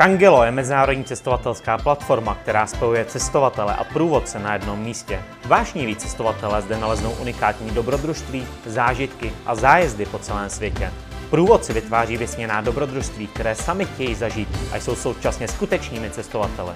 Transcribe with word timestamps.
Kangelo 0.00 0.44
je 0.44 0.50
mezinárodní 0.50 1.04
cestovatelská 1.04 1.78
platforma, 1.78 2.34
která 2.34 2.66
spojuje 2.66 3.04
cestovatele 3.04 3.74
a 3.76 3.84
průvodce 3.84 4.38
na 4.38 4.52
jednom 4.52 4.78
místě. 4.78 5.22
Vášniví 5.44 5.96
cestovatelé 5.96 6.62
zde 6.62 6.78
naleznou 6.78 7.10
unikátní 7.10 7.70
dobrodružství, 7.70 8.46
zážitky 8.66 9.32
a 9.46 9.54
zájezdy 9.54 10.06
po 10.06 10.18
celém 10.18 10.50
světě. 10.50 10.92
Průvodci 11.30 11.72
vytváří 11.72 12.16
vysněná 12.16 12.60
dobrodružství, 12.60 13.26
které 13.26 13.54
sami 13.54 13.84
chtějí 13.84 14.14
zažít 14.14 14.48
a 14.72 14.76
jsou 14.76 14.96
současně 14.96 15.48
skutečnými 15.48 16.10
cestovateli. 16.10 16.72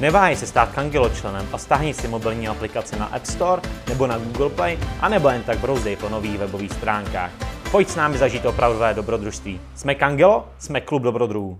Neváhej 0.00 0.36
se 0.36 0.46
stát 0.46 0.72
Kangelo 0.72 1.08
členem 1.08 1.48
a 1.52 1.58
stáhni 1.58 1.94
si 1.94 2.08
mobilní 2.08 2.48
aplikaci 2.48 2.98
na 2.98 3.06
App 3.06 3.26
Store 3.26 3.62
nebo 3.88 4.06
na 4.06 4.18
Google 4.18 4.50
Play 4.50 4.78
a 5.00 5.08
nebo 5.08 5.28
jen 5.28 5.42
tak 5.42 5.58
brouzdej 5.58 5.96
po 5.96 6.08
nových 6.08 6.38
webových 6.38 6.72
stránkách. 6.72 7.30
Pojď 7.70 7.88
s 7.88 7.96
námi 7.96 8.18
zažít 8.18 8.46
opravdové 8.46 8.94
dobrodružství. 8.94 9.60
Jsme 9.74 9.94
Kangelo, 9.94 10.48
jsme 10.58 10.80
klub 10.80 11.02
dobrodruhů. 11.02 11.58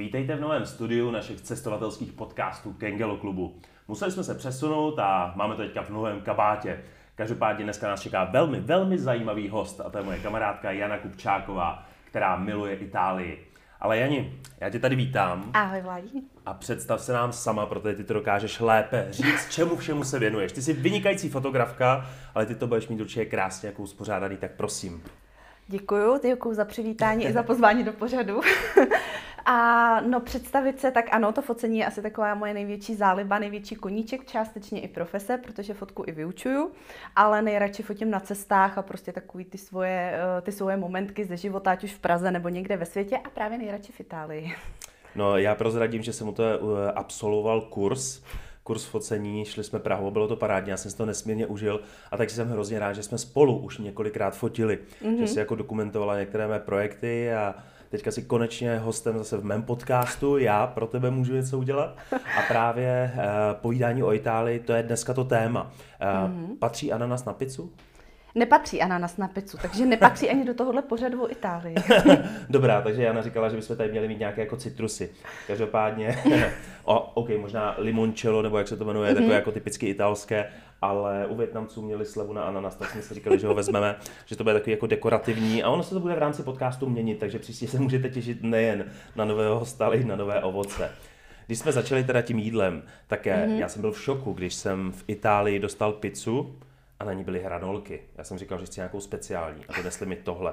Vítejte 0.00 0.36
v 0.36 0.40
novém 0.40 0.66
studiu 0.66 1.10
našich 1.10 1.40
cestovatelských 1.40 2.12
podcastů 2.12 2.72
Kengelo 2.72 3.16
klubu. 3.16 3.56
Museli 3.88 4.12
jsme 4.12 4.24
se 4.24 4.34
přesunout 4.34 4.98
a 4.98 5.32
máme 5.36 5.54
to 5.54 5.62
teďka 5.62 5.82
v 5.82 5.90
novém 5.90 6.20
kabátě. 6.20 6.80
Každopádně 7.14 7.64
dneska 7.64 7.88
nás 7.88 8.00
čeká 8.00 8.24
velmi, 8.24 8.60
velmi 8.60 8.98
zajímavý 8.98 9.48
host 9.48 9.80
a 9.80 9.90
to 9.90 9.98
je 9.98 10.04
moje 10.04 10.18
kamarádka 10.18 10.70
Jana 10.70 10.98
Kupčáková, 10.98 11.86
která 12.04 12.36
miluje 12.36 12.74
Itálii. 12.74 13.46
Ale 13.80 13.98
Jani, 13.98 14.40
já 14.60 14.70
tě 14.70 14.78
tady 14.78 14.96
vítám. 14.96 15.50
Ahoj 15.54 15.80
Vladí. 15.80 16.28
A 16.46 16.54
představ 16.54 17.00
se 17.00 17.12
nám 17.12 17.32
sama, 17.32 17.66
protože 17.66 17.96
ty 17.96 18.04
to 18.04 18.14
dokážeš 18.14 18.60
lépe 18.60 19.06
říct, 19.10 19.50
čemu 19.50 19.76
všemu 19.76 20.04
se 20.04 20.18
věnuješ. 20.18 20.52
Ty 20.52 20.62
jsi 20.62 20.72
vynikající 20.72 21.28
fotografka, 21.28 22.06
ale 22.34 22.46
ty 22.46 22.54
to 22.54 22.66
budeš 22.66 22.88
mít 22.88 23.00
určitě 23.00 23.24
krásně 23.24 23.66
jako 23.66 23.82
uspořádaný, 23.82 24.36
tak 24.36 24.50
prosím. 24.50 25.02
Děkuju, 25.70 26.20
děkuju 26.22 26.54
za 26.54 26.64
přivítání 26.64 27.24
i 27.24 27.32
za 27.32 27.42
pozvání 27.42 27.84
do 27.84 27.92
pořadu. 27.92 28.40
A 29.44 30.00
no 30.00 30.20
představit 30.20 30.80
se, 30.80 30.90
tak 30.90 31.04
ano, 31.10 31.32
to 31.32 31.42
focení 31.42 31.78
je 31.78 31.86
asi 31.86 32.02
taková 32.02 32.34
moje 32.34 32.54
největší 32.54 32.94
záliba, 32.94 33.38
největší 33.38 33.74
koníček, 33.74 34.26
částečně 34.26 34.80
i 34.80 34.88
profese, 34.88 35.38
protože 35.38 35.74
fotku 35.74 36.04
i 36.06 36.12
vyučuju, 36.12 36.70
ale 37.16 37.42
nejradši 37.42 37.82
fotím 37.82 38.10
na 38.10 38.20
cestách 38.20 38.78
a 38.78 38.82
prostě 38.82 39.12
takový 39.12 39.44
ty 39.44 39.58
svoje, 39.58 40.14
eh, 40.38 40.40
ty 40.40 40.52
svoje 40.52 40.76
momentky 40.76 41.24
ze 41.24 41.36
života, 41.36 41.70
ať 41.70 41.84
už 41.84 41.92
v 41.92 41.98
Praze 41.98 42.30
nebo 42.30 42.48
někde 42.48 42.76
ve 42.76 42.86
světě 42.86 43.18
a 43.18 43.30
právě 43.30 43.58
nejradši 43.58 43.92
v 43.92 44.00
Itálii. 44.00 44.54
No 45.14 45.38
já 45.38 45.54
prozradím, 45.54 46.02
že 46.02 46.12
jsem 46.12 46.26
mu 46.26 46.32
to 46.32 46.42
eh, 46.44 46.92
absolvoval 46.92 47.60
kurz, 47.60 48.22
kurz 48.62 48.84
focení, 48.84 49.44
šli 49.44 49.64
jsme 49.64 49.78
Prahou, 49.78 50.10
bylo 50.10 50.28
to 50.28 50.36
parádně, 50.36 50.70
já 50.70 50.76
jsem 50.76 50.90
si 50.90 50.96
to 50.96 51.06
nesmírně 51.06 51.46
užil 51.46 51.80
a 52.10 52.16
taky 52.16 52.32
jsem 52.32 52.48
hrozně 52.48 52.78
rád, 52.78 52.92
že 52.92 53.02
jsme 53.02 53.18
spolu 53.18 53.58
už 53.58 53.78
několikrát 53.78 54.36
fotili, 54.36 54.78
mm-hmm. 55.02 55.18
že 55.18 55.26
si 55.26 55.38
jako 55.38 55.54
dokumentovala 55.54 56.18
některé 56.18 56.48
mé 56.48 56.60
projekty 56.60 57.32
a 57.32 57.54
teďka 57.90 58.10
si 58.10 58.22
konečně 58.22 58.78
hostem 58.78 59.18
zase 59.18 59.36
v 59.36 59.44
mém 59.44 59.62
podcastu, 59.62 60.38
já 60.38 60.66
pro 60.66 60.86
tebe 60.86 61.10
můžu 61.10 61.34
něco 61.34 61.58
udělat 61.58 61.96
a 62.12 62.42
právě 62.48 63.12
uh, 63.14 63.22
povídání 63.60 64.02
o 64.02 64.12
Itálii, 64.12 64.58
to 64.58 64.72
je 64.72 64.82
dneska 64.82 65.14
to 65.14 65.24
téma. 65.24 65.62
Uh, 65.62 66.30
mm-hmm. 66.30 66.58
Patří 66.58 66.92
ananas 66.92 67.24
na 67.24 67.32
pizzu? 67.32 67.72
Nepatří 68.34 68.82
ananas 68.82 69.16
na 69.16 69.28
pizzu, 69.28 69.58
takže 69.62 69.86
nepatří 69.86 70.30
ani 70.30 70.44
do 70.44 70.54
tohohle 70.54 70.82
pořadu 70.82 71.22
o 71.22 71.30
Itálii. 71.30 71.74
Dobrá, 72.50 72.82
takže 72.82 73.02
Jana 73.02 73.22
říkala, 73.22 73.48
že 73.48 73.56
bychom 73.56 73.76
tady 73.76 73.90
měli 73.90 74.08
mít 74.08 74.18
nějaké 74.18 74.40
jako 74.40 74.56
citrusy. 74.56 75.10
Každopádně, 75.46 76.18
o, 76.84 77.00
OK, 77.00 77.28
možná 77.40 77.74
limoncello, 77.78 78.42
nebo 78.42 78.58
jak 78.58 78.68
se 78.68 78.76
to 78.76 78.84
jmenuje, 78.84 79.10
mm-hmm. 79.10 79.14
takové 79.14 79.34
jako 79.34 79.52
typicky 79.52 79.86
italské, 79.86 80.46
ale 80.82 81.26
u 81.26 81.34
Větnamců 81.34 81.82
měli 81.82 82.06
slevu 82.06 82.32
na 82.32 82.42
ananas, 82.42 82.76
tak 82.76 82.90
jsme 82.90 83.02
si 83.02 83.14
říkali, 83.14 83.38
že 83.38 83.46
ho 83.46 83.54
vezmeme, 83.54 83.96
že 84.26 84.36
to 84.36 84.44
bude 84.44 84.54
takový 84.54 84.72
jako 84.72 84.86
dekorativní 84.86 85.62
a 85.62 85.70
ono 85.70 85.82
se 85.82 85.94
to 85.94 86.00
bude 86.00 86.14
v 86.14 86.18
rámci 86.18 86.42
podcastu 86.42 86.88
měnit, 86.88 87.18
takže 87.18 87.38
příště 87.38 87.68
se 87.68 87.78
můžete 87.78 88.08
těšit 88.08 88.42
nejen 88.42 88.84
na 89.16 89.24
nového 89.24 89.58
hosta, 89.58 89.86
ale 89.86 89.96
i 89.96 90.04
na 90.04 90.16
nové 90.16 90.42
ovoce. 90.42 90.90
Když 91.46 91.58
jsme 91.58 91.72
začali 91.72 92.04
teda 92.04 92.22
tím 92.22 92.38
jídlem, 92.38 92.82
tak 93.06 93.26
mm-hmm. 93.26 93.58
já 93.58 93.68
jsem 93.68 93.82
byl 93.82 93.92
v 93.92 94.02
šoku, 94.02 94.32
když 94.32 94.54
jsem 94.54 94.92
v 94.92 95.04
Itálii 95.06 95.58
dostal 95.58 95.92
pizzu, 95.92 96.56
a 97.00 97.04
na 97.04 97.12
ní 97.12 97.24
byly 97.24 97.42
hranolky. 97.42 98.00
Já 98.18 98.24
jsem 98.24 98.38
říkal, 98.38 98.58
že 98.58 98.66
chci 98.66 98.80
nějakou 98.80 99.00
speciální 99.00 99.66
a 99.66 99.76
donesli 99.76 100.06
mi 100.06 100.16
tohle. 100.16 100.52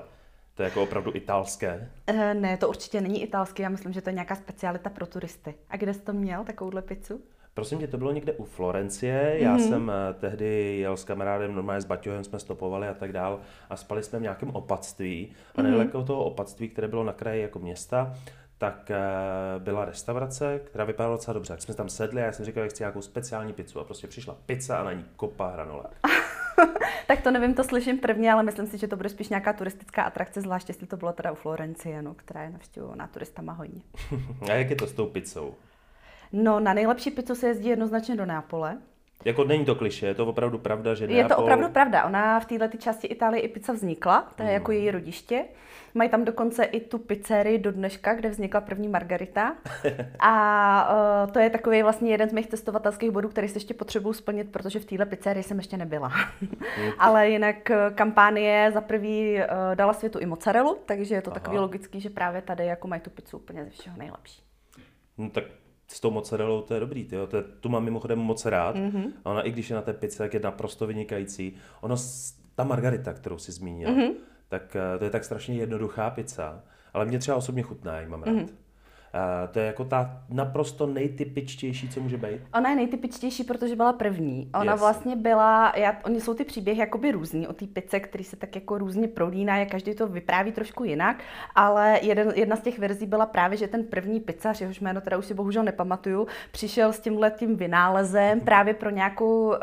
To 0.55 0.63
je 0.63 0.67
jako 0.67 0.83
opravdu 0.83 1.15
italské? 1.15 1.89
Uh, 2.09 2.33
ne, 2.33 2.57
to 2.57 2.69
určitě 2.69 3.01
není 3.01 3.23
italské, 3.23 3.63
já 3.63 3.69
myslím, 3.69 3.93
že 3.93 4.01
to 4.01 4.09
je 4.09 4.13
nějaká 4.13 4.35
specialita 4.35 4.89
pro 4.89 5.05
turisty. 5.05 5.55
A 5.69 5.77
kde 5.77 5.93
jsi 5.93 6.01
to 6.01 6.13
měl, 6.13 6.43
takovouhle 6.43 6.81
pizzu? 6.81 7.21
Prosím 7.57 7.79
tě, 7.79 7.87
to 7.87 7.97
bylo 7.97 8.11
někde 8.11 8.33
u 8.33 8.45
Florencie. 8.45 9.35
Já 9.39 9.57
mm-hmm. 9.57 9.67
jsem 9.69 9.87
uh, 9.87 10.19
tehdy 10.19 10.77
jel 10.77 10.97
s 10.97 11.03
kamarádem, 11.03 11.55
normálně 11.55 11.81
s 11.81 11.85
Baťohem 11.85 12.23
jsme 12.23 12.39
stopovali 12.39 12.87
a 12.87 12.93
tak 12.93 13.11
dál 13.11 13.39
a 13.69 13.75
spali 13.75 14.03
jsme 14.03 14.19
v 14.19 14.21
nějakém 14.21 14.49
opatství. 14.49 15.31
A 15.55 15.59
mm-hmm. 15.59 15.63
nedaleko 15.63 16.03
toho 16.03 16.23
opatství, 16.23 16.69
které 16.69 16.87
bylo 16.87 17.03
na 17.03 17.13
kraji 17.13 17.41
jako 17.41 17.59
města, 17.59 18.13
tak 18.57 18.91
uh, 18.91 19.63
byla 19.63 19.85
restaurace, 19.85 20.59
která 20.63 20.85
vypadala 20.85 21.15
docela 21.15 21.33
dobře. 21.33 21.53
Tak 21.53 21.61
jsme 21.61 21.73
tam 21.73 21.89
sedli 21.89 22.21
a 22.21 22.25
já 22.25 22.31
jsem 22.31 22.45
říkal, 22.45 22.63
že 22.63 22.69
chci 22.69 22.83
nějakou 22.83 23.01
speciální 23.01 23.53
pizzu 23.53 23.79
a 23.79 23.83
prostě 23.83 24.07
přišla 24.07 24.35
pizza 24.45 24.77
a 24.77 24.83
na 24.83 24.93
ní 24.93 25.05
kopa 25.15 25.47
hranolek. 25.47 25.99
tak 27.07 27.21
to 27.21 27.31
nevím, 27.31 27.53
to 27.53 27.63
slyším 27.63 27.99
prvně, 27.99 28.33
ale 28.33 28.43
myslím 28.43 28.67
si, 28.67 28.77
že 28.77 28.87
to 28.87 28.95
bude 28.95 29.09
spíš 29.09 29.29
nějaká 29.29 29.53
turistická 29.53 30.03
atrakce, 30.03 30.41
zvlášť 30.41 30.69
jestli 30.69 30.87
to 30.87 30.97
bylo 30.97 31.13
teda 31.13 31.31
u 31.31 31.35
Florencie, 31.35 32.01
no, 32.01 32.13
která 32.13 32.43
je 32.43 32.49
navštěvovaná 32.49 33.07
turistama 33.07 33.53
hodně. 33.53 33.81
a 34.51 34.53
jak 34.53 34.69
je 34.69 34.75
to 34.75 34.87
s 34.87 34.93
tou 34.93 35.05
pizzou? 35.05 35.55
No, 36.31 36.59
na 36.59 36.73
nejlepší 36.73 37.11
pizzu 37.11 37.35
se 37.35 37.47
jezdí 37.47 37.69
jednoznačně 37.69 38.15
do 38.15 38.25
Neapole. 38.25 38.77
Jako 39.25 39.43
není 39.43 39.65
to 39.65 39.75
kliše, 39.75 40.05
je 40.05 40.15
to 40.15 40.25
opravdu 40.25 40.57
pravda, 40.57 40.93
že 40.93 41.07
Neapol... 41.07 41.17
Je 41.17 41.25
to 41.25 41.37
opravdu 41.37 41.69
pravda. 41.69 42.05
Ona 42.05 42.39
v 42.39 42.45
této 42.45 42.77
části 42.77 43.07
Itálie 43.07 43.41
i 43.41 43.47
pizza 43.47 43.73
vznikla, 43.73 44.31
to 44.35 44.43
je 44.43 44.49
mm. 44.49 44.53
jako 44.53 44.71
její 44.71 44.91
rodiště. 44.91 45.43
Mají 45.93 46.09
tam 46.09 46.25
dokonce 46.25 46.63
i 46.63 46.79
tu 46.79 46.97
pizzerii 46.97 47.57
do 47.57 47.71
dneška, 47.71 48.13
kde 48.13 48.29
vznikla 48.29 48.61
první 48.61 48.87
margarita. 48.87 49.55
A 50.19 50.89
uh, 51.25 51.31
to 51.31 51.39
je 51.39 51.49
takový 51.49 51.83
vlastně 51.83 52.11
jeden 52.11 52.29
z 52.29 52.33
mých 52.33 52.47
testovatelských 52.47 53.11
bodů, 53.11 53.29
který 53.29 53.47
se 53.47 53.57
ještě 53.57 53.73
potřebuju 53.73 54.13
splnit, 54.13 54.51
protože 54.51 54.79
v 54.79 54.85
téhle 54.85 55.05
pizzerii 55.05 55.43
jsem 55.43 55.57
ještě 55.57 55.77
nebyla. 55.77 56.11
mm. 56.41 56.91
Ale 56.99 57.29
jinak 57.29 57.71
eh, 57.71 57.77
kampánie 57.95 58.71
za 58.73 58.81
prvý 58.81 59.35
uh, 59.35 59.75
dala 59.75 59.93
světu 59.93 60.19
i 60.19 60.25
mozzarellu, 60.25 60.77
takže 60.85 61.15
je 61.15 61.21
to 61.21 61.31
Aha. 61.31 61.39
takový 61.39 61.57
logický, 61.57 62.01
že 62.01 62.09
právě 62.09 62.41
tady 62.41 62.65
jako 62.65 62.87
mají 62.87 63.01
tu 63.01 63.09
pizzu 63.09 63.37
úplně 63.37 63.63
ze 63.63 63.69
všeho 63.69 63.97
nejlepší. 63.97 64.43
No, 65.17 65.29
tak 65.29 65.43
s 65.87 65.99
tou 65.99 66.11
mozzarellou 66.11 66.61
to 66.61 66.73
je 66.73 66.79
dobrý, 66.79 67.05
tyjo. 67.05 67.27
To 67.27 67.37
je, 67.37 67.43
tu 67.43 67.69
mám 67.69 67.83
mimochodem 67.83 68.19
moc 68.19 68.45
rád. 68.45 68.75
Mm-hmm. 68.75 69.11
A 69.25 69.29
ona 69.29 69.41
i 69.41 69.51
když 69.51 69.69
je 69.69 69.75
na 69.75 69.81
té 69.81 69.93
pizze, 69.93 70.17
tak 70.17 70.33
je 70.33 70.39
naprosto 70.39 70.87
vynikající. 70.87 71.55
Ono, 71.81 71.95
ta 72.55 72.63
margarita, 72.63 73.13
kterou 73.13 73.37
si 73.37 73.51
zmínil, 73.51 73.89
mm-hmm. 73.89 74.13
tak 74.49 74.75
eh, 74.75 74.97
to 74.97 75.03
je 75.03 75.09
tak 75.09 75.23
strašně 75.23 75.55
jednoduchá 75.55 76.09
pizza, 76.09 76.63
ale 76.93 77.05
mě 77.05 77.19
třeba 77.19 77.37
osobně 77.37 77.63
chutná, 77.63 77.99
já 77.99 78.09
mám 78.09 78.23
rád. 78.23 78.35
Mm-hmm. 78.35 78.47
Uh, 79.13 79.53
to 79.53 79.59
je 79.59 79.65
jako 79.65 79.85
ta 79.85 80.21
naprosto 80.29 80.87
nejtypičtější, 80.87 81.89
co 81.89 81.99
může 81.99 82.17
být. 82.17 82.41
Ona 82.53 82.69
je 82.69 82.75
nejtypičtější, 82.75 83.43
protože 83.43 83.75
byla 83.75 83.93
první. 83.93 84.49
Ona 84.59 84.71
yes. 84.71 84.81
vlastně 84.81 85.15
byla, 85.15 85.73
já, 85.75 85.95
oni 86.05 86.21
jsou 86.21 86.33
ty 86.33 86.43
příběhy 86.43 86.79
jakoby 86.79 87.11
různý 87.11 87.47
o 87.47 87.53
té 87.53 87.65
pice, 87.67 87.99
který 87.99 88.23
se 88.23 88.35
tak 88.35 88.55
jako 88.55 88.77
různě 88.77 89.07
prolíná, 89.07 89.57
jak 89.57 89.69
každý 89.69 89.95
to 89.95 90.07
vypráví 90.07 90.51
trošku 90.51 90.83
jinak, 90.83 91.17
ale 91.55 91.99
jeden, 92.01 92.33
jedna 92.35 92.55
z 92.55 92.61
těch 92.61 92.79
verzí 92.79 93.05
byla 93.05 93.25
právě, 93.25 93.57
že 93.57 93.67
ten 93.67 93.83
první 93.83 94.19
pizzař, 94.19 94.61
jehož 94.61 94.79
jméno 94.79 95.01
teda 95.01 95.17
už 95.17 95.25
si 95.25 95.33
bohužel 95.33 95.63
nepamatuju, 95.63 96.27
přišel 96.51 96.93
s 96.93 96.99
tímhle 96.99 97.31
tím 97.31 97.55
vynálezem 97.55 98.39
právě 98.39 98.73
pro 98.73 98.89
nějakou, 98.89 99.47
uh, 99.47 99.55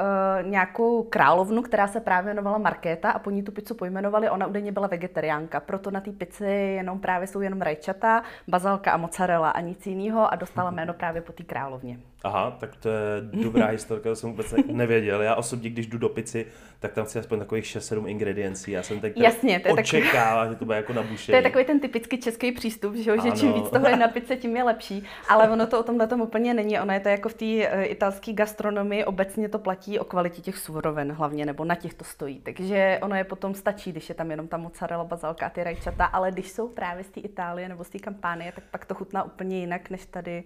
nějakou 0.42 1.02
královnu, 1.02 1.62
která 1.62 1.88
se 1.88 2.00
právě 2.00 2.30
jmenovala 2.30 2.58
Markéta 2.58 3.10
a 3.10 3.18
po 3.18 3.30
ní 3.30 3.42
tu 3.42 3.52
pizzu 3.52 3.74
pojmenovali, 3.74 4.30
ona 4.30 4.46
údajně 4.46 4.72
byla 4.72 4.86
vegetariánka, 4.86 5.60
proto 5.60 5.90
na 5.90 6.00
té 6.00 6.12
pici 6.12 6.44
jenom 6.44 6.98
právě 6.98 7.26
jsou 7.26 7.40
jenom 7.40 7.60
rajčata, 7.60 8.22
bazalka 8.48 8.92
a 8.92 8.96
mozzarella 8.96 9.33
nedělala 9.34 9.50
a 9.50 9.60
nic 9.60 9.86
jiného 9.86 10.32
a 10.32 10.36
dostala 10.36 10.70
jméno 10.70 10.94
právě 10.94 11.22
po 11.22 11.32
té 11.32 11.42
královně. 11.42 11.98
Aha, 12.24 12.56
tak 12.60 12.76
to 12.76 12.88
je 12.88 13.20
dobrá 13.20 13.66
historka, 13.66 14.08
to 14.08 14.16
jsem 14.16 14.30
vůbec 14.30 14.54
nevěděl. 14.66 15.22
Já 15.22 15.34
osobně, 15.34 15.70
když 15.70 15.86
jdu 15.86 15.98
do 15.98 16.08
pici, 16.08 16.46
tak 16.80 16.92
tam 16.92 17.04
chci 17.04 17.18
aspoň 17.18 17.38
takových 17.38 17.64
6-7 17.64 18.08
ingrediencí. 18.08 18.70
Já 18.70 18.82
jsem 18.82 19.00
teď 19.00 19.12
Jasně, 19.16 19.60
to 19.60 19.68
je 19.68 19.74
očekával, 19.74 20.36
takový, 20.36 20.54
že 20.54 20.58
to 20.58 20.64
bude 20.64 20.76
jako 20.76 20.92
nabušený. 20.92 21.32
To 21.32 21.36
je 21.36 21.42
takový 21.42 21.64
ten 21.64 21.80
typický 21.80 22.20
český 22.20 22.52
přístup, 22.52 22.94
že, 22.94 23.02
že 23.22 23.30
čím 23.30 23.52
víc 23.52 23.70
toho 23.70 23.88
je 23.88 23.96
na 23.96 24.08
pice, 24.08 24.36
tím 24.36 24.56
je 24.56 24.62
lepší. 24.62 25.04
Ale 25.28 25.48
ono 25.48 25.66
to 25.66 25.80
o 25.80 25.82
tomhle 25.82 26.06
tom 26.06 26.20
úplně 26.20 26.54
není. 26.54 26.80
Ono 26.80 26.92
je 26.92 27.00
to 27.00 27.08
jako 27.08 27.28
v 27.28 27.34
té 27.34 27.44
uh, 27.44 27.82
italské 27.82 28.32
gastronomii, 28.32 29.04
obecně 29.04 29.48
to 29.48 29.58
platí 29.58 29.98
o 29.98 30.04
kvalitě 30.04 30.42
těch 30.42 30.58
surovin 30.58 31.12
hlavně, 31.12 31.46
nebo 31.46 31.64
na 31.64 31.74
těch 31.74 31.94
to 31.94 32.04
stojí. 32.04 32.40
Takže 32.40 32.98
ono 33.02 33.16
je 33.16 33.24
potom 33.24 33.54
stačí, 33.54 33.92
když 33.92 34.08
je 34.08 34.14
tam 34.14 34.30
jenom 34.30 34.48
ta 34.48 34.56
mozzarella, 34.56 35.04
bazalka 35.04 35.46
a 35.46 35.50
ty 35.50 35.64
rajčata, 35.64 36.04
ale 36.04 36.30
když 36.30 36.50
jsou 36.50 36.68
právě 36.68 37.04
z 37.04 37.08
té 37.08 37.20
Itálie 37.20 37.68
nebo 37.68 37.84
z 37.84 37.90
té 37.90 37.98
kampánie, 37.98 38.52
tak 38.52 38.64
pak 38.70 38.84
to 38.84 38.94
chutná 38.94 39.22
úplně 39.22 39.60
jinak, 39.60 39.90
než 39.90 40.06
tady 40.06 40.44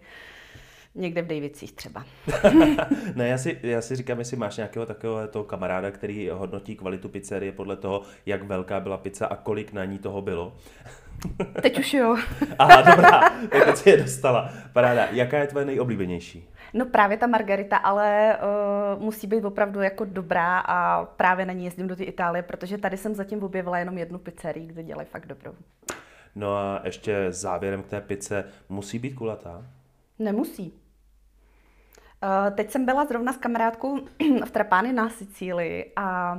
Někde 0.98 1.22
v 1.22 1.26
Davicích 1.26 1.72
třeba. 1.72 2.04
ne, 3.14 3.28
já 3.28 3.38
si, 3.38 3.58
já 3.62 3.80
si 3.80 3.96
říkám, 3.96 4.18
jestli 4.18 4.36
máš 4.36 4.56
nějakého 4.56 4.86
takového 4.86 5.28
toho 5.28 5.44
kamaráda, 5.44 5.90
který 5.90 6.28
hodnotí 6.28 6.76
kvalitu 6.76 7.08
pizzerie 7.08 7.52
podle 7.52 7.76
toho, 7.76 8.02
jak 8.26 8.42
velká 8.42 8.80
byla 8.80 8.96
pizza 8.96 9.26
a 9.26 9.36
kolik 9.36 9.72
na 9.72 9.84
ní 9.84 9.98
toho 9.98 10.22
bylo. 10.22 10.56
Teď 11.62 11.78
už 11.78 11.94
jo. 11.94 12.16
Aha, 12.58 12.82
dobrá, 12.82 13.20
tak 13.50 13.76
si 13.76 13.90
je 13.90 13.96
dostala. 13.96 14.50
Paráda. 14.72 15.06
Jaká 15.10 15.38
je 15.38 15.46
tvoje 15.46 15.64
nejoblíbenější? 15.64 16.48
No 16.74 16.86
právě 16.86 17.16
ta 17.16 17.26
margarita, 17.26 17.76
ale 17.76 18.38
uh, 18.96 19.02
musí 19.02 19.26
být 19.26 19.44
opravdu 19.44 19.80
jako 19.80 20.04
dobrá 20.04 20.58
a 20.58 21.04
právě 21.04 21.46
na 21.46 21.52
ní 21.52 21.64
jezdím 21.64 21.86
do 21.86 21.96
té 21.96 22.04
Itálie, 22.04 22.42
protože 22.42 22.78
tady 22.78 22.96
jsem 22.96 23.14
zatím 23.14 23.42
objevila 23.42 23.78
jenom 23.78 23.98
jednu 23.98 24.18
pizzerii, 24.18 24.66
kde 24.66 24.82
dělají 24.82 25.08
fakt 25.10 25.26
dobrou. 25.26 25.52
No 26.34 26.56
a 26.56 26.80
ještě 26.84 27.26
závěrem 27.30 27.82
k 27.82 27.86
té 27.86 28.00
pice, 28.00 28.44
musí 28.68 28.98
být 28.98 29.14
kulatá? 29.14 29.66
Nemusí. 30.18 30.72
Uh, 32.22 32.54
teď 32.54 32.70
jsem 32.70 32.84
byla 32.84 33.04
zrovna 33.04 33.32
s 33.32 33.36
kamarádkou 33.36 33.98
v 34.44 34.50
Trapány 34.50 34.92
na 34.92 35.08
Sicílii 35.08 35.92
a 35.96 36.38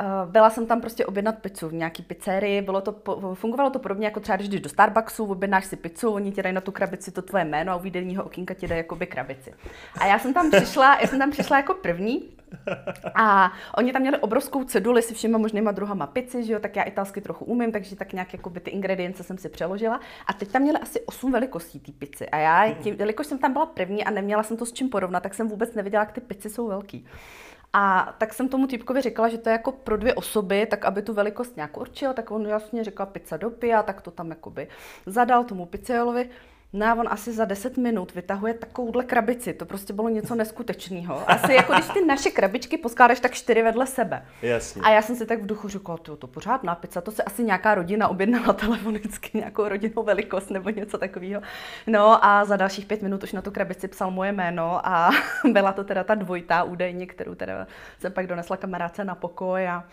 Uh, 0.00 0.30
byla 0.30 0.50
jsem 0.50 0.66
tam 0.66 0.80
prostě 0.80 1.06
objednat 1.06 1.38
pizzu 1.38 1.68
v 1.68 1.72
nějaký 1.72 2.02
pizzerii, 2.02 2.62
bylo 2.62 2.80
to, 2.80 2.94
fungovalo 3.34 3.70
to 3.70 3.78
podobně 3.78 4.06
jako 4.06 4.20
třeba, 4.20 4.36
když 4.36 4.48
jdeš 4.48 4.60
do 4.60 4.68
Starbucksu, 4.68 5.24
objednáš 5.24 5.64
si 5.64 5.76
pizzu, 5.76 6.10
oni 6.10 6.32
ti 6.32 6.42
dají 6.42 6.54
na 6.54 6.60
tu 6.60 6.72
krabici 6.72 7.12
to 7.12 7.22
tvoje 7.22 7.44
jméno 7.44 7.72
a 7.72 7.76
u 7.76 7.80
výdenního 7.80 8.24
okýnka 8.24 8.54
ti 8.54 8.66
dají 8.68 8.78
jakoby 8.78 9.06
krabici. 9.06 9.54
A 10.00 10.06
já 10.06 10.18
jsem 10.18 10.34
tam 10.34 10.50
přišla, 10.50 10.98
já 11.00 11.06
jsem 11.06 11.18
tam 11.18 11.30
přišla 11.30 11.56
jako 11.56 11.74
první 11.74 12.35
a 13.14 13.52
oni 13.76 13.92
tam 13.92 14.02
měli 14.02 14.18
obrovskou 14.18 14.64
ceduli 14.64 15.02
se 15.02 15.14
všema 15.14 15.38
možnýma 15.38 15.72
druhama 15.72 16.06
pici, 16.06 16.44
že 16.44 16.52
jo, 16.52 16.58
tak 16.58 16.76
já 16.76 16.82
italsky 16.82 17.20
trochu 17.20 17.44
umím, 17.44 17.72
takže 17.72 17.96
tak 17.96 18.12
nějak 18.12 18.32
jakoby 18.32 18.60
ty 18.60 18.70
ingredience 18.70 19.22
jsem 19.22 19.38
si 19.38 19.48
přeložila. 19.48 20.00
A 20.26 20.32
teď 20.32 20.52
tam 20.52 20.62
měli 20.62 20.78
asi 20.78 21.00
8 21.00 21.32
velikostí 21.32 21.80
té 21.80 21.92
pici. 21.92 22.28
A 22.28 22.36
já, 22.36 22.74
tím, 22.74 22.96
jelikož 22.98 23.26
jsem 23.26 23.38
tam 23.38 23.52
byla 23.52 23.66
první 23.66 24.04
a 24.04 24.10
neměla 24.10 24.42
jsem 24.42 24.56
to 24.56 24.66
s 24.66 24.72
čím 24.72 24.88
porovnat, 24.88 25.22
tak 25.22 25.34
jsem 25.34 25.48
vůbec 25.48 25.74
nevěděla, 25.74 26.02
jak 26.02 26.12
ty 26.12 26.20
pici 26.20 26.50
jsou 26.50 26.68
velký. 26.68 27.06
A 27.72 28.14
tak 28.18 28.34
jsem 28.34 28.48
tomu 28.48 28.66
typkovi 28.66 29.00
říkala, 29.00 29.28
že 29.28 29.38
to 29.38 29.48
je 29.48 29.52
jako 29.52 29.72
pro 29.72 29.96
dvě 29.96 30.14
osoby, 30.14 30.66
tak 30.66 30.84
aby 30.84 31.02
tu 31.02 31.14
velikost 31.14 31.56
nějak 31.56 31.76
určil, 31.76 32.12
tak 32.14 32.30
on 32.30 32.46
jasně 32.46 32.84
říkal 32.84 33.06
pizza 33.06 33.36
do 33.36 33.50
pia, 33.50 33.82
tak 33.82 34.00
to 34.00 34.10
tam 34.10 34.30
jakoby 34.30 34.68
zadal 35.06 35.44
tomu 35.44 35.66
pizzaiolovi. 35.66 36.28
No 36.76 36.86
a 36.86 36.94
on 36.94 37.08
asi 37.10 37.32
za 37.32 37.44
10 37.44 37.76
minut 37.76 38.14
vytahuje 38.14 38.54
takovouhle 38.54 39.04
krabici. 39.04 39.54
To 39.54 39.66
prostě 39.66 39.92
bylo 39.92 40.08
něco 40.08 40.34
neskutečného. 40.34 41.30
Asi 41.30 41.52
jako 41.52 41.72
když 41.72 41.88
ty 41.88 42.04
naše 42.04 42.30
krabičky 42.30 42.78
poskládáš 42.78 43.20
tak 43.20 43.32
čtyři 43.32 43.62
vedle 43.62 43.86
sebe. 43.86 44.26
Jasně. 44.42 44.82
A 44.82 44.90
já 44.90 45.02
jsem 45.02 45.16
si 45.16 45.26
tak 45.26 45.42
v 45.42 45.46
duchu 45.46 45.68
říkala, 45.68 45.98
to, 45.98 46.16
to 46.16 46.26
pořádná 46.26 46.74
pizza, 46.74 47.00
to 47.00 47.10
se 47.10 47.22
asi 47.22 47.44
nějaká 47.44 47.74
rodina 47.74 48.08
objednala 48.08 48.52
telefonicky, 48.52 49.38
nějakou 49.38 49.68
rodinnou 49.68 50.02
velikost 50.02 50.50
nebo 50.50 50.70
něco 50.70 50.98
takového. 50.98 51.42
No 51.86 52.24
a 52.24 52.44
za 52.44 52.56
dalších 52.56 52.86
pět 52.86 53.02
minut 53.02 53.22
už 53.22 53.32
na 53.32 53.42
tu 53.42 53.50
krabici 53.50 53.88
psal 53.88 54.10
moje 54.10 54.32
jméno 54.32 54.86
a 54.86 55.10
byla 55.52 55.72
to 55.72 55.84
teda 55.84 56.04
ta 56.04 56.14
dvojitá 56.14 56.62
údajně, 56.62 57.06
kterou 57.06 57.34
teda 57.34 57.66
jsem 57.98 58.12
pak 58.12 58.26
donesla 58.26 58.56
kamarádce 58.56 59.04
na 59.04 59.14
pokoj 59.14 59.68
a 59.68 59.84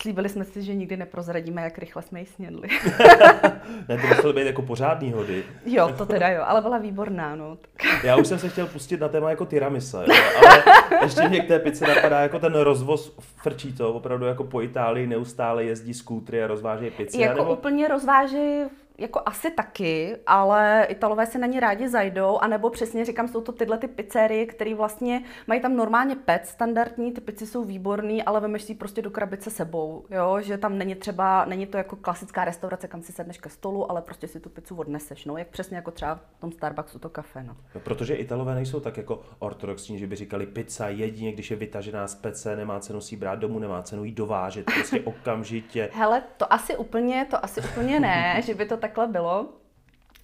Slíbili 0.00 0.28
jsme 0.28 0.44
si, 0.44 0.62
že 0.62 0.74
nikdy 0.74 0.96
neprozradíme, 0.96 1.62
jak 1.62 1.78
rychle 1.78 2.02
jsme 2.02 2.20
ji 2.20 2.26
snědli. 2.26 2.68
ne, 3.88 3.98
to 3.98 4.06
muselo 4.06 4.32
být 4.32 4.46
jako 4.46 4.62
pořádný 4.62 5.12
hody. 5.12 5.44
Jo, 5.66 5.94
to 5.98 6.06
teda 6.06 6.28
jo, 6.28 6.42
ale 6.46 6.60
byla 6.60 6.78
výborná, 6.78 7.36
no. 7.36 7.58
Já 8.04 8.16
už 8.16 8.26
jsem 8.26 8.38
se 8.38 8.48
chtěl 8.48 8.66
pustit 8.66 9.00
na 9.00 9.08
téma 9.08 9.30
jako 9.30 9.46
tyramisa, 9.46 10.02
jo, 10.02 10.14
ale 10.38 10.62
ještě 11.02 11.28
mě 11.28 11.40
k 11.40 11.48
té 11.48 11.58
pici 11.58 11.84
napadá 11.84 12.20
jako 12.20 12.38
ten 12.38 12.54
rozvoz 12.54 13.16
frčí 13.18 13.72
to, 13.72 13.94
opravdu 13.94 14.26
jako 14.26 14.44
po 14.44 14.62
Itálii 14.62 15.06
neustále 15.06 15.64
jezdí 15.64 15.94
skútry 15.94 16.44
a 16.44 16.46
rozvážejí 16.46 16.90
pici. 16.90 17.20
Jako 17.20 17.38
nebo... 17.38 17.52
úplně 17.52 17.88
rozvážejí 17.88 18.64
jako 18.98 19.22
asi 19.26 19.50
taky, 19.50 20.16
ale 20.26 20.86
Italové 20.88 21.26
se 21.26 21.38
na 21.38 21.46
ně 21.46 21.60
rádi 21.60 21.88
zajdou, 21.88 22.38
anebo 22.38 22.70
přesně 22.70 23.04
říkám, 23.04 23.28
jsou 23.28 23.40
to 23.40 23.52
tyhle 23.52 23.78
ty 23.78 23.88
pizzerie, 23.88 24.46
které 24.46 24.74
vlastně 24.74 25.22
mají 25.46 25.60
tam 25.60 25.76
normálně 25.76 26.16
pec 26.16 26.48
standardní, 26.48 27.12
ty 27.12 27.20
pici 27.20 27.46
jsou 27.46 27.64
výborný, 27.64 28.22
ale 28.22 28.40
vemeš 28.40 28.62
si 28.62 28.74
prostě 28.74 29.02
do 29.02 29.10
krabice 29.10 29.50
sebou, 29.50 30.04
jo? 30.10 30.40
že 30.40 30.58
tam 30.58 30.78
není 30.78 30.94
třeba, 30.94 31.44
není 31.44 31.66
to 31.66 31.76
jako 31.76 31.96
klasická 31.96 32.44
restaurace, 32.44 32.88
kam 32.88 33.02
si 33.02 33.12
sedneš 33.12 33.38
ke 33.38 33.48
stolu, 33.48 33.90
ale 33.90 34.02
prostě 34.02 34.28
si 34.28 34.40
tu 34.40 34.48
pizzu 34.48 34.76
odneseš, 34.76 35.24
no, 35.24 35.36
jak 35.36 35.48
přesně 35.48 35.76
jako 35.76 35.90
třeba 35.90 36.14
v 36.14 36.40
tom 36.40 36.52
Starbucksu 36.52 36.98
to 36.98 37.08
kafe. 37.08 37.42
No. 37.42 37.56
no 37.74 37.80
protože 37.80 38.14
Italové 38.14 38.54
nejsou 38.54 38.80
tak 38.80 38.96
jako 38.96 39.20
ortodoxní, 39.38 39.98
že 39.98 40.06
by 40.06 40.16
říkali 40.16 40.46
pizza 40.46 40.88
jedině, 40.88 41.32
když 41.32 41.50
je 41.50 41.56
vytažená 41.56 42.08
z 42.08 42.14
pece, 42.14 42.56
nemá 42.56 42.80
cenu 42.80 43.00
si 43.00 43.16
brát 43.16 43.38
domů, 43.38 43.58
nemá 43.58 43.82
cenu 43.82 44.04
jí 44.04 44.12
dovážet, 44.12 44.64
prostě 44.64 45.00
okamžitě. 45.04 45.90
Hele, 45.92 46.22
to 46.36 46.52
asi 46.52 46.76
úplně, 46.76 47.26
to 47.30 47.44
asi 47.44 47.60
úplně 47.60 48.00
ne, 48.00 48.42
že 48.44 48.54
by 48.54 48.66
to 48.66 48.76
takhle 48.88 49.06
bylo. 49.06 49.48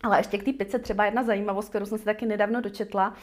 Ale 0.03 0.19
ještě 0.19 0.39
k 0.39 0.45
té 0.45 0.53
pice 0.53 0.79
třeba 0.79 1.05
jedna 1.05 1.23
zajímavost, 1.23 1.69
kterou 1.69 1.87
jsem 1.87 1.99
si 1.99 2.05
taky 2.05 2.27
nedávno 2.27 2.61
dočetla, 2.61 3.15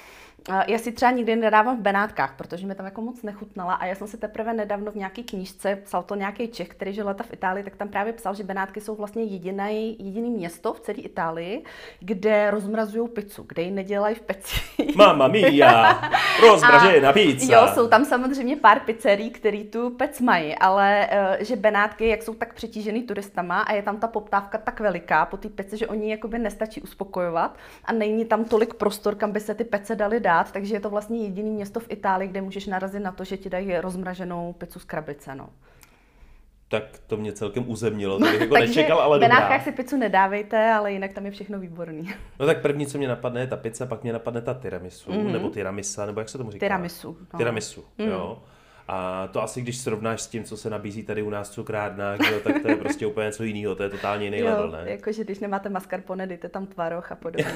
já 0.68 0.78
si 0.78 0.92
třeba 0.92 1.12
nikdy 1.12 1.36
nedávám 1.36 1.78
v 1.78 1.82
Benátkách, 1.82 2.36
protože 2.38 2.68
mi 2.68 2.76
tam 2.76 2.86
jako 2.86 3.02
moc 3.02 3.24
nechutnala 3.24 3.74
a 3.74 3.86
já 3.86 3.96
jsem 3.96 4.08
si 4.08 4.18
teprve 4.18 4.54
nedávno 4.54 4.92
v 4.92 4.96
nějaké 4.96 5.24
knížce, 5.24 5.76
psal 5.76 6.04
to 6.04 6.16
nějaký 6.16 6.48
Čech, 6.48 6.68
který 6.68 6.94
žil 6.94 7.08
leta 7.08 7.24
v 7.24 7.34
Itálii, 7.34 7.64
tak 7.64 7.76
tam 7.76 7.88
právě 7.88 8.14
psal, 8.14 8.36
že 8.36 8.44
Benátky 8.44 8.82
jsou 8.82 8.96
vlastně 8.96 9.24
jediný, 9.24 9.98
jediný 10.00 10.30
město 10.30 10.74
v 10.74 10.80
celé 10.80 10.98
Itálii, 10.98 11.64
kde 12.00 12.52
rozmrazují 12.52 13.10
pizzu, 13.10 13.46
kde 13.48 13.64
ji 13.64 13.72
nedělají 13.72 14.16
v 14.16 14.22
peci. 14.22 14.62
Mama 14.96 15.28
mia, 15.28 16.02
rozmražená 16.42 17.14
pizza. 17.14 17.54
Jo, 17.54 17.68
jsou 17.74 17.88
tam 17.88 18.06
samozřejmě 18.06 18.56
pár 18.56 18.80
pizzerí, 18.80 19.30
který 19.30 19.64
tu 19.64 19.90
pec 19.90 20.22
mají, 20.22 20.56
ale 20.56 21.10
uh, 21.12 21.46
že 21.46 21.56
Benátky, 21.56 22.08
jak 22.08 22.24
jsou 22.24 22.34
tak 22.34 22.54
přetížený 22.54 23.04
turistama 23.04 23.62
a 23.62 23.74
je 23.74 23.82
tam 23.82 23.98
ta 23.98 24.08
poptávka 24.08 24.58
tak 24.58 24.80
veliká 24.80 25.26
po 25.26 25.38
té 25.38 25.50
peci, 25.50 25.78
že 25.78 25.88
oni 25.88 26.12
jakoby 26.12 26.40
nestačí 26.40 26.82
uspokojovat 26.82 27.58
a 27.86 27.94
není 27.94 28.26
tam 28.26 28.46
tolik 28.46 28.74
prostor, 28.74 29.16
kam 29.16 29.32
by 29.32 29.40
se 29.40 29.56
ty 29.56 29.64
pece 29.64 29.96
dali 29.96 30.20
dát 30.20 30.31
dát, 30.32 30.52
takže 30.52 30.76
je 30.76 30.80
to 30.80 30.90
vlastně 30.90 31.24
jediné 31.24 31.50
město 31.50 31.80
v 31.80 31.92
Itálii, 31.92 32.30
kde 32.30 32.42
můžeš 32.42 32.68
narazit 32.68 33.04
na 33.04 33.12
to, 33.12 33.24
že 33.24 33.38
ti 33.38 33.50
dají 33.50 33.78
rozmraženou 33.78 34.54
pizzu 34.54 34.80
z 34.80 34.84
krabice. 34.84 35.36
No. 35.36 35.50
Tak 36.68 36.84
to 37.08 37.18
mě 37.18 37.34
celkem 37.34 37.70
uzemnilo, 37.70 38.20
to 38.20 38.26
bych 38.26 38.42
jako 38.48 38.54
nečekal, 38.54 39.00
ale 39.00 39.18
v 39.18 39.22
Benátkách 39.22 39.64
si 39.64 39.72
pizzu 39.72 39.98
nedávejte, 39.98 40.72
ale 40.72 40.92
jinak 40.92 41.14
tam 41.14 41.26
je 41.26 41.32
všechno 41.32 41.60
výborný. 41.60 42.10
No 42.40 42.46
tak 42.46 42.62
první, 42.62 42.86
co 42.88 42.98
mě 42.98 43.08
napadne, 43.08 43.42
je 43.42 43.48
ta 43.48 43.58
pizza, 43.58 43.86
pak 43.86 44.04
mě 44.04 44.14
napadne 44.14 44.42
ta 44.42 44.54
tiramisu, 44.54 45.12
mm-hmm. 45.12 45.32
nebo 45.32 45.50
tiramisa, 45.50 46.06
nebo 46.06 46.20
jak 46.20 46.30
se 46.30 46.38
tomu 46.38 46.52
říká? 46.52 46.66
Tiramisu. 46.66 47.18
No. 47.34 47.38
Tiramisu, 47.38 47.84
mm. 47.98 48.08
jo. 48.08 48.44
A 48.88 49.28
to 49.28 49.44
asi, 49.44 49.62
když 49.62 49.78
srovnáš 49.78 50.22
s 50.22 50.28
tím, 50.28 50.44
co 50.44 50.58
se 50.58 50.70
nabízí 50.70 51.04
tady 51.04 51.22
u 51.22 51.30
nás 51.30 51.50
v 51.50 51.54
cukrárnách, 51.54 52.20
jo, 52.32 52.40
tak 52.44 52.62
to 52.62 52.68
je 52.68 52.76
prostě 52.76 53.08
úplně 53.08 53.26
něco 53.26 53.44
jiného, 53.44 53.76
to 53.76 53.84
je 53.84 53.90
totálně 53.90 54.26
jiný 54.26 54.38
jo, 54.38 54.46
level, 54.46 54.72
ne? 54.72 54.84
Jakože 54.86 55.24
když 55.24 55.40
nemáte 55.40 55.70
mascarpone, 55.70 56.28
dejte 56.28 56.50
tam 56.50 56.66
tvaroh 56.66 57.12
a 57.12 57.16
podobně. 57.16 57.54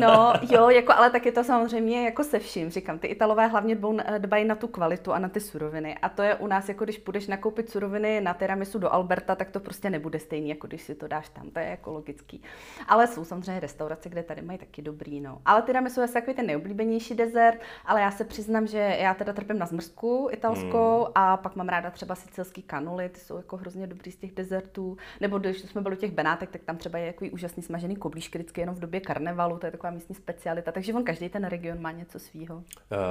No 0.00 0.32
jo, 0.50 0.70
jako, 0.70 0.92
ale 0.92 1.10
tak 1.10 1.26
je 1.26 1.32
to 1.32 1.44
samozřejmě 1.44 2.04
jako 2.04 2.24
se 2.24 2.38
vším, 2.38 2.70
říkám, 2.70 2.98
ty 2.98 3.06
Italové 3.06 3.46
hlavně 3.46 3.78
dbají 4.18 4.44
na 4.44 4.54
tu 4.54 4.68
kvalitu 4.68 5.12
a 5.12 5.18
na 5.18 5.28
ty 5.28 5.40
suroviny. 5.40 5.96
A 6.02 6.08
to 6.08 6.22
je 6.22 6.34
u 6.34 6.46
nás, 6.46 6.68
jako 6.68 6.84
když 6.84 6.98
půjdeš 6.98 7.26
nakoupit 7.26 7.70
suroviny 7.70 8.20
na 8.20 8.34
tiramisu 8.34 8.78
do 8.78 8.92
Alberta, 8.92 9.34
tak 9.34 9.50
to 9.50 9.60
prostě 9.60 9.90
nebude 9.90 10.18
stejný, 10.18 10.48
jako 10.48 10.66
když 10.66 10.82
si 10.82 10.94
to 10.94 11.08
dáš 11.08 11.28
tam, 11.28 11.50
to 11.50 11.58
je 11.58 11.66
jako 11.66 11.92
logický. 11.92 12.42
Ale 12.88 13.06
jsou 13.06 13.24
samozřejmě 13.24 13.60
restaurace, 13.60 14.08
kde 14.08 14.22
tady 14.22 14.42
mají 14.42 14.58
taky 14.58 14.82
dobrý, 14.82 15.20
no. 15.20 15.38
Ale 15.44 15.62
tiramisu 15.62 16.00
je 16.00 16.08
takový 16.08 16.34
ten 16.34 16.46
nejoblíbenější 16.46 17.14
dezert, 17.14 17.58
ale 17.84 18.00
já 18.00 18.10
se 18.10 18.24
přiznám, 18.24 18.66
že 18.66 18.96
já 19.00 19.14
teda 19.14 19.32
trpím 19.32 19.58
na 19.58 19.66
zmrzku 19.66 20.28
italskou, 20.32 20.65
Amerikou 20.66 21.00
mm. 21.00 21.12
a 21.14 21.36
pak 21.36 21.56
mám 21.56 21.68
ráda 21.68 21.90
třeba 21.90 22.14
sicilský 22.14 22.62
kanuly, 22.62 23.08
ty 23.08 23.20
jsou 23.20 23.36
jako 23.36 23.56
hrozně 23.56 23.86
dobrý 23.86 24.12
z 24.12 24.16
těch 24.16 24.34
dezertů. 24.34 24.96
Nebo 25.20 25.38
když 25.38 25.60
jsme 25.60 25.80
byli 25.80 25.96
u 25.96 26.00
těch 26.00 26.12
Benátek, 26.12 26.50
tak 26.50 26.62
tam 26.64 26.76
třeba 26.76 26.98
je 26.98 27.06
jako 27.06 27.24
úžasný 27.32 27.62
smažený 27.62 27.96
koblížky 27.96 28.38
vždycky 28.38 28.60
jenom 28.60 28.74
v 28.74 28.78
době 28.78 29.00
karnevalu, 29.00 29.58
to 29.58 29.66
je 29.66 29.72
taková 29.72 29.90
místní 29.90 30.14
specialita. 30.14 30.72
Takže 30.72 30.94
on 30.94 31.04
každý 31.04 31.28
ten 31.28 31.44
region 31.44 31.80
má 31.80 31.92
něco 31.92 32.18
svýho. 32.18 32.56
Uh, 32.56 32.62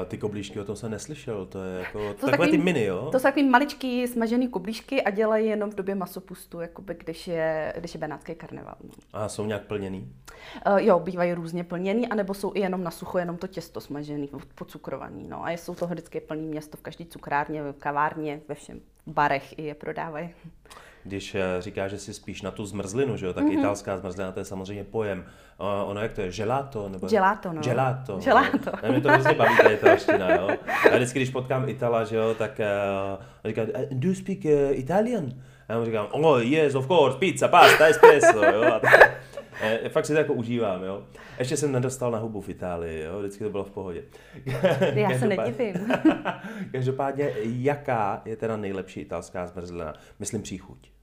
ty 0.07 0.17
koblížky, 0.17 0.59
o 0.59 0.65
tom 0.65 0.75
jsem 0.75 0.91
neslyšel, 0.91 1.45
to 1.45 1.63
je 1.63 1.79
jako 1.79 1.99
to 1.99 2.13
takové 2.13 2.31
takový, 2.31 2.51
ty 2.51 2.57
mini, 2.57 2.85
jo? 2.85 3.09
To 3.11 3.19
jsou 3.19 3.23
takový 3.23 3.49
maličký 3.49 4.07
smažený 4.07 4.47
koblížky 4.47 5.01
a 5.01 5.09
dělají 5.09 5.47
jenom 5.47 5.71
v 5.71 5.75
době 5.75 5.95
masopustu, 5.95 6.59
jakoby, 6.59 6.95
když 6.99 7.27
je, 7.27 7.73
když 7.77 7.93
je 7.93 7.99
benátský 7.99 8.35
karneval. 8.35 8.75
No. 8.83 8.89
A 9.13 9.29
jsou 9.29 9.45
nějak 9.45 9.61
plněný? 9.61 10.13
Uh, 10.67 10.77
jo, 10.77 10.99
bývají 10.99 11.33
různě 11.33 11.63
plněný, 11.63 12.07
anebo 12.07 12.33
jsou 12.33 12.51
i 12.55 12.59
jenom 12.59 12.83
na 12.83 12.91
sucho, 12.91 13.17
jenom 13.17 13.37
to 13.37 13.47
těsto 13.47 13.81
smažený, 13.81 14.29
pocukrovaný. 14.55 15.27
No. 15.27 15.45
A 15.45 15.51
jsou 15.51 15.75
to 15.75 15.87
vždycky 15.87 16.19
plný 16.19 16.47
město 16.47 16.77
v 16.77 16.81
každý 16.81 17.05
cukrárně, 17.05 17.44
kavárně, 17.79 18.41
ve 18.47 18.55
všem 18.55 18.79
barech 19.07 19.59
i 19.59 19.63
je 19.63 19.75
prodávají. 19.75 20.29
Když 21.03 21.35
eh, 21.35 21.41
říká, 21.59 21.87
že 21.87 21.97
si 21.97 22.13
spíš 22.13 22.41
na 22.41 22.51
tu 22.51 22.65
zmrzlinu, 22.65 23.17
že 23.17 23.25
jo, 23.25 23.33
tak 23.33 23.43
mm-hmm. 23.43 23.59
italská 23.59 23.97
zmrzlina 23.97 24.31
to 24.31 24.39
je 24.39 24.45
samozřejmě 24.45 24.83
pojem. 24.83 25.25
Uh, 25.59 25.89
ono 25.89 26.01
jak 26.01 26.13
to 26.13 26.21
je, 26.21 26.31
gelato? 26.31 26.89
Nebo... 26.89 27.07
Gelato, 27.07 27.53
no. 27.53 27.61
Gelato. 27.61 28.17
Gelato. 28.17 28.71
No. 28.83 28.91
Mě 28.91 29.01
to 29.01 29.09
hrozně 29.09 29.33
baví, 29.33 29.57
ta 29.57 29.69
italština, 29.69 30.31
jo. 30.31 30.49
A 30.91 30.95
vždycky, 30.95 31.19
když 31.19 31.29
potkám 31.29 31.69
Itala, 31.69 32.03
že 32.03 32.15
jo, 32.15 32.35
tak 32.37 32.59
uh, 32.59 33.25
říká, 33.45 33.61
do 33.91 34.07
you 34.07 34.15
speak 34.15 34.37
uh, 34.45 34.51
Italian? 34.71 35.25
A 35.67 35.73
já 35.73 35.79
mu 35.79 35.85
říkám, 35.85 36.07
oh 36.11 36.39
yes, 36.41 36.75
of 36.75 36.87
course, 36.87 37.17
pizza, 37.17 37.47
pasta, 37.47 37.85
espresso, 37.85 38.43
jo. 38.45 38.63
A 38.73 38.79
tak, 38.79 39.11
eh, 39.61 39.89
fakt 39.89 40.05
si 40.05 40.13
to 40.13 40.19
jako 40.19 40.33
užívám, 40.33 40.83
jo. 40.83 41.03
Ještě 41.39 41.57
jsem 41.57 41.71
nedostal 41.71 42.11
na 42.11 42.17
hubu 42.17 42.41
v 42.41 42.49
Itálii, 42.49 43.03
jo, 43.03 43.19
vždycky 43.19 43.43
to 43.43 43.49
bylo 43.49 43.63
v 43.63 43.71
pohodě. 43.71 44.03
Já 44.95 45.19
se 45.19 45.27
nedivím. 45.27 45.73
Každopádně, 46.71 47.31
jaká 47.43 48.21
je 48.25 48.35
teda 48.35 48.57
nejlepší 48.57 49.01
italská 49.01 49.47
zmrzlina? 49.47 49.93
Myslím 50.19 50.41
příchuť. 50.41 50.94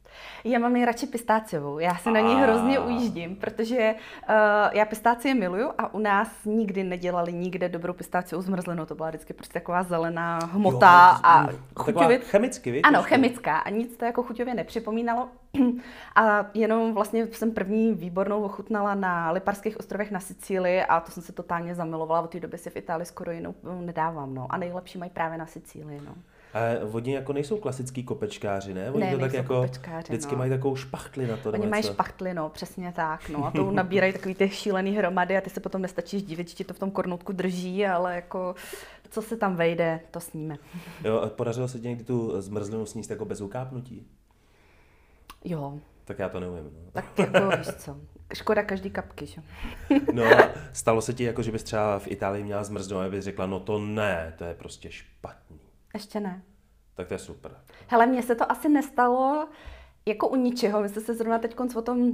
Já 0.44 0.58
mám 0.58 0.72
nejradši 0.72 1.06
pistáciovou. 1.06 1.78
Já 1.78 1.96
se 1.96 2.10
na 2.10 2.20
ní 2.20 2.34
hrozně 2.34 2.78
ujíždím, 2.78 3.36
protože 3.36 3.94
uh, 3.94 4.34
já 4.72 4.84
pistácie 4.84 5.34
miluju 5.34 5.70
a 5.78 5.94
u 5.94 5.98
nás 5.98 6.28
nikdy 6.44 6.84
nedělali 6.84 7.32
nikde 7.32 7.68
dobrou 7.68 7.92
pistáciovou 7.92 8.42
zmrzlenou. 8.42 8.86
To 8.86 8.94
byla 8.94 9.08
vždycky 9.08 9.32
prostě 9.32 9.52
taková 9.52 9.82
zelená 9.82 10.38
hmota 10.38 11.10
jo, 11.12 11.20
a 11.22 11.48
chuťově... 11.76 12.18
chemicky, 12.18 12.70
víš? 12.70 12.80
Ano, 12.84 13.02
chemická 13.02 13.58
a 13.58 13.70
nic 13.70 13.96
to 13.96 14.04
jako 14.04 14.22
chuťově 14.22 14.54
nepřipomínalo. 14.54 15.28
a 16.16 16.46
jenom 16.54 16.94
vlastně 16.94 17.26
jsem 17.26 17.52
první 17.52 17.94
výbornou 17.94 18.42
ochutnala 18.42 18.94
na 18.94 19.30
Liparských 19.30 19.80
ostrovech 19.80 20.10
na 20.10 20.20
Sicílii 20.20 20.82
a 20.82 21.00
to 21.00 21.10
jsem 21.10 21.22
se 21.22 21.32
totálně 21.32 21.74
zamilovala. 21.74 22.20
Od 22.20 22.30
té 22.30 22.40
doby 22.40 22.58
si 22.58 22.70
v 22.70 22.76
Itálii 22.76 23.06
skoro 23.06 23.32
jinou 23.32 23.54
nedávám. 23.80 24.34
No. 24.34 24.46
A 24.50 24.56
nejlepší 24.56 24.98
mají 24.98 25.10
právě 25.10 25.38
na 25.38 25.46
Sicílii. 25.46 26.00
No. 26.06 26.14
A 26.54 26.58
oni 26.92 27.14
jako 27.14 27.32
nejsou 27.32 27.56
klasický 27.56 28.04
kopečkáři, 28.04 28.74
ne? 28.74 28.90
Oni 28.90 29.04
ne, 29.04 29.12
to 29.12 29.18
tak 29.18 29.32
jako 29.32 29.66
vždycky 30.02 30.32
no. 30.32 30.38
mají 30.38 30.50
takovou 30.50 30.76
špachtli 30.76 31.26
na 31.26 31.36
to. 31.36 31.50
Oni 31.50 31.66
mají 31.66 31.82
špachtli, 31.82 32.34
no, 32.34 32.48
přesně 32.48 32.92
tak. 32.96 33.28
No. 33.28 33.46
A 33.46 33.50
to 33.56 33.70
nabírají 33.70 34.12
takový 34.12 34.34
ty 34.34 34.48
šílený 34.48 34.96
hromady 34.96 35.36
a 35.36 35.40
ty 35.40 35.50
se 35.50 35.60
potom 35.60 35.82
nestačíš 35.82 36.22
divit, 36.22 36.48
že 36.48 36.54
ti 36.54 36.64
to 36.64 36.74
v 36.74 36.78
tom 36.78 36.90
kornoutku 36.90 37.32
drží, 37.32 37.86
ale 37.86 38.14
jako 38.14 38.54
co 39.10 39.22
se 39.22 39.36
tam 39.36 39.56
vejde, 39.56 40.00
to 40.10 40.20
sníme. 40.20 40.58
Jo, 41.04 41.20
a 41.20 41.28
podařilo 41.28 41.68
se 41.68 41.80
ti 41.80 41.88
někdy 41.88 42.04
tu 42.04 42.40
zmrzlinu 42.40 42.86
sníst 42.86 43.10
jako 43.10 43.24
bez 43.24 43.40
ukápnutí? 43.40 44.06
Jo. 45.44 45.78
Tak 46.04 46.18
já 46.18 46.28
to 46.28 46.40
neumím. 46.40 46.64
No. 46.64 46.90
Tak 46.92 47.18
jako 47.18 47.56
víš 47.56 47.66
co, 47.66 47.96
škoda 48.34 48.62
každý 48.62 48.90
kapky, 48.90 49.26
že? 49.26 49.42
no 50.12 50.24
stalo 50.72 51.02
se 51.02 51.14
ti 51.14 51.24
jako, 51.24 51.42
že 51.42 51.52
bys 51.52 51.62
třeba 51.62 51.98
v 51.98 52.08
Itálii 52.08 52.44
měla 52.44 52.64
zmrznout 52.64 53.02
a 53.02 53.08
bys 53.08 53.24
řekla, 53.24 53.46
no 53.46 53.60
to 53.60 53.78
ne, 53.78 54.34
to 54.38 54.44
je 54.44 54.54
prostě 54.54 54.90
špatný. 54.90 55.41
Ještě 55.94 56.20
ne. 56.20 56.42
Tak 56.94 57.08
to 57.08 57.14
je 57.14 57.18
super. 57.18 57.56
Hele, 57.88 58.06
mně 58.06 58.22
se 58.22 58.34
to 58.34 58.52
asi 58.52 58.68
nestalo 58.68 59.48
jako 60.06 60.28
u 60.28 60.36
ničeho. 60.36 60.82
My 60.82 60.88
jsme 60.88 61.02
se 61.02 61.14
zrovna 61.14 61.38
teď 61.38 61.56
o 61.76 61.82
tom 61.82 62.12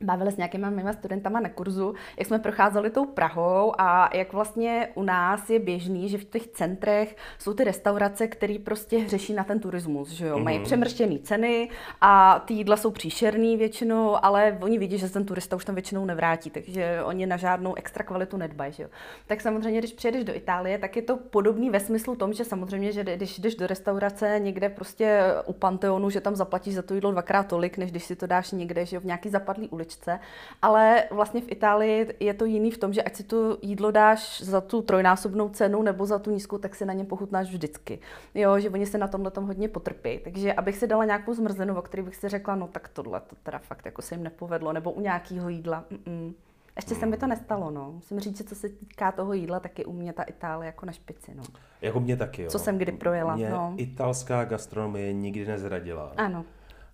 bavili 0.00 0.32
s 0.32 0.36
nějakýma 0.36 0.70
mýma 0.70 0.92
studentama 0.92 1.40
na 1.40 1.48
kurzu, 1.48 1.94
jak 2.18 2.28
jsme 2.28 2.38
procházeli 2.38 2.90
tou 2.90 3.06
Prahou 3.06 3.72
a 3.78 4.16
jak 4.16 4.32
vlastně 4.32 4.88
u 4.94 5.02
nás 5.02 5.50
je 5.50 5.58
běžný, 5.58 6.08
že 6.08 6.18
v 6.18 6.24
těch 6.24 6.46
centrech 6.46 7.16
jsou 7.38 7.54
ty 7.54 7.64
restaurace, 7.64 8.26
které 8.28 8.56
prostě 8.64 9.08
řeší 9.08 9.32
na 9.32 9.44
ten 9.44 9.60
turismus, 9.60 10.08
že 10.08 10.26
jo, 10.26 10.36
mm-hmm. 10.36 10.44
mají 10.44 10.60
přemrštěné 10.60 11.18
ceny 11.18 11.68
a 12.00 12.42
ty 12.46 12.54
jídla 12.54 12.76
jsou 12.76 12.90
příšerný 12.90 13.56
většinou, 13.56 14.24
ale 14.24 14.58
oni 14.60 14.78
vidí, 14.78 14.98
že 14.98 15.08
ten 15.08 15.24
turista 15.24 15.56
už 15.56 15.64
tam 15.64 15.74
většinou 15.74 16.04
nevrátí, 16.04 16.50
takže 16.50 17.00
oni 17.04 17.26
na 17.26 17.36
žádnou 17.36 17.74
extra 17.74 18.04
kvalitu 18.04 18.36
nedbají, 18.36 18.72
že 18.72 18.82
jo. 18.82 18.88
Tak 19.26 19.40
samozřejmě, 19.40 19.78
když 19.78 19.92
přijedeš 19.92 20.24
do 20.24 20.34
Itálie, 20.34 20.78
tak 20.78 20.96
je 20.96 21.02
to 21.02 21.16
podobný 21.16 21.70
ve 21.70 21.80
smyslu 21.80 22.16
tom, 22.16 22.32
že 22.32 22.44
samozřejmě, 22.44 22.92
že 22.92 23.04
když 23.04 23.38
jdeš 23.38 23.54
do 23.54 23.66
restaurace 23.66 24.36
někde 24.38 24.68
prostě 24.68 25.22
u 25.46 25.52
Panteonu, 25.52 26.10
že 26.10 26.20
tam 26.20 26.36
zaplatíš 26.36 26.74
za 26.74 26.82
to 26.82 26.94
jídlo 26.94 27.12
dvakrát 27.12 27.46
tolik, 27.46 27.78
než 27.78 27.90
když 27.90 28.04
si 28.04 28.16
to 28.16 28.26
dáš 28.26 28.52
někde, 28.52 28.86
že 28.86 28.96
jo, 28.96 29.00
v 29.00 29.04
nějaký 29.04 29.28
zapadlý 29.28 29.68
ulici 29.68 29.89
uličce, 29.90 30.20
ale 30.62 31.04
vlastně 31.10 31.40
v 31.40 31.52
Itálii 31.52 32.06
je 32.20 32.34
to 32.34 32.44
jiný 32.44 32.70
v 32.70 32.78
tom, 32.78 32.92
že 32.92 33.02
ať 33.02 33.16
si 33.16 33.24
to 33.24 33.58
jídlo 33.62 33.90
dáš 33.90 34.42
za 34.42 34.60
tu 34.60 34.82
trojnásobnou 34.82 35.48
cenu 35.48 35.82
nebo 35.82 36.06
za 36.06 36.18
tu 36.18 36.30
nízkou, 36.30 36.58
tak 36.58 36.74
si 36.74 36.84
na 36.86 36.92
něm 36.92 37.06
pochutnáš 37.06 37.50
vždycky. 37.50 37.98
Jo, 38.34 38.58
že 38.58 38.70
oni 38.70 38.86
se 38.86 38.98
na 38.98 39.08
tomhle 39.08 39.30
tom 39.30 39.46
hodně 39.46 39.68
potrpí. 39.68 40.20
Takže 40.24 40.52
abych 40.52 40.76
si 40.76 40.86
dala 40.86 41.04
nějakou 41.04 41.34
zmrzlinu, 41.34 41.78
o 41.78 41.82
který 41.82 42.02
bych 42.02 42.16
si 42.16 42.28
řekla, 42.28 42.54
no 42.54 42.68
tak 42.68 42.88
tohle 42.88 43.20
to 43.20 43.36
teda 43.42 43.58
fakt 43.58 43.86
jako 43.86 44.02
se 44.02 44.14
jim 44.14 44.24
nepovedlo, 44.24 44.72
nebo 44.72 44.92
u 44.92 45.00
nějakého 45.00 45.48
jídla. 45.48 45.84
Mm-mm. 45.90 46.34
Ještě 46.76 46.94
se 46.94 47.06
mi 47.06 47.16
to 47.16 47.26
nestalo, 47.26 47.70
no. 47.70 47.92
Musím 47.92 48.20
říct, 48.20 48.38
že 48.38 48.44
co 48.44 48.54
se 48.54 48.68
týká 48.68 49.12
toho 49.12 49.32
jídla, 49.32 49.60
tak 49.60 49.78
je 49.78 49.84
u 49.84 49.92
mě 49.92 50.12
ta 50.12 50.22
Itálie 50.22 50.66
jako 50.66 50.86
na 50.86 50.92
špici, 50.92 51.34
no. 51.34 51.42
Jako 51.82 52.00
mě 52.00 52.16
taky, 52.16 52.42
jo. 52.42 52.50
Co 52.50 52.58
jsem 52.58 52.78
kdy 52.78 52.92
projela, 52.92 53.36
mě 53.36 53.50
no. 53.50 53.74
italská 53.76 54.44
gastronomie 54.44 55.12
nikdy 55.12 55.46
nezradila. 55.46 56.12
Ano. 56.16 56.44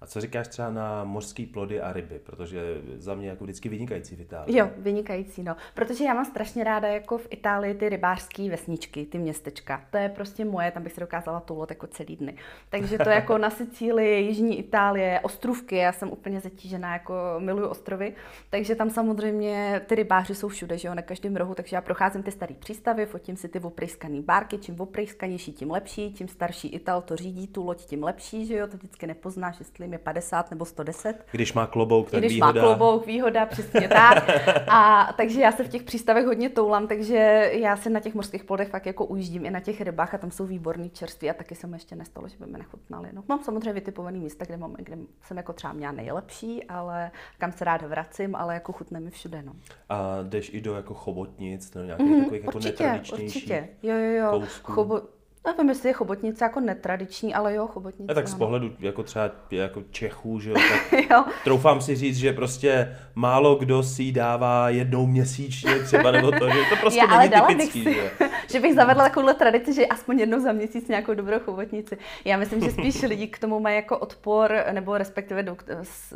A 0.01 0.07
co 0.07 0.21
říkáš 0.21 0.49
třeba 0.49 0.71
na 0.71 1.05
mořské 1.05 1.47
plody 1.47 1.81
a 1.81 1.93
ryby? 1.93 2.19
Protože 2.19 2.61
za 2.97 3.15
mě 3.15 3.29
jako 3.29 3.45
vždycky 3.45 3.69
vynikající 3.69 4.17
v 4.17 4.21
Itálii. 4.21 4.59
Jo, 4.59 4.71
vynikající, 4.77 5.43
no. 5.43 5.57
Protože 5.75 6.05
já 6.05 6.15
mám 6.15 6.25
strašně 6.25 6.65
ráda 6.65 6.89
jako 6.89 7.19
v 7.19 7.27
Itálii 7.31 7.75
ty 7.75 7.89
rybářské 7.89 8.51
vesničky, 8.51 9.07
ty 9.07 9.19
městečka. 9.19 9.85
To 9.91 9.97
je 9.97 10.09
prostě 10.09 10.45
moje, 10.45 10.71
tam 10.71 10.83
bych 10.83 10.93
se 10.93 11.01
dokázala 11.01 11.41
toulat 11.41 11.71
jako 11.71 11.87
celý 11.87 12.17
dny. 12.17 12.37
Takže 12.69 12.99
to 12.99 13.11
jako 13.11 13.39
na 13.39 13.51
Sicílii, 13.51 14.27
Jižní 14.27 14.59
Itálie, 14.59 15.21
ostrovky, 15.21 15.77
já 15.77 15.93
jsem 15.93 16.11
úplně 16.13 16.41
zatížená, 16.41 16.93
jako 16.93 17.15
miluju 17.39 17.69
ostrovy. 17.69 18.15
Takže 18.51 18.75
tam 18.75 18.91
samozřejmě 18.91 19.81
ty 19.87 19.95
rybáři 19.95 20.35
jsou 20.35 20.49
všude, 20.49 20.79
že 20.79 20.89
jo, 20.89 20.95
na 20.95 21.03
každém 21.03 21.37
rohu, 21.37 21.55
takže 21.55 21.77
já 21.77 21.81
procházím 21.81 22.23
ty 22.23 22.31
staré 22.31 22.55
přístavy, 22.55 23.07
fotím 23.07 23.37
si 23.37 23.49
ty 23.49 23.61
oprejskané 23.61 24.23
bárky, 24.23 24.59
čím 24.59 24.81
oprejskanější, 24.81 25.53
tím 25.53 25.71
lepší, 25.71 26.13
tím 26.13 26.29
starší 26.29 26.69
Ital 26.69 27.03
to 27.03 27.17
řídí 27.17 27.49
tu 27.49 27.65
loď, 27.65 27.85
tím 27.85 28.03
lepší, 28.03 28.47
že 28.47 28.57
jo, 28.57 28.67
to 28.67 28.77
vždycky 28.77 29.07
nepoznáš, 29.07 29.59
jestli 29.59 29.86
je 29.93 29.99
50 29.99 30.51
nebo 30.51 30.65
110. 30.65 31.27
Když 31.31 31.53
má 31.53 31.67
klobouk, 31.67 32.11
tak 32.11 32.21
Když 32.21 32.33
výhoda. 32.33 32.63
má 32.63 32.67
klobouk, 32.69 33.07
výhoda, 33.07 33.47
přesně 33.47 33.89
tak. 33.89 34.25
A 34.69 35.13
takže 35.17 35.41
já 35.41 35.53
se 35.53 35.65
v 35.65 35.69
těch 35.69 35.83
přístavech 35.83 36.27
hodně 36.27 36.49
toulám, 36.49 36.87
takže 36.89 37.51
já 37.53 37.77
se 37.77 37.91
na 37.91 38.01
těch 38.01 38.15
mořských 38.15 38.45
plodech 38.45 38.69
fakt 38.69 38.87
jako 38.87 39.05
ujíždím 39.05 39.47
i 39.47 39.51
na 39.51 39.61
těch 39.61 39.81
rybách 39.81 40.15
a 40.15 40.19
tam 40.19 40.31
jsou 40.31 40.47
výborný 40.47 40.91
čerství 40.91 41.31
a 41.31 41.35
taky 41.35 41.55
se 41.55 41.67
mi 41.67 41.77
ještě 41.77 41.97
nestalo, 41.97 42.29
že 42.29 42.37
by 42.41 42.47
mi 42.47 42.59
nechutnali. 42.59 43.09
No, 43.13 43.23
mám 43.29 43.43
samozřejmě 43.43 43.73
vytipovaný 43.73 44.21
místa, 44.21 44.45
kde, 44.45 44.57
mám, 44.57 44.75
kde 44.79 44.97
jsem 45.23 45.37
jako 45.37 45.53
třeba 45.53 45.73
měla 45.73 45.93
nejlepší, 45.93 46.65
ale 46.65 47.11
kam 47.39 47.53
se 47.53 47.65
rád 47.65 47.83
vracím, 47.83 48.37
ale 48.37 48.55
jako 48.55 48.73
chutne 48.73 49.01
mi 49.01 49.11
všude. 49.11 49.43
No. 49.43 49.53
A 49.89 50.23
jdeš 50.23 50.55
i 50.55 50.61
do 50.61 50.75
jako 50.75 50.95
chobotnic, 50.95 51.75
nebo 51.75 51.87
nějakých 51.87 52.07
mm, 52.07 52.21
takových 52.21 52.45
jako 52.45 52.57
určitě, 52.57 52.83
netradičnějších 52.85 53.43
Určitě, 53.43 53.69
jo, 53.83 53.97
jo, 53.97 54.11
jo. 54.11 54.43
Chobo, 54.63 55.03
Nevím, 55.47 55.69
jestli 55.69 55.89
je 55.89 55.93
chobotnice 55.93 56.45
jako 56.45 56.61
netradiční, 56.61 57.35
ale 57.35 57.55
jo, 57.55 57.67
chobotnice. 57.67 58.13
A 58.13 58.15
tak 58.15 58.29
z 58.29 58.35
pohledu 58.35 58.73
jako 58.79 59.03
třeba 59.03 59.31
jako 59.51 59.83
Čechů, 59.91 60.41
že 60.41 60.51
jo, 60.51 60.57
tak 60.91 61.11
jo. 61.11 61.25
troufám 61.45 61.81
si 61.81 61.97
říct, 61.97 62.17
že 62.17 62.33
prostě 62.33 62.97
málo 63.15 63.55
kdo 63.55 63.83
si 63.83 64.13
dává 64.13 64.71
jednou 64.71 65.07
měsíčně 65.07 65.79
třeba, 65.79 66.11
nebo 66.11 66.31
to, 66.31 66.49
že 66.51 66.59
to 66.71 66.77
prostě 66.81 67.01
Já, 67.01 67.19
není 67.19 67.35
ale 67.35 67.47
typický. 67.47 67.85
Bych 67.85 67.95
si, 67.95 68.01
že? 68.01 68.29
že 68.53 68.61
bych 68.61 68.75
zavedla 68.75 69.05
takovouhle 69.05 69.35
tradici, 69.35 69.73
že 69.73 69.87
aspoň 69.87 70.19
jednou 70.19 70.41
za 70.41 70.53
měsíc 70.53 70.89
nějakou 70.89 71.15
dobrou 71.15 71.39
chobotnici. 71.39 71.99
Já 72.25 72.37
myslím, 72.37 72.61
že 72.61 72.71
spíš 72.71 73.03
lidi 73.09 73.27
k 73.27 73.39
tomu 73.39 73.61
mají 73.61 73.77
jako 73.77 73.99
odpor, 73.99 74.65
nebo 74.73 74.99
respektive 74.99 75.45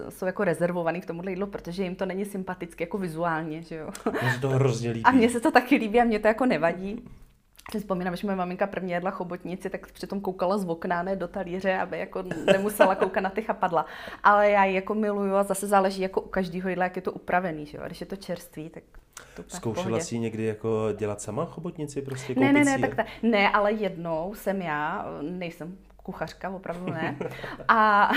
jsou 0.08 0.26
jako 0.26 0.44
rezervovaný 0.44 1.00
k 1.00 1.06
tomuhle 1.06 1.30
jídlu, 1.30 1.46
protože 1.46 1.82
jim 1.82 1.94
to 1.94 2.06
není 2.06 2.24
sympatické 2.24 2.84
jako 2.84 2.98
vizuálně, 2.98 3.62
že 3.62 3.76
jo. 3.76 3.90
Mně 4.22 4.32
se 4.32 4.40
to 4.40 4.48
hrozně 4.48 4.90
líbí. 4.90 5.04
A 5.04 5.10
mně 5.10 5.30
se 5.30 5.40
to 5.40 5.50
taky 5.50 5.76
líbí 5.76 6.00
a 6.00 6.04
mě 6.04 6.18
to 6.18 6.28
jako 6.28 6.46
nevadí 6.46 7.02
si 7.70 7.78
vzpomínám, 7.78 8.16
že 8.16 8.26
moje 8.26 8.36
maminka 8.36 8.66
první 8.66 8.92
jedla 8.92 9.10
chobotnici, 9.10 9.70
tak 9.70 9.92
přitom 9.92 10.20
koukala 10.20 10.58
z 10.58 10.68
okna, 10.68 11.02
ne 11.02 11.16
do 11.16 11.28
talíře, 11.28 11.78
aby 11.78 11.98
jako 11.98 12.24
nemusela 12.52 12.94
koukat 12.94 13.22
na 13.22 13.30
ty 13.30 13.42
chapadla. 13.42 13.86
Ale 14.22 14.50
já 14.50 14.64
ji 14.64 14.74
jako 14.74 14.94
miluju 14.94 15.34
a 15.34 15.42
zase 15.42 15.66
záleží 15.66 16.02
jako 16.02 16.20
u 16.20 16.28
každého 16.28 16.68
jídla, 16.68 16.84
jak 16.84 16.96
je 16.96 17.02
to 17.02 17.12
upravený, 17.12 17.66
že 17.66 17.78
jo? 17.78 17.84
Když 17.86 18.00
je 18.00 18.06
to 18.06 18.16
čerstvý, 18.16 18.70
tak 18.70 18.82
to 19.36 19.42
Zkoušela 19.46 20.00
jsi 20.00 20.18
někdy 20.18 20.44
jako 20.44 20.88
dělat 20.96 21.20
sama 21.20 21.44
chobotnici, 21.44 22.02
prostě 22.02 22.34
Ne, 22.36 22.52
ne, 22.52 22.64
ne, 22.64 22.78
tak 22.78 22.94
ta, 22.94 23.04
ne, 23.22 23.50
ale 23.50 23.72
jednou 23.72 24.34
jsem 24.34 24.62
já, 24.62 25.06
nejsem 25.22 25.78
kuchařka, 26.02 26.50
opravdu 26.50 26.92
ne. 26.92 27.16
A, 27.68 28.10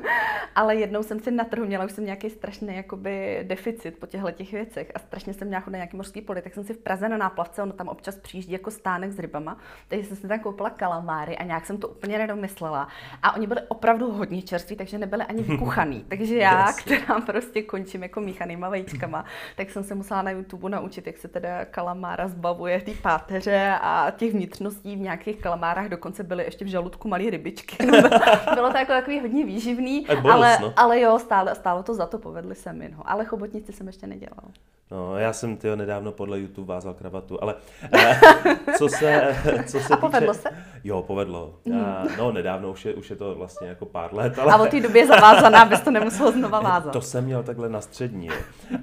ale 0.54 0.76
jednou 0.76 1.02
jsem 1.02 1.20
si 1.20 1.30
na 1.30 1.44
trhu 1.44 1.66
měla, 1.66 1.84
už 1.84 1.92
jsem 1.92 2.04
nějaký 2.04 2.30
strašný 2.30 2.76
jakoby 2.76 3.40
deficit 3.42 3.98
po 3.98 4.06
těchto 4.06 4.30
těch 4.30 4.52
věcech 4.52 4.92
a 4.94 4.98
strašně 4.98 5.34
jsem 5.34 5.48
měla 5.48 5.62
na 5.66 5.76
nějaký 5.76 5.96
mořský 5.96 6.20
poli, 6.20 6.42
tak 6.42 6.54
jsem 6.54 6.64
si 6.64 6.74
v 6.74 6.78
Praze 6.78 7.08
na 7.08 7.16
náplavce, 7.16 7.62
ono 7.62 7.72
tam 7.72 7.88
občas 7.88 8.16
přijíždí 8.16 8.52
jako 8.52 8.70
stánek 8.70 9.12
s 9.12 9.18
rybama, 9.18 9.58
takže 9.88 10.08
jsem 10.08 10.16
si 10.16 10.28
tam 10.28 10.40
koupila 10.40 10.70
kalamáry 10.70 11.36
a 11.36 11.44
nějak 11.44 11.66
jsem 11.66 11.78
to 11.78 11.88
úplně 11.88 12.18
nedomyslela. 12.18 12.88
A 13.22 13.36
oni 13.36 13.46
byli 13.46 13.60
opravdu 13.68 14.12
hodně 14.12 14.42
čerství, 14.42 14.76
takže 14.76 14.98
nebyli 14.98 15.24
ani 15.24 15.42
vykuchaný. 15.52 16.04
Takže 16.08 16.36
já, 16.36 16.66
yes. 16.66 16.76
která 16.76 17.20
prostě 17.20 17.62
končím 17.62 18.02
jako 18.02 18.20
míchanýma 18.20 18.68
vajíčkama, 18.68 19.24
tak 19.56 19.70
jsem 19.70 19.84
se 19.84 19.94
musela 19.94 20.22
na 20.22 20.30
YouTube 20.30 20.70
naučit, 20.70 21.06
jak 21.06 21.18
se 21.18 21.28
teda 21.28 21.64
kalamára 21.64 22.28
zbavuje 22.28 22.80
ty 22.80 22.94
páteře 22.94 23.78
a 23.80 24.12
těch 24.16 24.32
vnitřností 24.32 24.96
v 24.96 25.00
nějakých 25.00 25.40
kalamárách 25.40 25.88
dokonce 25.88 26.24
byly 26.24 26.44
ještě 26.44 26.64
v 26.64 26.68
žaludku 26.68 27.08
malý 27.08 27.25
rybičky. 27.30 27.86
Bylo 28.54 28.70
to 28.70 28.78
jako 28.78 28.92
takový 28.92 29.20
hodně 29.20 29.44
výživný, 29.44 30.06
bonus, 30.08 30.32
ale, 30.32 30.58
no. 30.60 30.72
ale 30.76 31.00
jo, 31.00 31.18
stálo, 31.18 31.54
stálo 31.54 31.82
to 31.82 31.94
za 31.94 32.06
to, 32.06 32.18
povedli 32.18 32.54
se 32.54 32.72
mi. 32.72 32.88
No. 32.88 33.02
Ale 33.04 33.24
chobotnici 33.24 33.72
jsem 33.72 33.86
ještě 33.86 34.06
nedělal. 34.06 34.44
No, 34.90 35.16
já 35.18 35.32
jsem 35.32 35.56
tyjo 35.56 35.76
nedávno 35.76 36.12
podle 36.12 36.40
YouTube 36.40 36.74
vázal 36.74 36.94
kravatu, 36.94 37.42
ale 37.42 37.54
eh, 37.92 38.20
co 38.78 38.88
se, 38.88 39.36
co 39.66 39.80
se 39.80 39.94
A 39.94 39.96
povedlo 39.96 40.34
týče... 40.34 40.42
se? 40.42 40.48
Jo, 40.86 41.02
povedlo. 41.02 41.54
Mm. 41.64 41.80
A, 41.80 42.04
no, 42.18 42.32
nedávno, 42.32 42.70
už 42.70 42.84
je, 42.84 42.94
už 42.94 43.10
je 43.10 43.16
to 43.16 43.34
vlastně 43.34 43.68
jako 43.68 43.86
pár 43.86 44.14
let. 44.14 44.38
Ale... 44.38 44.52
A 44.52 44.56
od 44.56 44.68
té 44.68 44.80
době 44.80 45.02
je 45.02 45.06
zavázaná, 45.06 45.62
abys 45.62 45.80
to 45.80 45.90
nemusel 45.90 46.32
znova 46.32 46.60
vázat. 46.60 46.90
To 46.90 47.00
jsem 47.00 47.24
měl 47.24 47.42
takhle 47.42 47.68
na 47.68 47.80
střední, 47.80 48.26
jo. 48.26 48.34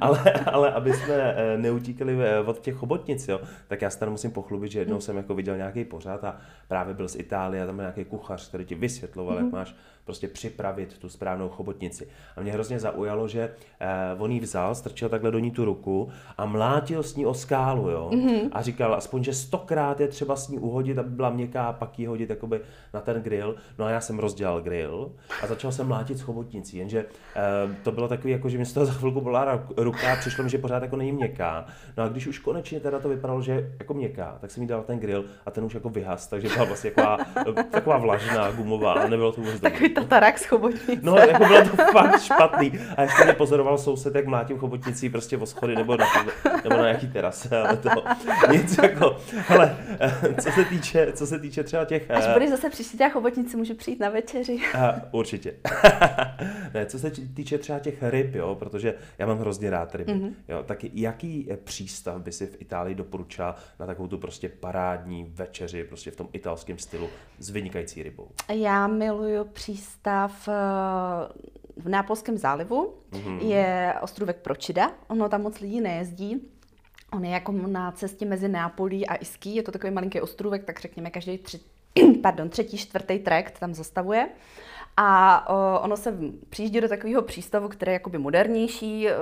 Ale, 0.01 0.19
ale 0.31 0.73
aby 0.73 0.93
jsme 0.93 1.13
eh, 1.13 1.57
neutíkali 1.57 2.17
eh, 2.21 2.39
od 2.39 2.59
těch 2.59 2.75
chobotnic, 2.75 3.27
jo, 3.27 3.41
tak 3.67 3.81
já 3.81 3.89
se 3.89 3.99
tady 3.99 4.11
musím 4.11 4.31
pochlubit, 4.31 4.71
že 4.71 4.79
jednou 4.79 4.95
mm. 4.95 5.01
jsem 5.01 5.17
jako 5.17 5.35
viděl 5.35 5.57
nějaký 5.57 5.85
pořád 5.85 6.23
a 6.23 6.37
právě 6.67 6.93
byl 6.93 7.07
z 7.07 7.15
Itálie 7.15 7.65
tam 7.65 7.75
byl 7.75 7.83
nějaký 7.83 8.05
kuchař, 8.05 8.47
který 8.49 8.65
ti 8.65 8.75
vysvětloval, 8.75 9.35
mm. 9.35 9.43
jak 9.43 9.53
máš 9.53 9.75
prostě 10.05 10.27
připravit 10.27 10.97
tu 10.97 11.09
správnou 11.09 11.49
chobotnici. 11.49 12.07
A 12.37 12.41
mě 12.41 12.51
hrozně 12.51 12.79
zaujalo, 12.79 13.27
že 13.27 13.51
eh, 13.79 13.87
on 14.17 14.31
ji 14.31 14.39
vzal, 14.39 14.75
strčil 14.75 15.09
takhle 15.09 15.31
do 15.31 15.39
ní 15.39 15.51
tu 15.51 15.65
ruku 15.65 16.09
a 16.37 16.45
mlátil 16.45 17.03
s 17.03 17.15
ní 17.15 17.25
o 17.25 17.33
skálu, 17.33 17.89
jo. 17.89 18.09
Mm-hmm. 18.13 18.49
A 18.51 18.61
říkal, 18.61 18.95
aspoň, 18.95 19.23
že 19.23 19.33
stokrát 19.33 19.99
je 19.99 20.07
třeba 20.07 20.35
s 20.35 20.47
ní 20.47 20.59
uhodit, 20.59 20.97
aby 20.97 21.09
byla 21.09 21.29
měkká, 21.29 21.65
a 21.65 21.73
pak 21.73 21.99
ji 21.99 22.05
hodit 22.05 22.29
jakoby 22.29 22.61
na 22.93 23.01
ten 23.01 23.21
grill. 23.21 23.55
No 23.79 23.85
a 23.85 23.89
já 23.89 24.01
jsem 24.01 24.19
rozdělal 24.19 24.61
grill 24.61 25.11
a 25.43 25.47
začal 25.47 25.71
jsem 25.71 25.87
mlátit 25.87 26.17
s 26.17 26.21
chobotnicí, 26.21 26.77
jenže 26.77 27.05
eh, 27.35 27.75
to 27.83 27.91
bylo 27.91 28.07
takový, 28.07 28.33
jako, 28.33 28.49
že 28.49 28.57
mi 28.57 28.65
z 28.65 28.73
toho 28.73 28.85
za 28.85 28.93
chvilku 28.93 29.21
byla 29.21 29.65
ruka 29.77 30.13
a 30.13 30.15
přišlo 30.15 30.43
mi, 30.43 30.49
že 30.49 30.57
pořád 30.57 30.83
jako 30.83 30.95
není 30.95 31.11
měkká. 31.11 31.65
No 31.97 32.03
a 32.03 32.07
když 32.07 32.27
už 32.27 32.39
konečně 32.39 32.79
teda 32.79 32.99
to 32.99 33.09
vypadalo, 33.09 33.41
že 33.41 33.71
jako 33.79 33.93
měkká, 33.93 34.37
tak 34.41 34.51
jsem 34.51 34.63
jí 34.63 34.69
dal 34.69 34.83
ten 34.83 34.99
grill 34.99 35.25
a 35.45 35.51
ten 35.51 35.63
už 35.63 35.73
jako 35.73 35.89
vyhas, 35.89 36.27
takže 36.27 36.47
byla 36.49 36.65
vlastně 36.65 36.91
taková, 36.91 37.17
taková 37.71 37.97
vlažná, 37.97 38.51
gumová, 38.51 38.93
a 38.93 39.07
nebylo 39.07 39.31
to 39.31 39.41
vůbec 39.41 39.61
Takový 39.61 39.89
tatarák 39.93 40.39
z 40.39 40.45
chobotnice. 40.45 41.01
No, 41.03 41.17
jako 41.17 41.45
bylo 41.45 41.61
to 41.61 41.77
fakt 41.91 42.21
špatný. 42.21 42.79
A 42.97 43.01
ještě 43.01 43.23
mě 43.23 43.33
pozoroval 43.33 43.77
soused, 43.77 44.15
jak 44.15 44.25
mlátím 44.25 44.57
chobotnicí 44.57 45.09
prostě 45.09 45.37
o 45.37 45.45
schody 45.45 45.75
nebo 45.75 45.97
na, 45.97 46.05
nebo 46.63 46.75
na 46.75 46.83
nějaký 46.83 47.07
terase, 47.07 47.61
ale 47.61 47.77
to 47.77 47.89
nic 48.51 48.77
jako, 48.77 49.17
ale 49.49 49.77
co 50.41 50.51
se 50.51 50.65
týče, 50.65 51.11
co 51.13 51.27
se 51.27 51.39
týče 51.39 51.63
třeba 51.63 51.85
těch... 51.85 52.11
Až 52.11 52.33
budeš 52.33 52.49
zase 52.49 52.69
příští 52.69 52.97
těch 52.97 53.13
chobotnici, 53.13 53.57
můžu 53.57 53.75
přijít 53.75 53.99
na 53.99 54.09
večeři. 54.09 54.59
A, 54.77 54.95
určitě. 55.11 55.53
ne, 56.73 56.85
co 56.85 56.99
se 56.99 57.11
týče 57.11 57.57
třeba 57.57 57.79
těch 57.79 57.95
ryb, 58.01 58.35
jo, 58.35 58.55
protože 58.55 58.93
já 59.17 59.25
mám 59.25 59.39
hrozně 59.39 59.69
rád 59.69 59.95
ryby, 59.95 60.13
mm-hmm. 60.13 60.33
jo, 60.47 60.63
tak 60.63 60.83
jaký 60.83 61.49
přístav 61.63 62.21
by 62.21 62.31
si 62.31 62.47
v 62.47 62.61
Itálii 62.61 62.95
doporučila 62.95 63.55
na 63.79 63.85
takovou 63.85 64.07
tu 64.07 64.17
prostě 64.17 64.49
parádní 64.49 65.23
večeři, 65.23 65.83
prostě 65.83 66.11
v 66.11 66.15
tom 66.15 66.27
italském 66.33 66.77
stylu 66.77 67.09
s 67.39 67.49
vynikající 67.49 68.03
rybou? 68.03 68.27
Já 68.49 68.87
miluju 68.87 69.45
přístav 69.45 69.82
eh, 70.47 70.53
v 71.77 71.89
Nápolském 71.89 72.37
zálivu. 72.37 72.93
Mm-hmm. 73.11 73.37
Je 73.41 73.93
ostrůvek 74.01 74.37
Pročida. 74.37 74.91
Ono 75.07 75.29
tam 75.29 75.41
moc 75.41 75.59
lidí 75.59 75.81
nejezdí. 75.81 76.41
On 77.13 77.25
je 77.25 77.31
jako 77.31 77.51
na 77.51 77.91
cestě 77.91 78.25
mezi 78.25 78.47
Nápolí 78.47 79.07
a 79.07 79.15
Iský. 79.15 79.55
Je 79.55 79.63
to 79.63 79.71
takový 79.71 79.93
malinký 79.93 80.21
ostrůvek, 80.21 80.63
tak 80.63 80.79
řekněme 80.79 81.09
každý 81.09 81.37
tři, 81.37 81.59
pardon, 82.21 82.49
třetí, 82.49 82.77
čtvrtý 82.77 83.19
trakt 83.19 83.59
tam 83.59 83.73
zastavuje. 83.73 84.29
A 84.97 85.49
uh, 85.49 85.85
ono 85.85 85.97
se 85.97 86.17
přijíždí 86.49 86.81
do 86.81 86.89
takového 86.89 87.21
přístavu, 87.21 87.67
který 87.67 87.89
je 87.89 87.93
jakoby 87.93 88.17
modernější, 88.17 89.07
uh, 89.07 89.13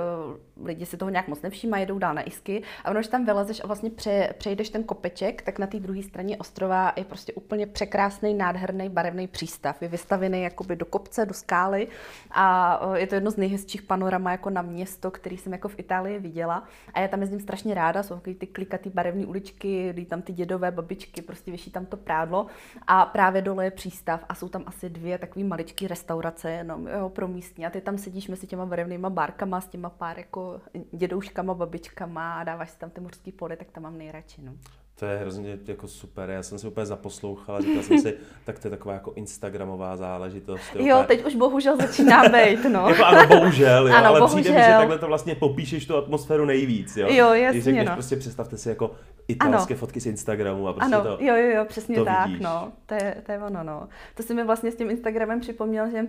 lidi 0.64 0.86
si 0.86 0.96
toho 0.96 1.10
nějak 1.10 1.28
moc 1.28 1.42
nevšímají, 1.42 1.82
jedou 1.82 1.98
dál 1.98 2.14
na 2.14 2.22
isky. 2.22 2.62
A 2.84 2.90
ono, 2.90 3.00
když 3.00 3.08
tam 3.08 3.24
vylezeš 3.24 3.60
a 3.64 3.66
vlastně 3.66 3.90
pře, 3.90 4.34
přejdeš 4.38 4.70
ten 4.70 4.84
kopeček, 4.84 5.42
tak 5.42 5.58
na 5.58 5.66
té 5.66 5.80
druhé 5.80 6.02
straně 6.02 6.36
ostrova 6.36 6.92
je 6.96 7.04
prostě 7.04 7.32
úplně 7.32 7.66
překrásný, 7.66 8.34
nádherný, 8.34 8.88
barevný 8.88 9.26
přístav. 9.28 9.82
Je 9.82 9.88
vystavený 9.88 10.42
jakoby 10.42 10.76
do 10.76 10.84
kopce, 10.84 11.26
do 11.26 11.34
skály 11.34 11.88
a 12.30 12.80
je 12.94 13.06
to 13.06 13.14
jedno 13.14 13.30
z 13.30 13.36
nejhezčích 13.36 13.82
panorama 13.82 14.30
jako 14.30 14.50
na 14.50 14.62
město, 14.62 15.10
který 15.10 15.36
jsem 15.36 15.52
jako 15.52 15.68
v 15.68 15.78
Itálii 15.78 16.18
viděla. 16.18 16.64
A 16.94 17.00
já 17.00 17.08
tam 17.08 17.20
jezdím 17.20 17.40
strašně 17.40 17.74
ráda, 17.74 18.02
jsou 18.02 18.18
ty 18.18 18.46
klikatý 18.46 18.90
barevné 18.90 19.26
uličky, 19.26 19.92
kdy 19.92 20.04
tam 20.04 20.22
ty 20.22 20.32
dědové 20.32 20.70
babičky, 20.70 21.22
prostě 21.22 21.50
vyší 21.50 21.70
tam 21.70 21.86
to 21.86 21.96
prádlo 21.96 22.46
a 22.86 23.06
právě 23.06 23.42
dole 23.42 23.64
je 23.64 23.70
přístav 23.70 24.24
a 24.28 24.34
jsou 24.34 24.48
tam 24.48 24.62
asi 24.66 24.90
dvě 24.90 25.18
takové 25.18 25.44
malé 25.44 25.62
maličký 25.62 25.88
restaurace 25.88 26.50
jenom 26.50 26.86
jo, 26.86 27.08
pro 27.08 27.28
místní 27.28 27.66
a 27.66 27.70
ty 27.70 27.80
tam 27.80 27.98
sedíš 27.98 28.28
mezi 28.28 28.46
těma 28.46 28.66
barevnýma 28.66 29.10
bárkama 29.10 29.60
s 29.60 29.68
těma 29.68 29.90
pár 29.90 30.18
jako 30.18 30.51
dědouškama, 30.92 31.54
babičkama 31.54 32.34
a 32.34 32.44
dáváš 32.44 32.70
si 32.70 32.78
tam 32.78 32.90
ty 32.90 33.00
mořský 33.00 33.32
pole, 33.32 33.56
tak 33.56 33.70
tam 33.70 33.82
mám 33.82 33.98
nejradši. 33.98 34.42
No. 34.42 34.52
To 34.94 35.06
je 35.06 35.16
hrozně 35.16 35.58
jako 35.66 35.88
super, 35.88 36.30
já 36.30 36.42
jsem 36.42 36.58
si 36.58 36.66
úplně 36.66 36.86
zaposlouchala, 36.86 37.60
říkal 37.60 37.82
jsem 37.82 37.98
si, 37.98 38.16
tak 38.44 38.58
to 38.58 38.66
je 38.66 38.70
taková 38.70 38.94
jako 38.94 39.12
instagramová 39.12 39.96
záležitost. 39.96 40.62
Jo, 40.74 40.96
úplně... 40.96 41.06
teď 41.06 41.26
už 41.26 41.34
bohužel 41.34 41.76
začíná 41.76 42.22
být, 42.22 42.64
no. 42.64 42.88
jako 42.88 43.04
ano, 43.04 43.26
bohužel, 43.26 43.88
jo, 43.88 43.94
ano, 43.94 44.06
ale 44.06 44.20
bohužel. 44.20 44.42
přijde 44.42 44.58
mi, 44.58 44.64
že 44.64 44.70
takhle 44.78 44.98
to 44.98 45.06
vlastně 45.06 45.34
popíšeš 45.34 45.86
tu 45.86 45.96
atmosféru 45.96 46.44
nejvíc, 46.44 46.96
jo. 46.96 47.06
Jo, 47.10 47.32
jasně, 47.32 47.50
Když 47.50 47.64
řekneš, 47.64 47.86
no. 47.86 47.94
prostě 47.94 48.16
představte 48.16 48.56
si 48.58 48.68
jako 48.68 48.90
italské 49.28 49.74
ano. 49.74 49.78
fotky 49.78 50.00
z 50.00 50.06
Instagramu 50.06 50.68
a 50.68 50.72
prostě 50.72 50.94
ano, 50.94 51.04
to 51.04 51.24
jo, 51.24 51.36
jo, 51.36 51.50
jo, 51.56 51.64
přesně 51.64 51.96
to 51.96 52.04
tak, 52.04 52.26
vidíš. 52.26 52.40
no. 52.40 52.72
To 52.86 52.94
je, 52.94 53.22
to 53.26 53.32
je 53.32 53.38
ono, 53.38 53.62
no. 53.64 53.88
To 54.14 54.22
si 54.22 54.34
mi 54.34 54.44
vlastně 54.44 54.72
s 54.72 54.76
tím 54.76 54.90
Instagramem 54.90 55.40
připomněl, 55.40 55.90
že 55.90 56.06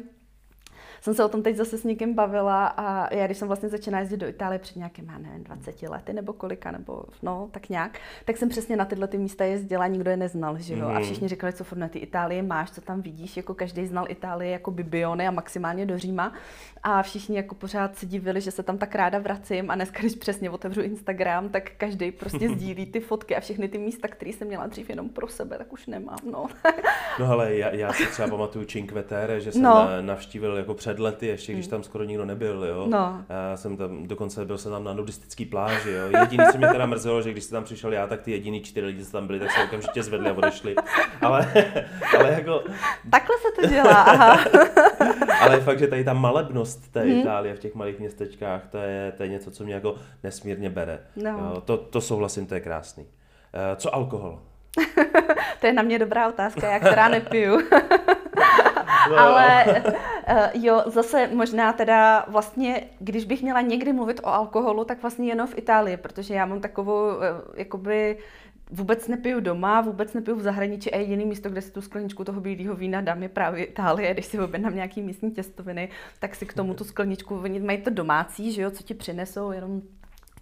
jsem 1.04 1.14
se 1.14 1.26
o 1.26 1.30
tom 1.30 1.44
teď 1.44 1.56
zase 1.56 1.78
s 1.78 1.84
někým 1.84 2.14
bavila 2.14 2.68
a 2.68 3.14
já, 3.14 3.26
když 3.26 3.38
jsem 3.38 3.48
vlastně 3.48 3.70
začínala 3.70 4.00
jezdit 4.00 4.18
do 4.18 4.28
Itálie 4.28 4.60
před 4.60 4.76
nějakým, 4.76 5.12
nevím, 5.18 5.44
20 5.44 5.82
lety 5.82 6.14
nebo 6.14 6.34
kolika, 6.34 6.72
nebo 6.72 7.04
no, 7.24 7.50
tak 7.52 7.70
nějak, 7.70 8.00
tak 8.26 8.38
jsem 8.38 8.50
přesně 8.50 8.76
na 8.76 8.86
tyhle 8.86 9.08
ty 9.08 9.18
místa 9.18 9.46
jezdila, 9.46 9.88
nikdo 9.88 10.12
je 10.12 10.18
neznal, 10.18 10.58
že 10.60 10.74
jo. 10.74 10.90
Mm. 10.90 10.98
A 10.98 11.00
všichni 11.00 11.28
říkali, 11.28 11.54
co 11.54 11.66
na 11.76 11.88
ty 11.88 12.00
Itálie 12.00 12.44
máš, 12.44 12.72
co 12.72 12.82
tam 12.82 13.02
vidíš, 13.02 13.38
jako 13.38 13.54
každý 13.54 13.88
znal 13.88 14.06
Itálii 14.10 14.52
jako 14.52 14.72
Bibione 14.72 15.28
a 15.28 15.32
maximálně 15.32 15.86
do 15.86 15.98
Říma. 15.98 16.34
A 16.84 17.04
všichni 17.04 17.38
jako 17.38 17.56
pořád 17.56 17.98
se 17.98 18.06
divili, 18.06 18.42
že 18.42 18.52
se 18.52 18.64
tam 18.64 18.78
tak 18.78 18.96
ráda 18.96 19.20
vracím 19.20 19.72
a 19.72 19.76
dneska, 19.76 20.00
když 20.00 20.16
přesně 20.16 20.50
otevřu 20.50 20.82
Instagram, 20.82 21.50
tak 21.50 21.72
každý 21.78 22.12
prostě 22.12 22.50
sdílí 22.56 22.86
ty 22.86 23.00
fotky 23.00 23.36
a 23.36 23.40
všechny 23.40 23.68
ty 23.68 23.78
místa, 23.78 24.08
které 24.08 24.32
jsem 24.32 24.48
měla 24.48 24.68
dřív 24.68 24.90
jenom 24.90 25.10
pro 25.10 25.28
sebe, 25.28 25.58
tak 25.58 25.74
už 25.74 25.88
nemám, 25.88 26.20
no. 26.32 26.48
No 27.20 27.32
ale 27.32 27.56
já, 27.56 27.70
já 27.70 27.94
si 27.94 28.06
třeba 28.06 28.28
pamatuju 28.30 28.66
Cinque 28.66 29.04
Terre, 29.04 29.42
že 29.42 29.52
jsem 29.52 29.62
no. 29.62 29.88
navštívil 30.02 30.58
jako 30.58 30.74
před 30.74 30.93
lety, 31.00 31.28
ještě 31.28 31.54
když 31.54 31.68
tam 31.68 31.84
skoro 31.84 32.04
nikdo 32.04 32.26
nebyl, 32.26 32.66
jo. 32.66 32.86
No. 32.90 33.26
Já 33.30 33.58
jsem 33.58 33.78
tam, 33.78 34.08
dokonce 34.08 34.46
byl 34.46 34.58
jsem 34.58 34.72
tam 34.72 34.84
na 34.84 34.94
nudistický 34.94 35.46
pláži, 35.46 35.92
jo. 35.92 36.20
Jediný, 36.22 36.46
co 36.52 36.58
mě 36.58 36.68
teda 36.68 36.86
mrzelo, 36.86 37.22
že 37.22 37.32
když 37.32 37.44
jsem 37.44 37.56
tam 37.56 37.64
přišel 37.64 37.94
já, 37.94 38.08
tak 38.08 38.22
ty 38.22 38.32
jediný 38.32 38.62
čtyři 38.62 38.86
lidi, 38.86 39.06
co 39.06 39.12
tam 39.12 39.28
byli, 39.28 39.40
tak 39.40 39.52
se 39.52 39.64
okamžitě 39.64 40.04
zvedli 40.04 40.30
a 40.30 40.34
odešli. 40.34 40.76
Ale, 41.22 41.54
ale 42.20 42.32
jako, 42.32 42.64
Takhle 43.12 43.36
se 43.38 43.62
to 43.62 43.68
dělá, 43.68 44.02
aha. 44.02 44.46
ale 45.42 45.60
fakt, 45.60 45.80
že 45.80 45.88
tady 45.88 46.04
ta 46.04 46.14
malebnost 46.14 46.92
té 46.92 47.06
Itálie 47.08 47.56
v 47.56 47.60
těch 47.60 47.76
malých 47.76 48.00
městečkách, 48.00 48.62
to 48.70 48.78
je, 48.78 49.14
to 49.18 49.24
je 49.24 49.30
něco, 49.30 49.52
co 49.52 49.64
mě 49.64 49.74
jako 49.74 49.96
nesmírně 50.24 50.70
bere. 50.70 51.00
No. 51.16 51.30
Jo, 51.30 51.62
to, 51.66 51.78
to 51.78 52.02
souhlasím, 52.02 52.46
to 52.46 52.54
je 52.54 52.60
krásný. 52.60 53.06
Eh, 53.54 53.76
Co 53.76 53.96
alkohol? 53.96 54.40
To 55.60 55.68
je 55.68 55.74
na 55.74 55.82
mě 55.82 56.00
dobrá 56.00 56.28
otázka, 56.28 56.72
já 56.72 56.80
která 56.80 57.08
nepiju. 57.10 57.62
Ale 59.18 59.66
eh, 60.28 60.52
jo, 60.54 60.84
zase 60.86 61.28
možná 61.28 61.74
teda 61.74 62.26
vlastně, 62.28 62.84
když 63.00 63.26
bych 63.26 63.42
měla 63.42 63.62
někdy 63.62 63.94
mluvit 63.94 64.20
o 64.24 64.28
alkoholu, 64.28 64.86
tak 64.86 65.02
vlastně 65.02 65.28
jenom 65.28 65.48
v 65.48 65.58
Itálii, 65.58 65.98
protože 65.98 66.34
já 66.34 66.46
mám 66.46 66.62
takovou, 66.62 67.10
eh, 67.22 67.28
jakoby, 67.56 68.18
vůbec 68.72 69.08
nepiju 69.08 69.40
doma, 69.40 69.82
vůbec 69.82 70.14
nepiju 70.14 70.38
v 70.38 70.42
zahraničí 70.42 70.94
a 70.94 70.98
jediný 70.98 71.26
místo, 71.26 71.50
kde 71.50 71.62
si 71.62 71.72
tu 71.72 71.82
skleničku 71.82 72.24
toho 72.24 72.42
bílého 72.42 72.76
vína 72.76 73.02
dám, 73.02 73.24
je 73.24 73.30
právě 73.30 73.66
Itálie. 73.66 74.14
Když 74.14 74.26
si 74.26 74.40
objednám 74.40 74.76
nějaký 74.76 75.02
místní 75.02 75.32
těstoviny, 75.32 75.90
tak 76.20 76.36
si 76.36 76.46
k 76.46 76.54
tomu 76.54 76.74
tu 76.74 76.84
skleničku, 76.84 77.36
oni 77.36 77.60
mají 77.60 77.78
to 77.78 77.90
domácí, 77.90 78.52
že 78.52 78.62
jo, 78.62 78.72
co 78.72 78.84
ti 78.84 78.94
přinesou, 78.94 79.52
jenom 79.52 79.82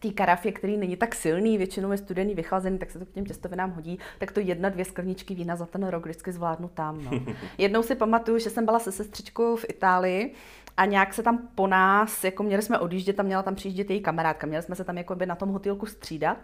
té 0.02 0.12
karafě, 0.12 0.52
který 0.52 0.78
není 0.78 0.96
tak 0.96 1.16
silný, 1.16 1.58
většinou 1.58 1.92
je 1.92 1.98
studený, 1.98 2.36
vychlazený, 2.36 2.78
tak 2.78 2.92
se 2.92 3.00
to 3.00 3.06
k 3.06 3.12
těm 3.12 3.26
těstovinám 3.26 3.72
hodí, 3.72 4.00
tak 4.20 4.32
to 4.32 4.40
jedna, 4.40 4.70
dvě 4.70 4.86
skleničky 4.86 5.36
vína 5.36 5.56
za 5.56 5.66
ten 5.66 5.88
rok 5.88 6.06
vždycky 6.06 6.32
zvládnu 6.32 6.68
tam. 6.74 7.04
No. 7.04 7.12
Jednou 7.58 7.84
si 7.84 7.96
pamatuju, 7.96 8.40
že 8.40 8.50
jsem 8.50 8.66
byla 8.66 8.80
se 8.80 8.92
sestřičkou 8.92 9.56
v 9.56 9.66
Itálii 9.70 10.34
a 10.78 10.86
nějak 10.86 11.14
se 11.14 11.24
tam 11.24 11.50
po 11.56 11.68
nás, 11.68 12.24
jako 12.24 12.44
měli 12.44 12.62
jsme 12.62 12.80
odjíždět, 12.80 13.16
tam 13.16 13.26
měla 13.26 13.44
tam 13.44 13.56
přijíždět 13.56 13.90
její 13.90 14.02
kamarádka, 14.02 14.48
měli 14.48 14.64
jsme 14.64 14.76
se 14.76 14.84
tam 14.84 14.98
jako 14.98 15.16
by 15.16 15.26
na 15.26 15.36
tom 15.36 15.50
hotýlku 15.50 15.86
střídat. 15.86 16.38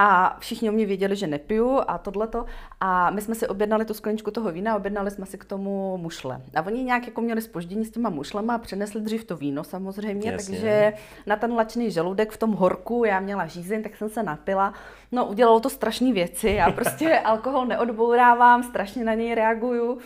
A 0.00 0.36
všichni 0.38 0.70
o 0.70 0.72
mě 0.72 0.86
věděli, 0.86 1.16
že 1.16 1.26
nepiju 1.26 1.80
a 1.88 1.98
tohleto. 1.98 2.44
A 2.80 3.10
my 3.10 3.20
jsme 3.20 3.34
si 3.34 3.48
objednali 3.48 3.84
tu 3.84 3.94
skleničku 3.94 4.30
toho 4.30 4.52
vína, 4.52 4.76
objednali 4.76 5.10
jsme 5.10 5.26
si 5.26 5.38
k 5.38 5.44
tomu 5.44 5.96
mušle. 5.96 6.40
A 6.54 6.66
oni 6.66 6.84
nějak 6.84 7.06
jako 7.06 7.20
měli 7.20 7.42
spoždění 7.42 7.84
s 7.84 7.90
těma 7.90 8.10
mušlema 8.10 8.54
a 8.54 8.58
přinesli 8.58 9.00
dřív 9.00 9.24
to 9.24 9.36
víno 9.36 9.64
samozřejmě, 9.64 10.32
Jasně. 10.32 10.54
takže 10.54 10.92
na 11.26 11.36
ten 11.36 11.52
lačný 11.52 11.90
žaludek 11.90 12.32
v 12.32 12.36
tom 12.36 12.52
horku 12.52 13.04
já 13.04 13.20
měla 13.20 13.46
žízeň, 13.46 13.82
tak 13.82 13.96
jsem 13.96 14.08
se 14.08 14.22
napila. 14.22 14.74
No 15.12 15.26
udělalo 15.26 15.60
to 15.60 15.70
strašné 15.70 16.12
věci, 16.12 16.48
já 16.48 16.70
prostě 16.72 17.18
alkohol 17.24 17.66
neodbourávám, 17.66 18.62
strašně 18.62 19.04
na 19.04 19.14
něj 19.14 19.34
reaguju. 19.34 19.98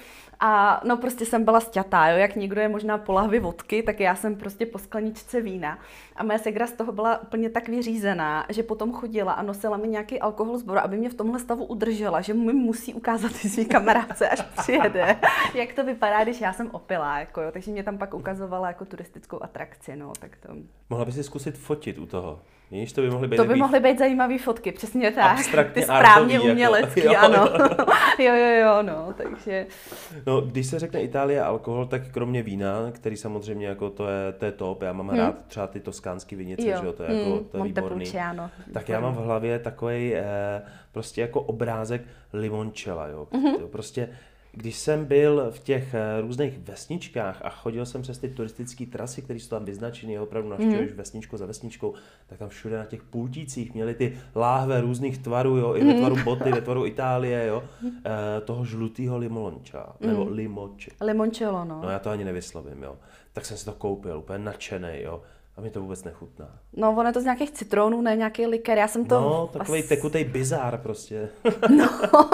A 0.44 0.80
no 0.84 0.96
prostě 0.96 1.26
jsem 1.26 1.44
byla 1.44 1.60
sťatá, 1.60 2.08
jo, 2.08 2.18
jak 2.18 2.36
někdo 2.36 2.60
je 2.60 2.68
možná 2.68 2.98
po 2.98 3.12
lahvi 3.12 3.40
vodky, 3.40 3.82
tak 3.82 4.00
já 4.00 4.14
jsem 4.16 4.36
prostě 4.36 4.66
po 4.66 4.78
skleničce 4.78 5.40
vína. 5.40 5.78
A 6.16 6.24
moje 6.24 6.38
segra 6.38 6.66
z 6.66 6.72
toho 6.72 6.92
byla 6.92 7.22
úplně 7.22 7.50
tak 7.50 7.68
vyřízená, 7.68 8.46
že 8.48 8.62
potom 8.62 8.92
chodila 8.92 9.32
a 9.32 9.42
nosila 9.42 9.76
mi 9.76 9.88
nějaký 9.88 10.20
alkohol 10.20 10.58
z 10.58 10.62
boru, 10.62 10.78
aby 10.78 10.96
mě 10.96 11.10
v 11.10 11.14
tomhle 11.14 11.38
stavu 11.38 11.64
udržela, 11.64 12.20
že 12.20 12.34
mi 12.34 12.52
musí 12.52 12.94
ukázat 12.94 13.32
ty 13.42 13.48
svý 13.48 13.64
kamarádce, 13.64 14.28
až 14.28 14.42
přijede, 14.42 15.16
jak 15.54 15.72
to 15.72 15.84
vypadá, 15.84 16.24
když 16.24 16.40
já 16.40 16.52
jsem 16.52 16.70
opilá, 16.72 17.18
jako 17.18 17.40
jo. 17.40 17.50
Takže 17.52 17.70
mě 17.70 17.82
tam 17.82 17.98
pak 17.98 18.14
ukazovala 18.14 18.68
jako 18.68 18.84
turistickou 18.84 19.42
atrakci, 19.42 19.96
no, 19.96 20.12
tak 20.20 20.36
to... 20.36 20.48
Mohla 20.90 21.04
by 21.04 21.12
si 21.12 21.22
zkusit 21.22 21.58
fotit 21.58 21.98
u 21.98 22.06
toho. 22.06 22.40
Víš, 22.72 22.92
to 22.92 23.00
by 23.00 23.10
mohly 23.10 23.28
být 23.28 23.36
To 23.36 23.44
by 23.44 23.54
mohly 23.54 23.80
být 23.80 23.98
zajímavé 23.98 24.38
fotky, 24.38 24.72
přesně 24.72 25.10
tak. 25.10 25.38
abstraktně 25.38 25.74
Ty 25.74 25.82
správně 25.82 26.08
artový, 26.12 26.32
jako. 26.34 26.46
umělecký, 26.46 27.00
Jo. 27.04 27.12
ano. 27.18 27.38
jo, 28.18 28.34
jo, 28.34 28.60
jo, 28.60 28.82
no, 28.82 29.14
takže... 29.16 29.66
No, 30.26 30.40
když 30.40 30.66
se 30.66 30.78
řekne 30.78 31.02
Itálie 31.02 31.42
a 31.42 31.46
alkohol, 31.46 31.86
tak 31.86 32.08
kromě 32.10 32.42
vína, 32.42 32.90
který 32.92 33.16
samozřejmě 33.16 33.66
jako 33.66 33.90
to 33.90 34.08
je, 34.08 34.32
to 34.32 34.44
je 34.44 34.52
top, 34.52 34.82
já 34.82 34.92
mám 34.92 35.08
hmm. 35.08 35.18
rád 35.18 35.34
třeba 35.46 35.66
ty 35.66 35.80
toskánské 35.80 36.36
vinice, 36.36 36.68
Jo. 36.68 36.76
že 36.80 36.86
jo, 36.86 36.92
to 36.92 37.02
je, 37.02 37.18
jako, 37.18 37.30
Hmm, 37.30 37.44
to 37.44 37.56
je 37.56 37.62
výborný. 37.64 37.88
Montepulciano. 37.88 38.50
Tak 38.72 38.88
já 38.88 39.00
mám 39.00 39.14
v 39.14 39.18
hlavě 39.18 39.58
takový 39.58 40.14
eh, 40.14 40.24
prostě 40.92 41.20
jako 41.20 41.40
obrázek 41.40 42.02
limončela, 42.32 43.06
jo. 43.06 43.28
Mhm. 43.32 43.56
To 43.56 43.68
Prostě 43.68 44.08
když 44.52 44.78
jsem 44.78 45.04
byl 45.04 45.50
v 45.50 45.58
těch 45.58 45.94
eh, 45.94 46.20
různých 46.20 46.58
vesničkách 46.58 47.42
a 47.42 47.50
chodil 47.50 47.86
jsem 47.86 48.02
přes 48.02 48.18
ty 48.18 48.28
turistické 48.28 48.86
trasy, 48.86 49.22
které 49.22 49.40
jsou 49.40 49.48
tam 49.48 49.64
vyznačené, 49.64 50.20
opravdu 50.20 50.48
navštěvuješ 50.48 50.90
mm. 50.90 50.96
vesničku 50.96 51.36
za 51.36 51.46
vesničkou, 51.46 51.94
tak 52.26 52.38
tam 52.38 52.48
všude 52.48 52.78
na 52.78 52.84
těch 52.84 53.02
pultících 53.02 53.74
měli 53.74 53.94
ty 53.94 54.18
láhve 54.36 54.80
různých 54.80 55.18
tvarů, 55.18 55.56
jo, 55.56 55.76
i 55.76 55.84
ve 55.84 55.94
tvaru 55.94 56.16
boty, 56.24 56.52
ve 56.52 56.60
tvaru 56.60 56.86
Itálie, 56.92 57.46
jo, 57.46 57.64
e, 58.04 58.40
toho 58.40 58.64
žlutého 58.64 59.18
limonča, 59.18 59.92
mm. 60.00 60.08
nebo 60.08 60.24
limonče. 60.24 60.90
Limoncello, 61.00 61.64
no. 61.64 61.80
No 61.82 61.90
já 61.90 61.98
to 61.98 62.10
ani 62.10 62.24
nevyslovím, 62.24 62.82
jo. 62.82 62.96
Tak 63.32 63.44
jsem 63.44 63.56
si 63.56 63.64
to 63.64 63.72
koupil, 63.72 64.18
úplně 64.18 64.38
nadšený, 64.38 65.02
jo. 65.02 65.22
A 65.56 65.60
mi 65.60 65.70
to 65.70 65.80
vůbec 65.80 66.04
nechutná. 66.04 66.48
No, 66.72 66.90
ono 66.90 67.08
je 67.08 67.12
to 67.12 67.20
z 67.20 67.24
nějakých 67.24 67.50
citronů, 67.50 68.02
ne 68.02 68.16
nějaký 68.16 68.46
liker. 68.46 68.78
Já 68.78 68.88
jsem 68.88 69.04
to... 69.04 69.20
No, 69.20 69.50
takový 69.52 69.80
as... 69.80 69.88
tekutej 69.88 70.24
bizár 70.24 70.78
prostě. 70.78 71.28
no, 71.76 71.88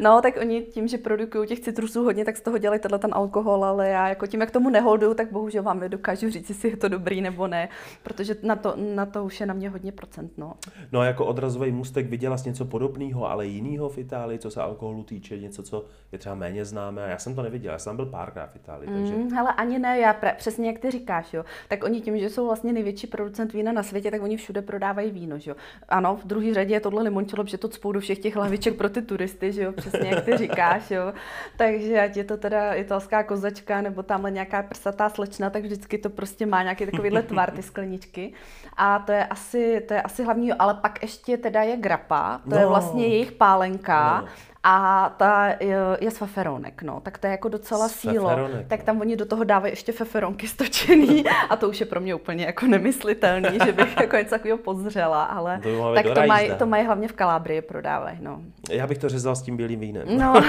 No, 0.00 0.20
tak 0.22 0.36
oni 0.40 0.62
tím, 0.62 0.88
že 0.88 0.98
produkují 0.98 1.48
těch 1.48 1.60
citrusů 1.60 2.04
hodně, 2.04 2.24
tak 2.24 2.36
z 2.36 2.40
toho 2.40 2.58
dělají 2.58 2.80
tenhle 2.80 2.98
ten 2.98 3.14
alkohol, 3.14 3.64
ale 3.64 3.88
já 3.88 4.08
jako 4.08 4.26
tím, 4.26 4.40
jak 4.40 4.50
tomu 4.50 4.70
neholduju, 4.70 5.14
tak 5.14 5.32
bohužel 5.32 5.62
vám 5.62 5.80
nedokážu 5.80 6.30
říct, 6.30 6.48
jestli 6.48 6.70
je 6.70 6.76
to 6.76 6.88
dobrý 6.88 7.20
nebo 7.20 7.46
ne, 7.46 7.68
protože 8.02 8.36
na 8.42 8.56
to, 8.56 8.74
na 8.94 9.06
to 9.06 9.24
už 9.24 9.40
je 9.40 9.46
na 9.46 9.54
mě 9.54 9.70
hodně 9.70 9.92
procent. 9.92 10.32
No, 10.36 10.52
no 10.92 11.02
jako 11.02 11.26
odrazový 11.26 11.72
můstek 11.72 12.06
viděla 12.06 12.38
jsi 12.38 12.48
něco 12.48 12.64
podobného, 12.64 13.30
ale 13.30 13.46
jiného 13.46 13.88
v 13.88 13.98
Itálii, 13.98 14.38
co 14.38 14.50
se 14.50 14.60
alkoholu 14.60 15.02
týče, 15.02 15.38
něco, 15.38 15.62
co 15.62 15.84
je 16.12 16.18
třeba 16.18 16.34
méně 16.34 16.64
známé. 16.64 17.06
Já 17.10 17.18
jsem 17.18 17.34
to 17.34 17.42
neviděl, 17.42 17.72
já 17.72 17.78
jsem 17.78 17.96
byl 17.96 18.06
párkrát 18.06 18.46
v 18.46 18.56
Itálii. 18.56 18.90
Takže... 18.90 19.14
Mm, 19.14 19.32
hele, 19.32 19.52
ani 19.52 19.78
ne, 19.78 19.98
já 19.98 20.12
pre, 20.12 20.34
přesně 20.38 20.66
jak 20.66 20.78
ty 20.78 20.90
říkáš, 20.90 21.34
jo. 21.34 21.44
Tak 21.68 21.84
oni 21.84 22.00
tím, 22.00 22.18
že 22.18 22.30
jsou 22.30 22.46
vlastně 22.46 22.72
největší 22.72 23.06
producent 23.06 23.52
vína 23.52 23.72
na 23.72 23.82
světě, 23.82 24.10
tak 24.10 24.22
oni 24.22 24.36
všude 24.36 24.62
prodávají 24.62 25.10
víno, 25.10 25.38
že 25.38 25.50
jo. 25.50 25.56
Ano, 25.88 26.16
v 26.16 26.26
druhé 26.26 26.54
řadě 26.54 26.74
je 26.74 26.80
tohle 26.80 27.02
limončelo, 27.02 27.46
že 27.46 27.58
to 27.58 27.68
cpou 27.68 27.92
do 27.92 28.00
všech 28.00 28.18
těch 28.18 28.36
hlaviček 28.36 28.76
pro 28.76 28.88
ty 28.88 29.02
turisty, 29.02 29.52
že 29.52 29.62
jo, 29.62 29.72
přesně 29.86 30.08
jak 30.08 30.24
ty 30.24 30.36
říkáš, 30.36 30.90
jo. 30.90 31.12
Takže 31.56 32.00
ať 32.00 32.16
je 32.16 32.24
to 32.24 32.36
teda 32.36 32.74
italská 32.74 33.22
kozačka 33.22 33.80
nebo 33.80 34.02
tamhle 34.02 34.30
nějaká 34.30 34.62
prsatá 34.62 35.08
slečna, 35.08 35.50
tak 35.50 35.62
vždycky 35.62 35.98
to 35.98 36.10
prostě 36.10 36.46
má 36.46 36.62
nějaký 36.62 36.86
takovýhle 36.86 37.22
tvar, 37.22 37.50
ty 37.50 37.62
skleničky. 37.62 38.32
A 38.76 38.98
to 38.98 39.12
je 39.12 39.26
asi, 39.26 39.84
to 39.88 39.94
je 39.94 40.02
asi 40.02 40.24
hlavní, 40.24 40.52
ale 40.52 40.74
pak 40.74 41.02
ještě 41.02 41.36
teda 41.36 41.62
je 41.62 41.76
grapa, 41.76 42.40
to 42.44 42.50
no. 42.50 42.56
je 42.56 42.66
vlastně 42.66 43.06
jejich 43.06 43.32
pálenka. 43.32 44.20
No 44.20 44.28
a 44.68 45.08
ta 45.16 45.54
je 46.00 46.10
z 46.10 46.18
feferonek, 46.18 46.82
no, 46.82 47.00
tak 47.00 47.18
to 47.18 47.26
je 47.26 47.30
jako 47.30 47.48
docela 47.48 47.88
sílo. 47.88 48.30
Tak 48.68 48.82
tam 48.82 49.00
oni 49.00 49.16
do 49.16 49.26
toho 49.26 49.44
dávají 49.44 49.72
ještě 49.72 49.92
feferonky 49.92 50.48
stočený 50.48 51.24
a 51.50 51.56
to 51.56 51.68
už 51.68 51.80
je 51.80 51.86
pro 51.86 52.00
mě 52.00 52.14
úplně 52.14 52.44
jako 52.44 52.66
nemyslitelný, 52.66 53.58
že 53.64 53.72
bych 53.72 53.96
jako 54.00 54.16
něco 54.16 54.30
takového 54.30 54.58
pozřela, 54.58 55.24
ale 55.24 55.60
to 55.62 55.94
tak 55.94 56.06
to 56.14 56.26
mají, 56.26 56.50
to 56.58 56.66
mají 56.66 56.86
hlavně 56.86 57.08
v 57.08 57.12
Kalábrii 57.12 57.62
prodávají, 57.62 58.18
no. 58.20 58.40
Já 58.70 58.86
bych 58.86 58.98
to 58.98 59.08
řezal 59.08 59.36
s 59.36 59.42
tím 59.42 59.56
bílým 59.56 59.80
vínem. 59.80 60.18
No. 60.18 60.42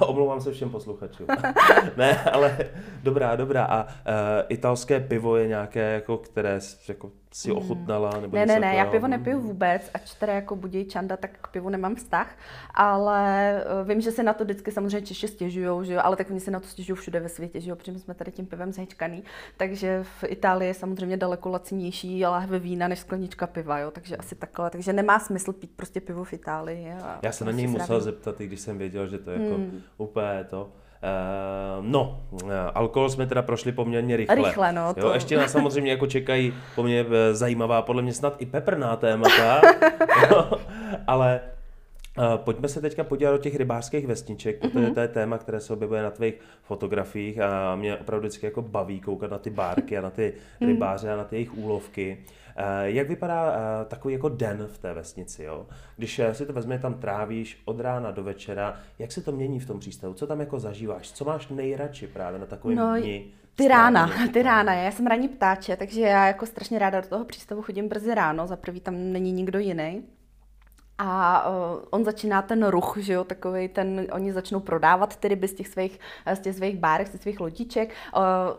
Omlouvám 0.06 0.40
se 0.40 0.52
všem 0.52 0.70
posluchačům. 0.70 1.26
ne, 1.96 2.20
ale 2.32 2.58
dobrá, 3.02 3.36
dobrá. 3.36 3.64
A 3.64 3.82
uh, 3.82 3.88
italské 4.48 5.00
pivo 5.00 5.36
je 5.36 5.48
nějaké, 5.48 5.92
jako, 5.92 6.16
které 6.16 6.60
jako 6.88 7.10
si 7.34 7.52
ochutnala? 7.52 8.20
Nebo 8.20 8.36
ne, 8.36 8.46
ne, 8.46 8.60
ne, 8.60 8.74
já 8.74 8.84
pivo 8.84 9.08
nepiju 9.08 9.40
vůbec, 9.40 9.90
ač 9.94 10.14
teda 10.14 10.32
jako 10.32 10.56
budí 10.56 10.84
čanda, 10.84 11.16
tak 11.16 11.30
k 11.42 11.48
pivu 11.48 11.68
nemám 11.68 11.94
vztah, 11.94 12.36
ale 12.74 13.54
uh, 13.82 13.88
vím, 13.88 14.00
že 14.00 14.12
se 14.12 14.22
na 14.22 14.32
to 14.32 14.44
vždycky 14.44 14.72
samozřejmě 14.72 15.06
Češi 15.06 15.28
stěžují, 15.28 15.86
že 15.86 15.94
jo, 15.94 16.00
ale 16.04 16.16
tak 16.16 16.30
oni 16.30 16.40
se 16.40 16.50
na 16.50 16.60
to 16.60 16.66
stěžují 16.66 16.96
všude 16.96 17.20
ve 17.20 17.28
světě, 17.28 17.60
že 17.60 17.70
jo, 17.70 17.76
protože 17.76 17.98
jsme 17.98 18.14
tady 18.14 18.32
tím 18.32 18.46
pivem 18.46 18.72
zhečkaný, 18.72 19.24
takže 19.56 20.02
v 20.02 20.24
Itálii 20.26 20.68
je 20.68 20.74
samozřejmě 20.74 21.16
daleko 21.16 21.48
lacinější 21.48 22.26
lahve 22.26 22.58
vína 22.58 22.88
než 22.88 22.98
sklenička 22.98 23.46
piva, 23.46 23.78
jo, 23.78 23.90
takže 23.90 24.16
asi 24.16 24.34
takhle, 24.34 24.70
takže 24.70 24.92
nemá 24.92 25.18
smysl 25.18 25.52
pít 25.52 25.70
prostě 25.76 26.00
pivo 26.00 26.24
v 26.24 26.32
Itálii. 26.32 26.92
Já 27.22 27.32
se 27.32 27.44
na 27.44 27.52
něj 27.52 27.66
musel 27.66 28.00
zeptat, 28.00 28.40
i 28.40 28.46
když 28.46 28.60
jsem 28.60 28.78
věděl, 28.78 29.06
že 29.06 29.18
to 29.18 29.30
je 29.30 29.42
jako 29.42 29.54
hmm. 29.54 29.82
úplně 29.98 30.44
to. 30.50 30.72
Uh, 31.04 31.84
no, 31.86 32.20
uh, 32.30 32.50
alkohol 32.74 33.10
jsme 33.10 33.26
teda 33.26 33.42
prošli 33.42 33.72
poměrně 33.72 34.16
rychle. 34.16 34.36
Rychle, 34.36 34.72
no. 34.72 34.94
To... 34.94 35.00
Jo, 35.00 35.12
ještě 35.14 35.36
nás 35.36 35.52
samozřejmě 35.52 35.90
jako 35.90 36.06
čekají 36.06 36.54
poměrně 36.74 37.10
eh, 37.16 37.34
zajímavá, 37.34 37.82
podle 37.82 38.02
mě 38.02 38.12
snad 38.12 38.36
i 38.38 38.46
peprná 38.46 38.96
témata, 38.96 39.60
no, 40.30 40.50
ale 41.06 41.40
Uh, 42.18 42.36
pojďme 42.36 42.68
se 42.68 42.80
teďka 42.80 43.04
podívat 43.04 43.30
do 43.30 43.38
těch 43.38 43.56
rybářských 43.56 44.06
vesniček, 44.06 44.60
protože 44.60 44.78
mm-hmm. 44.78 44.94
to 44.94 45.00
je 45.00 45.08
téma, 45.08 45.38
které 45.38 45.60
se 45.60 45.72
objevuje 45.72 46.02
na 46.02 46.10
tvých 46.10 46.34
fotografiích 46.62 47.40
a 47.40 47.76
mě 47.76 47.96
opravdu 47.96 48.26
vždycky 48.26 48.46
jako 48.46 48.62
baví 48.62 49.00
koukat 49.00 49.30
na 49.30 49.38
ty 49.38 49.50
bárky 49.50 49.98
a 49.98 50.00
na 50.00 50.10
ty 50.10 50.32
mhm. 50.60 50.70
rybáře 50.70 51.12
a 51.12 51.16
na 51.16 51.24
ty 51.24 51.36
jejich 51.36 51.58
úlovky. 51.58 52.18
Eh, 52.56 52.90
jak 52.90 53.08
vypadá 53.08 53.52
eh, 53.52 53.84
takový 53.84 54.14
jako 54.14 54.28
den 54.28 54.66
v 54.66 54.78
té 54.78 54.94
vesnici? 54.94 55.44
Jo? 55.44 55.66
Když 55.96 56.18
eh, 56.18 56.34
si 56.34 56.46
to 56.46 56.52
vezme, 56.52 56.78
tam 56.78 56.94
trávíš 56.94 57.62
od 57.64 57.80
rána 57.80 58.10
do 58.10 58.22
večera, 58.22 58.80
jak 58.98 59.12
se 59.12 59.20
to 59.20 59.32
mění 59.32 59.60
v 59.60 59.66
tom 59.66 59.80
přístavu? 59.80 60.14
Co 60.14 60.26
tam 60.26 60.40
jako 60.40 60.60
zažíváš? 60.60 61.12
Co 61.12 61.24
máš 61.24 61.48
nejradši 61.48 62.06
právě 62.06 62.40
na 62.40 62.46
takovém 62.46 62.76
no, 62.76 62.96
dni? 63.00 63.32
Ty 63.56 63.68
rána, 63.68 64.10
ty 64.32 64.42
rána. 64.42 64.74
Já 64.74 64.90
jsem 64.90 65.06
ranní 65.06 65.28
ptáče, 65.28 65.76
takže 65.76 66.00
já 66.00 66.26
jako 66.26 66.46
strašně 66.46 66.78
ráda 66.78 67.00
do 67.00 67.08
toho 67.08 67.24
přístavu 67.24 67.62
chodím 67.62 67.88
brzy 67.88 68.14
ráno. 68.14 68.46
Za 68.46 68.56
prvý 68.56 68.80
tam 68.80 69.12
není 69.12 69.32
nikdo 69.32 69.58
jiný. 69.58 70.02
A 70.98 71.44
on 71.90 72.04
začíná 72.04 72.42
ten 72.42 72.66
ruch, 72.66 72.96
že 72.98 73.12
jo, 73.12 73.24
takový 73.24 73.68
ten, 73.68 74.06
oni 74.12 74.32
začnou 74.32 74.60
prodávat 74.60 75.16
ty 75.16 75.28
ryby 75.28 75.48
z 75.48 75.54
těch 75.54 75.68
svých, 75.68 76.00
z 76.34 76.40
těch 76.40 76.56
svých 76.56 76.78
bárek, 76.78 77.08
z 77.08 77.10
těch 77.10 77.22
svých 77.22 77.40
lodiček. 77.40 77.94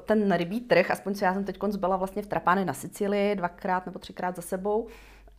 Ten 0.05 0.31
rybí 0.31 0.61
trh, 0.61 0.91
aspoň 0.91 1.15
co 1.15 1.25
já 1.25 1.33
jsem 1.33 1.43
teď 1.43 1.59
byla 1.77 1.97
vlastně 1.97 2.21
v 2.21 2.27
Trapány 2.27 2.65
na 2.65 2.73
Sicílii 2.73 3.35
dvakrát 3.35 3.85
nebo 3.85 3.99
třikrát 3.99 4.35
za 4.35 4.41
sebou, 4.41 4.87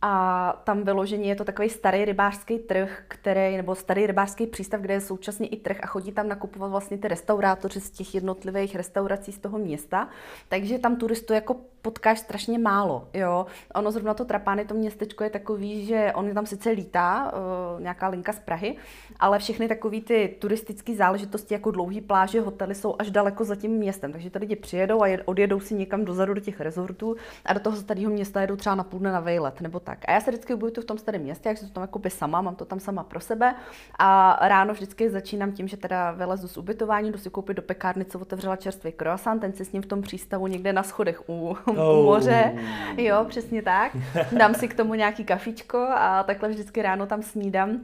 a 0.01 0.53
tam 0.63 0.83
vyložení 0.83 1.27
je 1.27 1.35
to 1.35 1.45
takový 1.45 1.69
starý 1.69 2.05
rybářský 2.05 2.59
trh, 2.59 3.03
který, 3.07 3.57
nebo 3.57 3.75
starý 3.75 4.07
rybářský 4.07 4.47
přístav, 4.47 4.81
kde 4.81 4.93
je 4.93 5.01
současně 5.01 5.47
i 5.47 5.57
trh 5.57 5.77
a 5.81 5.87
chodí 5.87 6.11
tam 6.11 6.27
nakupovat 6.27 6.71
vlastně 6.71 6.97
ty 6.97 7.07
restaurátoři 7.07 7.81
z 7.81 7.91
těch 7.91 8.15
jednotlivých 8.15 8.75
restaurací 8.75 9.31
z 9.31 9.39
toho 9.39 9.57
města. 9.57 10.09
Takže 10.49 10.79
tam 10.79 10.95
turistů 10.95 11.33
jako 11.33 11.55
potkáš 11.87 12.19
strašně 12.19 12.59
málo. 12.59 13.07
Jo. 13.13 13.45
Ono 13.75 13.91
zrovna 13.91 14.13
to 14.13 14.25
Trapány, 14.25 14.65
to 14.65 14.73
městečko 14.73 15.23
je 15.23 15.29
takový, 15.29 15.85
že 15.85 16.11
on 16.15 16.33
tam 16.33 16.45
sice 16.45 16.69
lítá, 16.69 17.31
uh, 17.31 17.81
nějaká 17.81 18.07
linka 18.07 18.33
z 18.33 18.39
Prahy, 18.39 18.75
ale 19.19 19.39
všechny 19.39 19.67
takové 19.67 20.01
ty 20.01 20.35
turistické 20.39 20.95
záležitosti, 20.95 21.53
jako 21.53 21.71
dlouhý 21.71 22.01
pláže, 22.01 22.41
hotely, 22.41 22.75
jsou 22.75 22.95
až 22.99 23.11
daleko 23.11 23.43
za 23.43 23.55
tím 23.55 23.71
městem. 23.71 24.11
Takže 24.11 24.29
ty 24.29 24.39
lidi 24.39 24.55
přijedou 24.55 25.03
a 25.03 25.17
odjedou 25.25 25.59
si 25.59 25.75
někam 25.75 26.05
dozadu 26.05 26.33
do 26.33 26.41
těch 26.41 26.59
rezortů 26.59 27.15
a 27.45 27.53
do 27.53 27.59
toho 27.59 27.75
starého 27.77 28.11
města 28.11 28.41
jedou 28.41 28.55
třeba 28.55 28.75
na 28.75 28.83
půl 28.83 28.99
dne 28.99 29.11
na 29.11 29.19
vejlet 29.19 29.61
nebo 29.61 29.79
tak. 29.79 29.99
A 30.07 30.11
já 30.11 30.21
se 30.21 30.31
vždycky 30.31 30.53
ubytuju 30.53 30.83
v 30.83 30.87
tom 30.87 30.97
starém 30.97 31.21
městě, 31.21 31.49
jak 31.49 31.57
jsem 31.57 31.69
tam 31.69 31.81
jako 31.81 32.01
sama, 32.07 32.41
mám 32.41 32.55
to 32.55 32.65
tam 32.65 32.79
sama 32.79 33.03
pro 33.03 33.19
sebe. 33.19 33.55
A 33.99 34.39
ráno 34.47 34.73
vždycky 34.73 35.09
začínám 35.09 35.51
tím, 35.51 35.67
že 35.67 35.77
teda 35.77 36.11
vylezu 36.11 36.47
z 36.47 36.57
ubytování, 36.57 37.11
jdu 37.11 37.17
si 37.17 37.29
koupit 37.29 37.57
do 37.57 37.61
pekárny, 37.61 38.05
co 38.05 38.19
otevřela 38.19 38.55
čerstvý 38.55 38.91
croissant, 38.91 39.41
ten 39.41 39.53
si 39.53 39.65
s 39.65 39.71
ním 39.71 39.81
v 39.81 39.85
tom 39.85 40.01
přístavu 40.01 40.47
někde 40.47 40.73
na 40.73 40.83
schodech 40.83 41.29
u, 41.29 41.57
oh. 41.77 41.99
u 41.99 42.05
moře. 42.05 42.53
Jo, 42.97 43.25
přesně 43.27 43.61
tak. 43.61 43.91
Dám 44.31 44.53
si 44.53 44.67
k 44.67 44.73
tomu 44.73 44.93
nějaký 44.93 45.23
kafičko 45.23 45.77
a 45.77 46.23
takhle 46.23 46.49
vždycky 46.49 46.81
ráno 46.81 47.05
tam 47.05 47.23
snídám. 47.23 47.79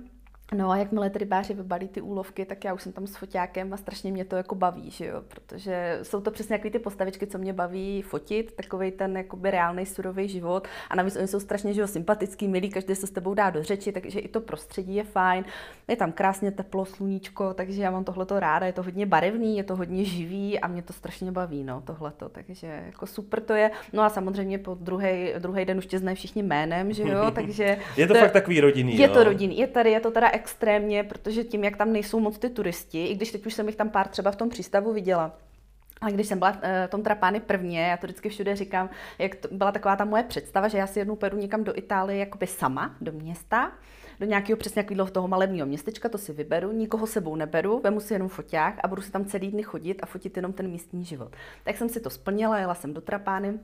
No 0.53 0.71
a 0.71 0.77
jakmile 0.77 1.09
ty 1.09 1.19
rybáři 1.19 1.53
vybalí 1.53 1.87
ty 1.87 2.01
úlovky, 2.01 2.45
tak 2.45 2.63
já 2.63 2.73
už 2.73 2.83
jsem 2.83 2.91
tam 2.91 3.07
s 3.07 3.15
foťákem 3.15 3.73
a 3.73 3.77
strašně 3.77 4.11
mě 4.11 4.25
to 4.25 4.35
jako 4.35 4.55
baví, 4.55 4.91
že 4.91 5.05
jo? 5.05 5.21
protože 5.27 5.99
jsou 6.03 6.21
to 6.21 6.31
přesně 6.31 6.55
jaký 6.55 6.69
ty 6.69 6.79
postavičky, 6.79 7.27
co 7.27 7.37
mě 7.37 7.53
baví 7.53 8.01
fotit, 8.01 8.53
takový 8.55 8.91
ten 8.91 9.17
jakoby 9.17 9.51
reálný 9.51 9.85
surový 9.85 10.27
život 10.27 10.67
a 10.89 10.95
navíc 10.95 11.15
oni 11.15 11.27
jsou 11.27 11.39
strašně 11.39 11.73
že 11.73 11.81
jo, 11.81 11.87
sympatický, 11.87 12.47
milí, 12.47 12.69
každý 12.69 12.95
se 12.95 13.07
s 13.07 13.11
tebou 13.11 13.33
dá 13.33 13.49
do 13.49 13.63
řeči, 13.63 13.91
takže 13.91 14.19
i 14.19 14.27
to 14.27 14.41
prostředí 14.41 14.95
je 14.95 15.03
fajn, 15.03 15.45
je 15.87 15.95
tam 15.95 16.11
krásně 16.11 16.51
teplo, 16.51 16.85
sluníčko, 16.85 17.53
takže 17.53 17.81
já 17.81 17.91
mám 17.91 18.03
tohleto 18.03 18.39
ráda, 18.39 18.65
je 18.65 18.73
to 18.73 18.83
hodně 18.83 19.05
barevný, 19.05 19.57
je 19.57 19.63
to 19.63 19.75
hodně 19.75 20.05
živý 20.05 20.59
a 20.59 20.67
mě 20.67 20.81
to 20.81 20.93
strašně 20.93 21.31
baví, 21.31 21.63
no 21.63 21.81
tohleto, 21.81 22.29
takže 22.29 22.83
jako 22.85 23.07
super 23.07 23.41
to 23.41 23.53
je. 23.53 23.71
No 23.93 24.03
a 24.03 24.09
samozřejmě 24.09 24.57
po 24.57 24.77
druhý 25.39 25.65
den 25.65 25.77
už 25.77 25.85
tě 25.85 25.99
znají 25.99 26.15
všichni 26.15 26.43
jménem, 26.43 26.93
že 26.93 27.03
jo, 27.03 27.31
takže... 27.35 27.77
je 27.97 28.07
to, 28.07 28.13
to 28.13 28.19
fakt 28.19 28.31
takový 28.31 28.61
rodinný, 28.61 28.97
Je 28.97 29.07
jo? 29.07 29.13
to 29.13 29.23
rodinný, 29.23 29.57
je 29.57 29.67
tady, 29.67 29.91
je 29.91 29.99
to 29.99 30.11
teda 30.11 30.27
extrémně, 30.43 31.03
protože 31.03 31.43
tím, 31.43 31.63
jak 31.63 31.77
tam 31.77 31.93
nejsou 31.93 32.19
moc 32.19 32.37
ty 32.37 32.49
turisti, 32.49 33.05
i 33.05 33.15
když 33.15 33.31
teď 33.31 33.45
už 33.45 33.53
jsem 33.53 33.67
jich 33.67 33.75
tam 33.75 33.89
pár 33.89 34.07
třeba 34.07 34.31
v 34.31 34.35
tom 34.35 34.49
přístavu 34.49 34.93
viděla, 34.93 35.37
a 36.01 36.09
když 36.09 36.27
jsem 36.27 36.39
byla 36.39 36.51
v 36.51 36.59
eh, 36.61 36.87
tom 36.87 37.03
Trapány 37.03 37.39
prvně, 37.39 37.81
já 37.81 37.97
to 37.97 38.07
vždycky 38.07 38.29
všude 38.29 38.55
říkám, 38.55 38.89
jak 39.19 39.35
to 39.35 39.47
byla 39.51 39.71
taková 39.71 39.95
ta 39.95 40.05
moje 40.05 40.23
představa, 40.23 40.67
že 40.67 40.77
já 40.77 40.87
si 40.87 40.99
jednou 40.99 41.15
pojedu 41.15 41.37
někam 41.37 41.63
do 41.63 41.77
Itálie 41.77 42.19
jakoby 42.19 42.47
sama, 42.47 42.95
do 43.01 43.11
města, 43.11 43.71
do 44.19 44.25
nějakého 44.25 44.57
přesně 44.57 44.83
takového 44.83 45.09
toho 45.09 45.27
malebního 45.27 45.67
městečka, 45.67 46.09
to 46.09 46.17
si 46.17 46.33
vyberu, 46.33 46.71
nikoho 46.71 47.07
sebou 47.07 47.35
neberu, 47.35 47.79
vemu 47.83 47.99
si 47.99 48.13
jenom 48.13 48.29
foťák 48.29 48.79
a 48.83 48.87
budu 48.87 49.01
si 49.01 49.11
tam 49.11 49.25
celý 49.25 49.51
dny 49.51 49.63
chodit 49.63 50.03
a 50.03 50.05
fotit 50.05 50.37
jenom 50.37 50.53
ten 50.53 50.67
místní 50.67 51.05
život. 51.05 51.35
Tak 51.63 51.77
jsem 51.77 51.89
si 51.89 51.99
to 51.99 52.09
splnila, 52.09 52.59
jela 52.59 52.75
jsem 52.75 52.93
do 52.93 53.01
Trapány, 53.01 53.59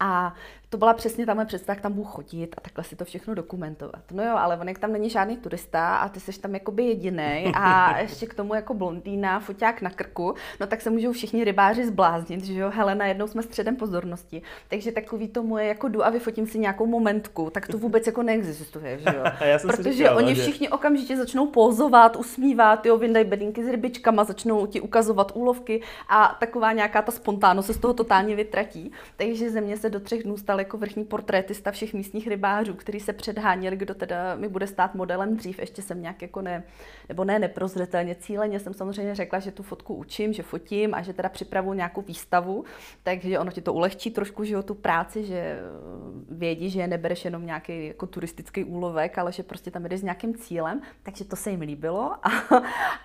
A 0.00 0.34
to 0.68 0.78
byla 0.78 0.94
přesně 0.94 1.26
tamhle 1.26 1.44
představa, 1.44 1.74
jak 1.74 1.82
tam 1.82 1.92
budu 1.92 2.04
chodit 2.04 2.54
a 2.58 2.60
takhle 2.60 2.84
si 2.84 2.96
to 2.96 3.04
všechno 3.04 3.34
dokumentovat. 3.34 4.00
No 4.12 4.24
jo, 4.24 4.36
ale 4.36 4.56
on 4.56 4.68
jak 4.68 4.78
tam 4.78 4.92
není 4.92 5.10
žádný 5.10 5.36
turista 5.36 5.96
a 5.96 6.08
ty 6.08 6.20
jsi 6.20 6.40
tam 6.40 6.54
jakoby 6.54 6.84
jediný 6.84 7.52
a 7.54 7.98
ještě 8.00 8.26
k 8.26 8.34
tomu 8.34 8.54
jako 8.54 8.74
blondýna, 8.74 9.40
foťák 9.40 9.82
na 9.82 9.90
krku, 9.90 10.34
no 10.60 10.66
tak 10.66 10.80
se 10.80 10.90
můžou 10.90 11.12
všichni 11.12 11.44
rybáři 11.44 11.86
zbláznit, 11.86 12.44
že 12.44 12.54
jo, 12.60 12.70
hele, 12.74 12.94
najednou 12.94 13.26
jsme 13.26 13.42
středem 13.42 13.76
pozornosti. 13.76 14.42
Takže 14.68 14.92
takový 14.92 15.28
to 15.28 15.42
moje 15.42 15.66
jako 15.66 15.88
jdu 15.88 16.04
a 16.06 16.10
vyfotím 16.10 16.46
si 16.46 16.58
nějakou 16.58 16.86
momentku, 16.86 17.50
tak 17.50 17.66
to 17.68 17.78
vůbec 17.78 18.06
jako 18.06 18.22
neexistuje, 18.22 18.98
že 18.98 19.08
jo. 19.16 19.24
Já 19.46 19.58
jsem 19.58 19.70
Protože 19.70 19.92
říkal, 19.92 20.16
oni 20.16 20.34
že- 20.34 20.42
všichni 20.42 20.68
okamžitě 20.68 21.16
začnou 21.16 21.46
pozovat, 21.46 22.16
usmívat, 22.16 22.86
jo, 22.86 22.98
vyndají 22.98 23.26
bedínky 23.26 23.64
s 23.64 23.68
rybičkama, 23.68 24.24
začnou 24.24 24.66
ti 24.66 24.80
ukazovat 24.80 25.32
úlovky 25.34 25.82
a 26.08 26.36
taková 26.40 26.72
nějaká 26.72 27.02
ta 27.02 27.12
spontánnost 27.12 27.66
se 27.66 27.74
z 27.74 27.78
toho 27.78 27.94
totálně 27.94 28.36
vytratí. 28.36 28.92
Takže 29.16 29.50
ze 29.50 29.60
mě 29.60 29.76
se 29.84 29.90
do 29.90 30.00
třech 30.00 30.22
dnů 30.22 30.36
stal 30.36 30.58
jako 30.58 30.78
vrchní 30.78 31.04
portrétista 31.04 31.70
všech 31.70 31.94
místních 31.94 32.28
rybářů, 32.28 32.74
kteří 32.74 33.00
se 33.00 33.12
předháněli, 33.12 33.76
kdo 33.76 33.94
teda 33.94 34.36
mi 34.36 34.48
bude 34.48 34.66
stát 34.66 34.94
modelem 34.94 35.36
dřív. 35.36 35.58
Ještě 35.58 35.82
jsem 35.82 36.02
nějak 36.02 36.22
jako 36.22 36.42
ne, 36.42 36.62
nebo 37.08 37.24
ne 37.24 37.38
neprozřetelně, 37.38 38.14
cíleně 38.14 38.60
jsem 38.60 38.74
samozřejmě 38.74 39.14
řekla, 39.14 39.38
že 39.38 39.52
tu 39.52 39.62
fotku 39.62 39.94
učím, 39.94 40.32
že 40.32 40.42
fotím 40.42 40.94
a 40.94 41.02
že 41.02 41.12
teda 41.12 41.28
připravuju 41.28 41.74
nějakou 41.74 42.00
výstavu, 42.00 42.64
takže 43.02 43.38
ono 43.38 43.50
ti 43.50 43.60
to 43.60 43.72
ulehčí 43.72 44.10
trošku, 44.10 44.44
že 44.44 44.54
jo, 44.54 44.62
tu 44.62 44.74
práci, 44.74 45.24
že 45.24 45.36
eh, 45.36 45.60
vědí, 46.30 46.70
že 46.70 46.80
je 46.80 46.86
nebereš 46.86 47.24
jenom 47.24 47.46
nějaký 47.46 47.86
jako 47.86 48.06
turistický 48.06 48.64
úlovek, 48.64 49.18
ale 49.18 49.32
že 49.32 49.42
prostě 49.42 49.70
tam 49.70 49.82
jdeš 49.82 50.00
s 50.00 50.02
nějakým 50.02 50.34
cílem, 50.34 50.80
takže 51.02 51.24
to 51.24 51.36
se 51.36 51.50
jim 51.50 51.60
líbilo, 51.60 52.14
a, 52.22 52.30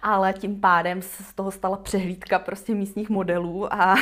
ale 0.02 0.34
tím 0.34 0.60
pádem 0.60 1.02
z 1.02 1.34
toho 1.36 1.52
stala 1.52 1.78
přehlídka 1.78 2.40
prostě 2.40 2.76
místních 2.76 3.10
modelů 3.10 3.74
a, 3.74 3.96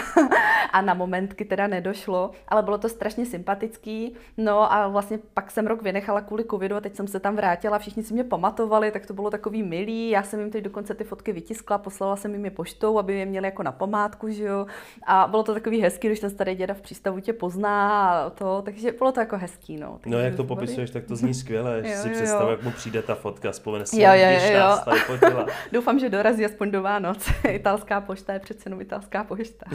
a 0.72 0.82
na 0.82 0.94
momentky 0.94 1.46
teda 1.46 1.68
nedošlo, 1.68 2.32
ale 2.48 2.64
bylo 2.68 2.78
to 2.78 2.90
strašně 2.90 3.26
sympatický, 3.26 4.14
no 4.38 4.74
a 4.74 4.88
vlastně 4.88 5.20
pak 5.34 5.52
jsem 5.52 5.68
rok 5.68 5.82
vynechala 5.82 6.22
kvůli 6.22 6.44
covidu 6.52 6.76
a 6.76 6.82
teď 6.82 6.96
jsem 6.96 7.08
se 7.08 7.20
tam 7.20 7.36
vrátila, 7.36 7.80
všichni 7.80 8.04
si 8.04 8.14
mě 8.14 8.24
pamatovali, 8.24 8.92
tak 8.92 9.06
to 9.06 9.14
bylo 9.14 9.30
takový 9.30 9.64
milý, 9.64 10.10
já 10.10 10.24
jsem 10.24 10.40
jim 10.40 10.52
teď 10.52 10.64
dokonce 10.64 10.94
ty 10.94 11.04
fotky 11.04 11.32
vytiskla, 11.34 11.78
poslala 11.78 12.16
jsem 12.16 12.34
jim 12.34 12.46
je 12.46 12.52
poštou, 12.52 13.00
aby 13.00 13.14
je 13.20 13.26
měli 13.26 13.48
jako 13.48 13.64
na 13.64 13.72
památku, 13.72 14.30
že 14.30 14.44
jo, 14.44 14.66
a 15.08 15.28
bylo 15.28 15.44
to 15.44 15.54
takový 15.54 15.82
hezký, 15.82 16.08
když 16.08 16.20
ten 16.20 16.30
starý 16.30 16.56
děda 16.56 16.74
v 16.74 16.82
přístavu 16.82 17.20
tě 17.20 17.34
pozná 17.34 18.10
a 18.12 18.30
to, 18.30 18.62
takže 18.66 18.92
bylo 18.92 19.12
to 19.12 19.20
jako 19.20 19.38
hezký, 19.38 19.78
no. 19.78 20.00
No 20.06 20.18
jak 20.20 20.36
to 20.36 20.44
byly- 20.44 20.56
popisuješ, 20.56 20.90
tak 20.92 21.06
to 21.06 21.16
zní 21.16 21.34
skvěle, 21.34 21.82
že 21.86 21.96
si 21.96 22.10
představu, 22.10 22.52
jak 22.52 22.64
mu 22.64 22.72
přijde 22.72 23.02
ta 23.02 23.16
fotka, 23.16 23.52
vzpomene 23.52 23.86
si, 23.86 24.02
Jo, 24.02 24.10
jo, 24.14 24.28
když 24.32 24.50
jo, 24.50 24.60
nás 24.60 24.84
tady 24.86 25.00
fotila. 25.00 25.46
Doufám, 25.72 26.00
že 26.00 26.10
dorazí 26.10 26.46
aspoň 26.46 26.72
do 26.72 26.82
Vánoc. 26.82 27.30
Italská 27.50 28.02
pošta 28.02 28.34
je 28.34 28.40
přece 28.40 28.62
jenom 28.68 28.82
italská 28.82 29.24
pošta. 29.24 29.66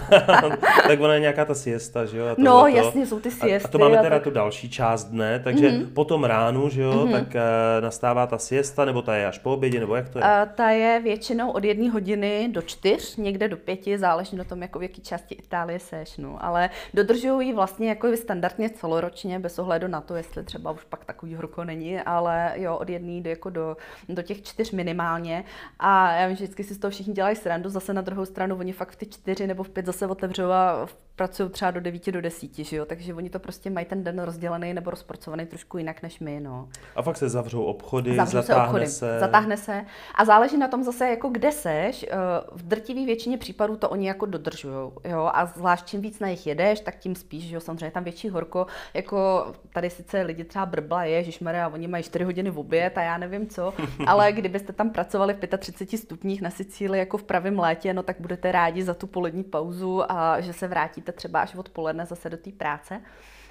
tak 0.89 1.01
ona 1.01 1.15
je 1.15 1.21
nějaká 1.21 1.45
ta 1.45 1.55
siesta, 1.55 2.05
že 2.05 2.19
jo? 2.19 2.27
A 2.27 2.35
No, 2.39 2.53
tohleto. 2.53 2.77
Jasně, 2.85 3.07
jsou 3.07 3.21
ty 3.21 3.29
A, 3.29 3.33
a 3.33 3.35
siesty 3.35 3.69
to 3.69 3.79
máme 3.79 3.99
a 3.99 4.03
teda 4.03 4.17
tak. 4.17 4.25
tu 4.25 4.31
další 4.31 4.71
část 4.71 5.05
dne, 5.05 5.41
takže 5.45 5.71
mm-hmm. 5.71 5.93
po 5.93 6.05
tom 6.05 6.25
ránu, 6.25 6.69
že 6.69 6.83
jo, 6.83 6.93
mm-hmm. 6.93 7.13
tak 7.13 7.37
e, 7.37 7.41
nastává 7.81 8.27
ta 8.27 8.39
siesta, 8.39 8.85
nebo 8.85 9.03
ta 9.03 9.17
je 9.17 9.27
až 9.27 9.39
po 9.39 9.53
obědě, 9.53 9.81
nebo 9.81 9.95
jak 9.95 10.09
to 10.09 10.19
je? 10.19 10.25
A 10.25 10.47
ta 10.47 10.71
je 10.71 11.01
většinou 11.01 11.51
od 11.51 11.65
jedné 11.65 11.91
hodiny 11.91 12.49
do 12.53 12.63
čtyř, 12.63 13.17
někde 13.17 13.49
do 13.49 13.57
pěti, 13.57 13.99
záleží 13.99 14.37
na 14.37 14.45
tom, 14.45 14.63
jako 14.63 14.79
v 14.79 14.83
jaký 14.83 15.03
části 15.03 15.35
Itálie 15.35 15.79
seš, 15.79 16.17
no. 16.17 16.45
Ale 16.45 16.71
dodržují 16.95 17.49
ji 17.49 17.55
vlastně 17.55 17.89
jako 17.89 18.17
standardně 18.17 18.71
celoročně, 18.71 19.39
bez 19.39 19.59
ohledu 19.59 19.89
na 19.89 20.01
to, 20.01 20.15
jestli 20.15 20.45
třeba 20.45 20.71
už 20.71 20.85
pak 20.85 21.05
takový 21.05 21.35
horko 21.35 21.65
není, 21.65 22.01
ale 22.01 22.53
jo, 22.55 22.77
od 22.77 22.89
jedné 22.89 23.21
do, 23.21 23.31
jako 23.31 23.51
do, 23.51 23.77
do 24.09 24.23
těch 24.23 24.43
čtyř 24.43 24.71
minimálně. 24.71 25.45
A 25.79 26.13
já 26.13 26.27
vím, 26.27 26.37
že 26.37 26.45
vždycky 26.45 26.65
si 26.65 26.75
z 26.75 26.79
toho 26.79 26.91
všichni 26.91 27.13
dělají 27.13 27.37
srandu, 27.37 27.69
zase 27.69 27.95
na 27.95 28.03
druhou 28.03 28.25
stranu 28.25 28.57
oni 28.57 28.73
fakt 28.73 28.91
v 28.91 28.97
ty 28.97 29.07
čtyři 29.07 29.47
nebo 29.47 29.63
v 29.63 29.69
pět 29.69 29.87
zase 29.87 30.07
otevřou 30.07 30.51
a 30.51 30.89
pracují 31.17 31.51
třeba 31.51 31.71
do 31.71 31.81
devíti, 31.81 32.13
do 32.13 32.21
desíti, 32.21 32.65
že 32.73 32.77
jo, 32.79 32.85
takže 32.85 33.15
oni 33.15 33.31
to 33.31 33.39
prostě 33.39 33.71
mají 33.71 33.87
ten 33.87 34.05
den 34.05 34.19
rozdělený 34.19 34.75
nebo 34.75 34.91
rozporcovaný 34.91 35.47
trošku 35.47 35.79
jinak 35.79 36.03
než 36.03 36.21
my, 36.21 36.41
no. 36.41 36.69
A 36.97 37.03
fakt 37.03 37.17
se 37.17 37.29
zavřou 37.29 37.63
obchody, 37.65 38.17
Zavřou 38.17 38.31
se 38.31 38.47
zatáhne 38.47 38.65
obchody, 38.69 38.87
se. 38.87 39.19
zatáhne 39.21 39.57
se. 39.57 39.85
A 40.15 40.25
záleží 40.25 40.57
na 40.59 40.69
tom 40.69 40.83
zase, 40.85 41.09
jako 41.09 41.29
kde 41.29 41.53
seš. 41.53 42.03
Eh, 42.11 42.17
V 42.53 42.63
drtivé 42.63 43.05
většině 43.07 43.39
případů 43.39 43.77
to 43.77 43.89
oni 43.91 44.09
jako 44.09 44.27
dodržují. 44.27 44.91
Jo? 45.05 45.31
A 45.35 45.47
zvlášť 45.47 45.87
čím 45.87 46.01
víc 46.01 46.19
na 46.21 46.29
nich 46.29 46.47
jedeš, 46.47 46.81
tak 46.81 46.99
tím 46.99 47.15
spíš, 47.15 47.45
že 47.45 47.55
jo, 47.55 47.61
samozřejmě 47.61 47.87
je 47.87 47.91
tam 47.91 48.05
větší 48.05 48.29
horko. 48.29 48.67
Jako 48.95 49.47
tady 49.73 49.91
sice 49.91 50.23
lidi 50.23 50.45
třeba 50.45 50.67
brbla, 50.67 51.05
ježišmarja, 51.05 51.69
oni 51.69 51.89
mají 51.89 52.05
4 52.05 52.25
hodiny 52.25 52.51
v 52.51 52.59
oběd 52.59 52.99
a 52.99 53.03
já 53.03 53.19
nevím 53.19 53.47
co, 53.49 53.75
ale 54.07 54.33
kdybyste 54.33 54.73
tam 54.73 54.91
pracovali 54.91 55.35
v 55.35 55.59
35 55.59 55.99
stupních 55.99 56.43
na 56.43 56.51
Sicílii 56.51 56.99
jako 56.99 57.19
v 57.19 57.23
pravém 57.23 57.59
létě, 57.59 57.95
no 57.95 58.03
tak 58.03 58.17
budete 58.21 58.53
rádi 58.53 58.83
za 58.83 58.95
tu 58.95 59.07
polední 59.07 59.45
pauzu 59.45 60.13
a 60.13 60.41
že 60.41 60.53
se 60.53 60.69
vrátíte 60.69 61.13
třeba 61.13 61.41
až 61.41 61.55
odpoledne 61.55 62.07
zase 62.07 62.31
do 62.31 62.37
té 62.37 62.53
práce. 62.63 63.01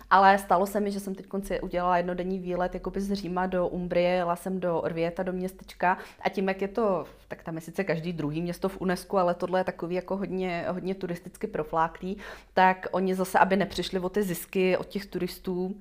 Ale 0.10 0.38
stalo 0.38 0.65
se 0.65 0.80
mi, 0.80 0.91
že 0.91 1.00
jsem 1.00 1.15
teď 1.15 1.28
konci 1.28 1.62
udělala 1.62 1.97
jednodenní 1.97 2.39
výlet 2.39 2.74
jakoby 2.74 3.02
z 3.02 3.13
Říma 3.13 3.45
do 3.45 3.67
Umbrie, 3.67 4.10
jela 4.10 4.36
jsem 4.36 4.60
do 4.60 4.82
Orvieta, 4.82 5.24
do 5.24 5.34
městečka 5.34 5.97
a 6.21 6.30
tím, 6.30 6.47
jak 6.47 6.62
je 6.62 6.67
to, 6.67 7.06
tak 7.28 7.43
tam 7.43 7.56
je 7.56 7.62
sice 7.62 7.84
každý 7.84 8.13
druhý 8.13 8.41
město 8.41 8.69
v 8.69 8.82
UNESCO, 8.82 9.17
ale 9.17 9.34
tohle 9.34 9.60
je 9.60 9.63
takový 9.63 9.95
jako 9.95 10.17
hodně, 10.17 10.65
hodně 10.69 10.95
turisticky 10.95 11.47
profláklý, 11.47 12.17
tak 12.54 12.88
oni 12.91 13.15
zase, 13.15 13.39
aby 13.39 13.56
nepřišli 13.56 14.00
o 14.00 14.10
ty 14.10 14.24
zisky 14.24 14.78
od 14.78 14.88
těch 14.88 15.06
turistů, 15.06 15.76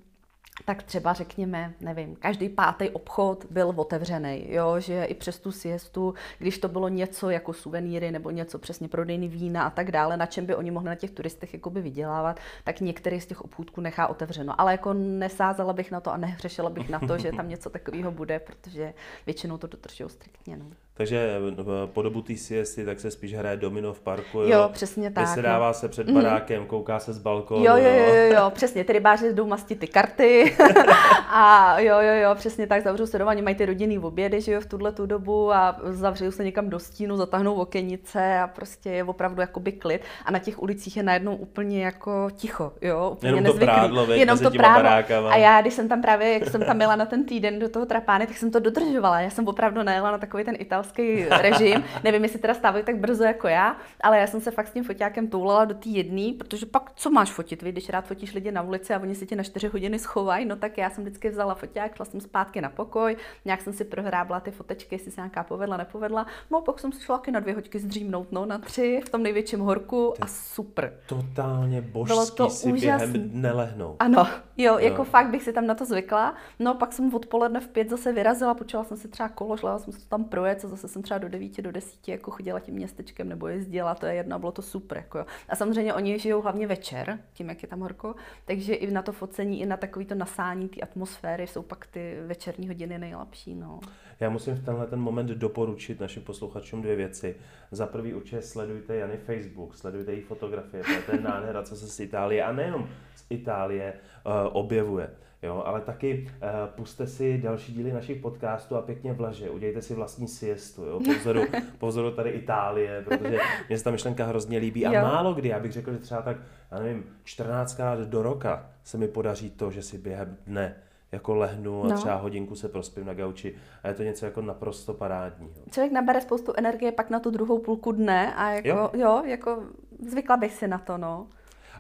tak 0.65 0.83
třeba 0.83 1.13
řekněme, 1.13 1.73
nevím, 1.81 2.17
každý 2.17 2.49
pátý 2.49 2.91
obchod 2.91 3.47
byl 3.51 3.73
otevřený, 3.77 4.45
jo, 4.49 4.81
že 4.81 5.05
i 5.05 5.15
přes 5.15 5.39
tu 5.39 5.53
siestu, 5.53 6.15
když 6.39 6.59
to 6.59 6.69
bylo 6.69 6.89
něco 6.89 7.31
jako 7.31 7.53
suvenýry 7.53 8.11
nebo 8.11 8.31
něco 8.31 8.59
přesně 8.59 8.89
prodejný 8.89 9.29
vína 9.29 9.63
a 9.63 9.71
tak 9.71 9.91
dále, 9.91 10.17
na 10.17 10.27
čem 10.27 10.47
by 10.47 10.55
oni 10.55 10.71
mohli 10.71 10.89
na 10.89 10.95
těch 10.95 11.11
turistech 11.11 11.55
jakoby 11.55 11.81
vydělávat, 11.81 12.41
tak 12.65 12.81
některý 12.81 13.21
z 13.21 13.27
těch 13.27 13.41
obchůdků 13.41 13.81
nechá 13.81 14.07
otevřeno. 14.07 14.61
Ale 14.61 14.73
jako 14.73 14.93
nesázela 14.93 15.73
bych 15.73 15.91
na 15.91 16.01
to 16.01 16.13
a 16.13 16.17
nehřešila 16.17 16.71
bych 16.71 16.89
na 16.89 17.01
to, 17.01 17.19
že 17.19 17.33
tam 17.33 17.49
něco 17.49 17.71
takového 17.71 18.13
bude, 18.13 18.39
protože 18.39 18.95
většinou 19.27 19.59
to 19.59 19.67
dodržují 19.67 20.11
striktně. 20.11 20.57
No. 20.57 20.67
Takže 21.01 21.31
eh, 21.61 21.87
po 21.87 22.03
dobu 22.03 22.23
té 22.23 22.37
siesty 22.37 22.85
tak 22.85 23.01
se 23.01 23.11
spíš 23.11 23.35
hraje 23.35 23.57
domino 23.57 23.93
v 23.93 24.01
parku, 24.01 24.39
jo? 24.39 24.49
Jo, 24.49 24.71
přesně 24.73 25.11
tak, 25.11 25.29
Vysedává 25.29 25.69
no. 25.69 25.75
se 25.75 25.89
před 25.89 26.11
barákem, 26.11 26.67
kouká 26.67 26.99
se 26.99 27.13
z 27.13 27.19
balkónu, 27.19 27.65
Jo, 27.65 27.77
jo, 27.77 27.91
jo, 27.91 28.15
jo, 28.15 28.35
jo, 28.35 28.51
přesně, 28.51 28.85
ty 28.85 28.93
rybáři 28.93 29.33
jdou 29.33 29.47
mastit 29.47 29.79
ty 29.79 29.87
karty 29.87 30.57
a 31.31 31.75
jo, 31.81 32.01
jo, 32.01 32.15
jo, 32.23 32.35
přesně 32.35 32.67
tak, 32.67 32.83
zavřou 32.83 33.07
se 33.07 33.19
doma, 33.19 33.31
oni 33.31 33.43
mají 33.43 33.57
ty 33.57 33.67
rodinný 33.67 33.99
obědy, 33.99 34.41
že 34.41 34.53
jo, 34.53 34.61
v 34.61 34.67
tuhle 34.67 34.93
tu 34.93 35.07
dobu 35.07 35.53
a 35.53 35.81
zavřou 35.85 36.31
se 36.31 36.45
někam 36.45 36.71
do 36.71 36.79
stínu, 36.79 37.17
zatáhnou 37.17 37.55
okenice 37.55 38.39
a 38.39 38.47
prostě 38.47 38.91
je 38.91 39.05
opravdu 39.05 39.41
jakoby 39.41 39.73
klid 39.73 40.03
a 40.25 40.31
na 40.31 40.39
těch 40.39 40.63
ulicích 40.63 40.97
je 40.97 41.03
najednou 41.03 41.37
úplně 41.37 41.85
jako 41.85 42.29
ticho, 42.31 42.73
jo, 42.83 43.11
úplně 43.13 43.29
Jenom 43.29 43.45
to 43.45 43.49
nezvyklý. 43.49 43.75
prádlo, 43.75 44.07
veď, 44.07 44.21
Jenom 44.21 44.39
to 44.39 44.51
prádlo. 44.51 44.83
barákama. 44.83 45.31
A 45.31 45.37
já, 45.37 45.61
když 45.61 45.75
jsem 45.75 45.89
tam 45.89 46.03
právě, 46.03 46.33
jak 46.33 46.49
jsem 46.49 46.63
tam 46.65 46.81
jela 46.81 46.97
na 46.97 47.07
ten 47.07 47.25
týden 47.25 47.59
do 47.59 47.69
toho 47.69 47.87
trapány, 47.87 48.27
tak 48.27 48.37
jsem 48.37 48.51
to 48.51 48.59
dodržovala. 48.59 49.21
Já 49.21 49.31
jsem 49.31 49.49
opravdu 49.49 49.83
nejela 49.83 50.11
na 50.11 50.19
takový 50.19 50.45
ten 50.45 50.55
italský 50.59 50.90
režim. 51.31 51.85
Nevím, 52.05 52.23
jestli 52.23 52.39
teda 52.39 52.55
stávají 52.55 52.85
tak 52.85 52.97
brzo 52.97 53.25
jako 53.25 53.49
já, 53.49 53.77
ale 54.01 54.19
já 54.19 54.27
jsem 54.27 54.41
se 54.41 54.51
fakt 54.51 54.69
s 54.69 54.73
tím 54.73 54.85
foťákem 54.85 55.29
toulala 55.29 55.65
do 55.65 55.75
té 55.75 55.89
jedné, 55.89 56.33
protože 56.39 56.67
pak 56.67 56.93
co 56.95 57.11
máš 57.11 57.31
fotit, 57.31 57.63
vy, 57.63 57.73
když 57.73 57.89
rád 57.89 58.07
fotíš 58.07 58.35
lidi 58.35 58.53
na 58.53 58.63
ulici 58.63 58.95
a 58.95 58.99
oni 58.99 59.15
si 59.15 59.27
tě 59.27 59.37
na 59.37 59.43
4 59.43 59.69
hodiny 59.69 59.99
schovají, 59.99 60.45
no 60.47 60.57
tak 60.57 60.79
já 60.79 60.91
jsem 60.91 61.05
vždycky 61.05 61.31
vzala 61.31 61.55
foťák, 61.55 61.97
šla 61.97 62.05
jsem 62.05 62.21
zpátky 62.21 62.61
na 62.61 62.71
pokoj, 62.71 63.17
nějak 63.45 63.61
jsem 63.61 63.73
si 63.73 63.85
prohrábla 63.85 64.41
ty 64.41 64.51
fotečky, 64.51 64.95
jestli 64.95 65.11
se 65.11 65.21
nějaká 65.21 65.43
povedla, 65.43 65.77
nepovedla. 65.77 66.27
No 66.51 66.61
pak 66.61 66.79
jsem 66.79 66.93
si 66.93 67.01
šla 67.05 67.19
taky 67.19 67.31
na 67.31 67.41
dvě 67.41 67.55
hoďky 67.55 67.79
zdřímnout, 67.79 68.33
no 68.33 68.47
na 68.47 68.59
tři, 68.59 69.01
v 69.07 69.09
tom 69.09 69.23
největším 69.23 69.61
horku 69.61 70.15
a 70.21 70.27
super. 70.27 70.93
Totálně 71.07 71.81
Bylo 71.81 72.05
božský 72.05 72.37
to 72.37 72.51
si 72.51 72.73
úžasný. 72.73 73.13
během 73.13 73.31
dne 73.31 73.53
lehnout. 73.53 73.97
Ano, 73.99 74.27
jo, 74.57 74.79
jako 74.79 74.97
Jo. 75.03 75.05
fakt 75.05 75.31
bych 75.31 75.43
si 75.43 75.53
tam 75.53 75.67
na 75.67 75.75
to 75.75 75.85
zvykla. 75.85 76.35
No 76.59 76.75
pak 76.75 76.93
jsem 76.93 77.15
odpoledne 77.15 77.61
v 77.61 77.69
pět 77.69 77.91
zase 77.91 78.13
vyrazila, 78.13 78.55
počula 78.55 78.85
jsem 78.85 78.97
si 78.97 79.09
třeba 79.09 79.29
kolo, 79.29 79.57
šla 79.57 79.79
jsem 79.79 79.93
se 79.93 80.09
tam 80.09 80.25
projet, 80.25 80.65
a 80.65 80.69
zase 80.71 80.89
jsem 80.89 81.03
třeba 81.03 81.19
do 81.19 81.29
devíti, 81.29 81.63
do 81.63 81.73
desíti 81.73 82.11
jako 82.11 82.31
chodila 82.31 82.61
tím 82.61 82.75
městečkem 82.75 83.29
nebo 83.29 83.49
jezdila, 83.49 83.95
to 83.95 84.07
je 84.07 84.15
jedno, 84.15 84.39
bylo 84.39 84.53
to 84.53 84.63
super. 84.63 84.99
Jako 84.99 85.19
jo. 85.19 85.25
A 85.49 85.57
samozřejmě 85.57 85.95
oni 85.95 86.19
žijou 86.19 86.43
hlavně 86.43 86.67
večer, 86.67 87.19
tím, 87.33 87.49
jak 87.49 87.63
je 87.63 87.69
tam 87.69 87.81
horko, 87.81 88.15
takže 88.45 88.75
i 88.75 88.91
na 88.91 89.03
to 89.03 89.13
focení, 89.13 89.61
i 89.61 89.67
na 89.67 89.77
takový 89.77 90.05
to 90.05 90.15
nasání 90.15 90.69
té 90.69 90.81
atmosféry 90.81 91.47
jsou 91.47 91.63
pak 91.63 91.87
ty 91.87 92.17
večerní 92.27 92.69
hodiny 92.69 92.99
nejlepší. 92.99 93.55
No. 93.55 93.81
Já 94.21 94.31
musím 94.31 94.55
v 94.55 94.65
tenhle 94.65 94.87
ten 94.87 95.01
moment 95.01 95.27
doporučit 95.27 96.01
našim 96.01 96.23
posluchačům 96.23 96.83
dvě 96.83 96.97
věci. 96.97 97.37
Za 97.71 97.87
prvý 97.87 98.15
určitě 98.15 98.43
sledujte 98.43 98.97
Jany 98.97 99.17
Facebook, 99.17 99.77
sledujte 99.77 100.13
její 100.13 100.23
fotografie, 100.23 100.85
to 101.07 101.13
je 101.13 101.21
nádhera, 101.21 101.63
co 101.63 101.77
se 101.77 101.89
z 101.89 102.01
Itálie 102.01 102.45
a 102.45 102.53
nejenom 102.53 102.89
z 103.17 103.25
Itálie 103.31 103.93
uh, 104.27 104.33
objevuje. 104.53 105.11
Jo, 105.43 105.63
ale 105.67 105.81
taky 105.81 106.29
uh, 106.43 106.49
puste 106.75 107.07
si 107.07 107.39
další 107.39 107.73
díly 107.73 107.93
našich 107.93 108.21
podcastů 108.21 108.77
a 108.77 108.83
pěkně 108.83 109.13
vleže, 109.13 109.51
udějte 109.51 109.83
si 109.83 109.95
vlastní 109.95 110.29
siestu, 110.29 110.85
jo, 110.85 111.01
po 111.05 111.13
vzoru, 111.13 111.41
po 111.79 111.87
vzoru 111.87 112.11
tady 112.11 112.31
Itálie, 112.31 113.03
protože 113.09 113.39
mě 113.69 113.79
se 113.79 113.85
ta 113.85 113.91
myšlenka 113.91 114.27
hrozně 114.27 114.59
líbí 114.59 114.87
a 114.87 114.93
Jo. 114.93 115.03
málo 115.03 115.35
kdy, 115.35 115.49
já 115.49 115.61
bych 115.61 115.73
řekl, 115.73 115.93
že 115.93 115.99
třeba 115.99 116.23
tak, 116.23 116.37
já 116.71 116.79
nevím, 116.79 117.05
14krát 117.27 118.05
do 118.05 118.23
roka 118.23 118.67
se 118.85 118.99
mi 118.99 119.09
podaří 119.09 119.51
to, 119.51 119.71
že 119.71 119.83
si 119.83 119.99
během 119.99 120.37
dne 120.47 120.75
jako 121.13 121.35
lehnu 121.35 121.85
a 121.85 121.89
No. 121.89 121.97
třeba 121.97 122.15
hodinku 122.15 122.55
se 122.55 122.69
prospím 122.69 123.07
na 123.07 123.15
gauči 123.15 123.55
a 123.83 123.89
je 123.89 123.95
to 123.95 124.03
něco 124.03 124.25
jako 124.27 124.43
naprosto 124.43 124.95
parádního. 124.95 125.55
Člověk 125.71 125.93
nabere 125.93 126.21
spoustu 126.21 126.53
energie 126.57 126.93
pak 126.93 127.11
na 127.11 127.21
tu 127.21 127.31
druhou 127.31 127.59
půlku 127.59 127.93
dne 127.93 128.35
a 128.35 128.51
jako, 128.51 128.69
Jo. 128.69 128.77
jo, 128.77 128.91
jo 128.95 129.23
jako 129.27 129.63
zvykla 130.09 130.37
bych 130.37 130.53
si 130.55 130.69
na 130.69 130.79
to, 130.79 130.99
no. 130.99 131.27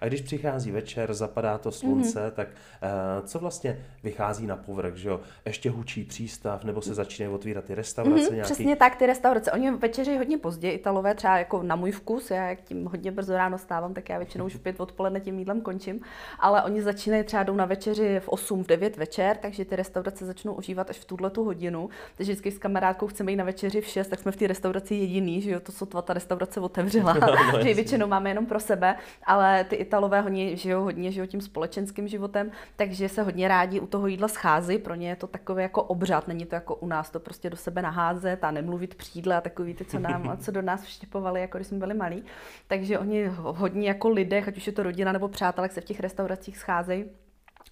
A 0.00 0.06
když 0.06 0.20
přichází 0.20 0.70
večer, 0.70 1.14
zapadá 1.14 1.58
to 1.58 1.72
slunce, 1.72 2.28
mm-hmm. 2.28 2.30
tak 2.30 2.48
uh, 2.48 3.26
co 3.26 3.38
vlastně 3.38 3.78
vychází 4.02 4.46
na 4.46 4.56
povrch, 4.56 4.96
že 4.96 5.08
jo? 5.08 5.20
Ještě 5.44 5.70
hučí 5.70 6.04
přístav, 6.04 6.64
nebo 6.64 6.82
se 6.82 6.94
začínají 6.94 7.34
otvírat 7.34 7.64
ty 7.64 7.74
restaurace 7.74 8.24
mm-hmm, 8.24 8.34
nějaký? 8.34 8.52
Přesně 8.52 8.76
tak, 8.76 8.96
ty 8.96 9.06
restaurace. 9.06 9.52
Oni 9.52 9.70
večeří 9.70 10.16
hodně 10.16 10.38
pozdě, 10.38 10.70
Italové 10.70 11.14
třeba 11.14 11.38
jako 11.38 11.62
na 11.62 11.76
můj 11.76 11.90
vkus, 11.90 12.30
já 12.30 12.48
jak 12.48 12.60
tím 12.60 12.86
hodně 12.86 13.12
brzo 13.12 13.36
ráno 13.36 13.58
stávám, 13.58 13.94
tak 13.94 14.08
já 14.08 14.18
většinou 14.18 14.46
už 14.46 14.54
v 14.54 14.60
pět 14.60 14.80
odpoledne 14.80 15.20
tím 15.20 15.38
jídlem 15.38 15.60
končím, 15.60 16.00
ale 16.38 16.62
oni 16.62 16.82
začínají 16.82 17.24
třeba 17.24 17.42
jdou 17.42 17.54
na 17.54 17.64
večeři 17.64 18.20
v 18.20 18.28
8, 18.28 18.64
v 18.64 18.66
9 18.66 18.96
večer, 18.96 19.36
takže 19.36 19.64
ty 19.64 19.76
restaurace 19.76 20.26
začnou 20.26 20.54
užívat 20.54 20.90
až 20.90 20.98
v 20.98 21.04
tuhle 21.04 21.30
tu 21.30 21.44
hodinu. 21.44 21.88
Takže 22.16 22.32
vždycky 22.32 22.50
s 22.50 22.58
kamarádkou 22.58 23.06
chceme 23.06 23.32
jít 23.32 23.36
na 23.36 23.44
večeři 23.44 23.80
v 23.80 23.86
6, 23.86 24.08
tak 24.08 24.20
jsme 24.20 24.32
v 24.32 24.36
té 24.36 24.46
restauraci 24.46 24.94
jediný, 24.94 25.40
že 25.40 25.50
jo, 25.50 25.60
to 25.60 25.72
sotva 25.72 26.02
ta 26.02 26.12
restaurace 26.12 26.60
otevřela, 26.60 27.14
no, 27.52 27.62
že 27.62 27.74
většinou 27.74 28.06
máme 28.06 28.30
jenom 28.30 28.46
pro 28.46 28.60
sebe, 28.60 28.96
ale 29.24 29.64
ty 29.64 29.76
Italové 29.90 30.20
hodně 30.20 30.56
žijou, 30.56 30.82
hodně 30.82 31.12
žijou 31.12 31.26
tím 31.26 31.40
společenským 31.40 32.08
životem, 32.08 32.50
takže 32.76 33.08
se 33.08 33.22
hodně 33.22 33.48
rádi 33.48 33.80
u 33.80 33.86
toho 33.86 34.06
jídla 34.06 34.28
schází, 34.28 34.78
pro 34.78 34.94
ně 34.94 35.08
je 35.08 35.16
to 35.16 35.26
takové 35.26 35.62
jako 35.62 35.82
obřad, 35.82 36.28
není 36.28 36.46
to 36.46 36.54
jako 36.54 36.74
u 36.74 36.86
nás, 36.86 37.10
to 37.10 37.20
prostě 37.20 37.50
do 37.50 37.56
sebe 37.56 37.82
naházet 37.82 38.44
a 38.44 38.50
nemluvit 38.50 38.94
přídle 38.94 39.36
a 39.36 39.40
takový 39.40 39.74
ty, 39.74 39.84
co, 39.84 39.98
nám, 39.98 40.38
co 40.40 40.50
do 40.50 40.62
nás 40.62 40.82
vštěpovali, 40.82 41.40
jako 41.40 41.58
když 41.58 41.66
jsme 41.66 41.78
byli 41.78 41.94
malí. 41.94 42.24
Takže 42.66 42.98
oni 42.98 43.24
hodně 43.36 43.88
jako 43.88 44.08
lidé, 44.08 44.44
ať 44.46 44.56
už 44.56 44.66
je 44.66 44.72
to 44.72 44.82
rodina 44.82 45.12
nebo 45.12 45.28
přátelé, 45.28 45.68
se 45.68 45.80
v 45.80 45.84
těch 45.84 46.00
restauracích 46.00 46.58
scházejí 46.58 47.04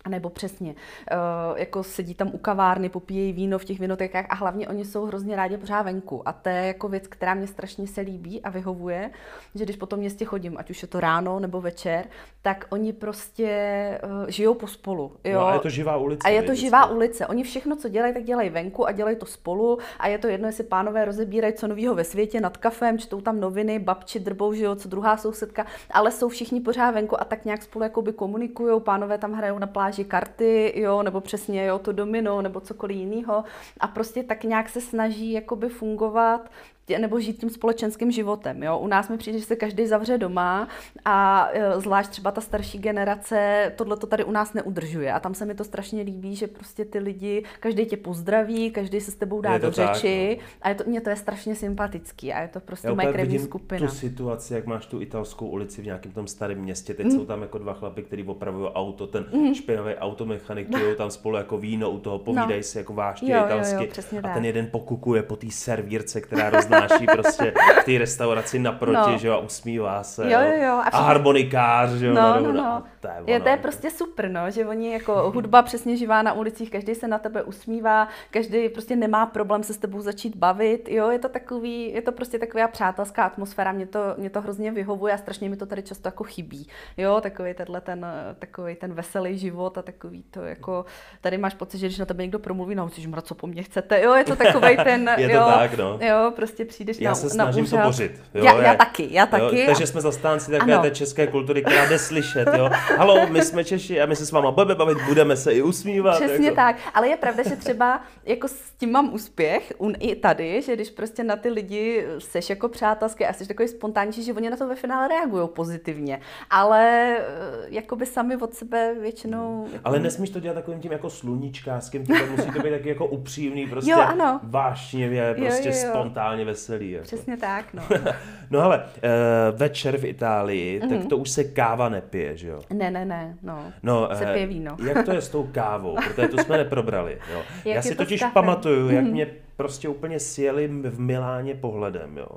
nebo 0.08 0.30
přesně, 0.30 0.70
uh, 0.70 1.58
jako 1.58 1.82
sedí 1.82 2.14
tam 2.14 2.30
u 2.32 2.38
kavárny, 2.38 2.88
popíjejí 2.88 3.32
víno 3.32 3.58
v 3.58 3.64
těch 3.64 3.80
vinotekách 3.80 4.26
a 4.28 4.34
hlavně 4.34 4.68
oni 4.68 4.84
jsou 4.84 5.04
hrozně 5.04 5.36
rádi 5.36 5.56
pořád 5.56 5.82
venku. 5.82 6.28
A 6.28 6.32
to 6.32 6.48
je 6.48 6.66
jako 6.66 6.88
věc, 6.88 7.06
která 7.08 7.34
mě 7.34 7.46
strašně 7.46 7.86
se 7.86 8.00
líbí 8.00 8.42
a 8.42 8.50
vyhovuje, 8.50 9.10
že 9.54 9.64
když 9.64 9.76
po 9.76 9.86
tom 9.86 9.98
městě 9.98 10.24
chodím, 10.24 10.58
ať 10.58 10.70
už 10.70 10.82
je 10.82 10.88
to 10.88 11.00
ráno 11.00 11.40
nebo 11.40 11.60
večer, 11.60 12.04
tak 12.42 12.64
oni 12.70 12.92
prostě 12.92 14.00
uh, 14.04 14.28
žijou 14.28 14.54
pospolu. 14.54 15.12
Jo? 15.24 15.40
No 15.40 15.46
a 15.46 15.54
je 15.54 15.60
to 15.60 15.68
živá 15.68 15.96
ulice. 15.96 16.28
A 16.28 16.30
je 16.30 16.42
to 16.42 16.54
živá 16.54 16.86
ulice. 16.86 17.26
Oni 17.26 17.42
všechno, 17.42 17.76
co 17.76 17.88
dělají, 17.88 18.14
tak 18.14 18.24
dělají 18.24 18.50
venku 18.50 18.86
a 18.86 18.92
dělají 18.92 19.16
to 19.16 19.26
spolu. 19.26 19.78
A 19.98 20.08
je 20.08 20.18
to 20.18 20.26
jedno, 20.26 20.48
jestli 20.48 20.64
pánové 20.64 21.04
rozebírají 21.04 21.54
co 21.54 21.68
nového 21.68 21.94
ve 21.94 22.04
světě 22.04 22.40
nad 22.40 22.56
kafem, 22.56 22.98
čtou 22.98 23.20
tam 23.20 23.40
noviny, 23.40 23.78
babči 23.78 24.20
drbou, 24.20 24.52
že 24.52 24.64
jo, 24.64 24.76
co 24.76 24.88
druhá 24.88 25.16
sousedka, 25.16 25.66
ale 25.90 26.10
jsou 26.10 26.28
všichni 26.28 26.60
pořád 26.60 26.90
venku 26.90 27.20
a 27.20 27.24
tak 27.24 27.44
nějak 27.44 27.62
spolu 27.62 27.82
jakoby 27.82 28.12
komunikují. 28.12 28.80
Pánové 28.80 29.18
tam 29.18 29.32
hrajou 29.32 29.58
na 29.58 29.66
pláži 29.66 29.87
pláži 29.88 30.04
karty, 30.04 30.72
jo, 30.76 31.02
nebo 31.02 31.20
přesně 31.20 31.66
jo, 31.66 31.78
to 31.78 31.92
domino, 31.92 32.42
nebo 32.42 32.60
cokoliv 32.60 32.96
jiného. 32.96 33.44
A 33.80 33.88
prostě 33.88 34.22
tak 34.22 34.44
nějak 34.44 34.68
se 34.68 34.80
snaží 34.80 35.32
jakoby 35.32 35.68
fungovat 35.68 36.50
nebo 36.98 37.20
žít 37.20 37.40
tím 37.40 37.50
společenským 37.50 38.10
životem. 38.10 38.62
Jo? 38.62 38.78
U 38.78 38.86
nás 38.86 39.08
mi 39.08 39.18
přijde, 39.18 39.38
že 39.38 39.44
se 39.44 39.56
každý 39.56 39.86
zavře 39.86 40.18
doma 40.18 40.68
a 41.04 41.48
e, 41.52 41.80
zvlášť 41.80 42.10
třeba 42.10 42.30
ta 42.30 42.40
starší 42.40 42.78
generace 42.78 43.72
tohle 43.76 43.96
to 43.96 44.06
tady 44.06 44.24
u 44.24 44.30
nás 44.30 44.54
neudržuje. 44.54 45.12
A 45.12 45.20
tam 45.20 45.34
se 45.34 45.44
mi 45.44 45.54
to 45.54 45.64
strašně 45.64 46.02
líbí, 46.02 46.36
že 46.36 46.46
prostě 46.46 46.84
ty 46.84 46.98
lidi, 46.98 47.44
každý 47.60 47.86
tě 47.86 47.96
pozdraví, 47.96 48.70
každý 48.70 49.00
se 49.00 49.10
s 49.10 49.14
tebou 49.14 49.40
dá 49.40 49.58
do 49.58 49.70
řeči 49.70 50.36
tak, 50.36 50.46
no. 50.46 50.58
a 50.62 50.68
je 50.68 50.74
to, 50.74 50.84
mě 50.86 51.00
to 51.00 51.10
je 51.10 51.16
strašně 51.16 51.54
sympatický 51.54 52.32
a 52.32 52.40
je 52.40 52.48
to 52.48 52.60
prostě 52.60 52.90
moje 52.90 53.12
krevní 53.12 53.38
skupina. 53.38 53.86
tu 53.86 53.94
situaci, 53.94 54.54
jak 54.54 54.66
máš 54.66 54.86
tu 54.86 55.00
italskou 55.00 55.46
ulici 55.46 55.82
v 55.82 55.84
nějakém 55.84 56.12
tom 56.12 56.26
starém 56.26 56.58
městě, 56.58 56.94
teď 56.94 57.06
mm. 57.06 57.12
jsou 57.12 57.26
tam 57.26 57.42
jako 57.42 57.58
dva 57.58 57.74
chlapy, 57.74 58.02
kteří 58.02 58.22
opravují 58.22 58.68
auto, 58.68 59.06
ten 59.06 59.26
mm. 59.32 59.54
špinavý 59.54 59.94
automechanik, 59.94 60.68
pijou 60.68 60.94
tam 60.94 61.10
spolu 61.10 61.36
jako 61.36 61.58
víno 61.58 61.90
u 61.90 61.98
toho, 61.98 62.18
povídají 62.18 62.56
no. 62.56 62.62
si 62.62 62.78
jako 62.78 62.92
vážně 62.92 63.28
italsky 63.28 63.84
jo, 63.84 64.04
jo, 64.12 64.20
a 64.22 64.34
ten 64.34 64.44
jeden 64.44 64.66
pokukuje 64.66 65.22
po 65.22 65.36
té 65.36 65.50
servírce, 65.50 66.20
která 66.20 66.50
rozná 66.50 66.77
přednáší 66.86 67.06
prostě 67.06 67.52
v 67.80 67.84
té 67.84 67.98
restauraci 67.98 68.58
naproti, 68.58 69.12
no. 69.12 69.18
že 69.18 69.28
jo, 69.28 69.34
a 69.34 69.38
usmívá 69.38 70.02
se. 70.02 70.30
Jo, 70.30 70.40
jo, 70.40 70.62
jo. 70.62 70.72
A, 70.72 70.88
a 70.88 71.00
harmonikář, 71.00 71.90
že 71.90 72.06
jo, 72.06 72.14
no, 72.14 72.40
no, 72.40 72.52
no. 72.52 72.82
To 73.00 73.08
je, 73.08 73.14
je, 73.26 73.40
to 73.40 73.48
je 73.48 73.56
prostě 73.56 73.90
super, 73.90 74.30
no, 74.30 74.50
že 74.50 74.66
oni 74.66 74.92
jako 74.92 75.30
hudba 75.30 75.62
přesně 75.62 75.96
živá 75.96 76.22
na 76.22 76.32
ulicích, 76.32 76.70
každý 76.70 76.94
se 76.94 77.08
na 77.08 77.18
tebe 77.18 77.42
usmívá, 77.42 78.08
každý 78.30 78.68
prostě 78.68 78.96
nemá 78.96 79.26
problém 79.26 79.62
se 79.62 79.74
s 79.74 79.78
tebou 79.78 80.00
začít 80.00 80.36
bavit, 80.36 80.88
jo, 80.88 81.10
je 81.10 81.18
to 81.18 81.28
takový, 81.28 81.92
je 81.92 82.02
to 82.02 82.12
prostě 82.12 82.38
taková 82.38 82.68
přátelská 82.68 83.24
atmosféra, 83.24 83.72
mě 83.72 83.86
to, 83.86 84.00
mě 84.16 84.30
to 84.30 84.40
hrozně 84.40 84.72
vyhovuje 84.72 85.14
a 85.14 85.18
strašně 85.18 85.48
mi 85.48 85.56
to 85.56 85.66
tady 85.66 85.82
často 85.82 86.08
jako 86.08 86.24
chybí, 86.24 86.68
jo, 86.96 87.20
takový 87.20 87.54
tenhle 87.54 87.80
ten, 87.80 88.06
takový 88.38 88.74
ten 88.74 88.94
veselý 88.94 89.38
život 89.38 89.78
a 89.78 89.82
takový 89.82 90.22
to 90.22 90.42
jako, 90.42 90.84
tady 91.20 91.38
máš 91.38 91.54
pocit, 91.54 91.78
že 91.78 91.86
když 91.86 91.98
na 91.98 92.06
tebe 92.06 92.22
někdo 92.22 92.38
promluví, 92.38 92.74
no, 92.74 92.84
musíš 92.84 93.06
mrat, 93.06 93.26
co 93.26 93.34
po 93.34 93.46
mně 93.46 93.62
chcete, 93.62 94.02
jo, 94.02 94.14
je 94.14 94.24
to 94.24 94.36
takový 94.36 94.76
ten, 94.84 95.10
je 95.16 95.28
to 95.28 95.34
jo, 95.34 95.44
tak, 95.58 95.78
no. 95.78 95.98
jo, 96.00 96.32
prostě 96.36 96.64
přijdeš 96.68 97.00
já 97.00 97.10
na, 97.10 97.14
se 97.14 97.30
snažím 97.30 97.64
na 97.64 97.70
to 97.70 97.86
bořit. 97.86 98.20
Jo, 98.34 98.44
já, 98.44 98.62
já, 98.62 98.74
taky, 98.74 99.08
já 99.10 99.26
taky. 99.26 99.60
Jo, 99.60 99.66
takže 99.66 99.86
jsme 99.86 100.00
zastánci 100.00 100.50
takové 100.50 100.74
ano. 100.74 100.82
té 100.82 100.90
české 100.90 101.26
kultury, 101.26 101.62
která 101.62 101.88
jde 101.88 101.98
slyšet, 101.98 102.48
jo. 102.56 102.70
Halo, 102.72 103.26
my 103.26 103.42
jsme 103.42 103.64
Češi 103.64 104.00
a 104.00 104.06
my 104.06 104.16
se 104.16 104.26
s 104.26 104.32
váma 104.32 104.50
budeme 104.50 104.74
bavit, 104.74 104.98
budeme 105.08 105.36
se 105.36 105.52
i 105.52 105.62
usmívat. 105.62 106.16
Přesně 106.16 106.46
jako. 106.46 106.56
tak, 106.56 106.76
ale 106.94 107.08
je 107.08 107.16
pravda, 107.16 107.42
že 107.42 107.56
třeba 107.56 108.00
jako 108.24 108.48
s 108.48 108.72
tím 108.78 108.92
mám 108.92 109.14
úspěch, 109.14 109.72
un, 109.78 109.94
i 110.00 110.16
tady, 110.16 110.62
že 110.62 110.74
když 110.74 110.90
prostě 110.90 111.24
na 111.24 111.36
ty 111.36 111.48
lidi 111.48 112.06
seš 112.18 112.50
jako 112.50 112.68
přátelský 112.68 113.24
a 113.24 113.32
jsi 113.32 113.48
takový 113.48 113.68
spontánní, 113.68 114.12
že 114.12 114.32
oni 114.32 114.50
na 114.50 114.56
to 114.56 114.68
ve 114.68 114.74
finále 114.74 115.08
reagují 115.08 115.48
pozitivně, 115.48 116.20
ale 116.50 117.16
eh, 117.18 117.24
jako 117.68 117.96
by 117.96 118.06
sami 118.06 118.36
od 118.36 118.54
sebe 118.54 118.94
většinou... 119.00 119.66
Jako... 119.72 119.88
Ale 119.88 119.98
nesmíš 119.98 120.30
to 120.30 120.40
dělat 120.40 120.54
takovým 120.54 120.80
tím 120.80 120.92
jako 120.92 121.10
sluníčkářským, 121.10 122.06
musí 122.30 122.50
to 122.50 122.60
být 122.60 122.70
taky 122.70 122.88
jako 122.88 123.06
upřímný, 123.06 123.66
prostě 123.66 123.90
jo, 123.90 123.98
ano. 123.98 124.40
vášnivě, 124.42 125.34
prostě 125.34 125.68
jo, 125.68 125.74
jo, 125.74 125.82
jo. 125.84 125.90
spontánně 125.90 126.44
veselý. 126.58 126.90
Jako. 126.90 127.04
Přesně 127.04 127.36
tak, 127.36 127.74
no. 127.74 127.82
no 128.50 128.60
ale 128.60 128.78
uh, 128.78 129.58
večer 129.58 129.96
v 129.96 130.04
Itálii, 130.04 130.80
mm-hmm. 130.80 130.88
tak 130.88 130.98
mhm. 130.98 131.08
to 131.08 131.16
už 131.16 131.30
se 131.30 131.44
káva 131.44 131.88
nepije, 131.88 132.36
že 132.36 132.48
jo? 132.48 132.60
Ne, 132.70 132.90
ne, 132.90 133.04
ne, 133.04 133.36
no. 133.42 133.72
No, 133.82 134.08
se 134.14 134.26
pije 134.26 134.46
víno. 134.46 134.76
jak 134.86 135.04
to 135.04 135.12
je 135.12 135.20
s 135.20 135.28
tou 135.28 135.48
kávou? 135.52 135.96
Protože 136.14 136.28
to 136.28 136.38
jsme 136.38 136.56
neprobrali. 136.56 137.18
Jo. 137.32 137.42
Já 137.64 137.82
si 137.82 137.94
to 137.94 138.04
totiž 138.04 138.24
pamatuju, 138.32 138.90
jak 138.90 139.04
mm. 139.04 139.10
mě 139.10 139.26
prostě 139.56 139.88
úplně 139.88 140.20
sjeli 140.20 140.68
v 140.68 141.00
Miláně 141.00 141.54
pohledem. 141.54 142.18
Jo. 142.18 142.28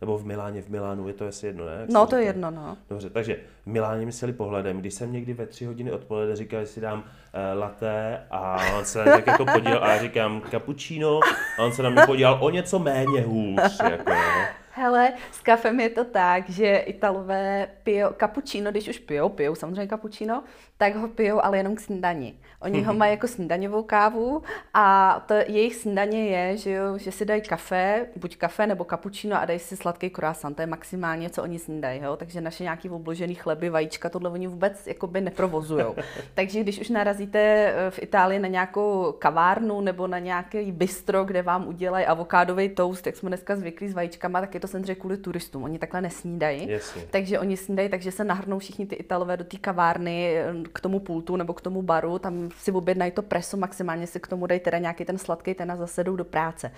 Nebo 0.00 0.18
v 0.18 0.24
Miláně, 0.26 0.62
v 0.62 0.68
Milánu, 0.68 1.08
je 1.08 1.14
to 1.14 1.26
asi 1.26 1.46
jedno, 1.46 1.66
ne? 1.66 1.76
Jak 1.80 1.90
no, 1.90 2.06
to 2.06 2.16
je 2.16 2.24
jedno, 2.24 2.50
no. 2.50 2.76
Dobře, 2.90 3.10
takže 3.10 3.36
v 3.62 3.66
Miláně 3.66 4.06
mi 4.06 4.12
sjeli 4.12 4.32
pohledem. 4.32 4.78
Když 4.78 4.94
jsem 4.94 5.12
někdy 5.12 5.34
ve 5.34 5.46
tři 5.46 5.64
hodiny 5.64 5.92
odpoledne 5.92 6.36
říkal, 6.36 6.60
že 6.60 6.66
si 6.66 6.80
dám 6.80 6.98
uh, 6.98 7.60
latte 7.60 8.20
a 8.30 8.56
on 8.78 8.84
se 8.84 9.04
tak 9.04 9.26
jako 9.26 9.44
podíval 9.44 9.84
a 9.84 9.92
já 9.92 10.02
říkám 10.02 10.42
cappuccino 10.50 11.20
a 11.58 11.64
on 11.64 11.72
se 11.72 11.82
na 11.82 11.90
mě 11.90 12.02
podíval 12.06 12.38
o 12.40 12.50
něco 12.50 12.78
méně 12.78 13.20
hůř. 13.20 13.80
Jako, 13.90 14.10
no. 14.10 14.44
Hele, 14.78 15.12
s 15.32 15.40
kafem 15.40 15.80
je 15.80 15.90
to 15.90 16.04
tak, 16.04 16.50
že 16.50 16.76
Italové 16.76 17.68
pijou 17.82 18.10
cappuccino, 18.20 18.70
když 18.70 18.88
už 18.88 18.98
pijou, 18.98 19.28
pijou 19.28 19.54
samozřejmě 19.54 19.88
cappuccino, 19.88 20.42
tak 20.76 20.96
ho 20.96 21.08
pijou 21.08 21.44
ale 21.44 21.58
jenom 21.58 21.74
k 21.74 21.80
snídani. 21.80 22.34
Oni 22.60 22.82
ho 22.82 22.94
mají 22.94 23.10
jako 23.10 23.28
snídaňovou 23.28 23.82
kávu 23.82 24.42
a 24.74 25.20
to 25.28 25.34
jejich 25.34 25.74
snídaně 25.74 26.26
je, 26.26 26.56
že, 26.56 26.70
jo, 26.70 26.98
že 26.98 27.12
si 27.12 27.24
dají 27.24 27.42
kafe, 27.42 28.06
buď 28.16 28.36
kafe 28.36 28.66
nebo 28.66 28.84
cappuccino 28.84 29.40
a 29.40 29.44
dají 29.44 29.58
si 29.58 29.76
sladký 29.76 30.10
croissant. 30.10 30.56
To 30.56 30.62
je 30.62 30.66
maximálně, 30.66 31.30
co 31.30 31.42
oni 31.42 31.58
snídají. 31.58 32.02
Jo? 32.02 32.16
Takže 32.16 32.40
naše 32.40 32.62
nějaký 32.62 32.90
obložený 32.90 33.34
chleby, 33.34 33.70
vajíčka, 33.70 34.08
tohle 34.08 34.30
oni 34.30 34.46
vůbec 34.46 34.86
jakoby 34.86 35.20
neprovozují. 35.20 35.84
Takže 36.34 36.60
když 36.60 36.80
už 36.80 36.88
narazíte 36.88 37.38
eh, 37.38 37.90
v 37.90 38.02
Itálii 38.02 38.38
na 38.38 38.48
nějakou 38.48 39.14
kavárnu 39.18 39.80
nebo 39.80 40.06
na 40.06 40.18
nějaký 40.18 40.72
bistro, 40.72 41.24
kde 41.24 41.42
vám 41.42 41.68
udělají 41.68 42.06
avokádový 42.06 42.68
toast, 42.68 43.06
jak 43.06 43.16
jsme 43.16 43.30
dneska 43.30 43.56
zvyklí 43.56 43.88
s 43.88 43.94
vajíčkama, 43.94 44.40
tak 44.40 44.54
je 44.54 44.60
to 44.60 44.67
samozřejmě 44.68 44.94
kvůli 44.94 45.16
turistům. 45.16 45.62
Oni 45.62 45.78
takhle 45.78 46.00
nesnídají. 46.00 46.68
Jasně. 46.68 47.02
Takže 47.10 47.38
oni 47.38 47.56
snídají, 47.56 47.88
takže 47.88 48.12
se 48.12 48.24
nahrnou 48.24 48.58
všichni 48.58 48.86
ty 48.86 48.94
Italové 48.94 49.36
do 49.36 49.44
té 49.44 49.56
kavárny 49.56 50.36
eh, 50.36 50.52
k 50.72 50.80
tomu 50.80 51.00
pultu 51.00 51.36
nebo 51.36 51.54
k 51.54 51.60
tomu 51.60 51.82
baru, 51.82 52.18
tam 52.18 52.48
si 52.58 52.72
objednají 52.72 53.12
to 53.12 53.22
preso, 53.22 53.56
maximálně 53.56 54.06
si 54.06 54.20
k 54.20 54.26
tomu 54.26 54.46
dají 54.46 54.60
teda 54.60 54.78
nějaký 54.78 55.04
ten 55.04 55.18
sladký 55.18 55.54
ten 55.54 55.72
a 55.72 55.76
zase 55.76 56.04
jdou 56.04 56.16
do 56.16 56.24
práce. 56.24 56.72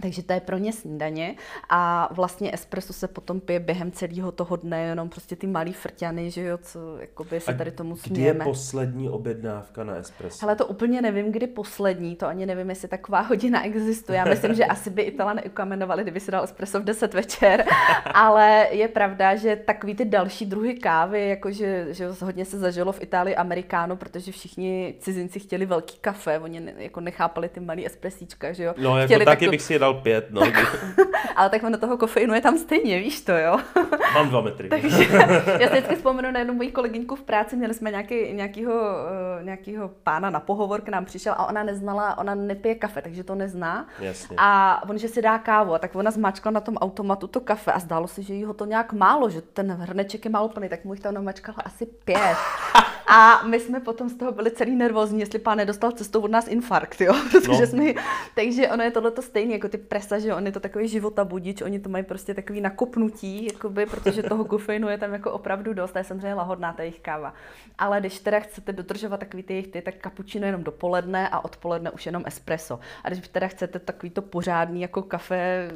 Takže 0.00 0.22
to 0.22 0.32
je 0.32 0.40
pro 0.40 0.58
ně 0.58 0.72
snídaně 0.72 1.34
a 1.68 2.08
vlastně 2.12 2.54
espresso 2.54 2.92
se 2.92 3.08
potom 3.08 3.40
pije 3.40 3.60
během 3.60 3.92
celého 3.92 4.32
toho 4.32 4.56
dne, 4.56 4.82
jenom 4.82 5.08
prostě 5.08 5.36
ty 5.36 5.46
malý 5.46 5.72
frťany, 5.72 6.30
že 6.30 6.42
jo, 6.42 6.58
co 6.62 6.98
jakoby 6.98 7.40
se 7.40 7.54
tady 7.54 7.70
tomu 7.70 7.96
smějeme. 7.96 8.38
Kdy 8.38 8.40
je 8.40 8.44
poslední 8.44 9.08
objednávka 9.08 9.84
na 9.84 9.96
espresso? 9.96 10.46
Ale 10.46 10.56
to 10.56 10.66
úplně 10.66 11.02
nevím, 11.02 11.32
kdy 11.32 11.46
poslední, 11.46 12.16
to 12.16 12.26
ani 12.26 12.46
nevím, 12.46 12.70
jestli 12.70 12.88
taková 12.88 13.20
hodina 13.20 13.64
existuje. 13.64 14.18
Já 14.18 14.24
myslím, 14.24 14.54
že 14.54 14.64
asi 14.64 14.90
by 14.90 15.02
Itala 15.02 15.32
neukamenovali, 15.32 16.02
kdyby 16.02 16.20
si 16.20 16.30
dal 16.30 16.44
espresso 16.44 16.80
v 16.80 16.84
10 16.84 17.14
večer, 17.14 17.64
ale 18.14 18.68
je 18.70 18.88
pravda, 18.88 19.36
že 19.36 19.56
takový 19.56 19.94
ty 19.94 20.04
další 20.04 20.46
druhy 20.46 20.74
kávy, 20.74 21.28
jakože 21.28 21.86
že 21.90 22.08
hodně 22.22 22.44
se 22.44 22.58
zažilo 22.58 22.92
v 22.92 23.02
Itálii 23.02 23.36
amerikáno, 23.36 23.96
protože 23.96 24.32
všichni 24.32 24.94
cizinci 24.98 25.40
chtěli 25.40 25.66
velký 25.66 25.98
kafe, 26.00 26.38
oni 26.38 26.62
jako 26.76 27.00
nechápali 27.00 27.48
ty 27.48 27.60
malý 27.60 27.86
espresíčka, 27.86 28.52
že 28.52 28.64
jo. 28.64 28.74
No, 28.78 28.98
jako 28.98 29.06
chtěli 29.06 29.24
taky 29.24 29.36
takový... 29.36 29.50
bych 29.50 29.62
si 29.62 29.72
je 29.72 29.78
dal 29.86 29.94
pět, 29.94 30.26
no. 30.30 30.42
ale 31.36 31.50
tak 31.50 31.62
ono 31.62 31.78
toho 31.78 31.96
kofeinu 31.96 32.34
je 32.34 32.40
tam 32.40 32.58
stejně, 32.58 32.98
víš 32.98 33.20
to, 33.20 33.32
jo? 33.32 33.58
Mám 34.14 34.28
dva 34.28 34.40
metry. 34.40 34.68
Takže 34.68 35.04
já 35.60 35.68
si 35.68 35.72
vždycky 35.72 35.96
vzpomenu 35.96 36.30
na 36.30 36.38
jednu 36.38 36.54
moji 36.54 36.70
kolegyňku 36.70 37.16
v 37.16 37.22
práci, 37.22 37.56
měli 37.56 37.74
jsme 37.74 37.90
nějaký, 37.90 38.32
nějakýho, 38.32 38.74
uh, 38.74 39.44
nějakýho 39.44 39.90
pána 40.02 40.30
na 40.30 40.40
pohovor, 40.40 40.80
k 40.80 40.88
nám 40.88 41.04
přišel 41.04 41.32
a 41.36 41.48
ona 41.48 41.62
neznala, 41.62 42.18
ona 42.18 42.34
nepije 42.34 42.74
kafe, 42.74 43.02
takže 43.02 43.24
to 43.24 43.34
nezná. 43.34 43.88
Jasně. 44.00 44.36
A 44.40 44.82
on, 44.88 44.98
že 44.98 45.08
si 45.08 45.22
dá 45.22 45.38
kávu, 45.38 45.74
a 45.74 45.78
tak 45.78 45.96
ona 45.96 46.10
zmačkla 46.10 46.50
na 46.50 46.60
tom 46.60 46.76
automatu 46.76 47.26
to 47.26 47.40
kafe 47.40 47.72
a 47.72 47.78
zdálo 47.78 48.08
se, 48.08 48.22
že 48.22 48.34
jí 48.34 48.44
ho 48.44 48.54
to 48.54 48.64
nějak 48.64 48.92
málo, 48.92 49.30
že 49.30 49.40
ten 49.40 49.72
hrneček 49.72 50.24
je 50.24 50.30
málo 50.30 50.48
plný, 50.48 50.68
tak 50.68 50.84
mu 50.84 50.94
jich 50.94 51.02
tam 51.02 51.14
namačkala 51.14 51.58
asi 51.64 51.86
pět. 51.86 52.36
A 53.06 53.42
my 53.46 53.60
jsme 53.60 53.80
potom 53.80 54.08
z 54.08 54.14
toho 54.14 54.32
byli 54.32 54.50
celý 54.50 54.76
nervózní, 54.76 55.20
jestli 55.20 55.38
pán 55.38 55.58
nedostal 55.58 55.92
cestou 55.92 56.20
od 56.20 56.30
nás 56.30 56.48
infarkt, 56.48 57.00
jo? 57.00 57.14
Protože 57.30 57.60
no. 57.60 57.66
jsme, 57.66 57.84
takže 58.34 58.68
ono 58.68 58.82
je 58.82 58.90
tohle 58.90 59.12
stejné 59.20 59.52
jako 59.52 59.68
ty 59.68 59.75
presa, 59.78 60.18
že 60.18 60.34
on 60.34 60.46
je 60.46 60.52
to 60.52 60.60
takový 60.60 60.88
života 60.88 61.24
budič, 61.24 61.62
oni 61.62 61.80
to 61.80 61.88
mají 61.88 62.04
prostě 62.04 62.34
takový 62.34 62.60
nakopnutí, 62.60 63.46
jakoby, 63.46 63.86
protože 63.86 64.22
toho 64.22 64.44
kofeinu 64.44 64.88
je 64.88 64.98
tam 64.98 65.12
jako 65.12 65.32
opravdu 65.32 65.74
dost, 65.74 65.96
a 65.96 65.98
je 65.98 66.04
samozřejmě 66.04 66.34
lahodná 66.34 66.72
ta 66.72 66.82
jejich 66.82 67.00
káva. 67.00 67.34
Ale 67.78 68.00
když 68.00 68.20
teda 68.20 68.40
chcete 68.40 68.72
dodržovat 68.72 69.20
takový 69.20 69.42
ty 69.42 69.52
jejich 69.52 69.68
ty, 69.68 69.82
tak 69.82 69.94
kapučino 69.94 70.46
jenom 70.46 70.64
dopoledne 70.64 71.28
a 71.28 71.44
odpoledne 71.44 71.90
už 71.90 72.06
jenom 72.06 72.22
espresso. 72.26 72.78
A 73.04 73.08
když 73.08 73.28
teda 73.28 73.48
chcete 73.48 73.78
takový 73.78 74.10
to 74.10 74.22
pořádný 74.22 74.82
jako 74.82 75.02
kafe, 75.02 75.70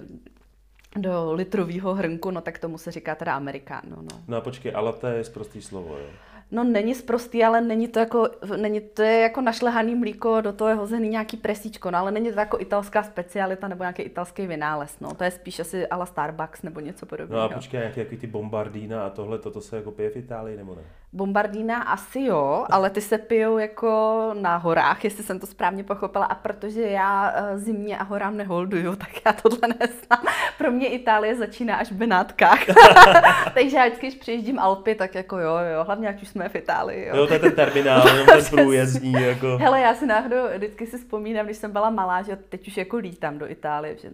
do 0.97 1.33
litrového 1.33 1.95
hrnku, 1.95 2.31
no 2.31 2.41
tak 2.41 2.59
tomu 2.59 2.79
se 2.79 2.91
říká 2.91 3.14
teda 3.14 3.37
amerikáno. 3.37 3.97
No. 3.97 4.20
no 4.29 4.37
a 4.37 4.41
počkej, 4.41 4.72
ale 4.74 4.93
to 4.93 5.07
je 5.07 5.24
prostý 5.24 5.62
slovo, 5.62 5.99
jo? 5.99 6.07
No 6.51 6.64
není 6.64 6.94
sprostý, 6.94 7.44
ale 7.44 7.61
není 7.61 7.88
to 7.88 7.98
jako, 7.98 8.28
není 8.57 8.80
to 8.80 9.03
je 9.03 9.20
jako 9.20 9.40
našlehaný 9.40 9.94
mlíko, 9.94 10.40
do 10.40 10.53
toho 10.53 10.68
je 10.68 10.74
hozený 10.74 11.09
nějaký 11.09 11.36
presíčko, 11.36 11.90
no 11.90 11.98
ale 11.98 12.12
není 12.12 12.32
to 12.32 12.40
jako 12.40 12.61
italská 12.61 13.03
specialita 13.03 13.68
nebo 13.68 13.82
nějaký 13.84 14.03
italský 14.03 14.46
vynález, 14.46 15.01
no 15.01 15.14
to 15.14 15.24
je 15.24 15.30
spíš 15.30 15.61
asi 15.61 15.86
ala 15.86 16.07
Starbucks 16.07 16.62
nebo 16.62 16.80
něco 16.80 17.07
podobného. 17.07 17.40
No 17.40 17.51
a 17.51 17.55
počkej, 17.55 17.80
nějaký, 17.80 18.01
jaký 18.01 18.16
ty 18.16 18.26
bombardína 18.26 19.07
a 19.07 19.11
tohle, 19.11 19.38
toto 19.38 19.61
se 19.61 19.76
jako 19.76 19.90
pije 19.90 20.11
v 20.11 20.16
Itálii 20.16 20.57
nebo 20.57 20.74
ne? 20.74 20.82
Bombardína 21.13 21.83
asi 21.83 22.21
jo, 22.21 22.67
ale 22.71 22.91
ty 22.91 23.01
se 23.01 23.19
pijou 23.19 23.59
jako 23.59 24.31
na 24.41 24.57
horách, 24.57 25.05
jestli 25.05 25.25
jsem 25.25 25.41
to 25.41 25.47
správně 25.47 25.85
pochopila. 25.85 26.25
A 26.25 26.35
protože 26.35 26.83
já 26.83 27.33
eh, 27.35 27.59
zimně 27.59 27.99
a 27.99 28.03
horám 28.03 28.37
neholduju, 28.37 28.97
tak 28.97 29.11
já 29.27 29.33
tohle 29.33 29.69
neznám. 29.81 30.35
Pro 30.59 30.71
mě 30.71 30.89
Itálie 30.89 31.37
začíná 31.37 31.77
až 31.77 31.93
v 31.93 31.95
Benátkách. 31.95 32.61
Takže 33.55 33.77
já 33.77 33.87
vždycky, 33.87 34.07
když 34.07 34.21
přijíždím 34.21 34.59
Alpy, 34.59 34.95
tak 34.95 35.15
jako 35.15 35.39
jo, 35.39 35.57
jo, 35.75 35.85
hlavně 35.85 36.09
ať 36.09 36.23
už 36.23 36.29
jsme 36.29 36.49
v 36.49 36.55
Itálii. 36.55 37.07
Jo, 37.07 37.17
jo 37.17 37.27
to 37.27 37.33
je 37.33 37.39
ten 37.39 37.53
terminál, 37.53 38.03
ten 38.27 38.45
průjezdní. 38.51 39.13
Jako. 39.13 39.59
Hele, 39.59 39.81
já 39.81 39.95
si 39.95 40.07
náhodou 40.07 40.37
vždycky 40.57 40.87
si 40.87 40.99
vzpomínám, 40.99 41.47
když 41.47 41.57
jsem 41.57 41.73
byla 41.73 41.91
malá, 41.91 42.23
že 42.23 42.37
teď 42.37 42.69
už 42.69 42.77
jako 42.77 42.97
lítám 42.97 43.39
do 43.39 43.51
Itálie, 43.51 43.97
že 43.97 44.11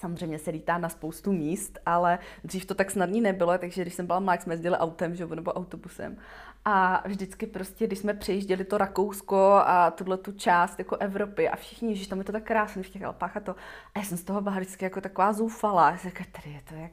Samozřejmě 0.00 0.38
se 0.38 0.50
lítá 0.50 0.78
na 0.78 0.88
spoustu 0.88 1.32
míst, 1.32 1.78
ale 1.86 2.18
dřív 2.44 2.64
to 2.64 2.74
tak 2.74 2.90
snadný 2.90 3.20
nebylo, 3.20 3.58
takže 3.58 3.82
když 3.82 3.94
jsem 3.94 4.06
byla 4.06 4.20
malá, 4.20 4.40
jsme 4.40 4.54
jezdili 4.54 4.76
autem 4.76 5.14
že, 5.14 5.26
nebo 5.26 5.52
autobusem. 5.52 6.16
A 6.64 7.02
vždycky 7.08 7.46
prostě, 7.46 7.86
když 7.86 7.98
jsme 7.98 8.14
přejížděli 8.14 8.64
to 8.64 8.78
Rakousko 8.78 9.62
a 9.64 9.90
tuhle 9.90 10.16
tu 10.16 10.32
část 10.32 10.78
jako 10.78 10.96
Evropy 10.96 11.48
a 11.48 11.56
všichni, 11.56 11.96
že 11.96 12.08
tam 12.08 12.18
je 12.18 12.24
to 12.24 12.32
tak 12.32 12.44
krásné 12.44 12.82
v 12.82 12.88
těch 12.88 13.02
Alpách 13.02 13.36
a 13.36 13.40
to. 13.40 13.52
A 13.94 13.98
já 13.98 14.04
jsem 14.04 14.18
z 14.18 14.24
toho 14.24 14.40
byla 14.40 14.56
vždycky 14.56 14.84
jako 14.84 15.00
taková 15.00 15.32
zoufalá. 15.32 15.90
Já 15.90 15.98
jsem 15.98 16.12
tady 16.32 16.50
je 16.50 16.60
to 16.68 16.74
jak, 16.74 16.90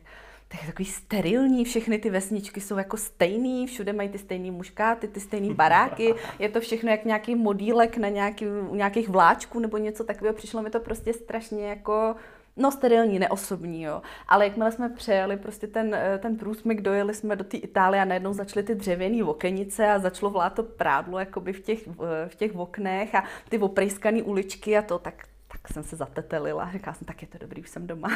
tak 0.48 0.62
je 0.62 0.68
takový 0.68 0.86
sterilní, 0.86 1.66
všechny 1.66 2.00
ty 2.00 2.10
vesničky 2.10 2.62
jsou 2.62 2.78
jako 2.78 2.98
stejný, 2.98 3.68
všude 3.68 3.94
mají 3.94 4.10
ty 4.10 4.18
stejný 4.18 4.52
muškáty, 4.52 5.08
ty 5.08 5.20
stejný 5.20 5.54
baráky, 5.54 6.16
je 6.40 6.50
to 6.50 6.60
všechno 6.60 6.92
jak 6.92 7.06
nějaký 7.06 7.36
modílek 7.36 7.98
na 7.98 8.10
nějaký, 8.10 8.46
nějakých 8.72 9.10
vláčků 9.10 9.60
nebo 9.60 9.78
něco 9.78 10.04
takového, 10.04 10.36
přišlo 10.36 10.62
mi 10.62 10.70
to 10.70 10.80
prostě 10.80 11.14
strašně 11.14 11.68
jako 11.68 12.16
No 12.58 12.72
sterilní, 12.72 13.20
neosobní, 13.20 13.84
jo. 13.84 14.02
Ale 14.28 14.46
jakmile 14.46 14.72
jsme 14.72 14.90
přejeli 14.90 15.38
prostě 15.38 15.68
ten, 15.68 15.96
eh, 15.96 16.18
ten 16.22 16.38
průsmyk, 16.38 16.82
dojeli 16.82 17.14
jsme 17.14 17.36
do 17.36 17.44
té 17.44 17.58
Itálie 17.58 18.02
a 18.02 18.06
najednou 18.06 18.34
začaly 18.34 18.64
ty 18.64 18.76
dřevěné 18.76 19.24
okenice 19.24 19.88
a 19.88 20.00
začalo 20.00 20.32
vlát 20.32 20.54
to 20.54 20.64
prádlo 20.64 21.20
jakoby 21.20 21.54
v 21.54 21.60
těch, 21.60 21.88
v 22.28 22.36
těch 22.36 22.56
oknech 22.56 23.16
a 23.16 23.24
ty 23.50 23.58
oprejskané 23.60 24.24
uličky 24.24 24.78
a 24.78 24.82
to, 24.82 25.00
tak 25.00 25.14
tak 25.52 25.74
jsem 25.74 25.84
se 25.84 25.96
zatetelila. 25.96 26.72
Říkala 26.72 26.94
jsem, 26.94 27.06
tak 27.06 27.22
je 27.22 27.28
to 27.28 27.38
dobrý, 27.38 27.62
už 27.62 27.70
jsem 27.70 27.88
doma. 27.88 28.10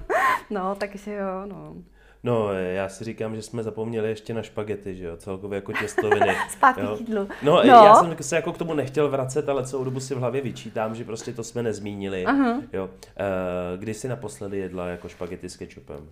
no, 0.50 0.74
takže 0.74 1.12
jo, 1.12 1.46
no. 1.46 1.76
No, 2.22 2.52
já 2.52 2.88
si 2.88 3.04
říkám, 3.04 3.36
že 3.36 3.42
jsme 3.42 3.62
zapomněli 3.62 4.08
ještě 4.08 4.34
na 4.34 4.42
špagety, 4.42 4.96
že 4.96 5.04
jo, 5.04 5.16
celkově 5.16 5.56
jako 5.56 5.72
těstoviny. 5.72 6.36
Zpátky 6.50 6.82
k 6.96 7.00
jídlu. 7.00 7.28
No, 7.42 7.52
no, 7.52 7.62
já 7.62 7.94
jsem 7.94 8.16
se 8.20 8.36
jako 8.36 8.52
k 8.52 8.58
tomu 8.58 8.74
nechtěl 8.74 9.08
vracet, 9.08 9.48
ale 9.48 9.66
celou 9.66 9.84
dobu 9.84 10.00
si 10.00 10.14
v 10.14 10.18
hlavě 10.18 10.40
vyčítám, 10.40 10.94
že 10.94 11.04
prostě 11.04 11.32
to 11.32 11.44
jsme 11.44 11.62
nezmínili. 11.62 12.24
Uh-huh. 12.26 12.62
Jo. 12.72 12.84
Uh, 12.84 13.80
kdy 13.80 13.94
jsi 13.94 14.08
naposledy 14.08 14.58
jedla 14.58 14.86
jako 14.86 15.08
špagety 15.08 15.48
s 15.48 15.56
kečupem? 15.56 16.08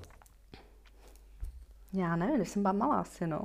Já 1.92 2.16
nevím, 2.16 2.36
když 2.36 2.48
jsem 2.48 2.62
byla 2.62 2.72
malá 2.72 2.96
asi, 2.96 3.26
no. 3.26 3.40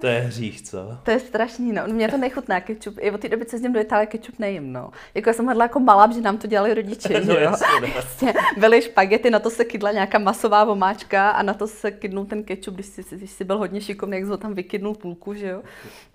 to 0.00 0.06
je 0.06 0.20
hřích, 0.20 0.62
co? 0.62 0.98
To 1.02 1.10
je 1.10 1.20
strašný, 1.20 1.72
no. 1.72 1.82
Mě 1.86 2.08
to 2.08 2.16
nechutná 2.16 2.60
kečup. 2.60 2.98
I 3.00 3.10
od 3.10 3.20
té 3.20 3.28
doby, 3.28 3.46
co 3.46 3.58
s 3.58 3.60
ním 3.60 3.72
do 3.72 3.80
Itálie, 3.80 4.06
kečup 4.06 4.38
nejím, 4.38 4.72
no. 4.72 4.90
Jako 5.14 5.28
já 5.28 5.34
jsem 5.34 5.46
hodla 5.46 5.64
jako 5.64 5.80
malá, 5.80 6.12
že 6.12 6.20
nám 6.20 6.38
to 6.38 6.46
dělali 6.46 6.74
rodiče, 6.74 7.20
no, 7.26 7.34
jo. 7.34 7.52
Jasně, 7.94 8.32
no. 8.32 8.60
byly 8.60 8.82
špagety, 8.82 9.30
na 9.30 9.38
to 9.38 9.50
se 9.50 9.64
kydla 9.64 9.92
nějaká 9.92 10.18
masová 10.18 10.64
vomáčka 10.64 11.30
a 11.30 11.42
na 11.42 11.54
to 11.54 11.66
se 11.66 11.90
kydnul 11.90 12.24
ten 12.24 12.42
kečup, 12.42 12.74
když 12.74 12.86
jsi, 12.86 13.02
když 13.10 13.30
jsi 13.30 13.44
byl 13.44 13.58
hodně 13.58 13.80
šikovný, 13.80 14.16
jak 14.16 14.24
jsi 14.24 14.30
ho 14.30 14.36
tam 14.36 14.54
vykydnul 14.54 14.94
půlku, 14.94 15.34
že 15.34 15.48
jo. 15.48 15.62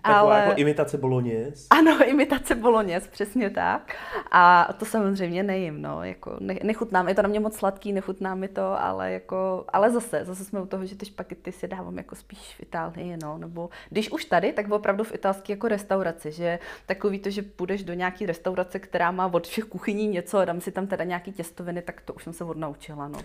Taková 0.02 0.20
Ale... 0.20 0.40
jako 0.40 0.54
imitace 0.56 0.98
boloněz. 0.98 1.68
Ano, 1.70 1.98
imitace 2.06 2.56
boloněz, 2.56 3.08
přesně 3.08 3.50
tak. 3.50 3.96
A 4.32 4.74
to 4.80 4.86
samozřejmě 4.86 5.44
nejím, 5.44 5.82
no. 5.82 6.04
Jako 6.04 6.38
ne, 6.40 6.56
nechutná, 6.64 7.06
je 7.10 7.16
to 7.16 7.22
na 7.22 7.30
mě 7.30 7.40
moc 7.40 7.56
sladký, 7.56 7.94
nechutná 7.94 8.36
mi 8.36 8.48
to, 8.48 8.82
ale 8.82 9.12
jako, 9.12 9.66
ale 9.74 9.92
zase, 9.92 10.26
zase 10.26 10.46
jsme 10.46 10.62
u 10.62 10.66
toho, 10.66 10.86
že 10.86 10.96
ty 10.96 11.06
špagety 11.06 11.53
si 11.54 11.68
dávám 11.68 11.98
jako 11.98 12.16
spíš 12.16 12.56
v 12.58 12.64
Itálii, 12.64 13.18
no, 13.24 13.38
nebo 13.38 13.70
když 13.90 14.12
už 14.12 14.26
tady, 14.26 14.54
tak 14.54 14.72
opravdu 14.72 15.04
v 15.04 15.16
italské 15.16 15.54
jako 15.54 15.68
restauraci, 15.68 16.32
že 16.32 16.60
takový 16.86 17.20
to, 17.20 17.30
že 17.30 17.42
půjdeš 17.42 17.84
do 17.84 17.94
nějaký 17.94 18.26
restaurace, 18.26 18.80
která 18.80 19.12
má 19.12 19.34
od 19.34 19.48
všech 19.48 19.64
kuchyní 19.64 20.08
něco 20.08 20.38
a 20.38 20.46
dám 20.46 20.62
si 20.62 20.72
tam 20.72 20.88
teda 20.88 21.04
nějaký 21.04 21.32
těstoviny, 21.32 21.82
tak 21.82 22.02
to 22.02 22.14
už 22.14 22.24
jsem 22.24 22.34
se 22.34 22.44
odnaučila, 22.44 23.08
no. 23.08 23.20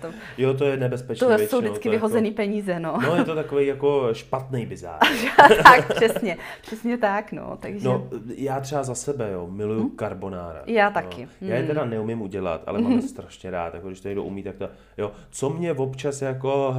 To, 0.00 0.08
jo, 0.38 0.54
to 0.54 0.64
je 0.64 0.76
nebezpečné. 0.76 1.26
To 1.26 1.28
většinou, 1.28 1.48
jsou 1.48 1.60
vždycky 1.60 1.88
to 1.88 1.90
vyhozený 1.90 2.28
jako, 2.28 2.36
peníze, 2.36 2.80
no. 2.80 2.98
No, 3.02 3.16
je 3.16 3.24
to 3.24 3.34
takový 3.34 3.66
jako 3.66 4.08
špatný 4.12 4.66
bizár. 4.66 4.98
tak, 5.62 5.94
přesně, 5.94 6.36
přesně 6.62 6.98
tak, 6.98 7.32
no. 7.32 7.58
Takže... 7.60 7.88
No, 7.88 8.08
já 8.36 8.60
třeba 8.60 8.82
za 8.82 8.94
sebe, 8.94 9.30
jo, 9.32 9.46
miluju 9.50 9.80
hmm? 9.80 9.96
carbonara. 9.96 10.62
Já 10.66 10.90
taky. 10.90 11.28
No. 11.40 11.48
Já 11.48 11.56
je 11.56 11.66
teda 11.66 11.84
neumím 11.84 12.22
udělat, 12.22 12.62
ale 12.66 12.80
mám 12.80 12.92
je 12.92 13.02
strašně 13.02 13.50
rád, 13.50 13.74
jako 13.74 13.86
když 13.86 14.00
to 14.00 14.08
někdo 14.08 14.24
umí, 14.24 14.42
tak 14.42 14.56
to, 14.56 14.68
jo. 14.98 15.12
Co 15.30 15.50
mě 15.50 15.72
občas 15.72 16.22
jako 16.22 16.68
uh, 16.68 16.76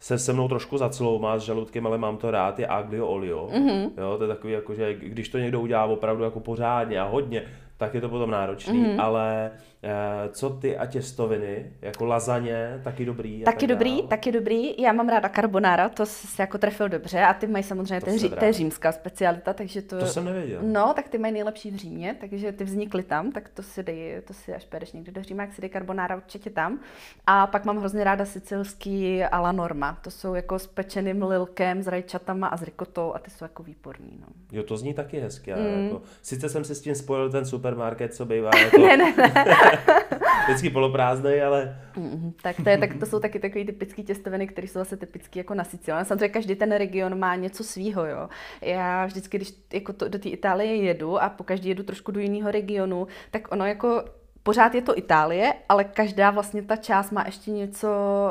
se 0.00 0.18
se 0.18 0.32
mnou 0.32 0.48
trošku 0.48 0.78
zacloumá 0.78 1.38
s 1.38 1.42
žaludkem, 1.42 1.86
ale 1.86 1.98
mám 1.98 2.16
to 2.16 2.30
rád, 2.30 2.58
je 2.58 2.66
aglio 2.66 3.06
olio. 3.06 3.48
Mm-hmm. 3.52 3.90
Jo, 3.98 4.14
to 4.18 4.24
je 4.24 4.28
takový, 4.28 4.52
jako, 4.52 4.74
že 4.74 4.94
když 4.94 5.28
to 5.28 5.38
někdo 5.38 5.60
udělá 5.60 5.84
opravdu 5.84 6.24
jako 6.24 6.40
pořádně 6.40 7.00
a 7.00 7.04
hodně, 7.04 7.42
tak 7.80 7.94
je 7.94 8.00
to 8.00 8.08
potom 8.08 8.30
náročný, 8.30 8.84
mm-hmm. 8.84 9.00
ale 9.00 9.50
Eh, 9.82 10.28
co 10.32 10.50
ty 10.50 10.76
a 10.76 10.86
těstoviny, 10.86 11.72
jako 11.82 12.04
lazaně, 12.04 12.80
taky 12.84 13.04
dobrý? 13.04 13.42
Taky 13.44 13.66
tak 13.66 13.68
dobrý, 13.68 13.96
dál. 13.96 14.08
taky 14.08 14.32
dobrý. 14.32 14.82
Já 14.82 14.92
mám 14.92 15.08
ráda 15.08 15.28
carbonara, 15.28 15.88
to 15.88 16.06
se 16.06 16.42
jako 16.42 16.58
trefil 16.58 16.88
dobře 16.88 17.20
a 17.20 17.34
ty 17.34 17.46
mají 17.46 17.64
samozřejmě, 17.64 18.00
to, 18.00 18.36
to 18.36 18.44
je 18.44 18.52
římská 18.52 18.92
specialita, 18.92 19.52
takže 19.52 19.82
to... 19.82 19.98
To 19.98 20.06
jsem 20.06 20.24
nevěděl. 20.24 20.60
No, 20.62 20.92
tak 20.96 21.08
ty 21.08 21.18
mají 21.18 21.32
nejlepší 21.32 21.70
v 21.70 21.76
Římě, 21.76 22.16
takže 22.20 22.52
ty 22.52 22.64
vznikly 22.64 23.02
tam, 23.02 23.32
tak 23.32 23.48
to 23.48 23.62
si 23.62 23.82
dej, 23.82 24.22
to 24.26 24.34
si 24.34 24.54
až 24.54 24.64
půjdeš 24.64 24.92
někdy 24.92 25.12
do 25.12 25.22
Říma, 25.22 25.42
jak 25.42 25.52
si 25.52 25.60
dej 25.60 25.70
carbonara 25.70 26.16
určitě 26.16 26.50
tam. 26.50 26.80
A 27.26 27.46
pak 27.46 27.64
mám 27.64 27.78
hrozně 27.78 28.04
ráda 28.04 28.24
sicilský 28.24 29.24
ala 29.24 29.52
norma, 29.52 29.98
to 30.02 30.10
jsou 30.10 30.34
jako 30.34 30.58
s 30.58 30.66
pečeným 30.66 31.22
lilkem, 31.22 31.82
s 31.82 31.86
rajčatama 31.86 32.46
a 32.46 32.56
s 32.56 32.62
rikotou 32.62 33.14
a 33.14 33.18
ty 33.18 33.30
jsou 33.30 33.44
jako 33.44 33.62
výborný. 33.62 34.18
No. 34.20 34.26
Jo, 34.52 34.62
to 34.62 34.76
zní 34.76 34.94
taky 34.94 35.20
hezky. 35.20 35.52
Mm. 35.54 35.84
Jako, 35.84 36.02
sice 36.22 36.48
jsem 36.48 36.64
si 36.64 36.74
s 36.74 36.80
tím 36.80 36.94
spojil 36.94 37.30
ten 37.30 37.44
supermarket, 37.70 38.14
co 38.14 38.26
bývá 38.26 38.50
jako... 38.64 38.78
ne, 38.78 38.96
ne, 38.96 39.14
ne. 39.16 39.34
vždycky 40.48 40.70
poloprázdnej, 40.70 41.42
ale... 41.42 41.76
Mm, 41.96 42.32
tak, 42.42 42.56
to 42.64 42.68
je, 42.68 42.78
tak 42.78 42.94
to 42.94 43.06
jsou 43.06 43.20
taky 43.20 43.38
takové 43.38 43.64
typické 43.64 44.02
těstoviny, 44.02 44.46
které 44.46 44.68
jsou 44.68 44.78
zase 44.78 44.96
typické 44.96 45.40
jako 45.40 45.54
na 45.54 45.64
Sicílii. 45.64 46.04
Samozřejmě 46.04 46.28
každý 46.28 46.54
ten 46.54 46.72
region 46.72 47.18
má 47.18 47.34
něco 47.34 47.64
svýho, 47.64 48.06
jo. 48.06 48.28
Já 48.62 49.06
vždycky, 49.06 49.36
když 49.36 49.52
jako 49.72 49.92
to, 49.92 50.08
do 50.08 50.18
té 50.18 50.28
Itálie 50.28 50.76
jedu 50.76 51.22
a 51.22 51.28
po 51.28 51.44
každý 51.44 51.68
jedu 51.68 51.82
trošku 51.82 52.12
do 52.12 52.20
jiného 52.20 52.50
regionu, 52.50 53.06
tak 53.30 53.52
ono 53.52 53.66
jako 53.66 54.04
pořád 54.50 54.74
je 54.74 54.82
to 54.82 54.98
Itálie, 54.98 55.54
ale 55.68 55.84
každá 55.84 56.30
vlastně 56.30 56.62
ta 56.62 56.76
část 56.76 57.10
má 57.10 57.22
ještě 57.26 57.50
něco, 57.50 57.88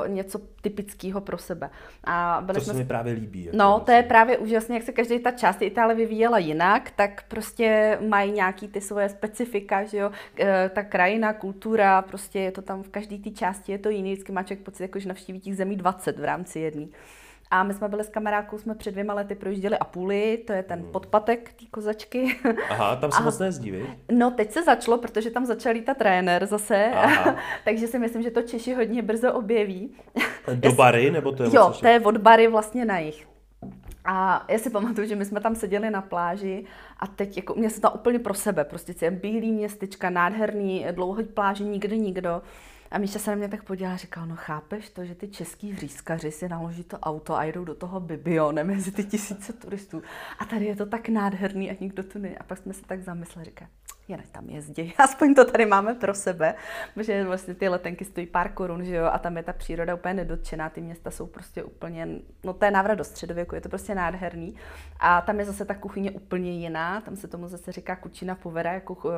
něco 0.08 0.40
typického 0.62 1.22
pro 1.22 1.38
sebe. 1.38 1.70
A 2.04 2.42
byli 2.46 2.60
to 2.60 2.66
jsme... 2.66 2.74
se 2.74 2.80
mi 2.80 2.86
právě 2.86 3.14
líbí. 3.14 3.46
Jako 3.46 3.58
no, 3.58 3.66
vlastně. 3.66 3.86
to 3.86 3.92
je 3.92 4.04
právě 4.04 4.38
úžasné, 4.38 4.76
jak 4.76 4.84
se 4.84 4.92
každý 4.92 5.20
ta 5.20 5.32
část 5.32 5.62
Itálie 5.62 5.96
vyvíjela 5.96 6.38
jinak, 6.38 6.92
tak 6.96 7.24
prostě 7.28 7.98
mají 8.08 8.32
nějaký 8.32 8.68
ty 8.68 8.82
svoje 8.82 9.10
specifika, 9.10 9.84
že 9.84 9.98
jo, 9.98 10.12
e, 10.40 10.70
ta 10.70 10.84
krajina, 10.84 11.34
kultura, 11.34 12.02
prostě 12.02 12.40
je 12.40 12.52
to 12.52 12.62
tam 12.62 12.84
v 12.84 12.90
každé 12.90 13.18
té 13.18 13.30
části 13.30 13.72
je 13.72 13.78
to 13.78 13.90
jiný, 13.90 14.14
vždycky 14.14 14.32
má 14.32 14.44
člověk 14.44 14.66
pocit, 14.66 14.84
jako 14.84 15.00
že 15.00 15.08
navštíví 15.08 15.40
těch 15.40 15.56
zemí 15.56 15.76
20 15.76 16.20
v 16.20 16.24
rámci 16.24 16.60
jedné. 16.60 16.86
A 17.52 17.64
my 17.64 17.74
jsme 17.74 17.88
byli 17.88 18.04
s 18.04 18.10
kamarádkou, 18.10 18.58
jsme 18.58 18.76
před 18.76 18.92
dvěma 18.92 19.14
lety 19.14 19.36
projížděli 19.36 19.78
Apuly, 19.78 20.38
to 20.48 20.54
je 20.54 20.64
ten 20.64 20.80
hmm. 20.80 20.92
podpatek 20.92 21.54
té 21.54 21.66
kozačky. 21.72 22.36
Aha, 22.70 22.96
tam 22.96 23.12
se 23.12 23.18
a... 23.18 23.22
moc 23.26 23.40
nejezdí, 23.40 23.74
No, 24.12 24.32
teď 24.32 24.52
se 24.52 24.64
začalo, 24.64 24.98
protože 24.98 25.32
tam 25.32 25.46
začal 25.46 25.74
lítat 25.74 25.98
trenér 25.98 26.46
zase, 26.46 26.92
takže 27.66 27.88
si 27.88 28.00
myslím, 28.00 28.22
že 28.22 28.32
to 28.32 28.42
Češi 28.42 28.74
hodně 28.74 29.02
brzo 29.02 29.34
objeví. 29.34 29.96
Do 30.56 30.72
Bary, 30.72 31.12
nebo 31.12 31.32
to 31.32 31.44
je 31.44 31.50
Jo, 31.54 31.74
to 31.82 31.88
je 31.88 32.00
od 32.00 32.18
Bary 32.18 32.48
vlastně 32.48 32.86
na 32.86 33.00
jich. 33.00 33.28
A 34.06 34.46
já 34.50 34.60
si 34.60 34.70
pamatuju, 34.70 35.08
že 35.08 35.16
my 35.16 35.26
jsme 35.26 35.40
tam 35.40 35.56
seděli 35.56 35.90
na 35.90 36.02
pláži 36.02 36.66
a 37.00 37.08
teď 37.08 37.38
jako, 37.38 37.56
mě 37.56 37.70
se 37.70 37.82
to 37.82 37.92
úplně 37.92 38.20
pro 38.20 38.34
sebe, 38.34 38.64
prostě 38.64 39.06
je 39.06 39.12
bílý 39.12 39.52
městečka, 39.52 40.10
nádherný, 40.10 40.86
dlouhý 40.92 41.24
pláži, 41.24 41.64
nikdy 41.64 42.00
nikdo. 42.00 42.42
A 42.92 42.98
Míša 42.98 43.20
se 43.20 43.32
na 43.32 43.38
mě 43.38 43.48
tak 43.48 43.64
podívala 43.64 43.96
a 43.96 43.98
říkal, 43.98 44.26
no 44.26 44.36
chápeš 44.36 44.90
to, 44.90 45.06
že 45.06 45.16
ty 45.16 45.28
český 45.28 45.74
vřízkaři 45.74 46.32
si 46.32 46.50
naloží 46.50 46.84
to 46.84 47.00
auto 47.00 47.36
a 47.36 47.44
jdou 47.44 47.66
do 47.66 47.76
toho 47.76 48.00
Bibione 48.00 48.64
mezi 48.74 48.92
ty 48.92 49.04
tisíce 49.04 49.54
turistů. 49.54 50.02
A 50.40 50.46
tady 50.46 50.66
je 50.66 50.76
to 50.76 50.86
tak 50.86 51.10
nádherný 51.10 51.72
a 51.72 51.78
nikdo 51.80 52.04
tu 52.04 52.20
není. 52.20 52.38
A 52.38 52.44
pak 52.44 52.58
jsme 52.58 52.74
se 52.74 52.82
tak 52.82 53.02
zamysleli, 53.02 53.46
říká, 53.46 53.68
jen 54.10 54.24
tam 54.32 54.50
jezdí. 54.50 54.94
Aspoň 54.98 55.36
to 55.36 55.46
tady 55.46 55.66
máme 55.66 55.96
pro 55.96 56.14
sebe, 56.14 56.56
protože 56.94 57.24
vlastně 57.24 57.54
ty 57.54 57.70
letenky 57.70 58.06
stojí 58.06 58.28
pár 58.28 58.52
korun, 58.52 58.84
že 58.84 58.96
jo, 58.96 59.06
a 59.06 59.20
tam 59.20 59.38
je 59.38 59.44
ta 59.44 59.54
příroda 59.54 59.96
úplně 59.96 60.14
nedotčená, 60.14 60.70
ty 60.70 60.82
města 60.82 61.12
jsou 61.12 61.28
prostě 61.28 61.64
úplně, 61.64 62.08
no 62.44 62.54
to 62.54 62.66
je 62.66 62.72
návrat 62.72 62.96
do 62.96 63.04
středověku, 63.04 63.56
je 63.56 63.62
to 63.62 63.70
prostě 63.70 63.96
nádherný. 63.96 64.56
A 65.00 65.22
tam 65.22 65.40
je 65.40 65.46
zase 65.46 65.66
ta 65.66 65.76
kuchyně 65.76 66.12
úplně 66.12 66.52
jiná, 66.52 67.02
tam 67.02 67.16
se 67.16 67.28
tomu 67.28 67.48
zase 67.48 67.72
říká 67.72 67.96
kučina 67.96 68.36
povera, 68.36 68.74
jako 68.74 68.94
uh, 68.94 69.12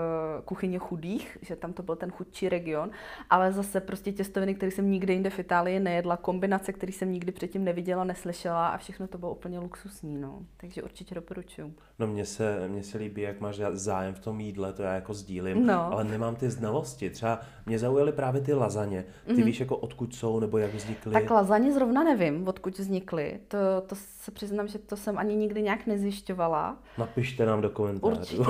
kuchyně 0.46 0.80
chudých, 0.80 1.38
že 1.42 1.56
tam 1.56 1.74
to 1.74 1.84
byl 1.84 1.96
ten 1.96 2.12
chudší 2.12 2.50
region, 2.50 2.92
ale 3.30 3.52
zase 3.52 3.82
prostě 3.82 4.12
těstoviny, 4.12 4.56
které 4.56 4.72
jsem 4.72 4.92
nikdy 4.92 5.14
jinde 5.14 5.30
v 5.30 5.39
Itálii 5.39 5.80
nejedla, 5.80 6.18
kombinace, 6.18 6.74
které 6.74 6.92
jsem 6.92 7.12
nikdy 7.12 7.32
předtím 7.32 7.64
neviděla, 7.64 8.04
neslyšela 8.04 8.68
a 8.68 8.78
všechno 8.78 9.08
to 9.08 9.18
bylo 9.18 9.32
úplně 9.32 9.60
luxusní, 9.60 10.18
no. 10.18 10.39
Takže 10.58 10.84
určitě 10.84 11.16
doporučuju. 11.16 11.74
No 12.00 12.08
mně 12.08 12.26
se, 12.26 12.68
mně 12.68 12.84
se 12.84 12.98
líbí, 12.98 13.22
jak 13.22 13.39
máš 13.39 13.62
zájem 13.72 14.14
v 14.14 14.20
tom 14.20 14.39
jídle, 14.39 14.74
to 14.74 14.81
já 14.82 14.94
jako 14.94 15.14
sdílím, 15.14 15.66
no. 15.66 15.94
ale 15.94 16.04
nemám 16.04 16.36
ty 16.36 16.50
znalosti. 16.50 17.10
Třeba 17.10 17.40
mě 17.66 17.80
zaujaly 17.80 18.12
právě 18.12 18.42
ty 18.42 18.54
lazaně. 18.54 19.06
Ty 19.26 19.34
mm-hmm. 19.34 19.44
víš, 19.44 19.60
jako 19.60 19.78
odkud 19.78 20.16
jsou 20.16 20.40
nebo 20.40 20.58
jak 20.58 20.74
vznikly? 20.74 21.14
Tak 21.14 21.30
lazaně 21.30 21.74
zrovna 21.74 22.04
nevím, 22.04 22.48
odkud 22.48 22.80
vznikly. 22.80 23.40
To, 23.48 23.58
to 23.88 23.96
se 23.96 24.32
přiznám, 24.32 24.68
že 24.68 24.80
to 24.80 24.98
jsem 24.98 25.18
ani 25.18 25.36
nikdy 25.36 25.62
nějak 25.62 25.88
nezjišťovala. 25.88 26.78
Napište 26.98 27.46
nám 27.46 27.62
do 27.62 27.70
komentářů. 27.70 28.38
Určitě, 28.38 28.44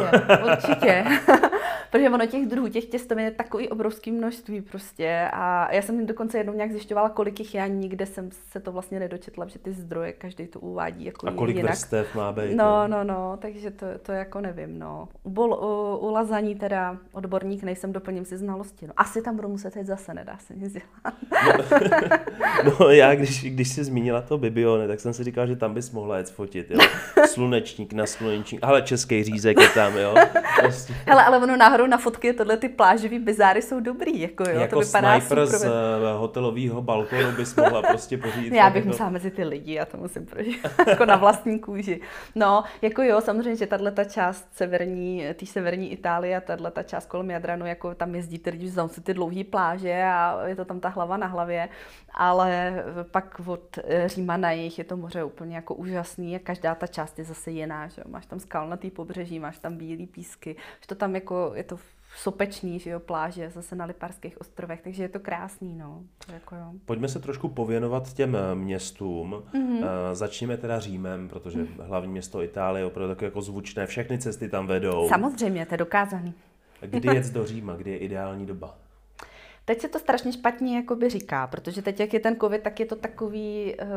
určitě. 0.52 1.06
Protože 1.92 2.10
ono 2.10 2.26
těch 2.26 2.48
druhů, 2.48 2.68
těch 2.68 2.86
těstovin 2.86 3.26
je 3.26 3.32
takový 3.32 3.70
obrovský 3.70 4.12
množství 4.12 4.62
prostě. 4.62 5.30
A 5.34 5.74
já 5.74 5.82
jsem 5.82 6.06
dokonce 6.06 6.38
jednou 6.38 6.54
nějak 6.54 6.72
zjišťovala, 6.72 7.10
kolik 7.10 7.40
jich 7.40 7.56
já 7.56 7.68
nikde 7.68 8.06
jsem 8.06 8.30
se 8.32 8.60
to 8.60 8.72
vlastně 8.72 9.00
nedočetla, 9.00 9.48
že 9.48 9.60
ty 9.60 9.72
zdroje 9.72 10.14
každý 10.14 10.48
to 10.48 10.60
uvádí 10.60 11.06
jako 11.06 11.28
A 11.28 11.32
kolik 11.32 11.56
jinak. 11.56 11.72
vrstev 11.72 12.16
má 12.16 12.32
být? 12.32 12.56
No, 12.56 12.88
no, 12.88 13.04
no, 13.04 13.38
takže 13.42 13.72
to, 13.72 13.86
to 14.02 14.12
jako 14.12 14.42
nevím, 14.42 14.80
no. 14.80 15.08
U, 15.24 15.30
bol, 15.30 15.54
u, 15.54 15.98
u 15.98 16.10
lazaní 16.22 16.56
teda 16.56 16.98
odborník 17.12 17.64
nejsem, 17.64 17.94
doplním 17.94 18.26
si 18.26 18.38
znalosti. 18.38 18.88
No, 18.88 18.94
asi 18.98 19.22
tam 19.22 19.36
budu 19.36 19.48
muset 19.48 19.76
jít 19.76 19.86
zase, 19.86 20.14
nedá 20.14 20.38
se 20.38 20.54
nic 20.56 20.74
dělat. 20.74 21.14
No, 22.66 22.72
no 22.80 22.90
já, 22.90 23.16
když, 23.16 23.44
když 23.44 23.70
jsi 23.70 23.84
zmínila 23.84 24.22
to 24.22 24.38
Bibione, 24.38 24.88
tak 24.88 25.00
jsem 25.00 25.14
si 25.14 25.24
říkal, 25.24 25.48
že 25.48 25.56
tam 25.56 25.74
bys 25.74 25.92
mohla 25.92 26.18
jet 26.18 26.30
fotit, 26.30 26.72
jo. 26.72 26.80
Slunečník 27.28 27.94
na 27.94 28.06
slunečník, 28.06 28.64
ale 28.64 28.82
český 28.82 29.24
řízek 29.24 29.60
je 29.60 29.70
tam, 29.70 29.98
jo. 29.98 30.16
Prostě. 30.62 30.94
Hele, 31.06 31.24
ale 31.24 31.38
ono 31.38 31.58
náhodou 31.58 31.88
na 31.88 31.98
fotky 31.98 32.34
tohle 32.34 32.58
ty 32.58 32.70
plážový 32.70 33.20
bizáry 33.20 33.62
jsou 33.62 33.80
dobrý, 33.80 34.22
jako 34.22 34.44
jo, 34.50 34.60
jako 34.60 34.76
to 34.76 34.86
vypadá 34.86 35.20
super. 35.22 35.46
z 35.46 35.66
uh, 35.66 35.72
hotelového 36.18 36.82
balkonu 36.82 37.32
bys 37.32 37.56
mohla 37.56 37.82
prostě 37.82 38.18
pořídit. 38.18 38.54
Já 38.54 38.70
bych 38.70 38.76
jako- 38.76 38.88
musela 38.88 39.10
mezi 39.10 39.32
ty 39.32 39.44
lidi, 39.44 39.74
já 39.74 39.86
to 39.86 39.98
musím 39.98 40.26
prožít, 40.26 40.68
jako 40.88 41.06
na 41.06 41.16
vlastní 41.16 41.60
kůži. 41.60 42.02
No, 42.36 42.64
jako 42.82 43.02
jo, 43.02 43.22
samozřejmě, 43.22 43.56
že 43.56 43.68
tahle 43.68 43.92
ta 43.92 44.04
část 44.04 44.48
severní, 44.52 45.24
té 45.34 45.46
severní 45.46 45.92
Itálie, 45.92 46.11
tahle 46.42 46.72
ta 46.72 46.84
část 46.84 47.06
kolem 47.06 47.30
Jadranu, 47.32 47.66
jako 47.66 47.96
tam 47.96 48.16
jezdíte 48.16 48.52
tam 48.76 48.90
jsou 48.90 49.02
ty 49.02 49.14
dlouhé 49.14 49.44
pláže 49.44 50.04
a 50.04 50.48
je 50.48 50.56
to 50.56 50.66
tam 50.66 50.80
ta 50.80 50.90
hlava 50.90 51.18
na 51.18 51.28
hlavě, 51.28 51.70
ale 52.14 52.84
pak 53.12 53.42
od 53.46 53.78
eh, 53.84 54.10
Říma 54.10 54.38
na 54.38 54.52
jich 54.52 54.78
je 54.78 54.84
to 54.84 54.98
moře 54.98 55.24
úplně 55.24 55.56
jako 55.56 55.76
úžasný 55.76 56.36
a 56.36 56.40
každá 56.40 56.76
ta 56.76 56.88
část 56.88 57.20
je 57.20 57.26
zase 57.26 57.52
jiná, 57.52 57.88
že 57.88 58.02
máš 58.08 58.26
tam 58.26 58.40
skalnatý 58.40 58.92
pobřeží, 58.92 59.40
máš 59.40 59.60
tam 59.60 59.78
bílý 59.78 60.08
písky, 60.08 60.56
že 60.82 60.88
to 60.88 60.96
tam 60.96 61.16
jako, 61.16 61.52
je 61.56 61.64
to 61.64 61.78
sopečný, 62.16 62.80
že 62.80 62.90
jo, 62.90 63.00
pláže, 63.00 63.50
zase 63.50 63.76
na 63.76 63.86
Liparských 63.86 64.42
ostrovech, 64.42 64.82
takže 64.82 65.04
je 65.04 65.10
to 65.10 65.20
krásný, 65.20 65.76
no. 65.76 66.04
To 66.26 66.32
jako 66.32 66.56
jo. 66.56 66.72
Pojďme 66.86 67.08
se 67.08 67.20
trošku 67.20 67.50
pověnovat 67.50 68.14
těm 68.14 68.36
eh, 68.36 68.56
městům. 68.56 69.44
Mm-hmm. 69.54 69.78
Uh, 69.78 69.86
začněme 70.14 70.58
teda 70.58 70.80
Římem, 70.80 71.30
protože 71.30 71.60
mm. 71.60 71.68
hlavní 71.80 72.12
město 72.12 72.42
Itálie 72.42 72.82
je 72.82 72.86
opravdu 72.86 73.16
takové 73.16 73.26
jako 73.26 73.42
zvučné, 73.42 73.88
všechny 73.88 74.18
cesty 74.18 74.50
tam 74.50 74.68
vedou. 74.68 75.10
Samozřejmě, 75.10 75.66
to 75.66 75.74
je 75.74 75.78
dokázaný. 75.78 76.34
Kdy 76.82 77.16
jet 77.16 77.34
do 77.34 77.46
Říma, 77.46 77.76
kdy 77.76 77.92
je 77.92 77.98
ideální 77.98 78.46
doba? 78.46 78.78
Teď 79.66 79.82
se 79.82 79.88
to 79.88 80.00
strašně 80.00 80.34
špatně 80.34 80.76
jakoby 80.76 81.10
říká, 81.10 81.48
protože 81.48 81.82
teď, 81.82 82.00
jak 82.00 82.14
je 82.14 82.20
ten 82.20 82.36
covid, 82.36 82.62
tak 82.62 82.80
je 82.80 82.86
to 82.86 82.96
takový, 82.96 83.76
uh, 83.82 83.88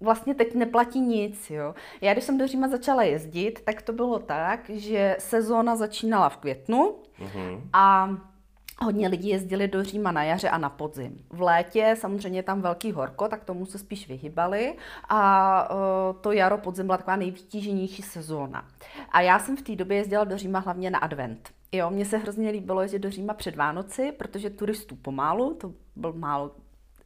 vlastně 0.00 0.34
teď 0.34 0.54
neplatí 0.54 1.00
nic. 1.00 1.50
Jo. 1.50 1.74
Já 2.00 2.12
když 2.12 2.24
jsem 2.24 2.38
do 2.38 2.46
Říma 2.46 2.68
začala 2.68 3.02
jezdit, 3.02 3.60
tak 3.64 3.82
to 3.82 3.92
bylo 3.92 4.18
tak, 4.18 4.70
že 4.70 5.16
sezóna 5.18 5.76
začínala 5.76 6.28
v 6.28 6.36
květnu 6.36 6.94
uh-huh. 7.20 7.60
a 7.72 8.10
Hodně 8.80 9.08
lidí 9.08 9.28
jezdili 9.28 9.68
do 9.68 9.84
Říma 9.84 10.12
na 10.12 10.24
jaře 10.24 10.48
a 10.48 10.58
na 10.58 10.68
podzim. 10.68 11.24
V 11.30 11.40
létě 11.40 11.94
samozřejmě 11.98 12.42
tam 12.42 12.62
velký 12.62 12.92
horko, 12.92 13.28
tak 13.28 13.44
tomu 13.44 13.66
se 13.66 13.78
spíš 13.78 14.08
vyhybali 14.08 14.74
a 15.08 15.70
uh, 15.70 16.20
to 16.20 16.32
jaro, 16.32 16.58
podzim 16.58 16.86
byla 16.86 16.98
taková 16.98 17.16
nejvytíženější 17.16 18.02
sezóna. 18.02 18.64
A 19.10 19.20
já 19.20 19.38
jsem 19.38 19.56
v 19.56 19.62
té 19.62 19.76
době 19.76 19.96
jezdila 19.96 20.24
do 20.24 20.38
Říma 20.38 20.58
hlavně 20.58 20.90
na 20.90 20.98
advent. 20.98 21.50
Jo, 21.72 21.90
mně 21.90 22.04
se 22.04 22.16
hrozně 22.18 22.50
líbilo 22.50 22.82
jezdit 22.82 22.98
do 22.98 23.10
Říma 23.10 23.34
před 23.34 23.56
Vánoci, 23.56 24.12
protože 24.12 24.50
turistů 24.50 24.96
pomálu, 24.96 25.54
to 25.54 25.72
byl 25.96 26.12
málo 26.12 26.50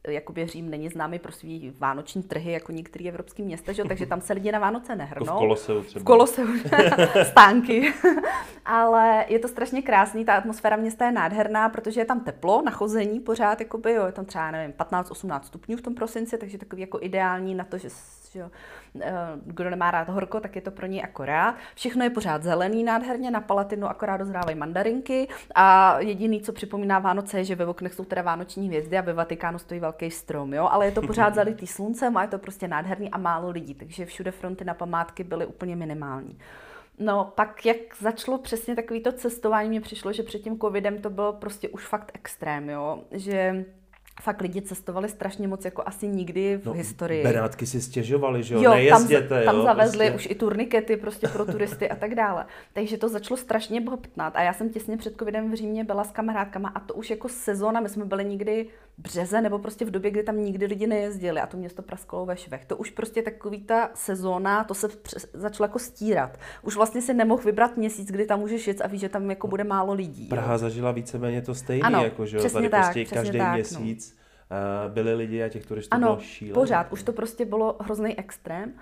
jakoby 0.07 0.47
Řím 0.47 0.69
není 0.69 0.89
známý 0.89 1.19
pro 1.19 1.31
svý 1.31 1.73
vánoční 1.79 2.23
trhy 2.23 2.51
jako 2.51 2.71
některé 2.71 3.09
evropské 3.09 3.43
města, 3.43 3.71
že? 3.71 3.83
takže 3.83 4.05
tam 4.05 4.21
se 4.21 4.33
lidi 4.33 4.51
na 4.51 4.59
Vánoce 4.59 4.95
nehrnou. 4.95 5.25
Jako 5.25 5.35
v 5.35 5.39
Koloseu 5.39 5.83
třeba. 5.83 6.01
V 6.01 6.05
Koloseu, 6.05 6.47
stánky. 7.31 7.93
Ale 8.65 9.25
je 9.27 9.39
to 9.39 9.47
strašně 9.47 9.81
krásný, 9.81 10.25
ta 10.25 10.35
atmosféra 10.35 10.75
města 10.75 11.05
je 11.05 11.11
nádherná, 11.11 11.69
protože 11.69 12.01
je 12.01 12.05
tam 12.05 12.19
teplo 12.19 12.61
na 12.61 12.71
chození 12.71 13.19
pořád, 13.19 13.59
jakoby, 13.59 13.93
jo, 13.93 14.05
je 14.05 14.11
tam 14.11 14.25
třeba, 14.25 14.51
nevím, 14.51 14.73
15-18 14.73 15.41
stupňů 15.41 15.77
v 15.77 15.81
tom 15.81 15.95
prosinci, 15.95 16.37
takže 16.37 16.57
takový 16.57 16.81
jako 16.81 16.99
ideální 17.01 17.55
na 17.55 17.63
to, 17.63 17.77
že 17.77 17.89
že 18.31 18.39
jo, 18.39 18.51
eh, 19.01 19.11
kdo 19.45 19.69
nemá 19.69 19.91
rád 19.91 20.09
horko, 20.09 20.39
tak 20.39 20.55
je 20.55 20.61
to 20.61 20.71
pro 20.71 20.85
něj 20.85 21.01
akorát. 21.03 21.55
Všechno 21.75 22.03
je 22.03 22.09
pořád 22.09 22.43
zelený 22.43 22.83
nádherně, 22.83 23.31
na 23.31 23.41
palatinu 23.41 23.87
akorát 23.87 24.17
dozrávají 24.17 24.57
mandarinky 24.57 25.27
a 25.55 25.99
jediný, 25.99 26.41
co 26.41 26.53
připomíná 26.53 26.99
Vánoce, 26.99 27.37
je, 27.37 27.43
že 27.43 27.55
ve 27.55 27.65
oknech 27.65 27.93
jsou 27.93 28.05
teda 28.05 28.21
vánoční 28.21 28.67
hvězdy 28.67 28.97
a 28.97 29.01
ve 29.01 29.13
Vatikánu 29.13 29.59
stojí 29.59 29.79
velký 29.79 30.11
strom, 30.11 30.53
jo, 30.53 30.67
ale 30.71 30.85
je 30.85 30.91
to 30.91 31.01
pořád 31.01 31.35
zalitý 31.41 31.67
sluncem 31.67 32.17
a 32.17 32.21
je 32.21 32.27
to 32.27 32.37
prostě 32.37 32.67
nádherný 32.67 33.09
a 33.09 33.17
málo 33.17 33.49
lidí, 33.49 33.73
takže 33.73 34.05
všude 34.05 34.31
fronty 34.31 34.65
na 34.65 34.73
památky 34.73 35.23
byly 35.23 35.45
úplně 35.45 35.75
minimální. 35.75 36.37
No, 36.99 37.31
pak 37.35 37.65
jak 37.65 37.77
začalo 37.99 38.37
přesně 38.37 38.75
takovýto 38.75 39.11
cestování, 39.11 39.69
mně 39.69 39.81
přišlo, 39.81 40.13
že 40.13 40.23
před 40.23 40.39
tím 40.39 40.59
covidem 40.59 41.01
to 41.01 41.09
bylo 41.09 41.33
prostě 41.33 41.69
už 41.69 41.87
fakt 41.87 42.11
extrém, 42.13 42.69
jo, 42.69 43.03
že 43.11 43.65
fakt 44.21 44.41
lidi 44.41 44.61
cestovali 44.61 45.09
strašně 45.09 45.47
moc, 45.47 45.65
jako 45.65 45.83
asi 45.85 46.07
nikdy 46.07 46.57
v 46.57 46.65
no, 46.65 46.73
historii. 46.73 47.23
Benátky 47.23 47.65
si 47.65 47.81
stěžovali, 47.81 48.43
že 48.43 48.55
jo, 48.55 48.61
jo 48.61 48.71
nejezděte, 48.71 49.27
tam, 49.27 49.45
tam 49.45 49.55
jo, 49.55 49.63
zavezli 49.63 50.09
prostě. 50.09 50.15
už 50.15 50.31
i 50.31 50.35
turnikety 50.35 50.97
prostě 50.97 51.27
pro 51.27 51.45
turisty 51.45 51.89
a 51.89 51.95
tak 51.95 52.15
dále. 52.15 52.45
Takže 52.73 52.97
to 52.97 53.09
začalo 53.09 53.37
strašně 53.37 53.81
bobtnat 53.81 54.35
a 54.35 54.41
já 54.41 54.53
jsem 54.53 54.69
těsně 54.69 54.97
před 54.97 55.15
covidem 55.19 55.51
v 55.51 55.53
Římě 55.53 55.83
byla 55.83 56.03
s 56.03 56.11
kamarádkama 56.11 56.71
a 56.75 56.79
to 56.79 56.93
už 56.93 57.09
jako 57.09 57.29
sezóna, 57.29 57.79
my 57.79 57.89
jsme 57.89 58.05
byli 58.05 58.25
nikdy 58.25 58.67
březe 59.01 59.41
nebo 59.41 59.59
prostě 59.59 59.85
v 59.85 59.91
době, 59.91 60.11
kdy 60.11 60.23
tam 60.23 60.37
nikdy 60.37 60.65
lidi 60.65 60.87
nejezdili 60.87 61.39
a 61.39 61.47
to 61.47 61.57
město 61.57 61.81
praskalo 61.81 62.25
ve 62.25 62.37
švech. 62.37 62.65
To 62.65 62.77
už 62.77 62.89
prostě 62.89 63.21
takový 63.21 63.61
ta 63.61 63.89
sezóna, 63.93 64.63
to 64.63 64.73
se 64.73 64.87
začalo 65.33 65.65
jako 65.65 65.79
stírat. 65.79 66.37
Už 66.61 66.75
vlastně 66.75 67.01
si 67.01 67.13
nemohl 67.13 67.43
vybrat 67.43 67.77
měsíc, 67.77 68.11
kdy 68.11 68.25
tam 68.25 68.39
můžeš 68.39 68.67
jet 68.67 68.81
a 68.81 68.87
víš, 68.87 69.01
že 69.01 69.09
tam 69.09 69.29
jako 69.29 69.47
bude 69.47 69.63
málo 69.63 69.93
lidí. 69.93 70.27
Praha 70.27 70.51
jo. 70.51 70.57
zažila 70.57 70.91
víceméně 70.91 71.41
to 71.41 71.55
stejné, 71.55 72.03
jako 72.03 72.25
že 72.25 72.37
jo, 72.37 72.49
tady 72.49 72.69
tak, 72.69 72.83
prostě 72.83 73.05
každý 73.05 73.37
tak, 73.37 73.47
no. 73.47 73.53
měsíc 73.53 74.17
no. 74.51 74.89
byli 74.89 75.13
lidi 75.13 75.43
a 75.43 75.49
těch 75.49 75.65
turistů 75.65 75.95
ano, 75.95 76.07
bylo 76.07 76.19
šílené. 76.19 76.53
pořád, 76.53 76.91
už 76.91 77.03
to 77.03 77.13
prostě 77.13 77.45
bylo 77.45 77.77
hrozný 77.79 78.19
extrém. 78.19 78.73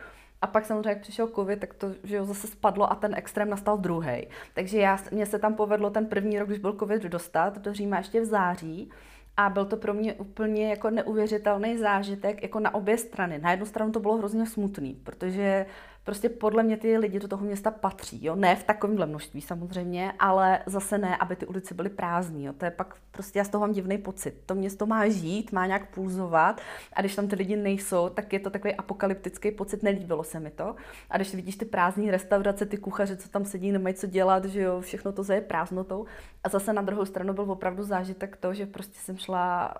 A 0.41 0.47
pak 0.47 0.65
samozřejmě, 0.65 0.89
jak 0.89 1.01
přišel 1.01 1.27
covid, 1.27 1.59
tak 1.59 1.73
to 1.73 1.87
že 2.03 2.15
jo, 2.15 2.25
zase 2.25 2.47
spadlo 2.47 2.91
a 2.91 2.95
ten 2.95 3.15
extrém 3.15 3.49
nastal 3.49 3.77
druhý. 3.77 4.27
Takže 4.53 4.79
já, 4.79 4.99
mně 5.11 5.25
se 5.25 5.39
tam 5.39 5.53
povedlo 5.53 5.89
ten 5.89 6.05
první 6.05 6.39
rok, 6.39 6.47
když 6.47 6.59
byl 6.59 6.73
covid, 6.79 7.03
dostat 7.03 7.57
do 7.57 7.73
Říma 7.73 7.97
ještě 7.97 8.21
v 8.21 8.25
září. 8.25 8.91
A 9.39 9.49
byl 9.49 9.65
to 9.65 9.77
pro 9.77 9.93
mě 9.93 10.13
úplně 10.13 10.69
jako 10.69 10.89
neuvěřitelný 10.89 11.77
zážitek 11.77 12.43
jako 12.43 12.59
na 12.59 12.73
obě 12.73 12.97
strany. 12.97 13.39
Na 13.39 13.51
jednu 13.51 13.65
stranu 13.65 13.91
to 13.91 13.99
bylo 13.99 14.17
hrozně 14.17 14.45
smutný, 14.45 14.93
protože 15.03 15.65
prostě 16.09 16.29
podle 16.29 16.63
mě 16.63 16.77
ty 16.77 16.97
lidi 16.97 17.19
do 17.19 17.27
toho 17.27 17.45
města 17.45 17.71
patří, 17.71 18.25
jo, 18.25 18.35
ne 18.35 18.55
v 18.55 18.63
takovémhle 18.63 19.05
množství 19.05 19.41
samozřejmě, 19.41 20.13
ale 20.19 20.59
zase 20.65 20.97
ne, 20.97 21.17
aby 21.17 21.35
ty 21.35 21.45
ulice 21.45 21.73
byly 21.73 21.89
prázdné, 21.89 22.53
to 22.53 22.65
je 22.65 22.71
pak 22.71 22.95
prostě 23.11 23.39
já 23.39 23.45
z 23.45 23.49
toho 23.49 23.61
mám 23.61 23.71
divný 23.71 23.97
pocit. 23.97 24.41
To 24.45 24.55
město 24.55 24.85
má 24.85 25.07
žít, 25.07 25.51
má 25.51 25.65
nějak 25.65 25.93
pulzovat 25.93 26.61
a 26.93 27.01
když 27.01 27.15
tam 27.15 27.27
ty 27.27 27.35
lidi 27.35 27.55
nejsou, 27.55 28.09
tak 28.09 28.33
je 28.33 28.39
to 28.39 28.49
takový 28.49 28.75
apokalyptický 28.75 29.51
pocit, 29.51 29.83
nelíbilo 29.83 30.23
se 30.23 30.39
mi 30.39 30.51
to. 30.51 30.75
A 31.09 31.17
když 31.17 31.35
vidíš 31.35 31.55
ty 31.55 31.65
prázdné 31.65 32.11
restaurace, 32.11 32.65
ty 32.65 32.77
kuchaře, 32.77 33.17
co 33.17 33.29
tam 33.29 33.45
sedí, 33.45 33.71
nemají 33.71 33.95
co 33.95 34.07
dělat, 34.07 34.45
že 34.45 34.61
jo, 34.61 34.81
všechno 34.81 35.11
to 35.11 35.23
zaje 35.23 35.41
prázdnotou. 35.41 36.05
A 36.43 36.49
zase 36.49 36.73
na 36.73 36.81
druhou 36.81 37.05
stranu 37.05 37.33
byl 37.33 37.51
opravdu 37.51 37.83
zážitek 37.83 38.37
to, 38.37 38.53
že 38.53 38.65
prostě 38.65 38.99
jsem 38.99 39.17
šla 39.17 39.73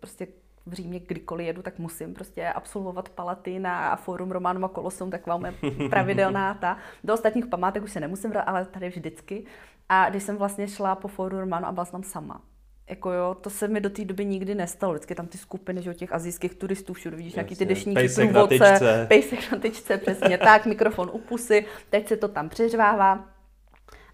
prostě 0.00 0.26
v 0.66 0.72
Římě 0.72 1.00
kdykoliv 1.00 1.46
jedu, 1.46 1.62
tak 1.62 1.78
musím 1.78 2.14
prostě 2.14 2.48
absolvovat 2.48 3.08
Palatina 3.08 3.88
a 3.88 3.96
Forum 3.96 4.30
Romanum 4.30 4.64
a 4.64 4.68
Kolosum, 4.68 5.10
taková 5.10 5.36
moje 5.36 5.54
pravidelná 5.90 6.54
ta. 6.54 6.76
Do 7.04 7.14
ostatních 7.14 7.46
památek 7.46 7.82
už 7.82 7.92
se 7.92 8.00
nemusím 8.00 8.30
vrát, 8.30 8.42
ale 8.42 8.64
tady 8.64 8.88
vždycky. 8.88 9.44
A 9.88 10.10
když 10.10 10.22
jsem 10.22 10.36
vlastně 10.36 10.68
šla 10.68 10.94
po 10.94 11.08
Forum 11.08 11.40
Romanu 11.40 11.66
a 11.66 11.72
byla 11.72 11.84
jsem 11.84 11.92
tam 11.92 12.02
sama, 12.02 12.42
jako 12.90 13.12
jo, 13.12 13.36
to 13.40 13.50
se 13.50 13.68
mi 13.68 13.80
do 13.80 13.90
té 13.90 14.04
doby 14.04 14.24
nikdy 14.24 14.54
nestalo. 14.54 14.92
Vždycky 14.92 15.14
tam 15.14 15.26
ty 15.26 15.38
skupiny, 15.38 15.82
že 15.82 15.94
těch 15.94 16.12
azijských 16.12 16.54
turistů, 16.54 16.92
všude 16.92 17.16
vidíš 17.16 17.34
nějaký 17.34 17.56
ty 17.56 17.64
dešníky, 17.64 17.94
pejsek 17.94 18.30
průvodce, 18.30 19.06
pejsek 19.08 19.52
na 19.52 19.58
tyčce, 19.58 19.98
přesně 19.98 20.38
tak, 20.38 20.66
mikrofon 20.66 21.10
u 21.12 21.18
pusy, 21.18 21.66
teď 21.90 22.08
se 22.08 22.16
to 22.16 22.28
tam 22.28 22.48
přeřvává. 22.48 23.35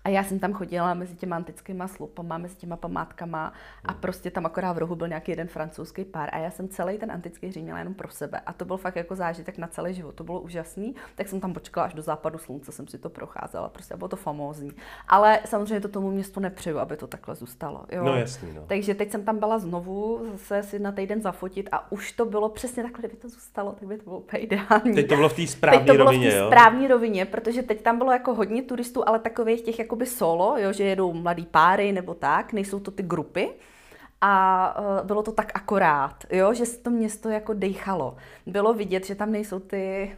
A 0.04 0.08
já 0.08 0.24
jsem 0.24 0.38
tam 0.38 0.52
chodila 0.52 0.94
mezi 0.94 1.14
těma 1.14 1.36
antickýma 1.36 1.88
slupama, 1.88 2.38
mezi 2.38 2.56
těma 2.56 2.76
památkama 2.76 3.52
a 3.84 3.94
prostě 3.94 4.30
tam 4.30 4.46
akorát 4.46 4.72
v 4.72 4.78
rohu 4.78 4.96
byl 4.96 5.08
nějaký 5.08 5.32
jeden 5.32 5.48
francouzský 5.48 6.04
pár 6.04 6.28
a 6.32 6.38
já 6.38 6.50
jsem 6.50 6.68
celý 6.68 6.98
ten 6.98 7.12
antický 7.12 7.52
Řím 7.52 7.64
měla 7.64 7.78
jenom 7.78 7.94
pro 7.94 8.08
sebe. 8.08 8.40
A 8.46 8.52
to 8.52 8.64
byl 8.64 8.76
fakt 8.76 8.96
jako 8.96 9.14
zážitek 9.14 9.58
na 9.58 9.66
celý 9.66 9.94
život. 9.94 10.14
To 10.14 10.24
bylo 10.24 10.40
úžasný. 10.40 10.94
Tak 11.14 11.28
jsem 11.28 11.40
tam 11.40 11.52
počkala 11.52 11.86
až 11.86 11.94
do 11.94 12.02
západu 12.02 12.38
slunce, 12.38 12.72
jsem 12.72 12.88
si 12.88 12.98
to 12.98 13.10
procházela. 13.10 13.68
Prostě 13.68 13.96
bylo 13.96 14.08
to 14.08 14.16
famózní. 14.16 14.72
Ale 15.08 15.40
samozřejmě 15.44 15.80
to 15.80 15.88
tomu 15.88 16.10
městu 16.10 16.40
nepřeju, 16.40 16.78
aby 16.78 16.96
to 16.96 17.06
takhle 17.06 17.34
zůstalo. 17.34 17.84
Jo? 17.92 18.04
No 18.04 18.16
jasný, 18.16 18.52
no. 18.52 18.64
Takže 18.66 18.94
teď 18.94 19.10
jsem 19.10 19.24
tam 19.24 19.38
byla 19.38 19.58
znovu, 19.58 20.26
zase 20.32 20.62
si 20.62 20.78
na 20.78 20.92
týden 20.92 21.20
zafotit 21.20 21.68
a 21.72 21.92
už 21.92 22.12
to 22.12 22.24
bylo 22.24 22.48
přesně 22.48 22.82
takhle, 22.82 22.98
kdyby 22.98 23.16
to 23.16 23.28
zůstalo, 23.28 23.72
tak 23.72 23.88
by 23.88 23.96
to 23.96 24.04
bylo 24.04 24.18
úplně 24.18 24.42
ideální. 24.42 24.94
Teď 24.94 25.08
to 25.08 25.14
bylo 25.14 25.28
v 25.28 25.36
té 25.36 25.46
správné 25.46 25.96
rovině, 25.96 26.30
v 26.30 26.46
správné 26.46 26.88
rovině, 26.88 27.24
protože 27.24 27.62
teď 27.62 27.82
tam 27.82 27.98
bylo 27.98 28.12
jako 28.12 28.34
hodně 28.34 28.62
turistů, 28.62 29.08
ale 29.08 29.18
takových 29.18 29.62
těch 29.62 29.78
jako 29.78 29.91
jakoby 29.92 30.06
solo, 30.06 30.58
jo, 30.58 30.72
že 30.72 30.84
jedou 30.84 31.12
mladý 31.12 31.46
páry 31.46 31.92
nebo 31.92 32.14
tak, 32.14 32.52
nejsou 32.52 32.80
to 32.80 32.90
ty 32.90 33.02
grupy. 33.02 33.48
A 34.20 34.74
uh, 35.00 35.06
bylo 35.06 35.22
to 35.22 35.32
tak 35.32 35.52
akorát, 35.54 36.24
jo, 36.30 36.54
že 36.54 36.64
to 36.66 36.90
město 36.90 37.28
jako 37.28 37.54
dejchalo. 37.54 38.16
Bylo 38.46 38.74
vidět, 38.74 39.06
že 39.06 39.14
tam 39.14 39.32
nejsou 39.32 39.58
ty 39.58 40.16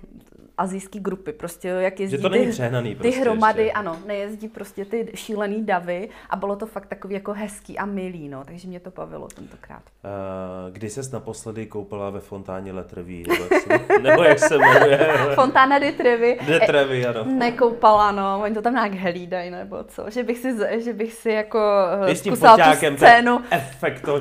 azijské 0.59 0.99
grupy, 0.99 1.33
prostě 1.33 1.69
jak 1.69 2.01
jezdí 2.01 2.17
že 2.17 2.23
to 2.23 2.29
není 2.29 2.51
přehnaný 2.51 2.95
ty 2.95 3.01
prostě 3.01 3.21
hromady, 3.21 3.63
ještě. 3.63 3.73
ano, 3.73 3.99
nejezdí 4.07 4.49
prostě 4.49 4.85
ty 4.85 5.13
šílený 5.15 5.65
davy 5.65 6.09
a 6.31 6.37
bylo 6.37 6.57
to 6.57 6.67
fakt 6.67 6.87
takový 6.87 7.15
jako 7.15 7.33
hezký 7.33 7.79
a 7.79 7.85
milý, 7.87 8.29
no, 8.29 8.45
takže 8.45 8.69
mě 8.69 8.81
to 8.81 8.91
bavilo 8.91 9.29
tentokrát. 9.29 9.83
Uh, 10.05 10.75
kdy 10.75 10.91
ses 10.91 11.11
naposledy 11.11 11.67
koupala 11.67 12.11
ve 12.11 12.21
fontáně 12.21 12.73
Letreví, 12.73 13.25
nebo, 13.29 13.45
jak 13.51 13.63
se, 13.63 13.99
nebo 14.03 14.23
jak 14.23 14.39
se 14.39 14.59
jmenuje? 14.59 15.15
Fontána 15.35 15.79
de 15.79 15.93
Trevi. 15.93 16.39
De 16.47 16.61
Trevi, 16.61 17.07
ano. 17.07 17.25
Nekoupala, 17.25 18.13
no, 18.13 18.41
oni 18.43 18.55
to 18.55 18.63
tam 18.63 18.75
nějak 18.75 18.95
hlídají, 18.95 19.51
nebo 19.51 19.85
co, 19.85 20.11
že 20.11 20.23
bych 20.23 20.39
si, 20.39 20.57
že 20.85 20.93
bych 20.93 21.13
si 21.13 21.31
jako 21.31 21.61
Ty 22.07 22.15
tím 22.15 22.37
zkusila 22.37 22.57
tu 22.57 22.97
scénu, 22.97 23.41
efekt 23.51 24.01
toho 24.01 24.21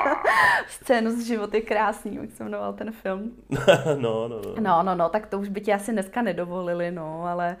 scénu 0.68 1.10
z 1.10 1.26
životy 1.26 1.60
krásný, 1.60 2.18
jak 2.20 2.30
se 2.30 2.44
jmenoval 2.44 2.72
ten 2.72 2.92
film. 2.92 3.30
no, 3.98 4.28
no, 4.28 4.40
no. 4.44 4.54
No, 4.60 4.82
no, 4.82 4.94
no, 4.94 5.08
tak 5.08 5.19
to 5.26 5.38
už 5.38 5.48
by 5.48 5.60
ti 5.60 5.72
asi 5.72 5.92
dneska 5.92 6.22
nedovolili, 6.22 6.90
no, 6.90 7.24
ale, 7.24 7.56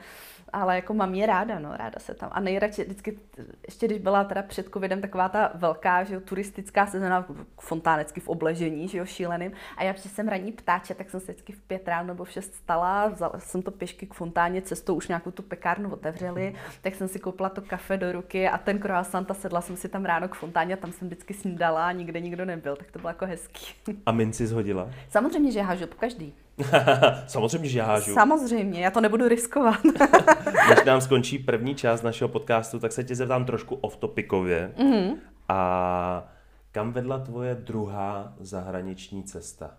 ale 0.52 0.76
jako 0.76 0.94
mám 0.94 1.14
je 1.14 1.26
ráda, 1.26 1.58
no, 1.58 1.76
ráda 1.76 2.00
se 2.00 2.14
tam. 2.14 2.30
A 2.32 2.40
nejradši 2.40 2.84
vždycky, 2.84 3.18
ještě 3.66 3.86
když 3.86 3.98
byla 3.98 4.24
teda 4.24 4.42
před 4.42 4.68
covidem 4.72 5.00
taková 5.00 5.28
ta 5.28 5.50
velká, 5.54 6.04
že 6.04 6.14
jo, 6.14 6.20
turistická 6.20 6.86
sezóna 6.86 7.26
fontánecky 7.60 8.20
v 8.20 8.28
obležení, 8.28 8.88
že 8.88 8.98
jo, 8.98 9.04
šíleným. 9.04 9.52
A 9.76 9.84
já 9.84 9.94
jsem 9.94 10.28
ranní 10.28 10.52
ptáče, 10.52 10.94
tak 10.94 11.10
jsem 11.10 11.20
se 11.20 11.32
vždycky 11.32 11.52
v 11.52 11.60
pět 11.60 11.88
ráno 11.88 12.08
nebo 12.08 12.24
v 12.24 12.30
šest 12.30 12.54
stala, 12.54 13.08
vzala 13.08 13.38
jsem 13.38 13.62
to 13.62 13.70
pěšky 13.70 14.06
k 14.06 14.14
fontáně, 14.14 14.62
cestou 14.62 14.94
už 14.94 15.08
nějakou 15.08 15.30
tu 15.30 15.42
pekárnu 15.42 15.92
otevřeli, 15.92 16.54
tak 16.82 16.94
jsem 16.94 17.08
si 17.08 17.18
koupila 17.18 17.48
to 17.48 17.62
kafe 17.62 17.96
do 17.96 18.12
ruky 18.12 18.48
a 18.48 18.58
ten 18.58 18.78
croissant 18.78 19.30
a 19.30 19.34
sedla 19.34 19.60
jsem 19.60 19.76
si 19.76 19.88
tam 19.88 20.04
ráno 20.04 20.28
k 20.28 20.34
fontáně 20.34 20.74
a 20.74 20.76
tam 20.76 20.92
jsem 20.92 21.08
vždycky 21.08 21.34
snídala 21.34 21.86
a 21.86 21.92
nikde 21.92 22.20
nikdo 22.20 22.44
nebyl, 22.44 22.76
tak 22.76 22.90
to 22.90 22.98
bylo 22.98 23.10
jako 23.10 23.26
hezký. 23.26 23.66
A 24.06 24.12
minci 24.12 24.46
zhodila? 24.46 24.90
Samozřejmě, 25.08 25.52
že 25.52 25.62
hážu 25.62 25.86
po 25.86 25.94
každý. 25.94 26.34
Samozřejmě, 27.26 27.68
že 27.68 27.78
já 27.78 27.86
hážu. 27.86 28.14
Samozřejmě, 28.14 28.80
já 28.80 28.90
to 28.90 29.00
nebudu 29.00 29.28
riskovat. 29.28 29.84
Než 30.70 30.84
nám 30.84 31.00
skončí 31.00 31.38
první 31.38 31.74
část 31.74 32.02
našeho 32.02 32.28
podcastu, 32.28 32.78
tak 32.78 32.92
se 32.92 33.04
tě 33.04 33.14
zeptám 33.14 33.44
trošku 33.44 33.74
off-topikově. 33.74 34.72
Mm-hmm. 34.76 35.16
A 35.48 36.28
kam 36.72 36.92
vedla 36.92 37.18
tvoje 37.18 37.54
druhá 37.54 38.34
zahraniční 38.40 39.24
cesta? 39.24 39.70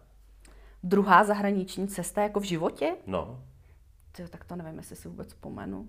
Druhá 0.83 1.23
zahraniční 1.23 1.87
cesta 1.87 2.21
jako 2.21 2.39
v 2.39 2.43
životě? 2.43 2.95
No, 3.07 3.39
Tyjo, 4.11 4.27
tak 4.27 4.45
to 4.45 4.55
nevím, 4.55 4.77
jestli 4.77 4.95
si 4.95 5.07
vůbec 5.07 5.27
vzpomenu. 5.27 5.87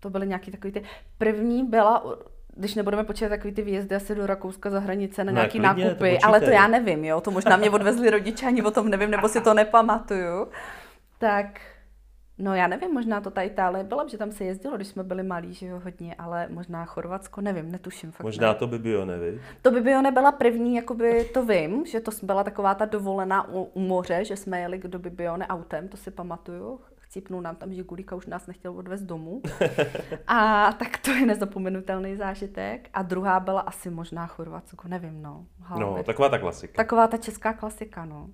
To 0.00 0.10
byly 0.10 0.26
nějaký 0.26 0.50
takový 0.50 0.72
ty... 0.72 0.82
První 1.18 1.64
byla, 1.64 2.04
když 2.56 2.74
nebudeme 2.74 3.04
počítat 3.04 3.28
takový 3.28 3.54
ty 3.54 3.62
výjezdy 3.62 3.94
asi 3.94 4.14
do 4.14 4.26
Rakouska 4.26 4.70
za 4.70 4.78
hranice 4.78 5.24
na 5.24 5.32
Ne, 5.32 5.36
nějaký 5.36 5.58
klidně, 5.58 5.84
to 5.84 5.88
nákupy, 5.88 6.18
ale 6.18 6.40
to 6.40 6.50
já 6.50 6.68
nevím, 6.68 7.04
jo, 7.04 7.20
to 7.20 7.30
možná 7.30 7.56
mě 7.56 7.70
odvezli 7.70 8.10
rodiče, 8.10 8.46
ani 8.46 8.62
o 8.62 8.70
tom 8.70 8.88
nevím, 8.88 9.10
nebo 9.10 9.28
si 9.28 9.40
to 9.40 9.54
nepamatuju. 9.54 10.48
Tak, 11.18 11.60
no 12.38 12.54
já 12.54 12.66
nevím, 12.66 12.94
možná 12.94 13.20
to 13.20 13.30
ta 13.30 13.42
Itálie 13.42 13.84
byla, 13.84 14.06
že 14.08 14.18
tam 14.18 14.32
se 14.32 14.44
jezdilo, 14.44 14.76
když 14.76 14.88
jsme 14.88 15.04
byli 15.04 15.22
malí, 15.22 15.54
že 15.54 15.66
jo, 15.66 15.80
hodně, 15.84 16.14
ale 16.18 16.48
možná 16.50 16.84
Chorvatsko, 16.84 17.40
nevím, 17.40 17.72
netuším 17.72 18.12
fakt. 18.12 18.24
možná 18.24 18.48
ne. 18.48 18.54
to 18.54 18.66
by 18.66 18.78
bylo, 18.78 19.04
neví? 19.04 19.40
To 19.62 19.70
by 19.70 19.80
bylo 19.80 20.02
nebyla 20.02 20.32
první, 20.32 20.74
jakoby 20.74 21.24
to 21.34 21.44
vím, 21.44 21.86
že 21.86 22.00
to 22.00 22.10
byla 22.22 22.44
taková 22.44 22.74
ta 22.74 22.84
dovolená 22.84 23.48
u, 23.48 23.62
u 23.62 23.80
moře, 23.80 24.24
že 24.24 24.36
jsme 24.36 24.60
jeli 24.60 24.78
do 24.78 24.98
Bibione 24.98 25.46
autem, 25.46 25.88
to 25.88 25.96
si 25.96 26.10
pamatuju. 26.10 26.80
Chcípnul 27.06 27.42
nám 27.42 27.56
tam 27.56 27.72
Žigulíka, 27.74 28.16
už 28.16 28.26
nás 28.26 28.46
nechtěl 28.46 28.78
odvést 28.78 29.02
domů. 29.02 29.42
A 30.26 30.72
tak 30.72 30.98
to 30.98 31.10
je 31.10 31.26
nezapomenutelný 31.26 32.16
zážitek. 32.16 32.88
A 32.92 33.02
druhá 33.02 33.40
byla 33.40 33.60
asi 33.60 33.90
možná 33.90 34.26
Chorvatsko, 34.26 34.88
nevím, 34.88 35.22
no. 35.22 35.46
No, 35.70 35.86
Hlavě. 35.86 36.04
taková 36.04 36.28
ta 36.28 36.38
klasika. 36.38 36.76
Taková 36.76 37.06
ta 37.06 37.16
česká 37.16 37.52
klasika, 37.52 38.04
no. 38.04 38.28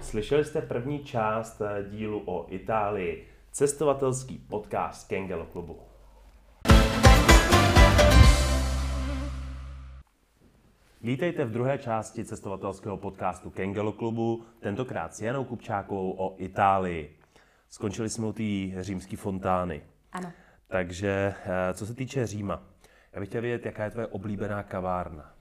Slyšeli 0.00 0.44
jste 0.44 0.62
první 0.62 1.04
část 1.04 1.60
eh, 1.60 1.84
dílu 1.90 2.22
o 2.24 2.46
Itálii, 2.48 3.28
cestovatelský 3.52 4.38
podcast 4.38 5.08
Kengelo 5.08 5.46
klubu. 5.46 5.78
Vítejte 11.02 11.44
v 11.44 11.50
druhé 11.50 11.78
části 11.78 12.24
cestovatelského 12.24 12.96
podcastu 12.96 13.50
Kengelo 13.50 13.92
klubu, 13.92 14.42
tentokrát 14.60 15.14
s 15.14 15.20
Janou 15.20 15.44
Kupčákovou 15.44 16.10
o 16.18 16.34
Itálii. 16.38 17.15
Skončili 17.68 18.08
jsme 18.10 18.26
u 18.26 18.32
té 18.32 18.82
římské 18.84 19.16
fontány. 19.16 19.82
Ano. 20.12 20.32
Takže 20.68 21.34
eh, 21.44 21.74
co 21.74 21.86
se 21.86 21.94
týče 21.94 22.26
Říma, 22.26 22.62
já 23.12 23.20
bych 23.20 23.28
chtěl 23.28 23.42
vědět, 23.42 23.66
jaká 23.66 23.84
je 23.84 23.90
tvoje 23.90 24.06
oblíbená 24.06 24.62
kavárna. 24.62 25.32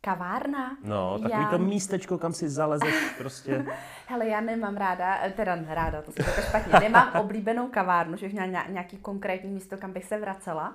Kavárna? 0.00 0.76
No, 0.84 1.18
takový 1.18 1.42
Já- 1.42 1.50
to 1.50 1.58
místečko, 1.58 2.18
kam 2.18 2.32
si 2.32 2.48
zalezeš 2.48 2.94
prostě. 3.18 3.66
Hele, 4.06 4.26
já 4.28 4.40
nemám 4.40 4.76
ráda, 4.76 5.18
eh, 5.24 5.30
teda 5.30 5.58
ráda, 5.68 6.02
to 6.02 6.12
se 6.12 6.22
to 6.22 6.40
špatně, 6.42 6.80
nemám 6.80 7.12
oblíbenou 7.20 7.68
kavárnu, 7.68 8.16
že 8.16 8.26
bych 8.26 8.32
měla 8.32 8.46
ně- 8.46 8.72
nějaký 8.72 8.96
konkrétní 8.96 9.50
místo, 9.50 9.76
kam 9.76 9.92
bych 9.92 10.04
se 10.04 10.18
vracela, 10.20 10.74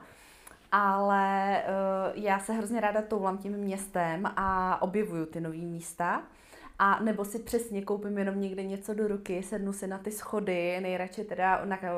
ale 0.71 1.63
uh, 2.13 2.23
já 2.23 2.39
se 2.39 2.53
hrozně 2.53 2.81
ráda 2.81 3.01
toulám 3.01 3.37
tím 3.37 3.51
městem 3.57 4.25
a 4.35 4.81
objevuju 4.81 5.25
ty 5.25 5.41
nové 5.41 5.57
místa. 5.57 6.23
A 6.83 6.99
nebo 6.99 7.25
si 7.25 7.39
přesně 7.39 7.81
koupím 7.81 8.17
jenom 8.17 8.41
někde 8.41 8.63
něco 8.63 8.93
do 8.93 9.07
ruky, 9.07 9.43
sednu 9.43 9.73
si 9.73 9.87
na 9.87 9.97
ty 9.97 10.11
schody, 10.11 10.79
nejradši 10.81 11.23
teda 11.23 11.65
na, 11.65 11.79
eh, 11.83 11.89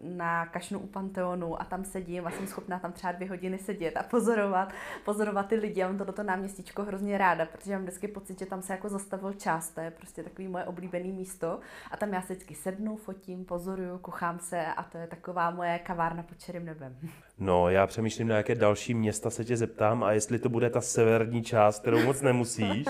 na 0.00 0.46
kašnu 0.46 0.78
u 0.78 0.86
Panteonu 0.86 1.60
a 1.60 1.64
tam 1.64 1.84
sedím 1.84 2.26
a 2.26 2.30
jsem 2.30 2.46
schopná 2.46 2.78
tam 2.78 2.92
třeba 2.92 3.12
dvě 3.12 3.28
hodiny 3.28 3.58
sedět 3.58 3.96
a 3.96 4.02
pozorovat, 4.02 4.72
pozorovat 5.04 5.48
ty 5.48 5.54
lidi. 5.54 5.80
Já 5.80 5.88
mám 5.88 5.98
to 5.98 6.04
do 6.04 6.12
toho 6.12 6.26
náměstíčko 6.26 6.82
hrozně 6.82 7.18
ráda, 7.18 7.46
protože 7.46 7.72
mám 7.72 7.82
vždycky 7.82 8.08
pocit, 8.08 8.38
že 8.38 8.46
tam 8.46 8.62
se 8.62 8.72
jako 8.72 8.88
zastavil 8.88 9.32
čas, 9.32 9.70
to 9.70 9.80
je 9.80 9.90
prostě 9.90 10.22
takový 10.22 10.48
moje 10.48 10.64
oblíbené 10.64 11.08
místo. 11.12 11.60
A 11.90 11.96
tam 11.96 12.12
já 12.12 12.22
se 12.22 12.32
vždycky 12.32 12.54
sednu, 12.54 12.96
fotím, 12.96 13.44
pozoruju, 13.44 13.98
kuchám 13.98 14.38
se 14.38 14.66
a 14.66 14.82
to 14.82 14.98
je 14.98 15.06
taková 15.06 15.50
moje 15.50 15.78
kavárna 15.78 16.22
pod 16.22 16.38
čerým 16.38 16.64
nebem. 16.64 16.96
No, 17.38 17.68
já 17.68 17.86
přemýšlím, 17.86 18.28
na 18.28 18.36
jaké 18.36 18.54
další 18.54 18.94
města 18.94 19.30
se 19.30 19.44
tě 19.44 19.56
zeptám 19.56 20.04
a 20.04 20.12
jestli 20.12 20.38
to 20.38 20.48
bude 20.48 20.70
ta 20.70 20.80
severní 20.80 21.42
část, 21.42 21.80
kterou 21.80 22.02
moc 22.04 22.20
nemusíš, 22.22 22.86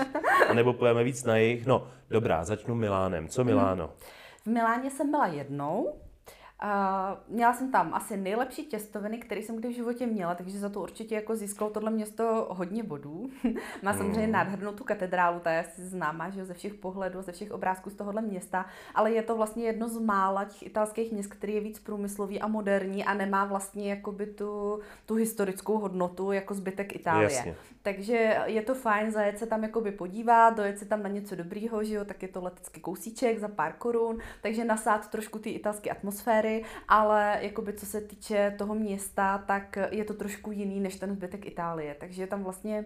anebo 0.49 0.73
pojeme 0.73 1.03
víc 1.03 1.23
na 1.23 1.37
jich. 1.37 1.65
No, 1.65 1.87
dobrá, 2.09 2.43
začnu 2.43 2.75
Milánem. 2.75 3.27
Co 3.27 3.43
Miláno? 3.43 3.89
V 4.43 4.47
Miláně 4.47 4.91
jsem 4.91 5.11
byla 5.11 5.27
jednou 5.27 5.93
Uh, 6.63 7.35
měla 7.35 7.53
jsem 7.53 7.71
tam 7.71 7.93
asi 7.93 8.17
nejlepší 8.17 8.65
těstoviny, 8.65 9.17
které 9.17 9.41
jsem 9.41 9.55
kdy 9.55 9.69
v 9.69 9.75
životě 9.75 10.07
měla, 10.07 10.35
takže 10.35 10.59
za 10.59 10.69
to 10.69 10.81
určitě 10.81 11.15
jako 11.15 11.35
získalo 11.35 11.71
tohle 11.71 11.91
město 11.91 12.47
hodně 12.51 12.83
bodů. 12.83 13.29
Má 13.83 13.93
samozřejmě 13.93 14.27
mm. 14.27 14.31
nádhernou 14.31 14.73
tu 14.73 14.83
katedrálu, 14.83 15.39
ta 15.39 15.51
je 15.51 15.59
asi 15.59 15.81
známá 15.81 16.29
že 16.29 16.45
ze 16.45 16.53
všech 16.53 16.73
pohledů, 16.73 17.21
ze 17.21 17.31
všech 17.31 17.51
obrázků 17.51 17.89
z 17.89 17.95
tohohle 17.95 18.21
města, 18.21 18.65
ale 18.95 19.11
je 19.11 19.23
to 19.23 19.35
vlastně 19.35 19.63
jedno 19.63 19.89
z 19.89 19.97
mála 19.97 20.45
těch 20.45 20.63
italských 20.63 21.11
měst, 21.11 21.27
který 21.27 21.53
je 21.53 21.61
víc 21.61 21.79
průmyslový 21.79 22.41
a 22.41 22.47
moderní 22.47 23.05
a 23.05 23.13
nemá 23.13 23.45
vlastně 23.45 23.89
jakoby 23.89 24.25
tu, 24.25 24.79
tu 25.05 25.15
historickou 25.15 25.77
hodnotu 25.77 26.31
jako 26.31 26.53
zbytek 26.53 26.95
Itálie. 26.95 27.23
Jasně. 27.23 27.55
Takže 27.81 28.37
je 28.45 28.61
to 28.61 28.75
fajn 28.75 29.11
zajet 29.11 29.39
se 29.39 29.45
tam 29.45 29.63
jakoby 29.63 29.91
podívat, 29.91 30.57
dojet 30.57 30.79
se 30.79 30.85
tam 30.85 31.03
na 31.03 31.09
něco 31.09 31.35
dobrýho, 31.35 31.83
že 31.83 31.93
jo, 31.93 32.05
tak 32.05 32.21
je 32.21 32.27
to 32.27 32.43
letecký 32.43 32.81
kousíček 32.81 33.39
za 33.39 33.47
pár 33.47 33.73
korun, 33.73 34.17
takže 34.41 34.65
nasát 34.65 35.09
trošku 35.09 35.39
ty 35.39 35.49
italské 35.49 35.89
atmosféry, 35.89 36.46
ale 36.87 37.37
jakoby 37.41 37.73
co 37.73 37.85
se 37.85 38.01
týče 38.01 38.55
toho 38.57 38.75
města, 38.75 39.37
tak 39.37 39.77
je 39.91 40.03
to 40.03 40.13
trošku 40.13 40.51
jiný 40.51 40.79
než 40.79 40.95
ten 40.95 41.13
zbytek 41.13 41.45
Itálie, 41.45 41.95
takže 41.99 42.27
tam 42.27 42.43
vlastně 42.43 42.85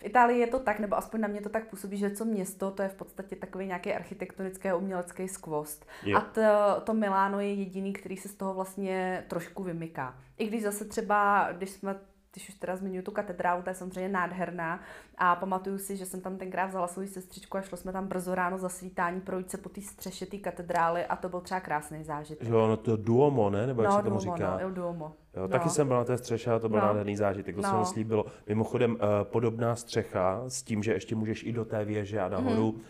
v 0.00 0.04
Itálii 0.04 0.40
je 0.40 0.46
to 0.46 0.58
tak, 0.58 0.78
nebo 0.78 0.96
aspoň 0.96 1.20
na 1.20 1.28
mě 1.28 1.40
to 1.40 1.48
tak 1.48 1.68
působí, 1.68 1.96
že 1.96 2.10
co 2.10 2.24
město, 2.24 2.70
to 2.70 2.82
je 2.82 2.88
v 2.88 2.94
podstatě 2.94 3.36
takový 3.36 3.66
nějaký 3.66 3.92
architektonický 3.92 4.68
a 4.68 4.76
umělecký 4.76 5.28
skvost. 5.28 5.86
Yeah. 6.02 6.22
A 6.22 6.26
to, 6.26 6.40
to 6.84 6.94
Miláno 6.94 7.40
je 7.40 7.54
jediný, 7.54 7.92
který 7.92 8.16
se 8.16 8.28
z 8.28 8.34
toho 8.34 8.54
vlastně 8.54 9.24
trošku 9.28 9.62
vymyká. 9.62 10.18
I 10.38 10.46
když 10.46 10.62
zase 10.62 10.84
třeba, 10.84 11.48
když 11.52 11.70
jsme 11.70 11.96
když 12.32 12.48
už 12.48 12.54
teda 12.54 12.76
zmiňuji 12.76 13.02
tu 13.02 13.10
katedrálu, 13.10 13.62
ta 13.62 13.70
je 13.70 13.74
samozřejmě 13.74 14.08
nádherná 14.08 14.80
a 15.18 15.36
pamatuju 15.36 15.78
si, 15.78 15.96
že 15.96 16.06
jsem 16.06 16.20
tam 16.20 16.36
tenkrát 16.36 16.66
vzala 16.66 16.86
svou 16.86 17.06
sestřičku 17.06 17.56
a 17.56 17.60
šlo 17.60 17.76
jsme 17.76 17.92
tam 17.92 18.06
brzo 18.06 18.34
ráno 18.34 18.58
za 18.58 18.68
svítání 18.68 19.20
projít 19.20 19.50
se 19.50 19.58
po 19.58 19.68
té 19.68 19.80
střeše 19.80 20.26
té 20.26 20.38
katedrály 20.38 21.04
a 21.04 21.16
to 21.16 21.28
byl 21.28 21.40
třeba 21.40 21.60
krásný 21.60 22.04
zážitek. 22.04 22.48
Jo, 22.48 22.68
no 22.68 22.76
to 22.76 22.96
Duomo, 22.96 23.50
ne? 23.50 23.66
Nebo 23.66 23.82
jak 23.82 23.90
no, 23.90 23.96
se 23.96 24.02
tomu 24.02 24.18
Duomo, 24.18 24.36
říká? 24.36 24.52
No, 24.52 24.60
jo, 24.60 24.70
Duomo. 24.70 25.12
Jo, 25.36 25.42
no. 25.42 25.48
Taky 25.48 25.68
jsem 25.68 25.88
byl 25.88 25.96
na 25.96 26.04
té 26.04 26.18
střeše 26.18 26.52
a 26.52 26.58
to 26.58 26.68
byl 26.68 26.80
no. 26.80 26.86
nádherný 26.86 27.16
zážitek, 27.16 27.56
to 27.56 27.62
no. 27.62 27.70
se 27.70 27.76
mi 27.76 27.84
slíbilo. 27.84 28.26
Mimochodem, 28.48 28.92
uh, 28.92 28.98
podobná 29.22 29.76
střecha 29.76 30.42
s 30.48 30.62
tím, 30.62 30.82
že 30.82 30.92
ještě 30.92 31.14
můžeš 31.14 31.44
i 31.44 31.52
do 31.52 31.64
té 31.64 31.84
věže 31.84 32.20
a 32.20 32.28
nahoru, 32.28 32.72
mm. 32.72 32.78
uh, 32.78 32.82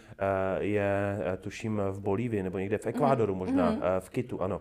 je, 0.58 1.18
uh, 1.18 1.36
tuším, 1.36 1.82
v 1.90 2.00
Bolívii 2.00 2.42
nebo 2.42 2.58
někde 2.58 2.78
v 2.78 2.86
Ekvádoru 2.86 3.34
mm. 3.34 3.38
možná, 3.38 3.70
mm. 3.70 3.76
Uh, 3.76 3.82
v 3.98 4.10
Kitu, 4.10 4.42
ano 4.42 4.60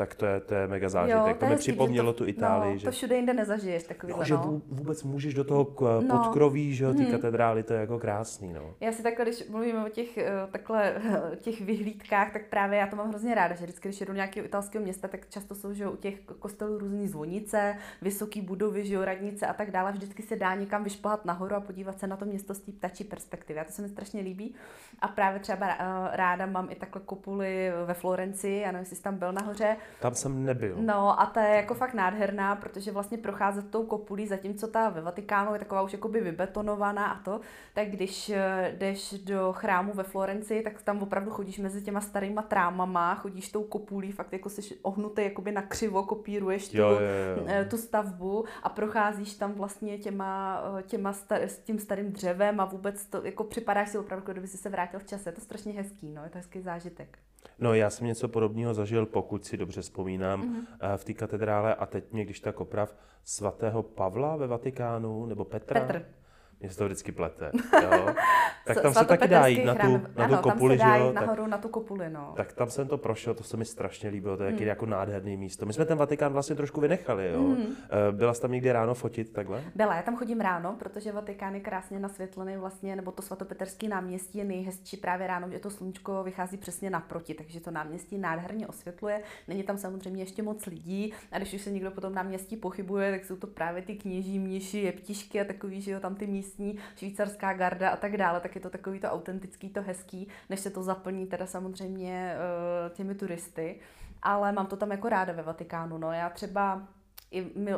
tak 0.00 0.14
to 0.14 0.26
je, 0.26 0.40
to 0.40 0.54
je 0.54 0.66
mega 0.66 0.88
zážitek. 0.88 1.26
Jo, 1.26 1.34
to, 1.34 1.40
to 1.40 1.46
mi 1.46 1.56
připomnělo 1.56 2.12
to, 2.12 2.18
tu 2.18 2.28
Itálii. 2.28 2.72
No, 2.72 2.78
že, 2.78 2.84
to 2.84 2.90
všude 2.90 3.16
jinde 3.16 3.34
nezažiješ 3.34 3.82
takový. 3.82 4.12
no, 4.16 4.24
že 4.24 4.34
no. 4.34 4.62
vůbec 4.68 5.02
můžeš 5.02 5.34
do 5.34 5.44
toho 5.44 5.76
no. 5.80 6.18
podkroví, 6.18 6.74
že 6.74 6.92
ty 6.92 7.02
hmm. 7.02 7.12
katedrály, 7.12 7.62
to 7.62 7.72
je 7.72 7.80
jako 7.80 7.98
krásný. 7.98 8.52
No. 8.52 8.74
Já 8.80 8.92
si 8.92 9.02
takhle, 9.02 9.24
když 9.24 9.48
mluvíme 9.48 9.84
o 9.84 9.88
těch, 9.88 10.18
eh, 10.18 10.32
takhle, 10.50 10.94
těch 11.40 11.60
vyhlídkách, 11.60 12.32
tak 12.32 12.42
právě 12.46 12.78
já 12.78 12.86
to 12.86 12.96
mám 12.96 13.08
hrozně 13.08 13.34
ráda, 13.34 13.54
že 13.54 13.64
vždycky, 13.64 13.88
když 13.88 14.00
jedu 14.00 14.12
do 14.12 14.16
nějakého 14.16 14.46
italského 14.46 14.84
města, 14.84 15.08
tak 15.08 15.28
často 15.28 15.54
jsou 15.54 15.72
že 15.72 15.88
u 15.88 15.96
těch 15.96 16.20
kostelů 16.20 16.78
různé 16.78 17.08
zvonice, 17.08 17.76
vysoké 18.02 18.42
budovy, 18.42 18.84
že 18.84 19.04
radnice 19.04 19.46
a 19.46 19.52
tak 19.52 19.70
dále. 19.70 19.92
Vždycky 19.92 20.22
se 20.22 20.36
dá 20.36 20.54
někam 20.54 20.84
vyšplhat 20.84 21.24
nahoru 21.24 21.54
a 21.54 21.60
podívat 21.60 22.00
se 22.00 22.06
na 22.06 22.16
to 22.16 22.24
město 22.24 22.54
z 22.54 22.58
té 22.58 22.72
ptačí 22.72 23.04
perspektivy. 23.04 23.60
A 23.60 23.64
to 23.64 23.72
se 23.72 23.82
mi 23.82 23.88
strašně 23.88 24.20
líbí. 24.20 24.54
A 25.00 25.08
právě 25.08 25.40
třeba 25.40 25.66
eh, 25.68 26.16
ráda 26.16 26.46
mám 26.46 26.70
i 26.70 26.74
takhle 26.74 27.02
kopuly 27.04 27.72
ve 27.84 27.94
Florenci, 27.94 28.50
já 28.50 28.72
nevím, 28.72 28.82
jestli 28.82 28.96
jsi 28.96 29.02
tam 29.02 29.16
byl 29.16 29.32
nahoře. 29.32 29.76
Tam 30.00 30.14
jsem 30.14 30.44
nebyl. 30.44 30.76
No 30.80 31.20
a 31.20 31.26
ta 31.26 31.42
je 31.42 31.56
jako 31.56 31.74
fakt 31.74 31.94
nádherná, 31.94 32.56
protože 32.56 32.92
vlastně 32.92 33.18
procházet 33.18 33.70
tou 33.70 33.86
kopulí, 33.86 34.26
zatímco 34.26 34.66
ta 34.66 34.88
ve 34.88 35.00
Vatikánu 35.00 35.52
je 35.52 35.58
taková 35.58 35.82
už 35.82 35.92
jakoby 35.92 36.20
vybetonovaná 36.20 37.06
a 37.06 37.22
to, 37.22 37.40
tak 37.74 37.88
když 37.88 38.30
eh, 38.30 38.74
jdeš 38.78 39.12
do 39.12 39.52
chrámu 39.52 39.92
ve 39.92 40.02
Florenci, 40.02 40.62
tak 40.62 40.82
tam 40.82 41.02
opravdu 41.02 41.30
chodíš 41.30 41.58
mezi 41.58 41.82
těma 41.82 42.00
starýma 42.00 42.42
trámama, 42.42 43.14
chodíš 43.14 43.52
tou 43.52 43.62
kopulí, 43.62 44.12
fakt 44.12 44.32
jako 44.32 44.48
jsi 44.48 44.76
ohnutý 44.82 45.22
jakoby 45.22 45.52
na 45.52 45.62
křivo, 45.62 46.02
kopíruješ 46.02 46.68
tu, 46.68 46.76
jo, 46.76 46.90
jo, 46.90 46.98
jo. 47.36 47.44
Eh, 47.46 47.64
tu 47.64 47.76
stavbu 47.76 48.44
a 48.62 48.68
procházíš 48.68 49.34
tam 49.34 49.52
vlastně 49.52 49.98
těma, 49.98 50.62
eh, 50.78 50.82
těma 50.82 51.12
star, 51.12 51.42
s 51.42 51.58
tím 51.58 51.78
starým 51.78 52.12
dřevem 52.12 52.60
a 52.60 52.64
vůbec 52.64 53.06
to, 53.06 53.24
jako 53.24 53.44
připadáš 53.44 53.88
si 53.88 53.98
opravdu, 53.98 54.22
jako 54.22 54.32
kdyby 54.32 54.46
si 54.46 54.56
se 54.56 54.68
vrátil 54.68 55.00
v 55.00 55.04
čase. 55.04 55.28
Je 55.28 55.32
to 55.32 55.40
strašně 55.40 55.72
hezký, 55.72 56.10
no, 56.10 56.24
je 56.24 56.30
to 56.30 56.38
hezký 56.38 56.60
zážitek. 56.60 57.18
No 57.58 57.74
já 57.74 57.90
jsem 57.90 58.06
něco 58.06 58.28
podobného 58.28 58.74
zažil, 58.74 59.06
pokud 59.06 59.44
si 59.44 59.56
dobře 59.56 59.69
vzpomínám, 59.82 60.42
mm-hmm. 60.42 60.96
v 60.96 61.04
té 61.04 61.14
katedrále 61.14 61.74
a 61.74 61.86
teď 61.86 62.12
mě, 62.12 62.24
když 62.24 62.40
tak 62.40 62.60
oprav, 62.60 62.96
svatého 63.24 63.82
Pavla 63.82 64.36
ve 64.36 64.46
Vatikánu, 64.46 65.26
nebo 65.26 65.44
Petra? 65.44 65.80
Petr. 65.80 66.04
Mně 66.60 66.70
se 66.70 66.78
to 66.78 66.84
vždycky 66.84 67.12
plete. 67.12 67.50
Jo? 67.82 68.14
Tak 68.64 68.80
tam 68.80 68.94
se 68.94 69.04
taky 69.04 69.28
dá 69.28 69.46
jít 69.46 69.64
na 69.64 69.74
tu, 69.74 70.02
na 70.16 70.28
tu 70.28 70.36
kopuli, 70.36 70.78
tam 70.78 70.92
se 70.92 70.98
dá 70.98 71.04
jít 71.06 71.12
nahoru 71.12 71.46
na 71.46 71.58
tu 71.58 71.68
kopuli, 71.68 72.10
no. 72.10 72.32
Tak 72.36 72.52
tam 72.52 72.70
jsem 72.70 72.88
to 72.88 72.98
prošel, 72.98 73.34
to 73.34 73.44
se 73.44 73.56
mi 73.56 73.64
strašně 73.64 74.10
líbilo, 74.10 74.36
to 74.36 74.42
je 74.42 74.50
hmm. 74.50 74.62
jako 74.62 74.86
nádherný 74.86 75.36
místo. 75.36 75.66
My 75.66 75.72
jsme 75.72 75.84
ten 75.84 75.98
Vatikán 75.98 76.32
vlastně 76.32 76.56
trošku 76.56 76.80
vynechali, 76.80 77.30
jo. 77.32 77.42
Hmm. 77.42 77.76
Byla 78.10 78.34
jsi 78.34 78.42
tam 78.42 78.52
někdy 78.52 78.72
ráno 78.72 78.94
fotit 78.94 79.32
takhle? 79.32 79.64
Byla, 79.74 79.96
já 79.96 80.02
tam 80.02 80.16
chodím 80.16 80.40
ráno, 80.40 80.76
protože 80.78 81.12
Vatikán 81.12 81.54
je 81.54 81.60
krásně 81.60 81.98
nasvětlený 81.98 82.56
vlastně, 82.56 82.96
nebo 82.96 83.12
to 83.12 83.22
svatopeterský 83.22 83.88
náměstí 83.88 84.38
je 84.38 84.44
nejhezčí 84.44 84.96
právě 84.96 85.26
ráno, 85.26 85.50
že 85.50 85.58
to 85.58 85.70
sluníčko 85.70 86.22
vychází 86.22 86.56
přesně 86.56 86.90
naproti, 86.90 87.34
takže 87.34 87.60
to 87.60 87.70
náměstí 87.70 88.18
nádherně 88.18 88.66
osvětluje. 88.66 89.22
Není 89.48 89.62
tam 89.62 89.78
samozřejmě 89.78 90.22
ještě 90.22 90.42
moc 90.42 90.66
lidí 90.66 91.12
a 91.32 91.38
když 91.38 91.54
už 91.54 91.62
se 91.62 91.70
někdo 91.70 91.90
po 91.90 92.00
tom 92.00 92.14
náměstí 92.14 92.56
pochybuje, 92.56 93.10
tak 93.10 93.24
jsou 93.24 93.36
to 93.36 93.46
právě 93.46 93.82
ty 93.82 93.94
kněží, 93.94 94.38
mniši, 94.38 94.78
jeptišky 94.78 95.40
a 95.40 95.44
takový, 95.44 95.80
že 95.80 95.90
jo, 95.90 96.00
tam 96.00 96.14
ty 96.14 96.26
místní 96.50 96.78
švýcarská 96.96 97.52
garda 97.52 97.90
a 97.90 97.96
tak 97.96 98.16
dále, 98.16 98.40
tak 98.40 98.54
je 98.54 98.60
to 98.60 98.70
takový 98.70 99.00
to 99.00 99.08
autentický, 99.08 99.70
to 99.70 99.82
hezký, 99.82 100.28
než 100.50 100.60
se 100.60 100.70
to 100.70 100.82
zaplní 100.82 101.26
teda 101.26 101.46
samozřejmě 101.46 102.34
uh, 102.34 102.96
těmi 102.96 103.14
turisty. 103.14 103.80
Ale 104.22 104.52
mám 104.52 104.66
to 104.66 104.76
tam 104.76 104.90
jako 104.90 105.08
ráda 105.08 105.32
ve 105.32 105.42
Vatikánu. 105.42 105.98
No. 105.98 106.12
Já 106.12 106.30
třeba 106.30 106.82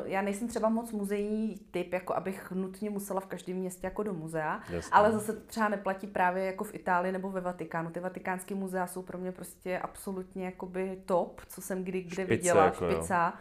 já 0.04 0.22
nejsem 0.22 0.48
třeba 0.48 0.68
moc 0.68 0.92
muzejní 0.92 1.60
typ, 1.70 1.92
jako 1.92 2.14
abych 2.14 2.50
nutně 2.50 2.90
musela 2.90 3.20
v 3.20 3.26
každém 3.26 3.56
městě 3.56 3.86
jako 3.86 4.02
do 4.02 4.12
muzea, 4.12 4.60
Jasně. 4.70 4.90
ale 4.92 5.12
zase 5.12 5.32
třeba 5.32 5.68
neplatí 5.68 6.06
právě 6.06 6.44
jako 6.44 6.64
v 6.64 6.74
Itálii 6.74 7.12
nebo 7.12 7.30
ve 7.30 7.40
Vatikánu. 7.40 7.90
Ty 7.90 8.00
vatikánské 8.00 8.54
muzea 8.54 8.86
jsou 8.86 9.02
pro 9.02 9.18
mě 9.18 9.32
prostě 9.32 9.78
absolutně 9.78 10.44
jakoby 10.44 11.02
top, 11.06 11.40
co 11.48 11.60
jsem 11.60 11.84
kdy 11.84 12.02
kde 12.02 12.10
špice, 12.10 12.24
viděla, 12.24 12.64
jako 12.64 12.90
špica. 12.90 13.26
Jo. 13.26 13.40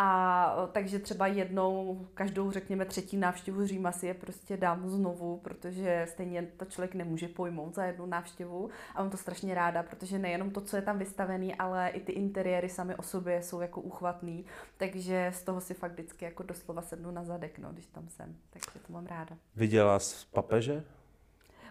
A 0.00 0.68
takže 0.72 0.98
třeba 0.98 1.26
jednou, 1.26 2.06
každou 2.14 2.50
řekněme 2.50 2.84
třetí 2.84 3.16
návštěvu 3.16 3.66
Říma 3.66 3.92
si 3.92 4.06
je 4.06 4.14
prostě 4.14 4.56
dám 4.56 4.88
znovu, 4.90 5.40
protože 5.44 6.06
stejně 6.10 6.42
to 6.42 6.64
člověk 6.64 6.94
nemůže 6.94 7.28
pojmout 7.28 7.74
za 7.74 7.84
jednu 7.84 8.06
návštěvu 8.06 8.70
a 8.94 9.02
mám 9.02 9.10
to 9.10 9.16
strašně 9.16 9.54
ráda, 9.54 9.82
protože 9.82 10.18
nejenom 10.18 10.50
to, 10.50 10.60
co 10.60 10.76
je 10.76 10.82
tam 10.82 10.98
vystavený, 10.98 11.54
ale 11.54 11.88
i 11.88 12.00
ty 12.00 12.12
interiéry 12.12 12.68
sami 12.68 12.96
o 12.96 13.02
sobě 13.02 13.42
jsou 13.42 13.60
jako 13.60 13.80
uchvatný, 13.80 14.44
takže 14.76 15.30
z 15.34 15.42
toho 15.42 15.60
si 15.60 15.74
fakt 15.74 15.92
vždycky 15.92 16.24
jako 16.24 16.42
doslova 16.42 16.82
sednu 16.82 17.10
na 17.10 17.24
zadek, 17.24 17.58
no, 17.58 17.68
když 17.72 17.86
tam 17.86 18.08
jsem, 18.08 18.36
takže 18.50 18.86
to 18.86 18.92
mám 18.92 19.06
ráda. 19.06 19.36
Viděla 19.56 19.98
jsi 19.98 20.26
papeže? 20.32 20.84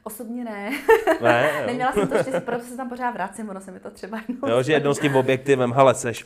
Osobně 0.03 0.43
ne. 0.43 0.71
ne 1.21 1.63
Neměla 1.65 1.93
jsem 1.93 2.07
to 2.07 2.17
štěstí, 2.21 2.41
proto 2.41 2.63
se 2.63 2.77
tam 2.77 2.89
pořád 2.89 3.11
vracím, 3.11 3.49
ono 3.49 3.61
se 3.61 3.71
mi 3.71 3.79
to 3.79 3.91
třeba 3.91 4.21
jednou... 4.27 4.49
Jo, 4.49 4.63
že 4.63 4.73
jednou 4.73 4.93
s 4.93 4.99
tím 4.99 5.15
objektivem, 5.15 5.71
hele, 5.71 5.95
seš 5.95 6.25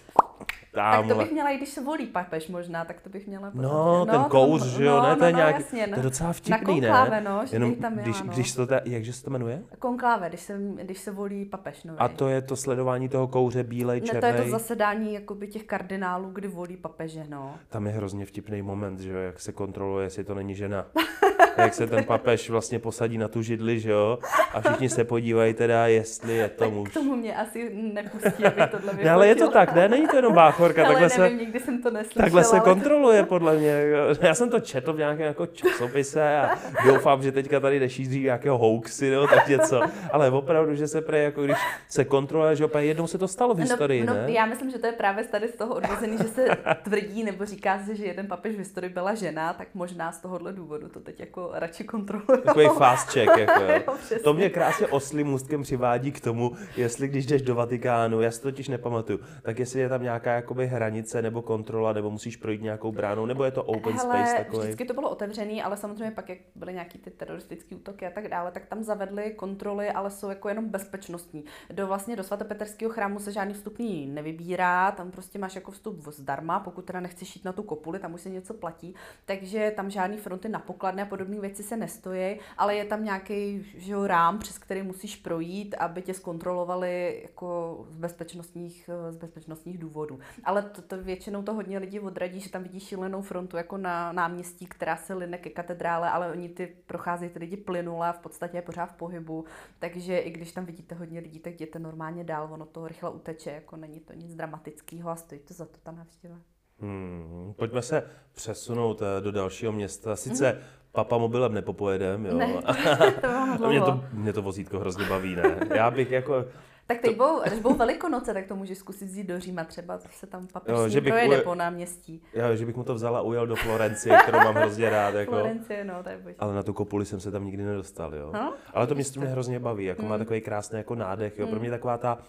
Tamhle. 0.73 1.07
Tak 1.07 1.17
to 1.17 1.23
bych 1.23 1.31
měla, 1.31 1.49
i 1.49 1.57
když 1.57 1.69
se 1.69 1.81
volí 1.81 2.07
papež 2.07 2.47
možná, 2.47 2.85
tak 2.85 3.01
to 3.01 3.09
bych 3.09 3.27
měla. 3.27 3.51
No, 3.53 3.61
no, 3.61 4.05
ten 4.05 4.23
kouř, 4.23 4.63
že 4.63 4.85
jo, 4.85 4.97
no, 4.97 5.09
ne, 5.09 5.15
to 5.15 5.25
je 5.25 5.31
no, 5.31 5.37
nějak, 5.37 5.55
jasně, 5.55 5.87
no. 5.87 5.93
to 5.93 5.99
je 5.99 6.03
docela 6.03 6.33
vtipný, 6.33 6.81
na 6.81 6.91
konkláve, 6.91 7.21
no, 7.21 7.45
že 7.45 7.55
Jenom, 7.55 7.75
tam 7.75 7.91
měla, 7.91 8.03
když, 8.03 8.21
no. 8.21 8.33
když 8.33 8.55
to, 8.55 8.67
ta, 8.67 8.81
jakže 8.85 9.13
se 9.13 9.23
to 9.23 9.29
jmenuje? 9.29 9.63
Konkláve, 9.79 10.29
když 10.29 10.41
se, 10.41 10.59
když 10.81 10.97
se 10.97 11.11
volí 11.11 11.45
papež, 11.45 11.83
no. 11.83 11.93
A 11.97 12.07
to 12.07 12.27
je 12.27 12.41
to 12.41 12.55
sledování 12.55 13.09
toho 13.09 13.27
kouře 13.27 13.63
bílej, 13.63 14.01
černej? 14.01 14.31
Ne, 14.31 14.37
to 14.37 14.43
je 14.43 14.45
to 14.45 14.51
zasedání 14.51 15.13
jakoby 15.13 15.47
těch 15.47 15.63
kardinálů, 15.63 16.31
kdy 16.31 16.47
volí 16.47 16.77
papeže, 16.77 17.25
no. 17.29 17.55
Tam 17.69 17.87
je 17.87 17.93
hrozně 17.93 18.25
vtipný 18.25 18.61
moment, 18.61 18.99
že 18.99 19.11
jo, 19.11 19.19
jak 19.19 19.39
se 19.39 19.51
kontroluje, 19.51 20.05
jestli 20.05 20.23
to 20.23 20.35
není 20.35 20.55
žena. 20.55 20.85
jak 21.57 21.73
se 21.73 21.87
ten 21.87 22.03
papež 22.03 22.49
vlastně 22.49 22.79
posadí 22.79 23.17
na 23.17 23.27
tu 23.27 23.41
židli, 23.41 23.79
že 23.79 23.91
jo, 23.91 24.19
a 24.53 24.61
všichni 24.61 24.89
se 24.89 25.03
podívají 25.03 25.53
teda, 25.53 25.87
jestli 25.87 26.35
je 26.35 26.49
to 26.49 26.71
muž. 26.71 26.89
K 26.89 26.93
tomu 26.93 27.15
mě 27.15 27.35
asi 27.35 27.71
nepustí, 27.73 28.45
aby 28.45 28.61
tohle 28.71 28.93
ne, 28.93 29.11
ale 29.11 29.27
je 29.27 29.35
to 29.35 29.51
tak, 29.51 29.75
ne? 29.75 29.89
Není 29.89 30.07
to 30.07 30.15
jenom 30.15 30.33
báchorka, 30.61 30.81
takhle 30.83 31.09
nevím, 31.09 31.39
se, 31.39 31.45
nikdy 31.45 31.59
jsem 31.59 31.81
to 31.81 31.91
neslyšela. 31.91 32.23
Takhle 32.23 32.43
se 32.43 32.59
kontroluje, 32.59 33.23
podle 33.23 33.57
mě. 33.57 33.83
Já 34.21 34.33
jsem 34.33 34.49
to 34.49 34.59
četl 34.59 34.93
v 34.93 34.97
nějakém 34.97 35.25
jako 35.25 35.45
časopise 35.45 36.37
a 36.37 36.57
doufám, 36.85 37.23
že 37.23 37.31
teďka 37.31 37.59
tady 37.59 37.79
nešíří 37.79 38.23
nějakého 38.23 38.57
hoaxy 38.57 39.09
nebo 39.09 39.27
tak 39.27 39.47
něco, 39.47 39.81
ale 40.11 40.31
opravdu, 40.31 40.75
že 40.75 40.87
se 40.87 41.01
prej, 41.01 41.23
jako 41.23 41.43
když 41.43 41.57
se 41.89 42.05
kontroluje, 42.05 42.55
že 42.55 42.65
opět 42.65 42.81
jednou 42.81 43.07
se 43.07 43.17
to 43.17 43.27
stalo 43.27 43.53
v 43.53 43.57
no, 43.57 43.63
historii, 43.63 44.05
no, 44.05 44.13
ne? 44.13 44.25
Já 44.27 44.45
myslím, 44.45 44.71
že 44.71 44.79
to 44.79 44.85
je 44.85 44.93
právě 44.93 45.23
tady 45.23 45.47
z 45.47 45.55
toho 45.55 45.75
odvozený, 45.75 46.17
že 46.17 46.23
se 46.23 46.45
tvrdí 46.83 47.23
nebo 47.23 47.45
říká 47.45 47.79
se, 47.85 47.95
že 47.95 48.05
jeden 48.05 48.27
papež 48.27 48.55
v 48.55 48.59
historii 48.59 48.93
byla 48.93 49.15
žena, 49.15 49.53
tak 49.53 49.67
možná 49.73 50.11
z 50.11 50.19
tohohle 50.19 50.53
důvodu 50.53 50.89
to 50.89 50.99
teď 50.99 51.19
jako 51.19 51.49
radši 51.53 51.83
kontroluje. 51.83 52.37
Takový 52.45 52.67
fast 52.77 53.09
check, 53.09 53.37
jako 53.37 53.61
jo. 53.63 53.97
To 54.23 54.33
mě 54.33 54.49
krásně 54.49 54.87
oslým 54.87 55.27
můstkem 55.27 55.61
přivádí 55.61 56.11
k 56.11 56.21
tomu, 56.21 56.51
jestli 56.77 57.07
když 57.07 57.25
jdeš 57.25 57.41
do 57.41 57.55
Vatikánu, 57.55 58.21
já 58.21 58.31
si 58.31 58.41
to 58.41 58.51
totiž 58.51 58.67
nepamatuju, 58.67 59.19
tak 59.41 59.59
jestli 59.59 59.79
je 59.79 59.89
tam 59.89 60.03
nějaká 60.03 60.33
jako 60.33 60.50
jakoby 60.51 60.67
hranice 60.67 61.21
nebo 61.21 61.41
kontrola, 61.41 61.93
nebo 61.93 62.11
musíš 62.11 62.35
projít 62.35 62.61
nějakou 62.61 62.91
bránou, 62.91 63.25
nebo 63.25 63.43
je 63.43 63.51
to 63.51 63.63
open 63.63 63.93
Hele, 63.93 64.25
space 64.25 64.43
takový? 64.43 64.63
vždycky 64.63 64.85
to 64.85 64.93
bylo 64.93 65.09
otevřený, 65.09 65.63
ale 65.63 65.77
samozřejmě 65.77 66.11
pak, 66.11 66.29
jak 66.29 66.37
byly 66.55 66.73
nějaký 66.73 66.99
ty 66.99 67.11
teroristické 67.11 67.75
útoky 67.75 68.07
a 68.07 68.09
tak 68.09 68.27
dále, 68.27 68.51
tak 68.51 68.65
tam 68.65 68.83
zavedly 68.83 69.31
kontroly, 69.31 69.89
ale 69.89 70.11
jsou 70.11 70.29
jako 70.29 70.49
jenom 70.49 70.69
bezpečnostní. 70.69 71.45
Do 71.73 71.87
vlastně 71.87 72.15
do 72.15 72.23
svatopeterského 72.23 72.91
chrámu 72.91 73.19
se 73.19 73.31
žádný 73.31 73.53
vstupní 73.53 74.05
nevybírá, 74.05 74.91
tam 74.91 75.11
prostě 75.11 75.39
máš 75.39 75.55
jako 75.55 75.71
vstup 75.71 76.07
zdarma, 76.07 76.59
pokud 76.59 76.85
teda 76.85 76.99
nechceš 76.99 77.35
jít 77.35 77.45
na 77.45 77.53
tu 77.53 77.63
kopuli, 77.63 77.99
tam 77.99 78.13
už 78.13 78.21
se 78.21 78.29
něco 78.29 78.53
platí, 78.53 78.95
takže 79.25 79.73
tam 79.75 79.89
žádný 79.89 80.17
fronty 80.17 80.49
na 80.49 80.59
pokladny 80.59 81.01
a 81.01 81.05
podobné 81.05 81.39
věci 81.39 81.63
se 81.63 81.77
nestojí, 81.77 82.39
ale 82.57 82.75
je 82.75 82.85
tam 82.85 83.03
nějaký 83.03 83.65
že 83.77 83.91
jo, 83.91 84.07
rám, 84.07 84.39
přes 84.39 84.57
který 84.57 84.83
musíš 84.83 85.15
projít, 85.15 85.75
aby 85.79 86.01
tě 86.01 86.13
zkontrolovali 86.13 87.21
jako 87.23 87.81
z 87.89 87.97
bezpečnostních, 87.97 88.89
z 89.09 89.15
bezpečnostních 89.15 89.77
důvodů. 89.77 90.19
Ale 90.43 90.61
to, 90.61 90.81
to 90.81 91.03
většinou 91.03 91.43
to 91.43 91.53
hodně 91.53 91.77
lidí 91.77 91.99
odradí, 91.99 92.39
že 92.39 92.49
tam 92.49 92.63
vidí 92.63 92.79
šílenou 92.79 93.21
frontu 93.21 93.57
jako 93.57 93.77
na 93.77 94.11
náměstí, 94.11 94.65
která 94.65 94.97
se 94.97 95.13
line 95.13 95.37
ke 95.37 95.49
katedrále, 95.49 96.09
ale 96.09 96.31
oni 96.31 96.49
ty 96.49 96.75
procházejí 96.85 97.31
ty 97.31 97.39
lidi 97.39 97.57
plynule 97.57 98.09
a 98.09 98.13
v 98.13 98.19
podstatě 98.19 98.57
je 98.57 98.61
pořád 98.61 98.85
v 98.85 98.95
pohybu, 98.95 99.45
takže 99.79 100.17
i 100.17 100.29
když 100.29 100.51
tam 100.51 100.65
vidíte 100.65 100.95
hodně 100.95 101.19
lidí, 101.19 101.39
tak 101.39 101.53
jděte 101.53 101.79
normálně 101.79 102.23
dál, 102.23 102.49
ono 102.51 102.65
to 102.65 102.87
rychle 102.87 103.09
uteče, 103.09 103.51
jako 103.51 103.75
není 103.75 103.99
to 103.99 104.13
nic 104.13 104.35
dramatického 104.35 105.09
a 105.09 105.15
stojí 105.15 105.41
to 105.41 105.53
za 105.53 105.65
to 105.65 105.77
ta 105.83 105.91
návštěva. 105.91 106.35
Hmm, 106.81 107.53
pojďme 107.57 107.81
se 107.81 108.03
přesunout 108.31 109.01
eh, 109.01 109.21
do 109.21 109.31
dalšího 109.31 109.71
města. 109.71 110.15
Sice 110.15 110.53
mm. 110.53 110.59
papa 110.91 111.17
mobilem 111.17 111.53
nepopojedem, 111.53 112.25
jo. 112.25 112.37
Ne, 112.37 112.53
to 113.57 113.67
mě, 113.69 113.81
to, 113.81 114.03
mě 114.13 114.33
to 114.33 114.41
vozítko 114.41 114.79
hrozně 114.79 115.05
baví, 115.05 115.35
ne? 115.35 115.59
Já 115.75 115.91
bych 115.91 116.11
jako, 116.11 116.45
tak 116.87 117.01
teď 117.01 117.17
budou, 117.17 117.41
když 117.47 117.59
budou 117.59 117.75
velikonoce, 117.75 118.33
tak 118.33 118.47
to 118.47 118.55
můžeš 118.55 118.77
zkusit 118.77 119.09
jít 119.09 119.23
do 119.23 119.39
Říma, 119.39 119.63
třeba 119.63 119.99
se 119.99 120.27
tam 120.27 120.47
papež 120.47 120.73
jo, 120.75 120.89
že 120.89 121.01
bych 121.01 121.13
projede 121.13 121.35
uje... 121.35 121.41
po 121.41 121.55
náměstí. 121.55 122.23
Jo, 122.33 122.55
že 122.55 122.65
bych 122.65 122.75
mu 122.75 122.83
to 122.83 122.93
vzala 122.93 123.19
a 123.19 123.21
ujel 123.21 123.47
do 123.47 123.55
Florencie, 123.55 124.17
kterou 124.17 124.39
mám 124.39 124.55
hrozně 124.55 124.89
rád. 124.89 125.15
Jako. 125.15 125.31
Florencie, 125.31 125.83
no, 125.83 126.03
to 126.03 126.09
je 126.09 126.17
boží. 126.17 126.35
Ale 126.39 126.53
na 126.53 126.63
tu 126.63 126.73
kopuli 126.73 127.05
jsem 127.05 127.19
se 127.19 127.31
tam 127.31 127.45
nikdy 127.45 127.63
nedostal, 127.63 128.15
jo. 128.15 128.31
No? 128.33 128.53
Ale 128.73 128.87
to 128.87 128.95
město 128.95 129.19
mě 129.19 129.29
hrozně 129.29 129.59
baví, 129.59 129.85
jako 129.85 130.01
mm. 130.01 130.07
má 130.07 130.15
hmm. 130.15 130.25
takový 130.25 130.41
krásný 130.41 130.77
jako 130.77 130.95
nádech, 130.95 131.39
jo. 131.39 131.47
Pro 131.47 131.59
mě 131.59 131.69
taková 131.69 131.97
ta 131.97 132.15
uh, 132.15 132.21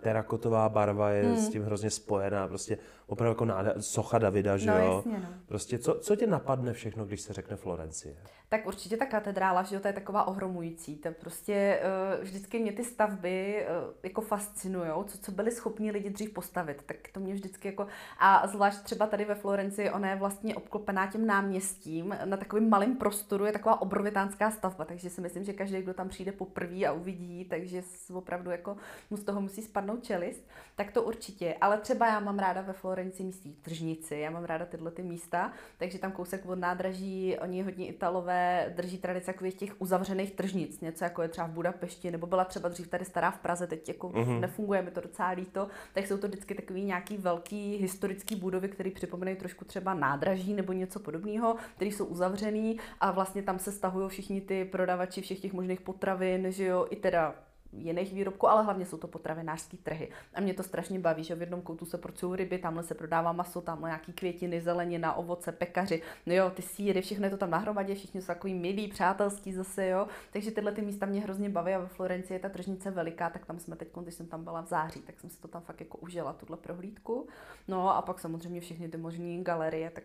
terakotová 0.00 0.68
barva 0.68 1.10
je 1.10 1.22
mm. 1.22 1.36
s 1.36 1.48
tím 1.48 1.64
hrozně 1.64 1.90
spojená, 1.90 2.48
prostě 2.48 2.78
opravdu 3.06 3.30
jako 3.30 3.44
nádech, 3.44 3.72
socha 3.80 4.18
Davida, 4.18 4.56
že 4.56 4.70
no, 4.70 4.78
jo. 4.78 4.96
Jasně, 4.96 5.18
no. 5.18 5.28
Prostě 5.46 5.78
co, 5.78 5.94
co 5.94 6.16
tě 6.16 6.26
napadne 6.26 6.72
všechno, 6.72 7.04
když 7.04 7.20
se 7.20 7.32
řekne 7.32 7.56
Florencie? 7.56 8.16
Tak 8.48 8.66
určitě 8.66 8.96
ta 8.96 9.06
katedrála, 9.06 9.62
že 9.62 9.74
jo, 9.74 9.80
to 9.80 9.88
je 9.88 9.94
taková 9.94 10.26
ohromující. 10.26 10.96
To 10.96 11.08
prostě 11.20 11.80
uh, 12.16 12.24
vždycky 12.24 12.58
mě 12.58 12.72
ty 12.72 12.84
stavby 12.84 13.66
uh, 13.86 13.93
jako 14.02 14.20
fascinují, 14.20 14.90
co, 15.06 15.18
co 15.18 15.32
byli 15.32 15.50
schopni 15.50 15.90
lidi 15.90 16.10
dřív 16.10 16.30
postavit. 16.30 16.82
Tak 16.86 16.96
to 17.12 17.20
mě 17.20 17.34
vždycky 17.34 17.68
jako, 17.68 17.86
a 18.18 18.46
zvlášť 18.46 18.82
třeba 18.82 19.06
tady 19.06 19.24
ve 19.24 19.34
Florenci, 19.34 19.90
ona 19.90 20.10
je 20.10 20.16
vlastně 20.16 20.54
obklopená 20.54 21.06
tím 21.06 21.26
náměstím, 21.26 22.16
na 22.24 22.36
takovém 22.36 22.68
malém 22.68 22.96
prostoru 22.96 23.44
je 23.44 23.52
taková 23.52 23.82
obrovitánská 23.82 24.50
stavba, 24.50 24.84
takže 24.84 25.10
si 25.10 25.20
myslím, 25.20 25.44
že 25.44 25.52
každý, 25.52 25.82
kdo 25.82 25.94
tam 25.94 26.08
přijde 26.08 26.32
poprvé 26.32 26.86
a 26.86 26.92
uvidí, 26.92 27.44
takže 27.44 27.82
opravdu 28.12 28.50
jako 28.50 28.76
mu 29.10 29.16
z 29.16 29.24
toho 29.24 29.40
musí 29.40 29.62
spadnout 29.62 30.04
čelist, 30.04 30.48
tak 30.76 30.92
to 30.92 31.02
určitě. 31.02 31.56
Ale 31.60 31.78
třeba 31.78 32.06
já 32.06 32.20
mám 32.20 32.38
ráda 32.38 32.60
ve 32.60 32.72
Florenci 32.72 33.22
místí 33.22 33.52
tržnici, 33.62 34.16
já 34.16 34.30
mám 34.30 34.44
ráda 34.44 34.66
tyhle 34.66 34.90
ty 34.90 35.02
místa, 35.02 35.52
takže 35.78 35.98
tam 35.98 36.12
kousek 36.12 36.46
od 36.46 36.58
nádraží, 36.58 37.36
oni 37.42 37.62
hodně 37.62 37.86
Italové 37.86 38.72
drží 38.76 38.98
tradice 38.98 39.26
takových 39.26 39.54
těch 39.54 39.80
uzavřených 39.80 40.32
tržnic, 40.32 40.80
něco 40.80 41.04
jako 41.04 41.22
je 41.22 41.28
třeba 41.28 41.46
v 41.46 41.50
Budapešti, 41.50 42.10
nebo 42.10 42.26
byla 42.26 42.44
třeba 42.44 42.68
dřív 42.68 42.88
tady 42.88 43.04
stará 43.04 43.30
v 43.30 43.38
Praze, 43.38 43.66
teď 43.76 43.88
jako 43.88 44.08
mm-hmm. 44.08 44.40
nefunguje, 44.40 44.82
mi 44.82 44.90
to 44.90 45.00
docela 45.00 45.30
líto, 45.30 45.68
tak 45.94 46.06
jsou 46.06 46.18
to 46.18 46.28
vždycky 46.28 46.54
takový 46.54 46.84
nějaký 46.84 47.16
velký 47.16 47.76
historický 47.76 48.36
budovy, 48.36 48.68
které 48.68 48.90
připomínají 48.90 49.36
trošku 49.36 49.64
třeba 49.64 49.94
nádraží 49.94 50.54
nebo 50.54 50.72
něco 50.72 51.00
podobného, 51.00 51.56
které 51.76 51.90
jsou 51.90 52.04
uzavřený 52.04 52.78
a 53.00 53.10
vlastně 53.10 53.42
tam 53.42 53.58
se 53.58 53.72
stahují 53.72 54.08
všichni 54.08 54.40
ty 54.40 54.64
prodavači 54.64 55.22
všech 55.22 55.40
těch 55.40 55.52
možných 55.52 55.80
potravin, 55.80 56.52
že 56.52 56.64
jo, 56.64 56.86
i 56.90 56.96
teda 56.96 57.34
jiných 57.78 58.12
výrobků, 58.12 58.48
ale 58.48 58.62
hlavně 58.62 58.86
jsou 58.86 58.96
to 58.96 59.08
potravinářské 59.08 59.76
trhy. 59.76 60.10
A 60.34 60.40
mě 60.40 60.54
to 60.54 60.62
strašně 60.62 60.98
baví, 60.98 61.24
že 61.24 61.34
v 61.34 61.40
jednom 61.40 61.62
koutu 61.62 61.84
se 61.84 61.98
pracují 61.98 62.36
ryby, 62.36 62.58
tamhle 62.58 62.82
se 62.82 62.94
prodává 62.94 63.32
maso, 63.32 63.60
tamhle 63.60 63.88
nějaký 63.88 64.12
květiny, 64.12 64.60
zelenina, 64.60 65.14
ovoce, 65.14 65.52
pekaři, 65.52 66.02
no 66.26 66.34
jo, 66.34 66.50
ty 66.50 66.62
síry, 66.62 67.02
všechno 67.02 67.26
je 67.26 67.30
to 67.30 67.36
tam 67.36 67.50
nahromadě, 67.50 67.94
všichni 67.94 68.20
jsou 68.20 68.26
takový 68.26 68.54
milí, 68.54 68.88
přátelský 68.88 69.52
zase, 69.52 69.86
jo. 69.86 70.06
Takže 70.32 70.50
tyhle 70.50 70.72
ty 70.72 70.82
místa 70.82 71.06
mě 71.06 71.20
hrozně 71.20 71.50
baví 71.50 71.74
a 71.74 71.78
ve 71.78 71.86
Florencii 71.86 72.34
je 72.34 72.40
ta 72.40 72.48
tržnice 72.48 72.90
veliká, 72.90 73.30
tak 73.30 73.46
tam 73.46 73.58
jsme 73.58 73.76
teď, 73.76 73.88
když 74.02 74.14
jsem 74.14 74.26
tam 74.26 74.44
byla 74.44 74.60
v 74.60 74.66
září, 74.66 75.00
tak 75.00 75.20
jsem 75.20 75.30
si 75.30 75.40
to 75.40 75.48
tam 75.48 75.62
fakt 75.62 75.80
jako 75.80 75.98
užila, 75.98 76.32
tuhle 76.32 76.56
prohlídku. 76.56 77.28
No 77.68 77.96
a 77.96 78.02
pak 78.02 78.20
samozřejmě 78.20 78.60
všechny 78.60 78.88
ty 78.88 78.96
možné 78.96 79.42
galerie, 79.42 79.90
tak 79.90 80.04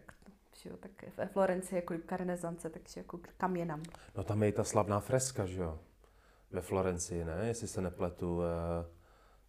že 0.63 0.69
jo, 0.69 0.77
tak 0.77 0.91
ve 1.17 1.25
Florencii 1.25 1.77
je 1.77 1.81
kolibka 1.81 2.17
renesance, 2.17 2.69
takže 2.69 2.99
jako 2.99 3.19
kam 3.37 3.55
jinam. 3.55 3.83
No 4.17 4.23
tam 4.23 4.43
je 4.43 4.49
i 4.49 4.51
ta 4.51 4.63
slavná 4.63 4.99
freska, 4.99 5.45
že 5.45 5.61
jo? 5.61 5.79
Ve 6.51 6.61
Florencii, 6.61 7.25
ne? 7.25 7.39
Jestli 7.47 7.67
se 7.67 7.81
nepletu. 7.81 8.41
Eh, 8.41 8.85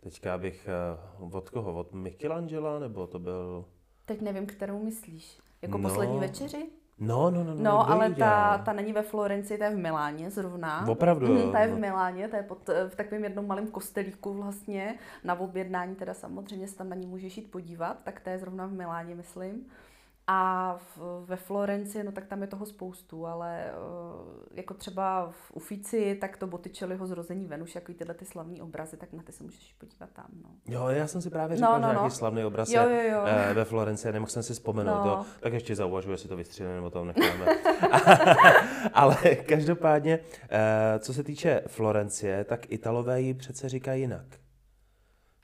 teďka 0.01 0.39
bych 0.39 0.69
eh, 0.69 1.27
od 1.33 1.51
koho? 1.51 1.75
Od 1.75 1.93
Michelangela, 1.93 2.79
nebo 2.79 3.07
to 3.07 3.19
byl... 3.19 3.65
Teď 4.05 4.21
nevím, 4.21 4.47
kterou 4.47 4.83
myslíš. 4.83 5.39
Jako 5.63 5.79
no. 5.79 5.89
poslední 5.89 6.19
večeři? 6.19 6.71
No, 6.99 7.31
no, 7.31 7.45
no. 7.45 7.55
No, 7.55 7.63
no 7.63 7.91
ale 7.91 8.11
ta, 8.11 8.59
ta 8.59 8.73
není 8.73 8.93
ve 8.93 9.03
Florenci, 9.03 9.59
ta 9.59 9.65
je 9.65 9.75
v 9.75 9.79
Miláně 9.79 10.31
zrovna. 10.31 10.89
Opravdu? 10.89 11.27
Mm, 11.27 11.53
ta 11.53 11.61
je 11.61 11.75
v 11.75 11.79
Miláně, 11.79 12.29
ta 12.29 12.37
je 12.37 12.43
pod, 12.43 12.69
eh, 12.69 12.89
v 12.89 12.97
takovém 12.97 13.25
jednom 13.25 13.47
malém 13.47 13.67
kostelíku 13.67 14.35
vlastně. 14.35 14.99
Na 15.25 15.41
objednání 15.41 15.95
teda 15.95 16.15
samozřejmě 16.15 16.69
se 16.69 16.77
tam 16.77 16.89
na 16.89 16.97
ní 16.97 17.07
můžeš 17.07 17.37
jít 17.37 17.51
podívat, 17.51 18.03
tak 18.05 18.21
ta 18.21 18.31
je 18.31 18.39
zrovna 18.39 18.67
v 18.67 18.73
Miláně, 18.73 19.15
myslím. 19.15 19.67
A 20.33 20.79
v, 20.97 21.25
ve 21.27 21.37
Florenci, 21.37 22.05
no 22.05 22.13
tak 22.13 22.27
tam 22.27 22.43
je 22.43 22.47
toho 22.47 22.67
spoustu, 22.67 23.27
ale 23.27 23.65
uh, 23.65 24.43
jako 24.55 24.75
třeba 24.75 25.31
v 25.31 25.53
Ufici, 25.53 26.19
tak 26.21 26.37
to 26.37 26.47
Botticelliho 26.47 27.07
zrození 27.07 27.47
Venuš, 27.47 27.75
jako 27.75 27.93
tyhle 27.93 28.15
ty 28.15 28.25
slavní 28.25 28.61
obrazy, 28.61 28.97
tak 28.97 29.13
na 29.13 29.23
ty 29.23 29.33
se 29.33 29.45
můžeš 29.45 29.75
podívat 29.79 30.11
tam. 30.13 30.27
No. 30.43 30.51
Jo, 30.69 30.89
já 30.89 31.07
jsem 31.07 31.23
si 31.23 31.31
právě 31.31 31.57
no, 31.57 31.57
říkal, 31.57 31.73
no, 31.73 31.79
no, 31.79 31.89
že 31.89 31.93
nějaký 31.93 32.05
no. 32.05 32.11
slavný 32.11 32.45
obraz 32.45 32.71
jo, 32.71 32.83
jo, 32.83 33.03
jo. 33.13 33.25
Je, 33.27 33.55
ve 33.55 33.65
Florenci, 33.65 34.13
nemohl 34.13 34.31
jsem 34.31 34.43
si 34.43 34.53
vzpomenout, 34.53 35.05
no. 35.05 35.17
to, 35.17 35.25
tak 35.41 35.53
ještě 35.53 35.77
zauvažuji, 35.77 36.11
jestli 36.11 36.29
to 36.29 36.37
vystřílíme 36.37 36.75
nebo 36.75 36.91
to 36.91 37.05
necháme. 37.05 37.47
ale 38.95 39.17
každopádně, 39.37 40.19
uh, 40.19 40.49
co 40.99 41.15
se 41.15 41.25
týče 41.25 41.63
Florencie, 41.67 42.45
tak 42.45 42.73
Italové 42.73 43.21
ji 43.21 43.35
přece 43.35 43.69
říkají 43.69 44.01
jinak. 44.01 44.27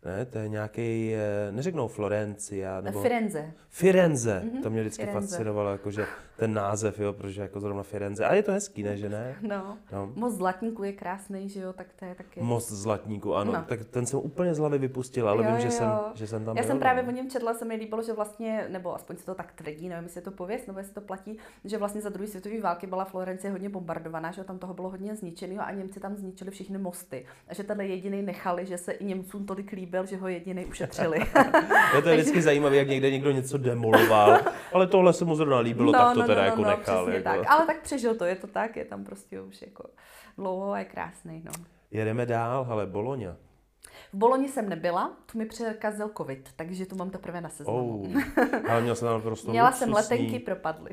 Ne, 0.06 0.24
to 0.26 0.38
je 0.38 0.48
nějaký, 0.48 1.14
eh, 1.14 1.52
neřeknou 1.52 1.88
Florencia, 1.88 2.80
nebo... 2.80 3.02
Firenze. 3.02 3.52
Firenze, 3.68 4.42
mm-hmm. 4.44 4.62
to 4.62 4.70
mě 4.70 4.80
vždycky 4.80 5.04
Firenze. 5.04 5.28
fascinovalo, 5.28 5.70
jakože 5.70 6.06
ten 6.36 6.54
název, 6.54 7.00
jo, 7.00 7.12
protože 7.12 7.42
jako 7.42 7.60
zrovna 7.60 7.82
Firenze. 7.82 8.24
A 8.24 8.34
je 8.34 8.42
to 8.42 8.52
hezký, 8.52 8.82
ne, 8.82 8.96
že 8.96 9.08
ne? 9.08 9.36
No. 9.42 9.78
no. 9.92 10.12
Most 10.14 10.36
Zlatníku 10.36 10.84
je 10.84 10.92
krásný, 10.92 11.48
že 11.48 11.60
jo, 11.60 11.72
tak 11.72 11.86
to 11.98 12.04
je 12.04 12.14
taky. 12.14 12.40
Most 12.40 12.72
Zlatníku, 12.72 13.34
ano. 13.34 13.52
No. 13.52 13.64
Tak 13.68 13.84
ten 13.84 14.06
jsem 14.06 14.18
úplně 14.18 14.54
z 14.54 14.58
hlavy 14.58 14.78
vypustil, 14.78 15.28
ale 15.28 15.44
jo, 15.44 15.50
vím, 15.50 15.60
že, 15.60 15.66
jo. 15.66 15.70
Jsem, 15.70 15.90
že 16.14 16.26
jsem 16.26 16.44
tam 16.44 16.56
Já 16.56 16.62
byl, 16.62 16.68
jsem 16.68 16.78
právě 16.78 17.02
no. 17.02 17.08
o 17.08 17.12
něm 17.12 17.30
četla, 17.30 17.54
se 17.54 17.64
mi 17.64 17.74
líbilo, 17.74 18.02
že 18.02 18.12
vlastně, 18.12 18.66
nebo 18.68 18.94
aspoň 18.94 19.16
se 19.16 19.26
to 19.26 19.34
tak 19.34 19.52
tvrdí, 19.52 19.88
nevím, 19.88 20.04
jestli 20.04 20.18
je 20.18 20.22
to 20.24 20.30
pověst, 20.30 20.66
nebo 20.66 20.78
jestli 20.78 20.94
to 20.94 21.00
platí, 21.00 21.38
že 21.64 21.78
vlastně 21.78 22.00
za 22.00 22.08
druhé 22.08 22.28
světové 22.28 22.60
války 22.60 22.86
byla 22.86 23.04
Florencie 23.04 23.50
hodně 23.50 23.68
bombardovaná, 23.68 24.30
že 24.30 24.44
tam 24.44 24.58
toho 24.58 24.74
bylo 24.74 24.90
hodně 24.90 25.16
zničeného 25.16 25.62
a 25.62 25.72
Němci 25.72 26.00
tam 26.00 26.16
zničili 26.16 26.50
všechny 26.50 26.78
mosty. 26.78 27.26
A 27.48 27.54
že 27.54 27.64
tenhle 27.64 27.86
jediný 27.86 28.22
nechali, 28.22 28.66
že 28.66 28.78
se 28.78 28.92
i 28.92 29.04
Němcům 29.04 29.46
tolik 29.46 29.72
líbil, 29.96 30.06
že 30.06 30.16
ho 30.16 30.28
jediný 30.28 30.66
ušetřili. 30.66 31.18
je 31.94 32.02
to 32.02 32.10
vždycky 32.12 32.42
zajímavé, 32.42 32.76
jak 32.76 32.88
někde 32.88 33.10
někdo 33.10 33.30
něco 33.30 33.58
demoloval, 33.58 34.38
ale 34.72 34.86
tohle 34.86 35.12
se 35.12 35.24
mu 35.24 35.36
zrovna 35.36 35.58
líbilo, 35.58 35.92
no, 35.92 35.98
tak 35.98 36.14
to 36.14 36.20
no, 36.20 36.26
teda 36.26 36.40
no, 36.40 36.46
jako 36.46 36.62
no, 36.62 36.68
nechal 36.68 37.04
přesně 37.04 37.14
jako. 37.14 37.24
tak. 37.24 37.50
Ale 37.50 37.66
tak 37.66 37.82
přežil 37.82 38.14
to, 38.14 38.24
je 38.24 38.36
to 38.36 38.46
tak, 38.46 38.76
je 38.76 38.84
tam 38.84 39.04
prostě 39.04 39.40
už 39.40 39.62
jako 39.62 39.84
dlouho 40.38 40.72
a 40.72 40.78
je 40.78 40.84
krásný. 40.84 41.42
No. 41.44 41.52
Jedeme 41.90 42.26
dál, 42.26 42.66
ale 42.70 42.86
Boloňa. 42.86 43.36
V 44.12 44.18
Boloni 44.18 44.48
jsem 44.48 44.68
nebyla, 44.68 45.16
tu 45.32 45.38
mi 45.38 45.46
překazil 45.46 46.10
covid, 46.16 46.48
takže 46.56 46.86
tu 46.86 46.96
mám 46.96 47.10
teprve 47.10 47.40
na 47.40 47.48
seznamu. 47.48 48.02
Oh, 48.02 48.22
ale 48.70 48.80
měl 48.80 48.94
jsem 48.94 49.08
tam 49.08 49.22
prostě 49.22 49.50
Měla 49.50 49.68
luxusní, 49.68 49.84
jsem 49.84 49.94
letenky, 49.94 50.38
propadly. 50.38 50.90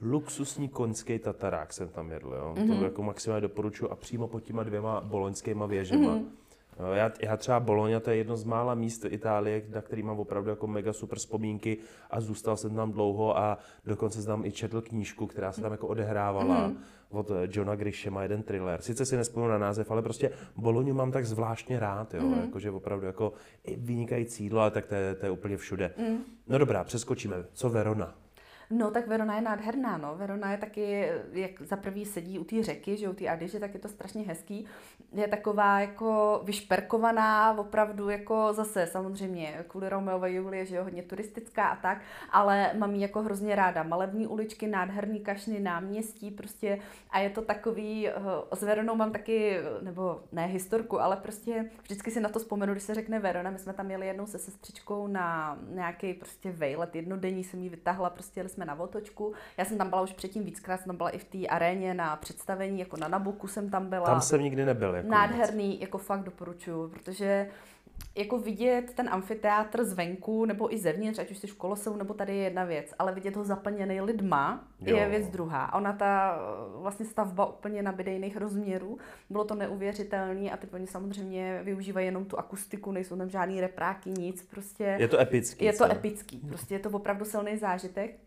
luxusní 0.00 0.68
koňský 0.68 1.18
tatarák 1.18 1.72
jsem 1.72 1.88
tam 1.88 2.10
jedl, 2.10 2.34
jo. 2.34 2.54
Mm-hmm. 2.56 2.66
To 2.66 2.74
mhm. 2.74 2.84
jako 2.84 3.02
maximálně 3.02 3.40
doporučuji 3.40 3.90
a 3.90 3.96
přímo 3.96 4.28
pod 4.28 4.40
těma 4.40 4.62
dvěma 4.62 5.00
boloňskýma 5.00 5.66
věžema. 5.66 6.08
Mm-hmm 6.08 6.24
No, 6.24 6.41
já, 6.94 7.10
já 7.22 7.36
třeba 7.36 7.60
Bologna, 7.60 8.00
to 8.00 8.10
je 8.10 8.16
jedno 8.16 8.36
z 8.36 8.44
mála 8.44 8.74
míst 8.74 9.04
Itálie, 9.08 9.62
na 9.74 9.80
který 9.80 10.02
mám 10.02 10.20
opravdu 10.20 10.50
jako 10.50 10.66
mega 10.66 10.92
super 10.92 11.18
vzpomínky 11.18 11.78
a 12.10 12.20
zůstal 12.20 12.56
jsem 12.56 12.74
tam 12.74 12.92
dlouho 12.92 13.38
a 13.38 13.58
dokonce 13.84 14.22
jsem 14.22 14.26
tam 14.26 14.44
i 14.44 14.52
četl 14.52 14.80
knížku, 14.80 15.26
která 15.26 15.52
se 15.52 15.60
tam 15.60 15.72
jako 15.72 15.86
odehrávala 15.86 16.66
mm. 16.66 16.78
od 17.10 17.30
Johna 17.48 17.76
Grishema, 17.76 18.22
jeden 18.22 18.42
thriller. 18.42 18.82
Sice 18.82 19.06
si 19.06 19.16
nespomínám 19.16 19.60
na 19.60 19.66
název, 19.66 19.90
ale 19.90 20.02
prostě 20.02 20.30
Bolognu 20.56 20.94
mám 20.94 21.12
tak 21.12 21.26
zvláštně 21.26 21.80
rád, 21.80 22.14
jo, 22.14 22.22
mm. 22.22 22.40
jakože 22.40 22.70
opravdu 22.70 23.06
jako 23.06 23.32
vynikající 23.76 24.42
jídlo, 24.42 24.60
ale 24.60 24.70
tak 24.70 24.86
to 24.86 24.94
je, 24.94 25.14
to 25.14 25.26
je 25.26 25.30
úplně 25.30 25.56
všude. 25.56 25.94
Mm. 25.98 26.18
No 26.48 26.58
dobrá, 26.58 26.84
přeskočíme. 26.84 27.36
Co 27.52 27.70
Verona? 27.70 28.21
No 28.74 28.90
tak 28.90 29.06
Verona 29.06 29.36
je 29.36 29.40
nádherná, 29.42 29.98
no. 29.98 30.16
Verona 30.16 30.52
je 30.52 30.58
taky, 30.58 31.08
jak 31.32 31.62
za 31.62 31.76
prvý 31.76 32.04
sedí 32.04 32.38
u 32.38 32.44
té 32.44 32.62
řeky, 32.62 32.96
že 32.96 33.08
u 33.08 33.12
té 33.12 33.28
Adyže, 33.28 33.60
tak 33.60 33.74
je 33.74 33.80
to 33.80 33.88
strašně 33.88 34.22
hezký. 34.22 34.66
Je 35.12 35.28
taková 35.28 35.80
jako 35.80 36.40
vyšperkovaná, 36.44 37.58
opravdu 37.58 38.08
jako 38.08 38.52
zase 38.52 38.86
samozřejmě 38.86 39.64
kvůli 39.68 39.88
Romeové 39.88 40.32
Julie, 40.32 40.66
že 40.66 40.76
jo, 40.76 40.84
hodně 40.84 41.02
turistická 41.02 41.64
a 41.64 41.76
tak, 41.76 42.00
ale 42.30 42.70
mám 42.78 42.94
ji 42.94 43.02
jako 43.02 43.22
hrozně 43.22 43.56
ráda. 43.56 43.82
Malební 43.82 44.26
uličky, 44.26 44.66
nádherný 44.66 45.20
kašny, 45.20 45.60
náměstí 45.60 46.30
prostě 46.30 46.78
a 47.10 47.18
je 47.18 47.30
to 47.30 47.42
takový, 47.42 48.08
uh, 48.08 48.58
s 48.58 48.62
Veronou 48.62 48.96
mám 48.96 49.12
taky, 49.12 49.56
nebo 49.82 50.20
ne 50.32 50.46
historku, 50.46 51.00
ale 51.00 51.16
prostě 51.16 51.70
vždycky 51.82 52.10
si 52.10 52.20
na 52.20 52.28
to 52.28 52.38
vzpomenu, 52.38 52.72
když 52.72 52.82
se 52.82 52.94
řekne 52.94 53.18
Verona, 53.18 53.50
my 53.50 53.58
jsme 53.58 53.72
tam 53.72 53.90
jeli 53.90 54.06
jednou 54.06 54.26
se 54.26 54.38
sestřičkou 54.38 55.06
na 55.06 55.58
nějaký 55.68 56.14
prostě 56.14 56.52
vejlet, 56.52 56.96
jednodenní 56.96 57.44
jsem 57.44 57.62
ji 57.62 57.68
vytáhla, 57.68 58.10
prostě 58.10 58.40
jeli 58.40 58.48
jsme 58.48 58.61
na 58.64 58.80
otočku. 58.80 59.32
Já 59.56 59.64
jsem 59.64 59.78
tam 59.78 59.90
byla 59.90 60.02
už 60.02 60.12
předtím 60.12 60.44
víckrát, 60.44 60.80
jsem 60.80 60.86
tam 60.86 60.96
byla 60.96 61.10
i 61.10 61.18
v 61.18 61.24
té 61.24 61.46
aréně 61.46 61.94
na 61.94 62.16
představení, 62.16 62.80
jako 62.80 62.96
na 62.96 63.08
Nabuku 63.08 63.48
jsem 63.48 63.70
tam 63.70 63.86
byla. 63.90 64.06
Tam 64.06 64.20
jsem 64.20 64.42
nikdy 64.42 64.64
nebyl. 64.64 64.94
Jako 64.94 65.08
Nádherný, 65.08 65.68
moc. 65.68 65.80
jako 65.80 65.98
fakt 65.98 66.22
doporučuju, 66.22 66.88
protože 66.88 67.48
jako 68.16 68.38
vidět 68.38 68.92
ten 68.94 69.08
amfiteátr 69.08 69.84
zvenku 69.84 70.44
nebo 70.44 70.74
i 70.74 70.78
zevnitř, 70.78 71.18
ať 71.18 71.30
už 71.30 71.38
jsi 71.38 71.46
v 71.46 71.56
koloseu, 71.56 71.96
nebo 71.96 72.14
tady 72.14 72.36
je 72.36 72.44
jedna 72.44 72.64
věc, 72.64 72.94
ale 72.98 73.14
vidět 73.14 73.36
ho 73.36 73.44
zaplněný 73.44 74.00
lidma 74.00 74.64
jo. 74.80 74.96
je 74.96 75.08
věc 75.08 75.28
druhá. 75.28 75.74
Ona 75.74 75.92
ta 75.92 76.38
vlastně 76.76 77.06
stavba 77.06 77.46
úplně 77.46 77.82
nabíde 77.82 78.12
jiných 78.12 78.36
rozměrů, 78.36 78.98
bylo 79.30 79.44
to 79.44 79.54
neuvěřitelné 79.54 80.50
a 80.50 80.56
teď 80.56 80.74
oni 80.74 80.86
samozřejmě 80.86 81.60
využívají 81.64 82.06
jenom 82.06 82.24
tu 82.24 82.38
akustiku, 82.38 82.92
nejsou 82.92 83.16
tam 83.16 83.30
žádný 83.30 83.60
repráky, 83.60 84.10
nic, 84.10 84.42
prostě. 84.42 84.96
Je 85.00 85.08
to 85.08 85.20
epický. 85.20 85.64
Je 85.64 85.72
to 85.72 85.78
co? 85.78 85.92
epický, 85.92 86.38
prostě 86.38 86.74
je 86.74 86.78
to 86.78 86.90
opravdu 86.90 87.24
silný 87.24 87.56
zážitek. 87.56 88.18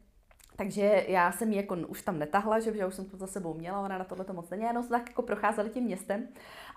Takže 0.55 1.05
já 1.07 1.31
jsem 1.31 1.51
ji 1.51 1.57
jako 1.57 1.75
už 1.87 2.01
tam 2.01 2.19
netahla, 2.19 2.59
že, 2.59 2.73
že 2.77 2.85
už 2.85 2.95
jsem 2.95 3.05
to 3.05 3.17
za 3.17 3.27
sebou 3.27 3.53
měla, 3.53 3.79
ona 3.79 3.97
na 3.97 4.03
tohle 4.03 4.25
to 4.25 4.33
moc 4.33 4.49
není, 4.49 4.63
jenom 4.63 4.87
tak 4.87 5.09
jako 5.09 5.21
procházeli 5.21 5.69
tím 5.69 5.83
městem. 5.83 6.27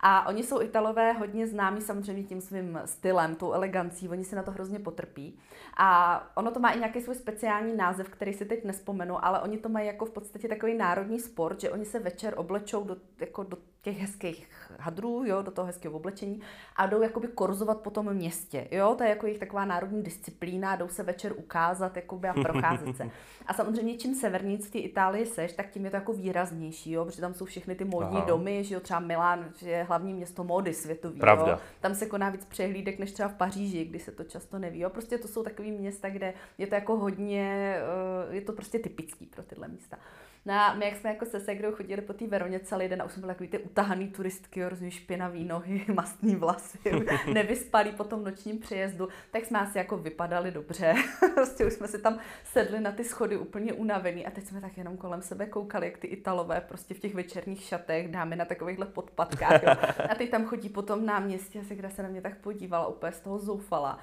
A 0.01 0.28
oni 0.28 0.42
jsou 0.42 0.62
Italové 0.62 1.12
hodně 1.12 1.46
známí 1.46 1.80
samozřejmě 1.80 2.22
tím 2.22 2.40
svým 2.40 2.80
stylem, 2.84 3.34
tou 3.34 3.53
elegancí, 3.53 4.09
oni 4.09 4.24
si 4.24 4.36
na 4.36 4.42
to 4.42 4.51
hrozně 4.51 4.78
potrpí. 4.78 5.38
A 5.76 6.22
ono 6.34 6.51
to 6.51 6.61
má 6.61 6.70
i 6.70 6.78
nějaký 6.78 7.01
svůj 7.01 7.14
speciální 7.14 7.76
název, 7.76 8.09
který 8.09 8.32
si 8.32 8.44
teď 8.44 8.64
nespomenu, 8.64 9.24
ale 9.24 9.40
oni 9.40 9.59
to 9.59 9.68
mají 9.68 9.86
jako 9.86 10.05
v 10.05 10.11
podstatě 10.11 10.49
takový 10.49 10.74
národní 10.74 11.20
sport, 11.20 11.61
že 11.61 11.70
oni 11.70 11.84
se 11.84 11.99
večer 11.99 12.34
oblečou 12.36 12.84
do, 12.84 12.96
jako 13.20 13.42
do 13.42 13.57
těch 13.82 13.99
hezkých 13.99 14.49
hadrů, 14.78 15.24
jo, 15.26 15.42
do 15.42 15.51
toho 15.51 15.66
hezkého 15.66 15.94
oblečení 15.94 16.40
a 16.76 16.86
jdou 16.86 17.03
jakoby 17.03 17.28
korzovat 17.28 17.80
po 17.80 17.90
tom 17.90 18.12
městě, 18.14 18.68
jo, 18.70 18.94
to 18.99 19.05
je 19.05 19.11
jako 19.11 19.26
jejich 19.26 19.38
taková 19.38 19.64
národní 19.64 20.03
disciplína, 20.03 20.76
jdou 20.76 20.88
se 20.88 21.03
večer 21.03 21.32
ukázat 21.36 21.96
jakoby 21.96 22.28
a 22.28 22.32
procházet 22.32 22.96
se. 22.96 23.11
A 23.46 23.55
samozřejmě 23.55 23.96
čím 23.96 24.14
severníc 24.14 24.66
v 24.66 24.70
té 24.70 24.78
Itálii 24.78 25.26
seš, 25.26 25.53
tak 25.53 25.70
tím 25.70 25.84
je 25.84 25.90
to 25.90 25.96
jako 25.96 26.12
výraznější, 26.12 26.90
jo, 26.90 27.05
protože 27.05 27.20
tam 27.20 27.34
jsou 27.34 27.44
všechny 27.44 27.74
ty 27.74 27.84
módní 27.84 28.16
Aha. 28.16 28.26
domy, 28.26 28.64
že 28.64 28.74
jo, 28.74 28.80
třeba 28.80 29.01
Milán, 29.01 29.53
že 29.57 29.70
je 29.70 29.84
hlavní 29.89 30.14
město 30.14 30.45
módy 30.45 30.74
světový, 30.74 31.20
Pravda. 31.20 31.53
Jo. 31.53 31.59
Tam 31.80 31.95
se 31.95 32.07
koná 32.07 32.30
víc 32.30 32.45
přehlídek 32.45 32.99
než 32.99 33.12
třeba 33.12 33.28
v 33.28 33.34
Paříži, 33.34 33.84
kdy 33.84 33.99
se 33.99 34.12
to 34.12 34.24
často 34.24 34.59
neví, 34.59 34.80
jo. 34.80 34.91
Prostě 34.91 35.18
to 35.18 35.28
jsou 35.28 35.43
takové 35.43 35.68
města, 35.68 36.09
kde 36.11 36.34
je 36.59 36.66
to 36.66 36.74
jako 36.74 36.97
hodně, 36.97 37.76
eh, 38.30 38.34
je 38.34 38.41
to 38.41 38.53
prostě 38.53 38.78
typický 38.78 39.26
pro 39.26 39.43
tyhle 39.43 39.68
místa. 39.68 39.99
No 40.47 40.55
a 40.55 40.74
my, 40.74 40.84
jak 40.84 40.97
jsme 40.97 41.11
jako 41.11 41.24
se 41.24 41.41
Segrou 41.41 41.72
chodili 41.72 42.03
po 42.03 42.12
té 42.12 42.26
Veroně 42.26 42.61
celý 42.61 42.89
den 42.89 43.03
a 43.03 43.05
už 43.05 43.12
jsme 43.12 43.20
byli 43.20 43.32
takový 43.34 43.49
ty 43.49 43.59
utahaný 43.59 44.09
turistky, 44.09 44.68
různý 44.68 44.91
špinavý 44.91 45.45
nohy, 45.45 45.84
mastný 45.95 46.36
vlasy, 46.36 46.78
nevyspalí 47.32 47.93
po 47.93 48.05
tom 48.05 48.24
nočním 48.24 48.59
přejezdu, 48.59 49.09
tak 49.30 49.45
jsme 49.45 49.61
asi 49.61 49.78
jako 49.78 49.97
vypadali 49.97 50.51
dobře. 50.51 50.95
prostě 51.34 51.66
už 51.66 51.72
jsme 51.72 51.89
si 51.89 51.99
tam 51.99 52.18
sedli 52.45 52.80
na 52.80 52.93
ty 52.93 53.05
schody 53.05 53.36
úplně 53.36 53.72
unavený 53.72 54.26
a 54.26 54.30
teď 54.30 54.47
jsme 54.47 54.61
tak 54.61 54.78
jenom 54.78 54.97
kolem 54.97 55.22
sebe 55.22 55.47
koukali, 55.47 55.86
jak 55.86 55.99
ty 55.99 56.07
Italové 56.07 56.61
prostě 56.61 56.95
v 56.95 57.01
těch 57.01 57.14
večerních 57.14 57.62
šatech, 57.62 58.09
dámy 58.09 58.36
na 58.36 58.45
takovýchhle 58.45 58.86
podpadkách. 58.86 59.62
Jo. 59.62 59.76
A 60.11 60.14
teď 60.14 60.30
tam 60.30 60.47
chodí 60.47 60.68
po 60.68 60.82
tom 60.82 61.07
náměstí 61.07 61.59
a 61.59 61.64
Segra 61.64 61.91
se 61.91 62.03
na 62.03 62.09
mě 62.09 62.22
tak 62.22 62.39
podívala, 62.39 62.86
úplně 62.86 63.12
z 63.12 63.20
toho 63.20 63.39
zoufala. 63.39 63.99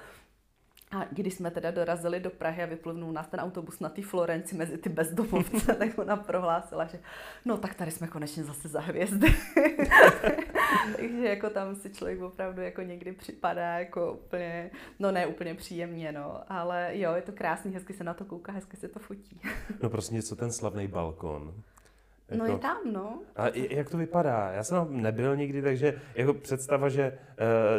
A 0.96 1.06
když 1.10 1.34
jsme 1.34 1.50
teda 1.50 1.70
dorazili 1.70 2.20
do 2.20 2.30
Prahy 2.30 2.62
a 2.62 2.66
vyplivnul 2.66 3.12
nás 3.12 3.28
ten 3.28 3.40
autobus 3.40 3.80
na 3.80 3.88
té 3.88 4.02
Florenci 4.02 4.56
mezi 4.56 4.78
ty 4.78 4.88
bezdomovce, 4.88 5.74
tak 5.78 5.98
ona 5.98 6.16
prohlásila, 6.16 6.86
že 6.86 6.98
no 7.44 7.56
tak 7.56 7.74
tady 7.74 7.90
jsme 7.90 8.06
konečně 8.06 8.44
zase 8.44 8.68
za 8.68 8.80
hvězdy. 8.80 9.26
Takže 10.96 11.28
jako 11.28 11.50
tam 11.50 11.74
si 11.74 11.90
člověk 11.90 12.22
opravdu 12.22 12.62
jako 12.62 12.82
někdy 12.82 13.12
připadá 13.12 13.78
jako 13.78 14.12
úplně, 14.12 14.70
no 14.98 15.12
ne 15.12 15.26
úplně 15.26 15.54
příjemně, 15.54 16.12
no, 16.12 16.40
ale 16.48 16.90
jo, 16.92 17.14
je 17.14 17.22
to 17.22 17.32
krásný, 17.32 17.74
hezky 17.74 17.92
se 17.92 18.04
na 18.04 18.14
to 18.14 18.24
kouká, 18.24 18.52
hezky 18.52 18.76
se 18.76 18.88
to 18.88 18.98
fotí. 18.98 19.40
no 19.82 19.90
prostě 19.90 20.14
něco 20.14 20.36
ten 20.36 20.52
slavný 20.52 20.88
balkon. 20.88 21.54
Jako, 22.30 22.44
no 22.44 22.52
je 22.52 22.58
tam, 22.58 22.76
no. 22.92 23.18
A 23.36 23.44
jak 23.54 23.90
to 23.90 23.96
vypadá? 23.96 24.50
Já 24.52 24.64
jsem 24.64 24.76
tam 24.78 25.02
nebyl 25.02 25.36
nikdy, 25.36 25.62
takže 25.62 26.00
jako 26.14 26.34
představa, 26.34 26.88
že 26.88 27.18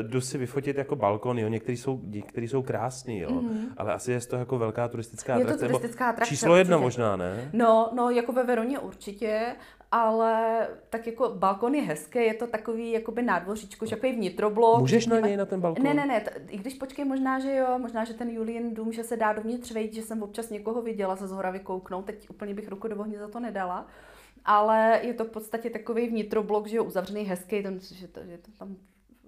uh, 0.03 0.09
jdu 0.09 0.21
si 0.21 0.37
vyfotit 0.37 0.77
jako 0.77 0.95
balkon, 0.95 1.39
jo, 1.39 1.47
některý 1.47 1.77
jsou, 1.77 1.99
některý 2.03 2.47
jsou 2.47 2.61
krásný, 2.61 3.19
jo, 3.19 3.29
mm-hmm. 3.29 3.67
ale 3.77 3.93
asi 3.93 4.11
je 4.11 4.19
to 4.21 4.35
jako 4.35 4.57
velká 4.57 4.87
turistická 4.87 5.35
atrakce. 5.35 5.53
Je 5.53 5.57
to 5.57 5.65
turistická 5.65 6.09
atrakce. 6.09 6.29
Číslo 6.29 6.55
jedna 6.55 6.77
určitě. 6.77 6.85
možná, 6.85 7.15
ne? 7.15 7.49
No, 7.53 7.89
no, 7.93 8.09
jako 8.09 8.31
ve 8.31 8.43
Veroně 8.43 8.79
určitě, 8.79 9.55
ale 9.91 10.67
tak 10.89 11.07
jako 11.07 11.29
balkon 11.29 11.75
je 11.75 11.81
hezký, 11.81 12.19
je 12.19 12.33
to 12.33 12.47
takový 12.47 12.91
jakoby 12.91 13.21
nádvoříčko, 13.21 13.85
že 13.85 13.95
takový 13.95 14.13
vnitroblok. 14.13 14.79
Můžeš 14.79 15.07
na 15.07 15.19
něj 15.19 15.37
na 15.37 15.45
ten 15.45 15.61
balkon? 15.61 15.83
Ne, 15.83 15.93
ne, 15.93 16.05
ne, 16.05 16.21
t- 16.21 16.31
i 16.49 16.57
když 16.57 16.73
počkej, 16.73 17.05
možná, 17.05 17.39
že 17.39 17.55
jo, 17.55 17.79
možná, 17.79 18.03
že 18.05 18.13
ten 18.13 18.29
Julien 18.29 18.73
dům, 18.73 18.91
že 18.91 19.03
se 19.03 19.17
dá 19.17 19.33
dovnitř 19.33 19.71
vejít, 19.71 19.93
že 19.93 20.01
jsem 20.01 20.23
občas 20.23 20.49
někoho 20.49 20.81
viděla 20.81 21.15
se 21.15 21.27
z 21.27 21.31
hora 21.31 21.51
vykouknout, 21.51 22.05
teď 22.05 22.29
úplně 22.29 22.53
bych 22.53 22.69
ruku 22.69 22.87
do 22.87 22.95
ohně 22.95 23.19
za 23.19 23.27
to 23.27 23.39
nedala 23.39 23.87
ale 24.45 24.99
je 25.03 25.13
to 25.13 25.25
v 25.25 25.29
podstatě 25.29 25.69
takový 25.69 26.07
vnitroblok, 26.07 26.67
že 26.67 26.77
je 26.77 26.81
uzavřený 26.81 27.23
hezký, 27.23 27.63
ten, 27.63 27.79
že, 27.79 28.07
to, 28.07 28.19
že 28.25 28.37
to 28.37 28.51
tam 28.59 28.75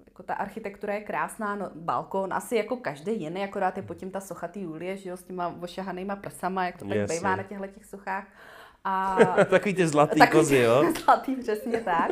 jako 0.05 0.23
ta 0.23 0.33
architektura 0.33 0.93
je 0.93 1.01
krásná, 1.01 1.55
no, 1.55 1.69
balkon, 1.75 2.33
asi 2.33 2.55
jako 2.55 2.77
každý 2.77 3.21
jiný, 3.21 3.43
akorát 3.43 3.77
je 3.77 3.83
pod 3.83 3.93
tím 3.93 4.11
ta 4.11 4.19
socha 4.19 4.49
Julie, 4.55 4.97
že 4.97 5.09
jo, 5.09 5.17
s 5.17 5.23
těma 5.23 5.55
ošahanýma 5.61 6.15
prsama, 6.15 6.65
jak 6.65 6.77
to 6.77 6.85
tak 6.85 6.97
yes, 6.97 7.11
bývá 7.11 7.35
na 7.35 7.43
těchto 7.43 7.67
těch 7.67 7.85
sochách. 7.85 8.27
A 8.83 9.17
takový 9.49 9.73
ty 9.73 9.87
zlatý 9.87 10.19
takový 10.19 10.39
kozy, 10.39 10.57
jo? 10.57 10.83
zlatý, 11.03 11.35
přesně 11.35 11.81
tak. 11.81 12.11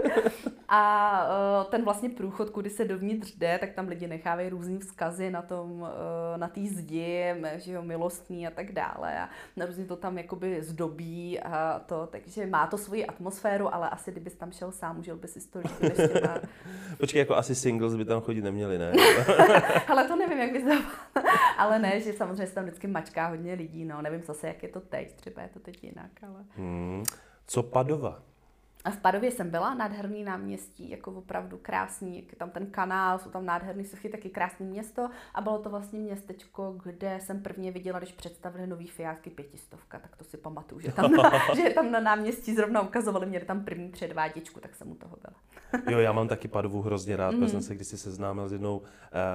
A 0.69 1.21
uh, 1.63 1.71
ten 1.71 1.83
vlastně 1.83 2.09
průchod, 2.09 2.49
kudy 2.49 2.69
se 2.69 2.85
dovnitř 2.85 3.35
jde, 3.35 3.57
tak 3.59 3.73
tam 3.73 3.87
lidi 3.87 4.07
nechávají 4.07 4.49
různý 4.49 4.79
vzkazy 4.79 5.31
na 5.31 5.41
tom, 5.41 5.81
uh, 5.81 5.87
na 6.37 6.47
té 6.47 6.61
zdi, 6.65 7.35
že 7.55 7.73
jo, 7.73 7.81
milostný 7.81 8.47
a 8.47 8.51
tak 8.51 8.71
dále. 8.71 9.19
A 9.19 9.29
různě 9.65 9.85
to 9.85 9.95
tam 9.95 10.17
jakoby 10.17 10.63
zdobí 10.63 11.39
a 11.39 11.79
to, 11.85 12.07
takže 12.11 12.45
má 12.45 12.67
to 12.67 12.77
svoji 12.77 13.05
atmosféru, 13.05 13.75
ale 13.75 13.89
asi 13.89 14.11
kdybys 14.11 14.33
tam 14.33 14.51
šel 14.51 14.71
sám, 14.71 14.99
užil 14.99 15.15
by 15.15 15.27
si 15.27 15.49
to 15.49 15.59
líbit 15.59 15.99
Počkej, 16.97 17.19
jako 17.19 17.35
asi 17.35 17.55
singles 17.55 17.95
by 17.95 18.05
tam 18.05 18.21
chodit 18.21 18.41
neměli, 18.41 18.77
ne? 18.77 18.93
ale 19.87 20.07
to 20.07 20.15
nevím, 20.15 20.37
jak 20.37 20.51
bys 20.51 20.63
to... 20.63 20.89
ale 21.57 21.79
ne, 21.79 21.99
že 21.99 22.13
samozřejmě 22.13 22.47
se 22.47 22.55
tam 22.55 22.63
vždycky 22.63 22.87
mačká 22.87 23.27
hodně 23.27 23.53
lidí, 23.53 23.85
no, 23.85 24.01
nevím 24.01 24.23
zase, 24.23 24.47
jak 24.47 24.63
je 24.63 24.69
to 24.69 24.79
teď, 24.79 25.15
třeba 25.15 25.41
je 25.41 25.49
to 25.49 25.59
teď 25.59 25.83
jinak, 25.83 26.11
ale... 26.23 26.43
Hmm. 26.55 27.03
Co 27.47 27.63
Padova? 27.63 28.21
A 28.87 28.91
v 28.91 28.97
Padově 28.97 29.31
jsem 29.31 29.49
byla, 29.49 29.73
nádherný 29.73 30.23
náměstí, 30.23 30.89
jako 30.89 31.11
opravdu 31.11 31.59
krásný, 31.61 32.27
tam 32.37 32.49
ten 32.49 32.65
kanál, 32.65 33.19
jsou 33.19 33.29
tam 33.29 33.45
nádherný 33.45 33.85
sochy, 33.85 34.09
taky 34.09 34.29
krásné 34.29 34.65
město 34.65 35.09
a 35.33 35.41
bylo 35.41 35.59
to 35.59 35.69
vlastně 35.69 35.99
městečko, 35.99 36.75
kde 36.83 37.19
jsem 37.21 37.41
prvně 37.41 37.71
viděla, 37.71 37.99
když 37.99 38.11
představili 38.11 38.67
nový 38.67 38.87
Fiatky 38.87 39.29
pětistovka, 39.29 39.99
tak 39.99 40.15
to 40.15 40.23
si 40.23 40.37
pamatuju, 40.37 40.81
že 40.81 40.91
tam, 40.91 41.11
na, 41.11 41.31
že 41.55 41.69
tam 41.69 41.91
na 41.91 41.99
náměstí 41.99 42.55
zrovna 42.55 42.81
ukazovali, 42.81 43.25
měli 43.25 43.45
tam 43.45 43.65
první 43.65 43.89
předváděčku, 43.89 44.59
tak 44.59 44.75
jsem 44.75 44.91
u 44.91 44.95
toho 44.95 45.17
byla. 45.21 45.35
jo, 45.89 45.99
já 45.99 46.11
mám 46.11 46.27
taky 46.27 46.47
Padovu 46.47 46.81
hrozně 46.81 47.17
rád, 47.17 47.31
mm. 47.31 47.39
protože 47.39 47.51
jsem 47.51 47.61
se 47.61 47.75
kdysi 47.75 47.97
seznámil 47.97 48.49
s 48.49 48.51
jednou 48.51 48.77
uh, 48.77 48.85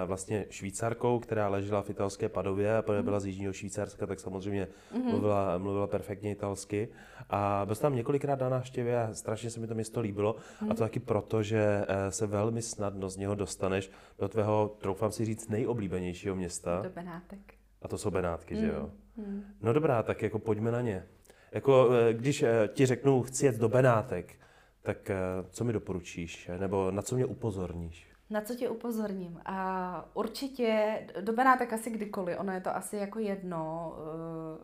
vlastně 0.06 0.46
Švýcarkou, 0.50 1.18
která 1.18 1.48
ležela 1.48 1.82
v 1.82 1.90
italské 1.90 2.28
Padově 2.28 2.76
a 2.76 2.84
mm. 2.92 3.02
byla 3.04 3.20
z 3.20 3.26
Jižního 3.26 3.52
Švýcarska, 3.52 4.06
tak 4.06 4.20
samozřejmě 4.20 4.68
mm. 4.94 5.02
mluvila, 5.02 5.58
mluvila 5.58 5.86
perfektně 5.86 6.30
italsky 6.30 6.88
a 7.34 7.62
byl 7.66 7.74
jsem 7.74 7.82
tam 7.82 7.96
několikrát 7.96 8.40
na 8.40 8.48
návštěvě 8.48 9.02
a 9.02 9.14
strašně 9.14 9.50
se 9.50 9.60
mi 9.60 9.66
to 9.66 9.74
město 9.74 10.00
líbilo 10.00 10.36
mm. 10.60 10.70
a 10.70 10.74
to 10.74 10.82
taky 10.82 11.00
proto, 11.00 11.42
že 11.42 11.86
uh, 11.88 11.94
se 12.10 12.26
velmi 12.26 12.62
snadno 12.62 13.08
z 13.08 13.16
něho 13.16 13.34
dostaneš 13.34 13.90
do 14.18 14.28
tvého, 14.28 14.76
troufám 14.78 15.12
si 15.12 15.24
říct, 15.24 15.48
nejoblíbenějšího 15.48 16.36
města. 16.36 16.80
Do 16.82 16.90
Benátek. 16.90 17.54
A 17.82 17.88
to 17.88 17.98
jsou 17.98 18.10
Benátky, 18.10 18.54
mm. 18.54 18.60
že 18.60 18.66
jo? 18.66 18.90
Mm. 19.16 19.44
No 19.60 19.72
dobrá, 19.72 20.02
tak 20.02 20.22
jako 20.22 20.38
pojďme 20.38 20.70
na 20.70 20.80
ně. 20.80 21.04
Jako 21.52 21.88
když 22.12 22.44
ti 22.68 22.86
řeknu, 22.86 23.22
chci 23.22 23.46
jet 23.46 23.56
do 23.56 23.68
Benátek, 23.68 24.34
tak 24.82 25.10
eh, 25.10 25.16
co 25.50 25.64
mi 25.64 25.72
doporučíš, 25.72 26.50
nebo 26.58 26.90
na 26.90 27.02
co 27.02 27.14
mě 27.14 27.26
upozorníš? 27.26 28.11
Na 28.32 28.40
co 28.40 28.54
tě 28.54 28.68
upozorním? 28.68 29.40
A 29.44 30.08
určitě, 30.14 30.98
do 31.20 31.32
Benátek 31.32 31.72
asi 31.72 31.90
kdykoliv, 31.90 32.40
ono 32.40 32.52
je 32.52 32.60
to 32.60 32.76
asi 32.76 32.96
jako 32.96 33.18
jedno. 33.18 33.92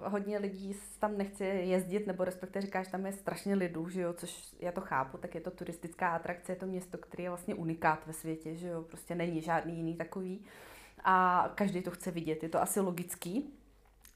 Uh, 0.00 0.12
hodně 0.12 0.38
lidí 0.38 0.76
tam 0.98 1.18
nechce 1.18 1.44
jezdit, 1.44 2.06
nebo 2.06 2.24
respektive 2.24 2.62
říkáš, 2.62 2.88
tam 2.88 3.06
je 3.06 3.12
strašně 3.12 3.54
lidů, 3.54 3.88
že 3.88 4.00
jo, 4.00 4.12
což 4.12 4.54
já 4.60 4.72
to 4.72 4.80
chápu, 4.80 5.18
tak 5.18 5.34
je 5.34 5.40
to 5.40 5.50
turistická 5.50 6.08
atrakce, 6.08 6.52
je 6.52 6.56
to 6.56 6.66
město, 6.66 6.98
které 6.98 7.22
je 7.22 7.30
vlastně 7.30 7.54
unikát 7.54 8.06
ve 8.06 8.12
světě, 8.12 8.54
že 8.54 8.68
jo, 8.68 8.82
prostě 8.82 9.14
není 9.14 9.40
žádný 9.40 9.76
jiný 9.76 9.94
takový. 9.94 10.44
A 11.04 11.48
každý 11.54 11.82
to 11.82 11.90
chce 11.90 12.10
vidět, 12.10 12.42
je 12.42 12.48
to 12.48 12.62
asi 12.62 12.80
logický. 12.80 13.57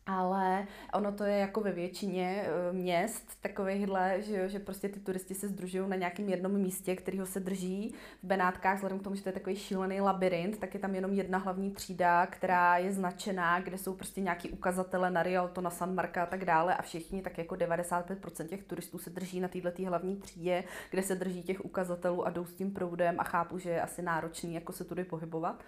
Ale 0.07 0.67
ono 0.95 1.13
to 1.13 1.25
je 1.25 1.39
jako 1.39 1.61
ve 1.61 1.73
většině 1.73 2.45
eh, 2.45 2.73
měst 2.73 3.41
takovýchhle, 3.41 4.23
že, 4.23 4.49
že 4.49 4.59
prostě 4.59 4.89
ty 4.89 5.01
turisti 5.01 5.35
se 5.35 5.49
združují 5.49 5.89
na 5.89 5.97
nějakém 5.97 6.29
jednom 6.29 6.53
místě, 6.53 6.97
kterého 6.97 7.27
se 7.27 7.41
drží. 7.41 7.95
V 8.23 8.27
Benátkách, 8.27 8.75
vzhledem 8.75 8.99
k 8.99 9.03
tomu, 9.03 9.17
že 9.17 9.23
to 9.23 9.29
je 9.29 9.33
takový 9.33 9.57
šílený 9.57 10.01
labirint, 10.01 10.59
tak 10.59 10.75
je 10.75 10.81
tam 10.81 10.95
jenom 10.95 11.13
jedna 11.13 11.39
hlavní 11.39 11.71
třída, 11.71 12.27
která 12.27 12.77
je 12.79 12.93
značená, 12.93 13.61
kde 13.61 13.79
jsou 13.79 13.95
prostě 13.95 14.21
nějaký 14.21 14.51
ukazatele 14.51 15.11
na 15.11 15.23
Rialto, 15.23 15.61
na 15.61 15.71
San 15.71 15.95
Marca 15.95 16.23
a 16.23 16.27
tak 16.27 16.45
dále 16.45 16.75
a 16.75 16.83
všichni, 16.83 17.23
tak 17.23 17.39
jako 17.39 17.55
95% 17.55 18.47
těch 18.47 18.63
turistů 18.63 18.99
se 18.99 19.11
drží 19.11 19.41
na 19.41 19.49
této 19.49 19.83
hlavní 19.85 20.17
třídě, 20.17 20.65
kde 20.91 21.03
se 21.03 21.15
drží 21.15 21.43
těch 21.43 21.65
ukazatelů 21.65 22.27
a 22.27 22.31
jdou 22.31 22.45
s 22.45 22.55
tím 22.55 22.71
proudem 22.71 23.21
a 23.21 23.25
chápu, 23.25 23.59
že 23.59 23.71
je 23.71 23.83
asi 23.83 24.03
náročný 24.03 24.55
jako 24.55 24.73
se 24.73 24.85
tudy 24.85 25.05
pohybovat. 25.05 25.65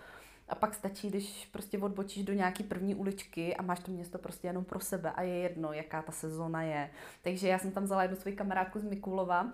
A 0.49 0.55
pak 0.55 0.75
stačí, 0.75 1.09
když 1.09 1.49
prostě 1.53 1.79
odbočíš 1.79 2.25
do 2.25 2.33
nějaký 2.33 2.63
první 2.65 2.95
uličky 2.95 3.57
a 3.57 3.63
máš 3.63 3.81
to 3.81 3.93
město 3.93 4.19
prostě 4.19 4.47
jenom 4.47 4.65
pro 4.65 4.81
sebe 4.81 5.11
a 5.11 5.23
je 5.23 5.35
jedno, 5.35 5.73
jaká 5.73 6.03
ta 6.03 6.13
sezóna 6.13 6.63
je. 6.63 6.91
Takže 7.23 7.49
já 7.49 7.59
jsem 7.59 7.71
tam 7.71 7.85
vzala 7.85 8.03
jednu 8.03 8.17
svoji 8.17 8.37
kamarádku 8.37 8.79
z 8.79 8.85
Mikulova, 8.85 9.53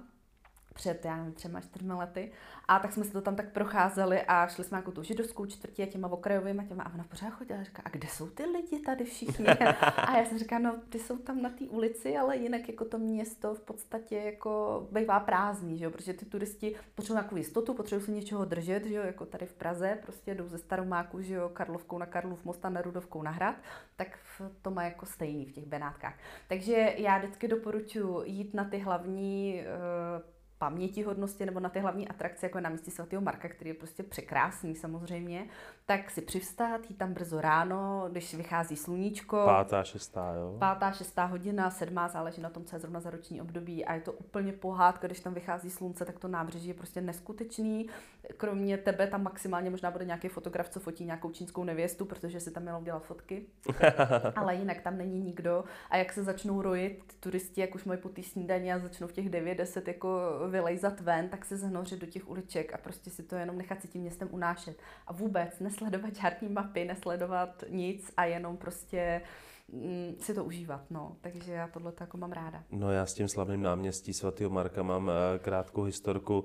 před, 0.80 1.04
já 1.04 1.16
nevím, 1.16 1.32
třema, 1.32 1.60
čtyřma 1.60 1.96
lety. 1.96 2.32
A 2.68 2.78
tak 2.78 2.92
jsme 2.92 3.04
se 3.04 3.12
to 3.12 3.20
tam 3.20 3.36
tak 3.36 3.52
procházeli 3.52 4.22
a 4.22 4.46
šli 4.46 4.64
jsme 4.64 4.78
jako 4.78 4.92
tu 4.92 5.02
židovskou 5.02 5.46
čtvrtí 5.46 5.82
a 5.82 5.86
těma 5.86 6.08
okrajovými 6.08 6.66
těma 6.66 6.82
a 6.82 6.94
ona 6.94 7.04
pořád 7.04 7.30
chodila 7.30 7.60
a 7.60 7.64
říká, 7.64 7.82
a 7.84 7.88
kde 7.88 8.08
jsou 8.08 8.26
ty 8.26 8.44
lidi 8.44 8.80
tady 8.80 9.04
všichni? 9.04 9.46
a 9.96 10.18
já 10.18 10.24
jsem 10.24 10.38
říká, 10.38 10.58
no 10.58 10.76
ty 10.88 10.98
jsou 10.98 11.18
tam 11.18 11.42
na 11.42 11.50
té 11.50 11.64
ulici, 11.64 12.16
ale 12.16 12.36
jinak 12.36 12.68
jako 12.68 12.84
to 12.84 12.98
město 12.98 13.54
v 13.54 13.60
podstatě 13.60 14.16
jako 14.16 14.86
bývá 14.92 15.20
prázdný, 15.20 15.78
že 15.78 15.84
jo? 15.84 15.90
protože 15.90 16.12
ty 16.12 16.24
turisti 16.26 16.74
potřebují 16.94 17.16
nějakou 17.16 17.36
jistotu, 17.36 17.74
potřebují 17.74 18.06
se 18.06 18.12
něčeho 18.12 18.44
držet, 18.44 18.84
že 18.84 18.94
jo? 18.94 19.02
jako 19.02 19.26
tady 19.26 19.46
v 19.46 19.54
Praze, 19.54 19.98
prostě 20.02 20.34
jdou 20.34 20.48
ze 20.48 20.58
Staromáku, 20.58 21.20
že 21.20 21.34
jo, 21.34 21.48
Karlovkou 21.48 21.98
na 21.98 22.06
Karlov 22.06 22.44
most 22.44 22.64
a 22.64 22.68
na 22.68 22.82
Rudovkou 22.82 23.22
na 23.22 23.30
Hrad, 23.30 23.56
tak 23.96 24.18
to 24.62 24.70
má 24.70 24.84
jako 24.84 25.06
stejný 25.06 25.46
v 25.46 25.52
těch 25.52 25.66
Benátkách. 25.66 26.14
Takže 26.48 26.94
já 26.96 27.18
vždycky 27.18 27.48
doporučuji 27.48 28.22
jít 28.24 28.54
na 28.54 28.64
ty 28.64 28.78
hlavní 28.78 29.62
uh, 29.62 30.39
pamětihodnosti 30.60 31.46
nebo 31.46 31.60
na 31.60 31.68
ty 31.68 31.80
hlavní 31.80 32.08
atrakce, 32.08 32.46
jako 32.46 32.58
je 32.58 32.62
na 32.62 32.70
místě 32.70 32.90
svatého 32.90 33.22
Marka, 33.22 33.48
který 33.48 33.70
je 33.70 33.74
prostě 33.74 34.02
překrásný 34.02 34.74
samozřejmě, 34.74 35.46
tak 35.90 36.10
si 36.10 36.20
přivstát, 36.20 36.90
jít 36.90 36.96
tam 36.96 37.12
brzo 37.12 37.40
ráno, 37.40 38.06
když 38.10 38.34
vychází 38.34 38.76
sluníčko. 38.76 39.42
Pátá, 39.44 39.84
šestá, 39.84 40.34
jo? 40.34 40.56
Pátá, 40.58 40.92
šestá 40.92 41.24
hodina, 41.24 41.70
sedmá, 41.70 42.08
záleží 42.08 42.40
na 42.40 42.50
tom, 42.50 42.64
co 42.64 42.76
je 42.76 42.80
zrovna 42.80 43.00
za 43.00 43.10
roční 43.10 43.40
období 43.40 43.84
a 43.84 43.94
je 43.94 44.00
to 44.00 44.12
úplně 44.12 44.52
pohádka, 44.52 45.06
když 45.06 45.20
tam 45.20 45.34
vychází 45.34 45.70
slunce, 45.70 46.04
tak 46.04 46.18
to 46.18 46.28
nábřeží 46.28 46.68
je 46.68 46.74
prostě 46.74 47.00
neskutečný. 47.00 47.88
Kromě 48.36 48.78
tebe 48.78 49.06
tam 49.06 49.22
maximálně 49.22 49.70
možná 49.70 49.90
bude 49.90 50.04
nějaký 50.04 50.28
fotograf, 50.28 50.68
co 50.68 50.80
fotí 50.80 51.04
nějakou 51.04 51.30
čínskou 51.30 51.64
nevěstu, 51.64 52.04
protože 52.04 52.40
si 52.40 52.50
tam 52.50 52.62
mělo 52.62 52.80
dělat 52.82 53.04
fotky. 53.04 53.46
Ale 54.36 54.54
jinak 54.54 54.80
tam 54.80 54.98
není 54.98 55.20
nikdo. 55.20 55.64
A 55.90 55.96
jak 55.96 56.12
se 56.12 56.22
začnou 56.22 56.62
rojit 56.62 57.16
turisti, 57.20 57.60
jak 57.60 57.74
už 57.74 57.84
mají 57.84 58.00
po 58.00 58.08
té 58.08 58.22
snídaní 58.22 58.72
a 58.72 58.78
začnou 58.78 59.06
v 59.06 59.12
těch 59.12 59.30
9-10 59.30 59.82
jako 59.86 60.20
vylejzat 60.48 61.00
ven, 61.00 61.28
tak 61.28 61.44
se 61.44 61.56
zhnořit 61.56 62.00
do 62.00 62.06
těch 62.06 62.28
uliček 62.28 62.74
a 62.74 62.78
prostě 62.78 63.10
si 63.10 63.22
to 63.22 63.36
jenom 63.36 63.58
nechat 63.58 63.82
si 63.82 63.88
tím 63.88 64.02
městem 64.02 64.28
unášet. 64.30 64.76
A 65.06 65.12
vůbec 65.12 65.60
nesledovat 65.80 66.16
žádný 66.16 66.48
mapy, 66.48 66.84
nesledovat 66.84 67.64
nic 67.68 68.12
a 68.16 68.24
jenom 68.24 68.56
prostě 68.56 69.22
mm, 69.72 70.14
si 70.20 70.34
to 70.34 70.44
užívat, 70.44 70.90
no. 70.90 71.16
Takže 71.20 71.52
já 71.52 71.68
tohle 71.68 71.92
jako 72.00 72.16
mám 72.16 72.32
ráda. 72.32 72.62
No 72.70 72.92
já 72.92 73.06
s 73.06 73.14
tím 73.14 73.28
slavným 73.28 73.62
náměstí 73.62 74.12
svatého 74.12 74.50
Marka 74.50 74.82
mám 74.82 75.10
eh, 75.10 75.38
krátkou 75.38 75.82
historku. 75.82 76.44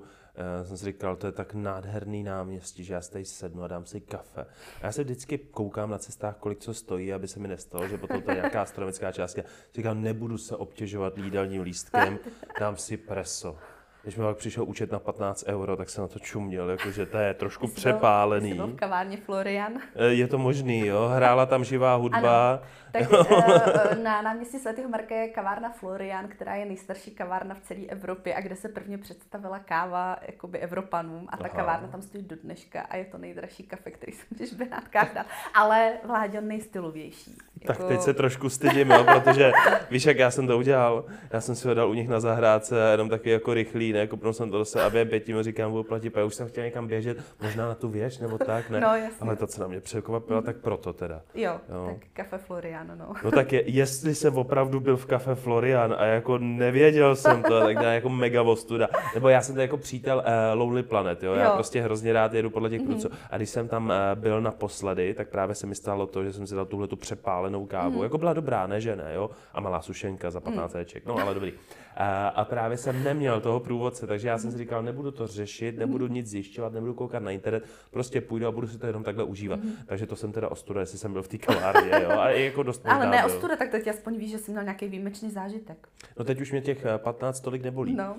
Já 0.58 0.64
jsem 0.64 0.76
si 0.76 0.84
říkal, 0.84 1.16
to 1.16 1.26
je 1.26 1.32
tak 1.32 1.54
nádherný 1.54 2.22
náměstí, 2.22 2.84
že 2.84 2.94
já 2.94 3.00
si 3.00 3.12
tady 3.12 3.24
sednu 3.24 3.62
a 3.62 3.68
dám 3.68 3.86
si 3.86 4.00
kafe. 4.00 4.40
A 4.82 4.86
já 4.86 4.92
se 4.92 5.04
vždycky 5.04 5.38
koukám 5.38 5.90
na 5.90 5.98
cestách, 5.98 6.36
kolik 6.36 6.58
co 6.58 6.74
stojí, 6.74 7.12
aby 7.12 7.28
se 7.28 7.40
mi 7.40 7.48
nestalo, 7.48 7.88
že 7.88 7.98
potom 7.98 8.22
to 8.22 8.30
je 8.30 8.36
nějaká 8.36 8.62
astronomická 8.62 9.12
částka. 9.12 9.42
Říkám, 9.74 10.02
nebudu 10.02 10.38
se 10.38 10.56
obtěžovat 10.56 11.18
jídelním 11.18 11.62
lístkem, 11.62 12.18
dám 12.60 12.76
si 12.76 12.96
preso. 12.96 13.58
Když 14.06 14.16
mi 14.16 14.24
pak 14.24 14.36
přišel 14.36 14.64
účet 14.64 14.92
na 14.92 14.98
15 14.98 15.44
euro, 15.46 15.76
tak 15.76 15.90
jsem 15.90 16.02
na 16.02 16.08
to 16.08 16.18
čuměl, 16.18 16.70
jakože 16.70 17.06
to 17.06 17.18
je 17.18 17.34
trošku 17.34 17.66
Jsi 17.66 17.74
přepálený. 17.74 18.54
Byl, 18.54 18.64
jsi 18.64 18.66
byl 18.66 18.76
v 18.76 18.76
kavárně 18.76 19.16
Florian? 19.16 19.72
Eh, 19.94 20.06
je 20.06 20.28
to 20.28 20.38
možný, 20.38 20.86
jo. 20.86 21.08
Hrála 21.08 21.46
tam 21.46 21.64
živá 21.64 21.94
hudba. 21.94 22.50
Ano. 22.50 22.60
Tak 22.92 23.02
eh, 23.90 23.94
na 24.02 24.22
náměstí 24.22 24.58
svatého 24.58 24.88
Marka 24.88 25.14
je 25.14 25.28
kavárna 25.28 25.70
Florian, 25.70 26.28
která 26.28 26.54
je 26.54 26.64
nejstarší 26.64 27.10
kavárna 27.10 27.54
v 27.54 27.60
celé 27.60 27.80
Evropě 27.80 28.34
a 28.34 28.40
kde 28.40 28.56
se 28.56 28.68
prvně 28.68 28.98
představila 28.98 29.58
káva 29.58 30.18
jakoby 30.26 30.58
Evropanům 30.58 31.26
a 31.28 31.36
ta 31.36 31.44
Aha. 31.44 31.56
kavárna 31.56 31.88
tam 31.88 32.02
stojí 32.02 32.24
do 32.24 32.36
dneška 32.36 32.80
a 32.80 32.96
je 32.96 33.04
to 33.04 33.18
nejdražší 33.18 33.62
kafe, 33.62 33.90
který 33.90 34.12
si 34.12 34.22
můžeš 34.30 34.52
v 34.52 34.56
Benátkách 34.56 35.14
dát. 35.14 35.26
Ale 35.54 35.92
Vláďo 36.04 36.40
nejstylovější. 36.40 37.36
Tak 37.66 37.78
jako... 37.78 37.88
teď 37.88 38.00
se 38.00 38.14
trošku 38.14 38.50
stydím, 38.50 38.90
jo, 38.90 39.04
protože 39.04 39.52
víš, 39.90 40.04
jak 40.04 40.18
já 40.18 40.30
jsem 40.30 40.46
to 40.46 40.58
udělal. 40.58 41.04
Já 41.30 41.40
jsem 41.40 41.54
si 41.54 41.68
ho 41.68 41.74
dal 41.74 41.90
u 41.90 41.94
nich 41.94 42.08
na 42.08 42.20
zahrádce, 42.20 42.88
jenom 42.90 43.08
taky 43.08 43.30
jako 43.30 43.54
rychlý, 43.54 43.92
ne, 43.96 44.06
kopnul 44.06 44.32
jsem 44.32 44.50
to 44.50 44.64
se 44.64 44.82
a 44.82 44.90
během 44.90 45.08
pěti 45.08 45.34
mi 45.34 45.42
říkám, 45.42 45.70
budu 45.70 45.82
platit, 45.82 46.18
a 46.18 46.24
už 46.24 46.34
jsem 46.34 46.48
chtěl 46.48 46.64
někam 46.64 46.86
běžet, 46.86 47.18
možná 47.42 47.68
na 47.68 47.74
tu 47.74 47.88
věž 47.88 48.18
nebo 48.18 48.38
tak, 48.38 48.70
ne. 48.70 48.80
No, 48.80 48.96
jasně. 48.96 49.16
Ale 49.20 49.36
to, 49.36 49.46
co 49.46 49.60
na 49.60 49.66
mě 49.68 49.80
překvapilo, 49.80 50.40
mm-hmm. 50.40 50.44
tak 50.44 50.56
proto 50.56 50.92
teda. 50.92 51.22
Jo, 51.34 51.60
jo, 51.68 51.86
tak 51.86 52.08
kafe 52.12 52.38
Florian, 52.38 52.92
no. 52.98 53.14
No 53.24 53.30
tak 53.30 53.52
je, 53.52 53.70
jestli 53.70 54.14
jsem 54.14 54.36
opravdu 54.36 54.80
byl 54.80 54.96
v 54.96 55.06
kafe 55.06 55.34
Florian 55.34 55.94
a 55.98 56.04
jako 56.04 56.38
nevěděl 56.38 57.16
jsem 57.16 57.42
to, 57.42 57.60
tak 57.60 57.76
dá 57.76 57.92
jako 57.92 58.08
mega 58.08 58.42
vostuda. 58.42 58.88
Nebo 59.14 59.28
já 59.28 59.42
jsem 59.42 59.54
to 59.54 59.60
jako 59.60 59.76
přítel 59.76 60.18
uh, 60.18 60.58
Lonely 60.58 60.82
Planet, 60.82 61.22
jo? 61.22 61.32
jo. 61.32 61.38
Já 61.38 61.50
prostě 61.50 61.82
hrozně 61.82 62.12
rád 62.12 62.34
jedu 62.34 62.50
podle 62.50 62.70
těch 62.70 62.82
mm-hmm. 62.82 63.10
A 63.30 63.36
když 63.36 63.50
jsem 63.50 63.68
tam 63.68 63.86
uh, 63.88 64.20
byl 64.20 64.40
naposledy, 64.40 65.14
tak 65.14 65.28
právě 65.28 65.54
se 65.54 65.66
mi 65.66 65.74
stalo 65.74 66.06
to, 66.06 66.24
že 66.24 66.32
jsem 66.32 66.46
si 66.46 66.54
dal 66.54 66.66
tuhle 66.66 66.86
tu 66.86 66.96
přepálenou 66.96 67.66
kávu. 67.66 67.98
Mm-hmm. 67.98 68.02
Jako 68.02 68.18
byla 68.18 68.32
dobrá, 68.32 68.66
ne, 68.66 68.80
že 68.80 68.96
ne, 68.96 69.10
jo? 69.14 69.30
A 69.54 69.60
malá 69.60 69.82
sušenka 69.82 70.30
za 70.30 70.40
15 70.40 70.74
mm. 70.74 70.84
No, 71.06 71.18
ale 71.18 71.34
dobrý. 71.34 71.52
A, 71.96 72.28
a 72.28 72.44
právě 72.44 72.76
jsem 72.76 73.04
neměl 73.04 73.40
toho 73.40 73.60
průvodce, 73.60 74.06
takže 74.06 74.28
já 74.28 74.38
jsem 74.38 74.52
si 74.52 74.58
říkal, 74.58 74.82
nebudu 74.82 75.10
to 75.10 75.26
řešit, 75.26 75.78
nebudu 75.78 76.06
nic 76.06 76.26
zjišťovat, 76.26 76.72
nebudu 76.72 76.94
koukat 76.94 77.22
na 77.22 77.30
internet, 77.30 77.64
prostě 77.90 78.20
půjdu 78.20 78.46
a 78.46 78.52
budu 78.52 78.66
si 78.66 78.78
to 78.78 78.86
jenom 78.86 79.04
takhle 79.04 79.24
užívat. 79.24 79.60
Mm-hmm. 79.60 79.86
Takže 79.86 80.06
to 80.06 80.16
jsem 80.16 80.32
teda 80.32 80.48
ostuda, 80.48 80.80
jestli 80.80 80.98
jsem 80.98 81.12
byl 81.12 81.22
v 81.22 81.28
té 81.28 81.38
kavárně, 81.38 81.90
jo, 82.02 82.10
a 82.10 82.30
jako 82.30 82.62
dost 82.62 82.82
Ale 82.84 83.06
ne 83.06 83.24
ostuda, 83.24 83.56
tak 83.56 83.70
teď 83.70 83.88
aspoň 83.88 84.16
víš, 84.16 84.30
že 84.30 84.38
jsem 84.38 84.54
měl 84.54 84.64
nějaký 84.64 84.88
výjimečný 84.88 85.30
zážitek. 85.30 85.88
No 86.18 86.24
teď 86.24 86.40
už 86.40 86.50
mě 86.50 86.60
těch 86.60 86.86
15 86.96 87.38
eh, 87.38 87.42
tolik 87.42 87.62
nebolí. 87.62 87.94
No. 87.94 88.16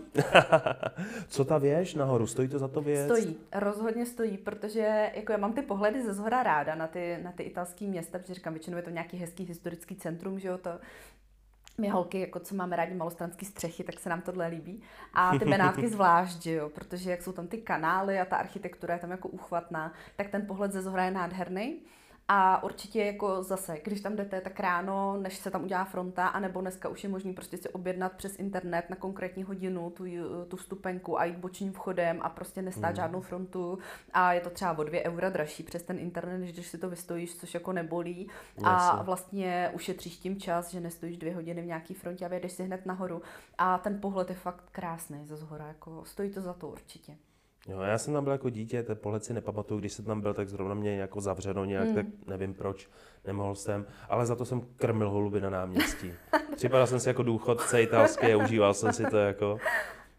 Co 1.28 1.46
ta 1.46 1.58
věž 1.58 1.96
nahoru, 1.96 2.28
stojí 2.28 2.48
to 2.48 2.60
za 2.60 2.68
to 2.68 2.82
věc? 2.82 3.06
Stojí, 3.06 3.38
rozhodně 3.56 4.06
stojí, 4.06 4.38
protože 4.38 5.12
jako 5.16 5.32
já 5.32 5.38
mám 5.38 5.54
ty 5.54 5.62
pohledy 5.62 6.04
ze 6.04 6.14
zhora 6.14 6.44
ráda 6.44 6.76
na 6.76 6.88
ty, 6.88 7.18
na 7.24 7.32
ty 7.32 7.44
italské 7.44 7.86
města, 7.86 8.20
protože 8.20 8.34
říkám, 8.34 8.54
většinou 8.54 8.78
je 8.78 8.84
to 8.84 8.90
nějaký 8.90 9.18
hezký 9.18 9.44
historický 9.44 9.96
centrum, 9.96 10.40
že 10.40 10.48
jo, 10.48 10.58
to 10.58 10.70
my 11.82 11.90
holky, 11.90 12.20
jako 12.20 12.40
co 12.40 12.56
máme 12.56 12.76
rádi 12.76 12.94
malostranské 12.94 13.46
střechy, 13.46 13.84
tak 13.84 14.00
se 14.00 14.10
nám 14.10 14.22
tohle 14.22 14.48
líbí. 14.48 14.82
A 15.14 15.38
ty 15.38 15.46
Benátky 15.50 15.88
zvlášť, 15.88 16.46
jo, 16.46 16.70
protože 16.70 17.12
jak 17.12 17.22
jsou 17.22 17.32
tam 17.32 17.48
ty 17.48 17.58
kanály 17.58 18.20
a 18.20 18.26
ta 18.26 18.36
architektura 18.36 18.94
je 18.94 19.00
tam 19.00 19.12
jako 19.12 19.28
uchvatná, 19.28 19.94
tak 20.16 20.30
ten 20.30 20.46
pohled 20.46 20.72
ze 20.72 20.82
zhora 20.82 21.06
je 21.06 21.12
nádherný. 21.12 21.80
A 22.30 22.64
určitě 22.64 23.04
jako 23.04 23.44
zase, 23.44 23.80
když 23.84 24.02
tam 24.02 24.16
jdete 24.16 24.42
tak 24.42 24.60
ráno, 24.60 25.18
než 25.18 25.38
se 25.38 25.52
tam 25.52 25.64
udělá 25.64 25.86
fronta, 25.86 26.28
anebo 26.28 26.62
dneska 26.62 26.90
už 26.90 27.04
je 27.04 27.10
možný 27.10 27.34
prostě 27.34 27.58
si 27.58 27.70
objednat 27.70 28.12
přes 28.12 28.40
internet 28.40 28.90
na 28.90 28.96
konkrétní 28.96 29.44
hodinu 29.44 29.90
tu, 29.90 30.04
tu 30.48 30.58
vstupenku 30.58 31.20
a 31.20 31.26
jít 31.26 31.38
bočním 31.38 31.74
vchodem 31.74 32.20
a 32.22 32.30
prostě 32.30 32.62
nestát 32.62 32.90
mm. 32.90 32.96
žádnou 32.96 33.22
frontu 33.22 33.80
a 34.14 34.34
je 34.34 34.42
to 34.42 34.50
třeba 34.50 34.78
o 34.78 34.84
dvě 34.84 35.04
eura 35.04 35.30
dražší 35.30 35.64
přes 35.64 35.84
ten 35.84 36.00
internet, 36.00 36.38
než 36.38 36.54
když 36.54 36.68
si 36.68 36.78
to 36.78 36.90
vystojíš, 36.90 37.36
což 37.36 37.54
jako 37.54 37.74
nebolí 37.74 38.30
a 38.64 39.04
vlastně 39.04 39.72
ušetříš 39.74 40.18
tím 40.18 40.40
čas, 40.40 40.72
že 40.72 40.80
nestojíš 40.80 41.18
dvě 41.18 41.36
hodiny 41.36 41.62
v 41.62 41.66
nějaký 41.66 41.94
frontě 41.94 42.26
a 42.26 42.28
vyjedeš 42.28 42.52
si 42.52 42.64
hned 42.64 42.86
nahoru 42.86 43.22
a 43.58 43.78
ten 43.78 44.02
pohled 44.02 44.30
je 44.30 44.36
fakt 44.36 44.64
krásný 44.72 45.26
ze 45.26 45.38
zhora, 45.38 45.68
jako 45.68 46.06
stojí 46.06 46.30
to 46.30 46.42
za 46.42 46.54
to 46.54 46.68
určitě. 46.68 47.18
Jo, 47.68 47.82
já 47.82 47.98
jsem 47.98 48.14
tam 48.14 48.24
byl 48.24 48.34
jako 48.34 48.50
dítě, 48.50 48.84
ten 48.84 48.98
pohled 48.98 49.24
si 49.24 49.34
nepamatuju, 49.34 49.80
když 49.80 49.94
jsem 49.94 50.06
tam 50.06 50.22
byl, 50.22 50.34
tak 50.34 50.50
zrovna 50.50 50.74
mě 50.74 50.96
jako 50.96 51.22
zavřeno 51.22 51.66
nějak, 51.66 51.88
mm. 51.88 51.96
tak 51.96 52.06
nevím 52.28 52.54
proč, 52.54 52.90
nemohl 53.26 53.56
jsem, 53.56 53.86
ale 54.10 54.26
za 54.26 54.36
to 54.36 54.46
jsem 54.46 54.62
krmil 54.76 55.10
holuby 55.10 55.42
na 55.42 55.50
náměstí. 55.50 56.14
Připadal 56.56 56.88
jsem 56.88 57.00
si 57.00 57.10
jako 57.10 57.24
důchodce 57.24 57.82
italský 57.82 58.34
a 58.34 58.38
užíval 58.38 58.74
jsem 58.74 58.94
si 58.94 59.06
to 59.06 59.18
jako, 59.18 59.58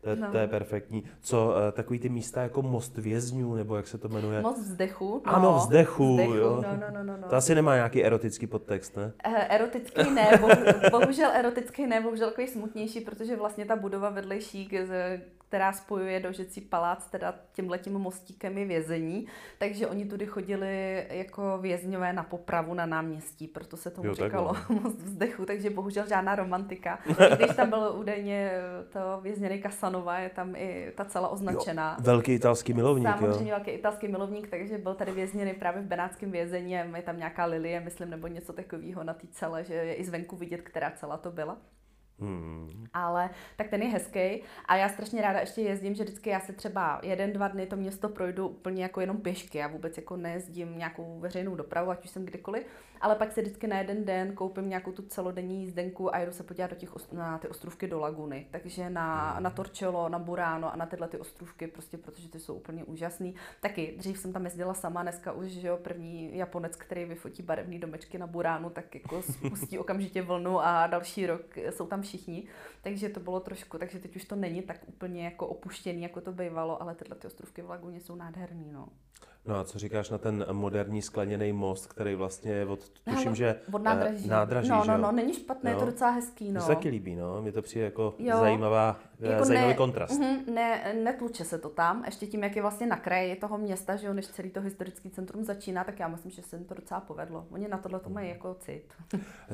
to, 0.01 0.17
no. 0.17 0.33
to 0.33 0.39
je 0.39 0.47
perfektní. 0.47 1.05
Co, 1.21 1.47
uh, 1.47 1.73
takový 1.73 1.99
ty 1.99 2.09
místa 2.09 2.43
jako 2.43 2.63
most 2.63 2.99
vězňů, 2.99 3.55
nebo 3.55 3.77
jak 3.77 3.89
se 3.89 3.99
to 3.99 4.09
jmenuje? 4.09 4.41
Most 4.41 4.61
vzdechu. 4.61 5.23
No. 5.27 5.35
Ano, 5.35 5.55
vzdechu, 5.59 6.13
vzdechu 6.13 6.35
jo. 6.35 6.65
No, 6.67 6.77
no, 6.77 6.87
no, 6.95 7.05
no, 7.05 7.17
no. 7.17 7.29
To 7.29 7.37
asi 7.37 7.55
nemá 7.55 7.75
nějaký 7.75 8.05
erotický 8.05 8.47
podtext, 8.47 8.97
ne? 8.97 9.13
Uh, 9.27 9.35
erotický 9.49 10.11
ne, 10.11 10.31
bohužel, 10.41 10.91
bohužel 10.91 11.31
erotický 11.35 11.87
ne, 11.87 12.01
bohužel 12.01 12.29
takový 12.29 12.47
smutnější, 12.47 13.01
protože 13.01 13.37
vlastně 13.37 13.65
ta 13.65 13.77
budova 13.77 14.11
vedlejší, 14.11 14.65
která 15.49 15.73
spojuje 15.73 16.21
Dožecí 16.21 16.61
palác 16.61 17.07
teda 17.07 17.35
tímhletím 17.53 17.93
mostíkem 17.93 18.59
je 18.59 18.65
vězení, 18.65 19.27
takže 19.59 19.87
oni 19.87 20.05
tudy 20.05 20.27
chodili 20.27 21.05
jako 21.11 21.59
vězňové 21.59 22.13
na 22.13 22.23
popravu 22.23 22.75
na 22.75 22.87
náměstí, 22.87 23.49
proto 23.49 23.77
se 23.77 23.91
tomu 23.91 24.09
jo, 24.09 24.15
říkalo 24.15 24.57
most 24.83 24.99
vzdechu, 24.99 25.47
takže 25.47 25.71
bohužel 25.71 26.09
žádná 26.09 26.35
romantika. 26.35 26.99
I 27.33 27.37
když 27.37 27.57
tam 27.57 27.71
byl 27.71 27.95
údajně 27.99 28.53
to 28.93 29.21
vězněný 29.23 29.63
Casanova, 29.63 30.19
je 30.19 30.29
tam 30.29 30.57
i 30.57 30.93
ta 30.97 31.05
celá 31.05 31.29
označená. 31.29 31.97
Jo, 31.99 32.05
velký 32.05 32.33
italský 32.33 32.73
milovník, 32.73 33.09
Samozřejmě 33.09 33.51
jo. 33.51 33.57
velký 33.57 33.71
italský 33.71 34.09
milovník, 34.09 34.49
takže 34.49 34.79
byl 34.79 34.95
tady 34.95 35.13
vězněný 35.13 35.55
právě 35.55 35.83
v 35.83 35.87
benátském 35.87 36.31
vězení, 36.31 36.73
je 36.73 37.03
tam 37.05 37.19
nějaká 37.19 37.45
lilie, 37.45 37.81
myslím, 37.81 38.11
nebo 38.11 38.27
něco 38.27 38.53
takového 38.53 39.05
na 39.05 39.15
té 39.15 39.27
celé, 39.31 39.65
že 39.65 39.75
je 39.75 39.95
i 39.95 40.05
zvenku 40.05 40.37
vidět, 40.37 40.61
která 40.61 40.91
celá 40.91 41.17
to 41.17 41.31
byla. 41.31 41.57
Hmm. 42.21 42.87
Ale 42.95 43.31
tak 43.57 43.69
ten 43.69 43.83
je 43.83 43.89
hezký 43.89 44.43
a 44.65 44.77
já 44.77 44.89
strašně 44.89 45.23
ráda 45.23 45.41
ještě 45.41 45.61
jezdím, 45.61 45.95
že 45.95 46.05
vždycky 46.05 46.31
já 46.31 46.41
se 46.41 46.53
třeba 46.53 47.01
jeden, 47.03 47.33
dva 47.33 47.49
dny 47.49 47.67
to 47.67 47.77
město 47.77 48.09
projdu 48.09 48.49
úplně 48.49 48.83
jako 48.83 49.01
jenom 49.01 49.17
pěšky. 49.17 49.59
Já 49.59 49.69
vůbec 49.69 49.97
jako 49.97 50.17
nejezdím 50.17 50.79
nějakou 50.79 51.21
veřejnou 51.21 51.55
dopravu, 51.55 51.91
ať 51.91 52.05
už 52.05 52.11
jsem 52.11 52.25
kdykoliv, 52.25 52.67
ale 53.01 53.15
pak 53.15 53.33
se 53.33 53.41
vždycky 53.41 53.67
na 53.67 53.79
jeden 53.79 54.05
den 54.05 54.33
koupím 54.33 54.69
nějakou 54.69 54.93
tu 54.93 55.03
celodenní 55.03 55.61
jízdenku 55.61 56.15
a 56.15 56.19
jdu 56.19 56.33
se 56.33 56.43
podívat 56.43 56.71
do 56.71 56.77
těch, 56.77 56.91
na 57.13 57.39
ty 57.39 57.49
ostrůvky 57.49 57.87
do 57.87 58.01
laguny. 58.01 58.47
Takže 58.51 58.91
na, 58.91 59.33
hmm. 59.33 59.43
na 59.43 59.51
Torčelo, 59.51 60.09
na 60.09 60.19
Burano 60.19 60.73
a 60.73 60.77
na 60.77 60.87
tyhle 60.87 61.09
ty 61.09 61.19
ostrůvky, 61.19 61.67
prostě 61.67 61.99
protože 61.99 62.29
ty 62.29 62.41
jsou 62.41 62.55
úplně 62.55 62.85
úžasný. 62.85 63.35
Taky 63.61 63.95
dřív 63.99 64.19
jsem 64.19 64.33
tam 64.33 64.45
jezdila 64.45 64.75
sama, 64.75 65.03
dneska 65.03 65.33
už, 65.33 65.47
že 65.47 65.69
jo, 65.69 65.77
první 65.77 66.37
Japonec, 66.37 66.77
který 66.77 67.05
vyfotí 67.05 67.43
barevné 67.43 67.79
domečky 67.79 68.19
na 68.19 68.27
Buránu, 68.27 68.71
tak 68.71 68.95
jako 68.95 69.23
spustí 69.23 69.79
okamžitě 69.79 70.23
vlnu 70.23 70.61
a 70.61 70.87
další 70.87 71.27
rok 71.27 71.57
jsou 71.57 71.87
tam 71.87 72.03
všichni, 72.09 72.49
takže 72.83 73.09
to 73.09 73.21
bylo 73.21 73.41
trošku, 73.41 73.79
takže 73.79 73.99
teď 73.99 74.17
už 74.17 74.25
to 74.25 74.37
není 74.37 74.63
tak 74.63 74.81
úplně 74.87 75.25
jako 75.25 75.47
opuštěný, 75.47 76.03
jako 76.03 76.21
to 76.21 76.33
bývalo, 76.33 76.83
ale 76.83 76.95
tyhle 76.95 77.17
ty 77.17 77.27
ostrovky 77.27 77.63
v 77.63 77.71
Laguně 77.71 78.01
jsou 78.01 78.15
nádherný, 78.15 78.73
no. 78.73 78.89
No 79.49 79.57
a 79.57 79.65
co 79.65 79.79
říkáš 79.79 80.11
na 80.11 80.19
ten 80.19 80.47
moderní 80.53 81.03
skleněný 81.03 81.53
most, 81.53 81.87
který 81.87 82.15
vlastně 82.15 82.53
je 82.53 82.67
od, 82.67 82.89
tuším, 82.89 83.35
že 83.35 83.57
od 83.73 83.83
nádraží. 83.83 84.25
Eh, 84.25 84.29
nádraží 84.29 84.69
no, 84.69 84.85
no, 84.87 84.99
no, 84.99 85.13
není 85.13 85.35
špatné, 85.35 85.71
no. 85.71 85.77
je 85.77 85.81
to 85.81 85.91
docela 85.91 86.11
hezký, 86.11 86.45
no. 86.45 86.53
Mně 86.53 86.61
se 86.61 86.67
taky 86.67 86.89
líbí, 86.89 87.17
no, 87.17 87.43
mě 87.43 87.53
to 87.53 87.63
přijde 87.63 87.85
jako 87.85 88.15
jo. 88.19 88.37
zajímavá, 88.37 89.01
eh, 89.21 89.33
jako 89.33 89.45
zajímavý 89.45 89.73
ne, 89.73 89.77
kontrast. 89.77 90.21
Uh, 90.21 90.55
ne, 90.55 90.95
netluče 91.05 91.45
se 91.45 91.59
to 91.59 91.69
tam, 91.69 92.05
ještě 92.05 92.27
tím, 92.27 92.43
jak 92.43 92.57
je 92.57 92.63
vlastně 92.63 92.87
na 92.87 92.97
kraji 92.97 93.37
toho 93.37 93.59
města, 93.59 93.97
že 93.97 94.07
jo, 94.07 94.13
než 94.13 94.27
celý 94.27 94.51
to 94.51 94.61
historický 94.61 95.11
centrum 95.11 95.45
začíná, 95.45 95.85
tak 95.85 96.01
já 96.01 96.09
myslím, 96.09 96.31
že 96.31 96.43
se 96.43 96.57
jim 96.57 96.65
to 96.65 96.75
docela 96.75 97.01
povedlo. 97.01 97.47
Oni 97.51 97.69
na 97.69 97.79
tohle 97.79 98.01
to 98.01 98.11
mají 98.11 98.29
jako 98.29 98.55
cit. 98.55 98.95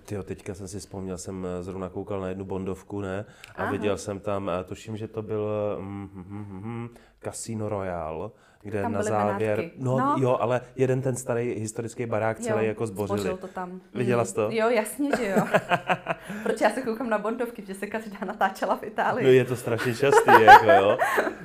Ty 0.00 0.22
teďka 0.22 0.54
jsem 0.54 0.68
si 0.68 0.78
vzpomněl, 0.78 1.18
jsem 1.18 1.46
eh, 1.46 1.62
zrovna 1.62 1.88
koukal 1.88 2.20
na 2.20 2.28
jednu 2.28 2.44
bondovku, 2.44 3.00
ne, 3.00 3.24
a 3.56 3.62
Aha. 3.62 3.72
viděl 3.72 3.98
jsem 3.98 4.20
tam, 4.20 4.50
tuším, 4.64 4.96
že 4.96 5.08
to 5.08 5.22
byl 5.22 5.48
mm, 5.80 6.10
mm, 6.12 6.24
mm, 6.28 6.62
mm, 6.64 6.88
Casino 7.24 7.68
Royale, 7.68 8.30
kde 8.64 8.82
tam 8.82 8.92
na 8.92 9.02
závěr, 9.02 9.70
no, 9.78 9.98
no, 9.98 10.16
jo, 10.18 10.36
ale 10.40 10.60
jeden 10.76 11.02
ten 11.02 11.16
starý 11.16 11.54
historický 11.54 12.06
barák 12.06 12.40
celý 12.40 12.64
jo, 12.64 12.68
jako 12.68 12.86
zbořili. 12.86 13.38
to 13.40 13.48
tam. 13.48 13.80
Viděla 13.94 14.24
jsi 14.24 14.34
to? 14.34 14.48
Jo, 14.50 14.68
jasně, 14.68 15.10
že 15.16 15.28
jo. 15.28 15.46
Proč 16.42 16.60
já 16.60 16.70
se 16.70 16.82
koukám 16.82 17.10
na 17.10 17.18
Bondovky, 17.18 17.62
že 17.66 17.74
se 17.74 17.86
každá 17.86 18.18
natáčela 18.26 18.76
v 18.76 18.82
Itálii. 18.82 19.24
No 19.24 19.30
je 19.32 19.44
to 19.44 19.56
strašně 19.56 19.94
častý, 19.94 20.30
jako 20.42 20.66
jo. 20.70 20.98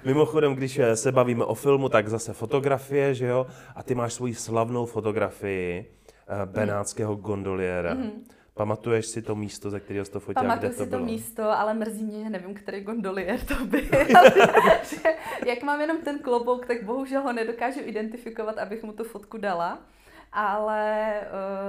Mimochodem, 0.05 0.55
když 0.55 0.79
se 0.93 1.11
bavíme 1.11 1.45
o 1.45 1.55
filmu, 1.55 1.89
tak 1.89 2.07
zase 2.07 2.33
fotografie, 2.33 3.15
že 3.15 3.25
jo, 3.25 3.47
a 3.75 3.83
ty 3.83 3.95
máš 3.95 4.13
svoji 4.13 4.35
slavnou 4.35 4.85
fotografii 4.85 5.85
uh, 6.29 6.45
benátského 6.45 7.15
gondoliéra. 7.15 7.95
Mm-hmm 7.95 8.38
Pamatuješ 8.59 9.05
si 9.05 9.21
to 9.21 9.35
místo, 9.35 9.69
ze 9.69 9.79
kterého 9.79 10.05
jsi 10.05 10.11
to 10.11 10.19
fotila, 10.19 10.43
Pamatuju 10.43 10.69
kde 10.69 10.77
to 10.77 10.83
si 10.83 10.89
bylo? 10.89 11.01
to 11.01 11.05
místo, 11.05 11.43
ale 11.43 11.73
mrzí 11.73 12.03
mě, 12.03 12.23
že 12.23 12.29
nevím, 12.29 12.53
který 12.53 12.81
gondolier 12.81 13.39
to 13.39 13.65
byl. 13.65 13.81
jak 15.45 15.63
mám 15.63 15.81
jenom 15.81 15.97
ten 15.97 16.19
klobouk, 16.19 16.65
tak 16.65 16.83
bohužel 16.83 17.21
ho 17.21 17.33
nedokážu 17.33 17.79
identifikovat, 17.83 18.57
abych 18.57 18.83
mu 18.83 18.93
tu 18.93 19.03
fotku 19.03 19.37
dala 19.37 19.79
ale 20.31 21.13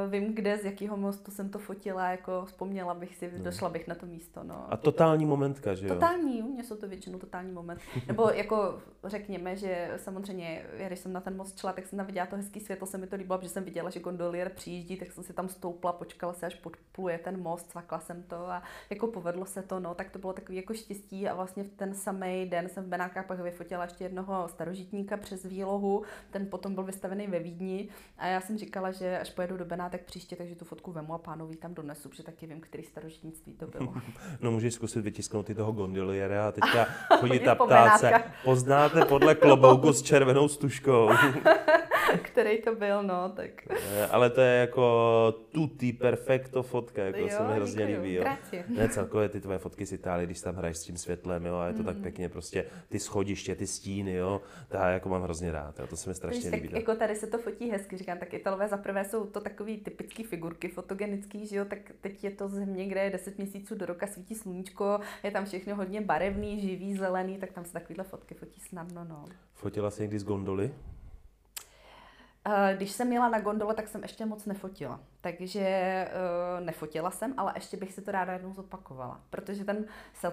uh, 0.04 0.12
vím, 0.12 0.34
kde, 0.34 0.58
z 0.58 0.64
jakého 0.64 0.96
mostu 0.96 1.30
jsem 1.30 1.48
to 1.48 1.58
fotila, 1.58 2.10
jako 2.10 2.44
vzpomněla 2.44 2.94
bych 2.94 3.16
si, 3.16 3.32
no. 3.38 3.44
došla 3.44 3.68
bych 3.68 3.88
na 3.88 3.94
to 3.94 4.06
místo. 4.06 4.40
No. 4.44 4.66
A 4.72 4.76
totální 4.76 5.26
momentka, 5.26 5.74
že 5.74 5.86
jo? 5.86 5.94
Totální, 5.94 6.42
u 6.42 6.52
mě 6.52 6.64
jsou 6.64 6.76
to 6.76 6.88
většinou 6.88 7.18
totální 7.18 7.52
moment. 7.52 7.80
Nebo 8.06 8.30
jako 8.30 8.78
řekněme, 9.04 9.56
že 9.56 9.90
samozřejmě, 9.96 10.62
když 10.86 10.98
jsem 10.98 11.12
na 11.12 11.20
ten 11.20 11.36
most 11.36 11.58
šla, 11.58 11.72
tak 11.72 11.86
jsem 11.86 11.96
tam 11.96 12.06
viděla 12.06 12.26
to 12.26 12.36
hezký 12.36 12.60
světlo, 12.60 12.86
se 12.86 12.98
mi 12.98 13.06
to 13.06 13.16
líbilo, 13.16 13.38
protože 13.38 13.50
jsem 13.50 13.64
viděla, 13.64 13.90
že 13.90 14.00
gondolier 14.00 14.48
přijíždí, 14.48 14.96
tak 14.96 15.12
jsem 15.12 15.24
si 15.24 15.32
tam 15.32 15.48
stoupla, 15.48 15.92
počkala 15.92 16.32
se, 16.32 16.46
až 16.46 16.54
podpluje 16.54 17.18
ten 17.18 17.42
most, 17.42 17.70
cvakla 17.70 18.00
jsem 18.00 18.22
to 18.22 18.36
a 18.50 18.62
jako 18.90 19.06
povedlo 19.06 19.46
se 19.46 19.62
to, 19.62 19.80
no, 19.80 19.94
tak 19.94 20.10
to 20.10 20.18
bylo 20.18 20.32
takový 20.32 20.56
jako 20.56 20.74
štěstí 20.74 21.28
a 21.28 21.34
vlastně 21.34 21.64
v 21.64 21.70
ten 21.70 21.94
samý 21.94 22.46
den 22.46 22.68
jsem 22.68 22.84
v 22.84 22.88
Benátkách 22.88 23.26
pak 23.26 23.40
vyfotila 23.40 23.84
ještě 23.84 24.04
jednoho 24.04 24.48
starožitníka 24.48 25.16
přes 25.16 25.44
výlohu, 25.44 26.04
ten 26.30 26.46
potom 26.46 26.74
byl 26.74 26.84
vystavený 26.84 27.26
ve 27.26 27.38
Vídni 27.38 27.88
a 28.18 28.26
já 28.26 28.40
jsem 28.50 28.58
říkala, 28.58 28.90
že 28.90 29.18
až 29.18 29.30
pojedu 29.30 29.56
do 29.56 29.64
Benátek 29.64 30.04
příště, 30.04 30.36
takže 30.36 30.54
tu 30.54 30.64
fotku 30.64 30.92
vemu 30.92 31.14
a 31.14 31.18
pánovi 31.18 31.56
tam 31.56 31.74
donesu, 31.74 32.08
protože 32.08 32.22
taky 32.22 32.46
vím, 32.46 32.60
který 32.60 32.82
starožitnictví 32.82 33.54
to 33.54 33.66
bylo. 33.66 33.94
no 34.40 34.50
můžeš 34.50 34.74
zkusit 34.74 35.00
vytisknout 35.00 35.50
i 35.50 35.54
toho 35.54 35.72
gondoliera 35.72 36.48
a 36.48 36.52
teďka 36.52 36.84
chodit 37.20 37.48
a 37.48 37.54
ptát 37.54 37.98
se. 37.98 38.12
Poznáte 38.44 39.04
podle 39.04 39.34
klobouku 39.34 39.92
s 39.92 40.02
červenou 40.02 40.48
stužkou. 40.48 41.10
který 42.22 42.62
to 42.62 42.74
byl, 42.74 43.02
no, 43.02 43.32
tak. 43.36 43.50
Ale 44.10 44.30
to 44.30 44.40
je 44.40 44.60
jako 44.60 45.34
tutti 45.52 45.92
perfecto 45.92 46.62
fotka, 46.62 47.02
jako 47.02 47.18
jo, 47.18 47.28
se 47.28 47.42
mi 47.42 47.52
hrozně 47.52 47.84
líbí, 47.84 48.14
jo. 48.14 48.24
Ne, 48.68 48.88
celkově 48.88 49.28
ty 49.28 49.40
tvoje 49.40 49.58
fotky 49.58 49.86
z 49.86 49.92
Itálie, 49.92 50.26
když 50.26 50.40
tam 50.40 50.54
hraješ 50.54 50.76
s 50.76 50.82
tím 50.82 50.96
světlem, 50.96 51.46
jo, 51.46 51.56
a 51.56 51.66
je 51.66 51.72
to 51.72 51.78
mm. 51.78 51.84
tak 51.84 51.96
pěkně 51.96 52.28
prostě 52.28 52.64
ty 52.88 52.98
schodiště, 52.98 53.54
ty 53.54 53.66
stíny, 53.66 54.14
jo, 54.14 54.40
to 54.68 54.76
já 54.76 54.88
jako 54.88 55.08
mám 55.08 55.22
hrozně 55.22 55.52
rád, 55.52 55.78
jo, 55.78 55.86
to 55.86 55.96
se 55.96 56.10
mi 56.10 56.14
strašně 56.14 56.50
líbí. 56.50 56.68
Tak, 56.68 56.76
jako 56.76 56.94
tady 56.94 57.16
se 57.16 57.26
to 57.26 57.38
fotí 57.38 57.70
hezky, 57.70 57.96
říkám, 57.96 58.18
tak 58.18 58.32
Italové 58.40 58.68
za 58.68 58.76
prvé 58.76 59.04
jsou 59.04 59.26
to 59.26 59.40
takové 59.40 59.76
typické 59.76 60.24
figurky 60.24 60.68
fotogenický, 60.68 61.46
že 61.46 61.56
jo, 61.56 61.64
tak 61.64 61.78
teď 62.00 62.24
je 62.24 62.30
to 62.30 62.48
země, 62.48 62.86
kde 62.86 63.04
je 63.04 63.10
10 63.10 63.38
měsíců 63.38 63.74
do 63.74 63.86
roka 63.86 64.06
svítí 64.06 64.34
sluníčko, 64.34 65.00
je 65.22 65.30
tam 65.30 65.44
všechno 65.44 65.76
hodně 65.76 66.00
barevný, 66.00 66.60
živý, 66.60 66.96
zelený, 66.96 67.38
tak 67.38 67.52
tam 67.52 67.64
se 67.64 67.72
takovéhle 67.72 68.04
fotky 68.04 68.34
fotí 68.34 68.60
snadno, 68.60 69.04
no. 69.04 69.24
Fotila 69.54 69.90
jsi 69.90 70.02
někdy 70.02 70.18
z 70.18 70.24
gondoly? 70.24 70.74
Eh, 72.46 72.74
když 72.76 72.90
jsem 72.90 73.12
jela 73.12 73.28
na 73.28 73.40
gondole, 73.40 73.74
tak 73.74 73.88
jsem 73.88 74.02
ještě 74.02 74.26
moc 74.26 74.46
nefotila. 74.46 75.00
Takže 75.22 76.08
uh, 76.08 76.66
nefotila 76.66 77.10
jsem, 77.10 77.34
ale 77.36 77.52
ještě 77.54 77.76
bych 77.76 77.92
si 77.92 78.02
to 78.02 78.10
ráda 78.10 78.32
jednou 78.32 78.52
zopakovala. 78.52 79.20
Protože 79.30 79.64
ten, 79.64 79.84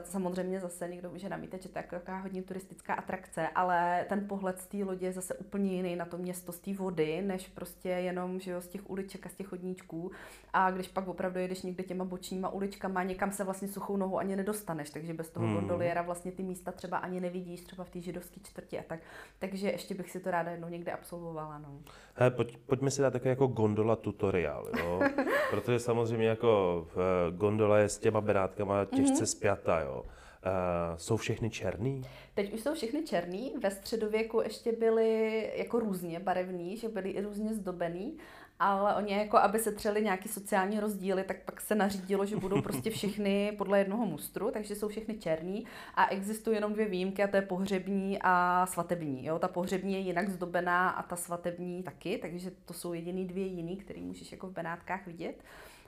samozřejmě 0.03 0.59
zase 0.59 0.87
někdo 0.87 1.09
může 1.09 1.29
namítat, 1.29 1.61
že 1.61 1.69
to 1.69 1.79
je 1.79 1.83
jako 1.83 1.95
taková 1.95 2.17
hodně 2.17 2.43
turistická 2.43 2.93
atrakce, 2.93 3.47
ale 3.47 4.05
ten 4.09 4.27
pohled 4.27 4.59
z 4.59 4.67
té 4.67 4.77
lodě 4.77 5.05
je 5.05 5.13
zase 5.13 5.35
úplně 5.35 5.73
jiný 5.73 5.95
na 5.95 6.05
to 6.05 6.17
město 6.17 6.51
z 6.51 6.59
té 6.59 6.73
vody, 6.73 7.21
než 7.21 7.47
prostě 7.47 7.89
jenom 7.89 8.39
že 8.39 8.51
jo, 8.51 8.61
z 8.61 8.67
těch 8.67 8.89
uliček 8.89 9.25
a 9.25 9.29
z 9.29 9.33
těch 9.33 9.47
chodníčků. 9.47 10.11
A 10.53 10.71
když 10.71 10.87
pak 10.87 11.07
opravdu 11.07 11.39
jedeš 11.39 11.61
někde 11.61 11.83
těma 11.83 12.05
bočníma 12.05 12.49
uličkama, 12.49 13.03
někam 13.03 13.31
se 13.31 13.43
vlastně 13.43 13.67
suchou 13.67 13.97
nohou 13.97 14.17
ani 14.17 14.35
nedostaneš, 14.35 14.89
takže 14.89 15.13
bez 15.13 15.29
toho 15.29 15.45
hmm. 15.45 15.55
gondoliera 15.55 16.01
vlastně 16.01 16.31
ty 16.31 16.43
místa 16.43 16.71
třeba 16.71 16.97
ani 16.97 17.19
nevidíš, 17.19 17.61
třeba 17.61 17.83
v 17.83 17.89
té 17.89 18.01
židovské 18.01 18.39
čtvrti 18.43 18.79
a 18.79 18.83
tak. 18.87 18.99
Takže 19.39 19.71
ještě 19.71 19.95
bych 19.95 20.11
si 20.11 20.19
to 20.19 20.31
ráda 20.31 20.51
jednou 20.51 20.67
někde 20.67 20.91
absolvovala. 20.91 21.57
No. 21.57 21.79
He, 22.15 22.31
pojď, 22.31 22.57
pojďme 22.57 22.91
si 22.91 23.01
dát 23.01 23.11
takový 23.11 23.29
jako 23.29 23.47
gondola 23.47 23.95
tutoriál, 23.95 24.67
jo? 24.79 25.01
protože 25.49 25.79
samozřejmě 25.79 26.27
jako 26.27 26.81
uh, 26.95 27.37
gondola 27.37 27.77
je 27.77 27.89
s 27.89 27.97
těma 27.97 28.21
berátkama 28.21 28.85
těžce 28.85 29.23
mm-hmm. 29.23 29.31
spjata, 29.31 29.79
jo. 29.79 30.05
Uh, 30.05 30.97
jsou 30.97 31.17
všechny 31.17 31.49
černý? 31.49 32.01
Teď 32.33 32.53
už 32.53 32.61
jsou 32.61 32.73
všechny 32.73 33.03
černý. 33.03 33.53
Ve 33.63 33.71
středověku 33.71 34.41
ještě 34.41 34.71
byly 34.71 35.51
jako 35.55 35.79
různě 35.79 36.19
barevný, 36.19 36.77
že 36.77 36.89
byly 36.89 37.09
i 37.09 37.21
různě 37.21 37.53
zdobený 37.53 38.17
ale 38.59 38.95
oni 38.95 39.13
jako, 39.13 39.37
aby 39.37 39.59
se 39.59 39.71
třeli 39.71 40.03
nějaký 40.03 40.29
sociální 40.29 40.79
rozdíly, 40.79 41.23
tak 41.23 41.37
pak 41.45 41.61
se 41.61 41.75
nařídilo, 41.75 42.25
že 42.25 42.35
budou 42.35 42.61
prostě 42.61 42.89
všechny 42.91 43.55
podle 43.57 43.79
jednoho 43.79 44.05
mustru, 44.05 44.51
takže 44.51 44.75
jsou 44.75 44.87
všechny 44.87 45.17
černý 45.17 45.65
a 45.95 46.07
existují 46.07 46.55
jenom 46.55 46.73
dvě 46.73 46.85
výjimky 46.85 47.23
a 47.23 47.27
to 47.27 47.35
je 47.35 47.41
pohřební 47.41 48.19
a 48.21 48.65
svatební. 48.65 49.25
Jo? 49.25 49.39
Ta 49.39 49.47
pohřební 49.47 49.93
je 49.93 49.99
jinak 49.99 50.29
zdobená 50.29 50.89
a 50.89 51.03
ta 51.03 51.15
svatební 51.15 51.83
taky, 51.83 52.17
takže 52.17 52.51
to 52.65 52.73
jsou 52.73 52.93
jediný 52.93 53.27
dvě 53.27 53.45
jiný, 53.45 53.77
který 53.77 54.01
můžeš 54.01 54.31
jako 54.31 54.47
v 54.47 54.53
Benátkách 54.53 55.07
vidět 55.07 55.43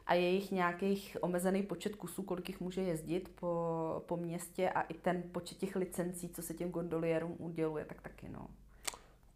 a 0.09 0.13
je 0.13 0.29
jich 0.29 0.51
nějakých 0.51 1.17
omezený 1.21 1.63
počet 1.63 1.95
kusů, 1.95 2.23
kolik 2.23 2.49
jich 2.49 2.59
může 2.59 2.81
jezdit 2.81 3.31
po, 3.35 4.03
po 4.05 4.17
městě 4.17 4.69
a 4.69 4.81
i 4.81 4.93
ten 4.93 5.23
počet 5.31 5.57
těch 5.57 5.75
licencí, 5.75 6.29
co 6.29 6.41
se 6.41 6.53
těm 6.53 6.69
gondolierům 6.69 7.35
uděluje, 7.39 7.85
tak 7.85 8.01
taky 8.01 8.29
no. 8.29 8.47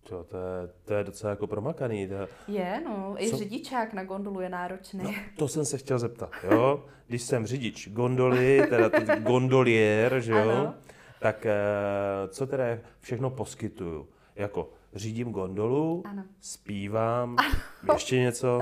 To, 0.04 0.24
to, 0.24 0.38
je, 0.38 0.70
to 0.86 0.94
je 0.94 1.04
docela 1.04 1.30
jako 1.30 1.48
promakaný. 1.48 2.08
To... 2.08 2.28
Je, 2.48 2.82
no. 2.86 3.16
I 3.18 3.30
Co? 3.30 3.38
řidičák 3.38 3.94
na 3.94 4.04
gondolu 4.04 4.42
je 4.42 4.50
náročný. 4.50 5.04
No, 5.04 5.14
to 5.38 5.48
jsem 5.48 5.66
se 5.66 5.78
chtěl 5.78 6.00
zeptat, 6.00 6.32
jo. 6.52 6.86
Když 7.08 7.22
jsem 7.22 7.46
řidič 7.46 7.90
gondoly, 7.90 8.64
teda 8.70 8.90
gondolier, 9.20 10.20
že 10.20 10.32
jo, 10.32 10.50
ano. 10.50 10.74
tak 11.20 11.46
eh, 11.46 11.54
co 12.28 12.48
teda 12.48 12.64
všechno 13.00 13.30
poskytuju? 13.30 14.08
Jako 14.36 14.70
řídím 14.94 15.32
gondolu, 15.32 16.04
ano. 16.06 16.24
zpívám, 16.42 17.36
ano. 17.40 17.94
ještě 17.94 18.20
něco? 18.20 18.58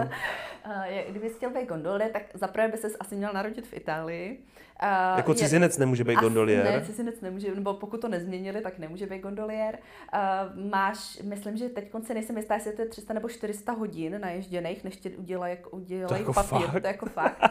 Uh, 0.65 0.83
kdyby 1.09 1.29
chtěl 1.29 1.49
být 1.49 1.67
gondolier, 1.67 2.11
tak 2.11 2.23
zaprvé 2.33 2.67
by 2.67 2.77
ses 2.77 2.95
asi 2.99 3.15
měl 3.15 3.33
narodit 3.33 3.67
v 3.67 3.73
Itálii. 3.73 4.43
Uh, 4.83 5.17
jako 5.17 5.33
cizinec 5.33 5.77
je, 5.77 5.79
nemůže 5.79 6.03
být 6.03 6.19
gondolier? 6.19 6.63
Ne, 6.63 6.85
cizinec 6.85 7.21
nemůže, 7.21 7.55
nebo 7.55 7.73
pokud 7.73 8.01
to 8.01 8.07
nezměnili, 8.07 8.61
tak 8.61 8.79
nemůže 8.79 9.05
být 9.07 9.21
gondolier. 9.21 9.79
Uh, 10.13 10.69
máš, 10.69 11.19
myslím, 11.23 11.57
že 11.57 11.69
teď 11.69 11.89
konce 11.89 12.13
nejsem 12.13 12.37
jistá, 12.37 12.53
jestli 12.53 12.71
to 12.71 12.81
je 12.81 12.87
300 12.87 13.13
nebo 13.13 13.29
400 13.29 13.71
hodin 13.71 14.21
naježděných, 14.21 14.83
než 14.83 14.97
tě 14.97 15.09
udělají, 15.09 15.57
udělají 15.71 16.21
jako 16.21 16.33
papír. 16.33 16.67
Fakt? 16.67 16.81
To 16.81 16.87
je 16.87 16.91
jako 16.91 17.05
fakt. 17.05 17.41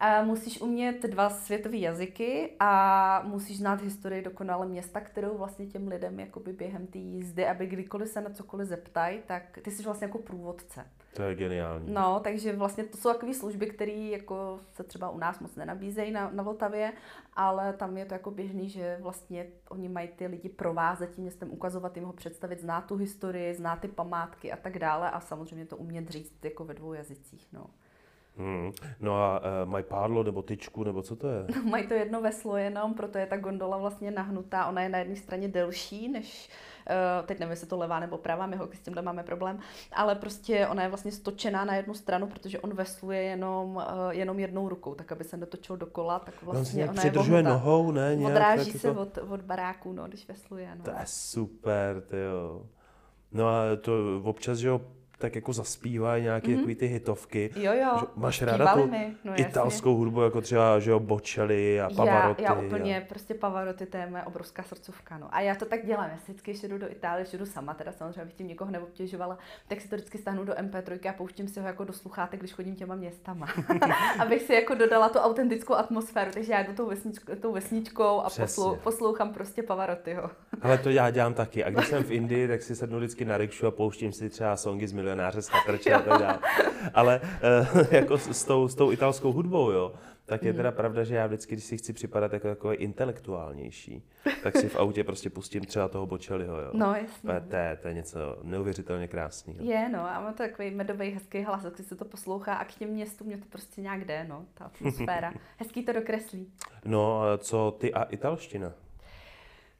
A 0.00 0.22
musíš 0.24 0.60
umět 0.60 1.02
dva 1.02 1.30
světové 1.30 1.76
jazyky 1.76 2.50
a 2.60 3.22
musíš 3.26 3.58
znát 3.58 3.82
historii 3.82 4.22
dokonale 4.22 4.66
města, 4.66 5.00
kterou 5.00 5.38
vlastně 5.38 5.66
těm 5.66 5.88
lidem 5.88 6.20
jakoby 6.20 6.52
během 6.52 6.86
té 6.86 6.98
jízdy, 6.98 7.46
aby 7.46 7.66
kdykoliv 7.66 8.08
se 8.08 8.20
na 8.20 8.30
cokoliv 8.30 8.68
zeptají, 8.68 9.18
tak 9.26 9.58
ty 9.62 9.70
jsi 9.70 9.82
vlastně 9.82 10.04
jako 10.04 10.18
průvodce. 10.18 10.84
To 11.16 11.22
je 11.22 11.34
geniální. 11.34 11.92
No, 11.92 12.20
takže 12.24 12.56
vlastně 12.56 12.84
to 12.84 12.96
jsou 12.96 13.12
takové 13.12 13.34
služby, 13.34 13.66
které 13.66 13.92
jako 13.92 14.60
se 14.72 14.84
třeba 14.84 15.10
u 15.10 15.18
nás 15.18 15.40
moc 15.40 15.56
nenabízejí 15.56 16.10
na, 16.10 16.30
na 16.30 16.42
Vltavě, 16.42 16.92
ale 17.34 17.72
tam 17.72 17.96
je 17.96 18.04
to 18.04 18.14
jako 18.14 18.30
běžný, 18.30 18.68
že 18.68 18.98
vlastně 19.00 19.46
oni 19.68 19.88
mají 19.88 20.08
ty 20.08 20.26
lidi 20.26 20.48
provázet 20.48 21.10
tím 21.10 21.22
městem, 21.22 21.52
ukazovat 21.52 21.96
jim 21.96 22.06
ho 22.06 22.12
představit, 22.12 22.60
znát 22.60 22.80
tu 22.80 22.96
historii, 22.96 23.54
znát 23.54 23.80
ty 23.80 23.88
památky 23.88 24.52
a 24.52 24.56
tak 24.56 24.78
dále 24.78 25.10
a 25.10 25.20
samozřejmě 25.20 25.66
to 25.66 25.76
umět 25.76 26.10
říct 26.10 26.44
jako 26.44 26.64
ve 26.64 26.74
dvou 26.74 26.92
jazycích. 26.92 27.48
No. 27.52 27.66
Hmm. 28.38 28.72
No 29.00 29.22
a 29.24 29.38
uh, 29.40 29.70
mají 29.70 29.84
pádlo 29.84 30.22
nebo 30.22 30.42
tyčku, 30.42 30.84
nebo 30.84 31.02
co 31.02 31.16
to 31.16 31.28
je? 31.28 31.46
mají 31.70 31.86
to 31.86 31.94
jedno 31.94 32.20
veslo 32.20 32.56
jenom, 32.56 32.94
proto 32.94 33.18
je 33.18 33.26
ta 33.26 33.36
gondola 33.36 33.76
vlastně 33.76 34.10
nahnutá. 34.10 34.66
Ona 34.66 34.82
je 34.82 34.88
na 34.88 34.98
jedné 34.98 35.16
straně 35.16 35.48
delší 35.48 36.08
než, 36.08 36.48
uh, 37.20 37.26
teď 37.26 37.38
nevím, 37.38 37.50
jestli 37.50 37.66
to 37.66 37.76
levá 37.76 38.00
nebo 38.00 38.18
pravá, 38.18 38.46
my 38.46 38.58
s 38.72 38.80
tímhle 38.80 39.02
máme 39.02 39.22
problém, 39.22 39.58
ale 39.92 40.14
prostě 40.14 40.66
ona 40.66 40.82
je 40.82 40.88
vlastně 40.88 41.12
stočená 41.12 41.64
na 41.64 41.74
jednu 41.74 41.94
stranu, 41.94 42.26
protože 42.26 42.60
on 42.60 42.74
vesluje 42.74 43.22
jenom, 43.22 43.76
uh, 43.76 43.82
jenom 44.10 44.38
jednou 44.38 44.68
rukou, 44.68 44.94
tak 44.94 45.12
aby 45.12 45.24
se 45.24 45.36
netočil 45.36 45.76
dokola, 45.76 46.18
tak 46.18 46.34
No, 46.42 46.52
vlastně 46.52 46.84
se 46.84 46.90
ona 46.90 47.00
přidržuje 47.00 47.38
je 47.38 47.42
vohnutá. 47.42 47.64
nohou, 47.64 47.92
ne? 47.92 48.16
Nějak, 48.16 48.32
Odráží 48.32 48.72
se 48.72 48.88
jako... 48.88 49.00
od, 49.00 49.18
od 49.18 49.40
baráku, 49.40 49.92
no, 49.92 50.04
když 50.06 50.28
vesluje. 50.28 50.68
No. 50.76 50.84
To 50.84 50.90
je 50.90 50.96
super, 51.04 52.00
ty 52.00 52.16
jo. 52.18 52.62
No 53.32 53.48
a 53.48 53.62
to 53.80 53.92
občas, 54.24 54.58
že 54.58 54.68
jo, 54.68 54.80
tak 55.18 55.34
jako 55.34 55.52
zaspívají 55.52 56.22
nějaké 56.22 56.48
mm-hmm. 56.48 56.76
ty 56.76 56.86
hitovky. 56.86 57.50
Jo, 57.56 57.72
jo. 57.72 57.90
Že 58.00 58.06
Máš 58.16 58.42
ráda 58.42 58.74
tu 58.74 58.86
no 58.86 58.96
jasně. 59.24 59.44
italskou 59.46 59.94
hudbu, 59.94 60.22
jako 60.22 60.40
třeba, 60.40 60.78
že 60.78 60.90
jo, 60.90 61.00
Bocelli 61.00 61.80
a 61.80 61.84
Já, 61.84 61.96
Pavarotti. 61.96 62.42
já 62.42 62.54
úplně, 62.54 63.06
prostě 63.08 63.34
Pavarotti, 63.34 63.86
to 63.86 63.96
je 63.96 64.06
moje 64.06 64.22
obrovská 64.22 64.62
srdcovka, 64.62 65.18
no. 65.18 65.28
A 65.30 65.40
já 65.40 65.54
to 65.54 65.64
tak 65.64 65.86
dělám, 65.86 66.10
já 66.10 66.16
si 66.16 66.22
vždycky, 66.32 66.50
když 66.50 66.62
jdu 66.62 66.78
do 66.78 66.90
Itálie, 66.90 67.24
když 67.24 67.40
jdu 67.40 67.46
sama, 67.46 67.74
teda 67.74 67.92
samozřejmě, 67.92 68.22
abych 68.22 68.34
tím 68.34 68.48
někoho 68.48 68.70
neobtěžovala, 68.70 69.38
tak 69.68 69.80
si 69.80 69.88
to 69.88 69.96
vždycky 69.96 70.18
stáhnu 70.18 70.44
do 70.44 70.52
MP3 70.52 71.10
a 71.10 71.12
pouštím 71.12 71.48
si 71.48 71.60
ho 71.60 71.66
jako 71.66 71.84
do 71.84 71.92
sluchátek, 71.92 72.40
když 72.40 72.52
chodím 72.52 72.74
těma 72.74 72.94
městama. 72.94 73.46
abych 74.18 74.42
si 74.42 74.54
jako 74.54 74.74
dodala 74.74 75.08
tu 75.08 75.18
autentickou 75.18 75.74
atmosféru, 75.74 76.30
takže 76.34 76.52
já 76.52 76.62
jdu 76.62 76.72
tou, 76.72 76.86
vesničko, 76.86 77.36
tou 77.36 77.52
vesničkou 77.52 78.20
a 78.20 78.26
Přesně. 78.26 78.44
poslou, 78.44 78.76
poslouchám 78.76 79.32
prostě 79.32 79.62
Pavarottiho. 79.62 80.30
Ale 80.62 80.78
to 80.78 80.90
já 80.90 81.10
dělám 81.10 81.34
taky. 81.34 81.64
A 81.64 81.70
když 81.70 81.86
jsem 81.86 82.04
v 82.04 82.10
Indii, 82.18 82.48
tak 82.48 82.62
si 82.62 82.76
sednu 82.76 82.98
vždycky 82.98 83.24
na 83.24 83.36
rikšu 83.36 83.66
a 83.66 83.70
pouštím 83.70 84.12
si 84.12 84.30
třeba 84.30 84.56
songy 84.56 84.86
z 84.86 84.92
milionáře 85.06 85.42
z 85.42 85.48
Chatrče 85.48 85.92
a 85.92 86.02
tak 86.02 86.20
dále. 86.20 86.38
Ale 86.94 87.20
uh, 87.20 87.86
jako 87.90 88.18
s, 88.18 88.28
s, 88.28 88.44
tou, 88.44 88.68
s 88.68 88.74
tou 88.74 88.92
italskou 88.92 89.32
hudbou, 89.32 89.70
jo, 89.70 89.94
tak 90.26 90.42
je 90.42 90.52
teda 90.52 90.72
pravda, 90.72 91.04
že 91.04 91.14
já 91.14 91.26
vždycky, 91.26 91.54
když 91.54 91.64
si 91.64 91.78
chci 91.78 91.92
připadat 91.92 92.32
jako 92.32 92.48
takový 92.48 92.76
intelektuálnější, 92.76 94.02
tak 94.42 94.56
si 94.56 94.68
v 94.68 94.76
autě 94.76 95.04
prostě 95.04 95.30
pustím 95.30 95.64
třeba 95.64 95.88
toho 95.88 96.06
Bocelliho, 96.06 96.60
jo. 96.60 96.70
No, 96.72 96.94
jasně. 96.94 97.40
To 97.50 97.56
je, 97.56 97.78
to 97.82 97.88
je 97.88 97.94
něco 97.94 98.38
neuvěřitelně 98.42 99.08
krásného. 99.08 99.64
Je, 99.64 99.88
no, 99.88 100.00
a 100.00 100.20
má 100.20 100.32
to 100.32 100.38
takový 100.38 100.70
medový, 100.70 101.10
hezký 101.10 101.42
hlas, 101.42 101.62
když 101.62 101.86
se 101.86 101.96
to 101.96 102.04
poslouchá 102.04 102.54
a 102.54 102.64
k 102.64 102.74
těm 102.74 102.88
městům 102.90 103.26
mě 103.26 103.38
to 103.38 103.44
prostě 103.50 103.80
nějak 103.80 104.04
jde, 104.04 104.26
no, 104.28 104.44
ta 104.54 104.64
atmosféra. 104.64 105.32
Hezký 105.56 105.84
to 105.84 105.92
dokreslí. 105.92 106.52
No, 106.84 107.22
a 107.22 107.38
co 107.38 107.76
ty 107.80 107.94
a 107.94 108.02
italština? 108.02 108.72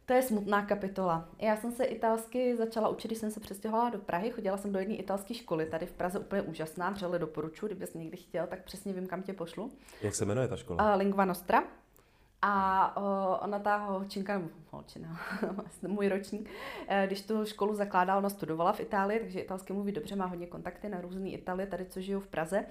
To 0.06 0.12
je 0.12 0.22
smutná 0.22 0.66
kapitola. 0.66 1.28
Já 1.38 1.56
jsem 1.56 1.72
se 1.72 1.84
italsky 1.84 2.56
začala 2.56 2.88
učit, 2.88 3.08
když 3.08 3.18
jsem 3.18 3.30
se 3.30 3.40
přestěhovala 3.40 3.90
do 3.90 3.98
Prahy. 3.98 4.30
Chodila 4.30 4.56
jsem 4.56 4.72
do 4.72 4.78
jedné 4.78 4.94
italské 4.94 5.34
školy, 5.34 5.66
tady 5.66 5.86
v 5.86 5.92
Praze 5.92 6.18
úplně 6.18 6.42
úžasná, 6.42 6.90
vřele 6.90 7.18
doporučuji, 7.18 7.66
kdybys 7.66 7.94
někdy 7.94 8.16
chtěl, 8.16 8.46
tak 8.46 8.64
přesně 8.64 8.92
vím, 8.92 9.06
kam 9.06 9.22
tě 9.22 9.32
pošlu. 9.32 9.72
Jak 10.02 10.14
se 10.14 10.24
jmenuje 10.24 10.48
ta 10.48 10.56
škola? 10.56 10.92
Uh, 10.92 10.98
Lingua 10.98 11.24
Nostra. 11.24 11.64
A 12.42 12.96
uh, 12.96 13.04
ona 13.44 13.58
ta 13.58 13.76
holčinka, 13.76 14.38
nebo 14.38 14.48
holčina, 14.70 15.20
vlastně 15.52 15.88
můj 15.88 16.08
ročník, 16.08 16.50
eh, 16.88 17.06
když 17.06 17.22
tu 17.22 17.44
školu 17.44 17.74
zakládala, 17.74 18.18
ona 18.18 18.30
studovala 18.30 18.72
v 18.72 18.80
Itálii, 18.80 19.20
takže 19.20 19.40
italsky 19.40 19.72
mluví 19.72 19.92
dobře, 19.92 20.16
má 20.16 20.26
hodně 20.26 20.46
kontakty 20.46 20.88
na 20.88 21.00
různé 21.00 21.30
Itálie, 21.30 21.66
tady 21.66 21.84
co 21.84 22.00
žijou 22.00 22.20
v 22.20 22.26
Praze. 22.26 22.64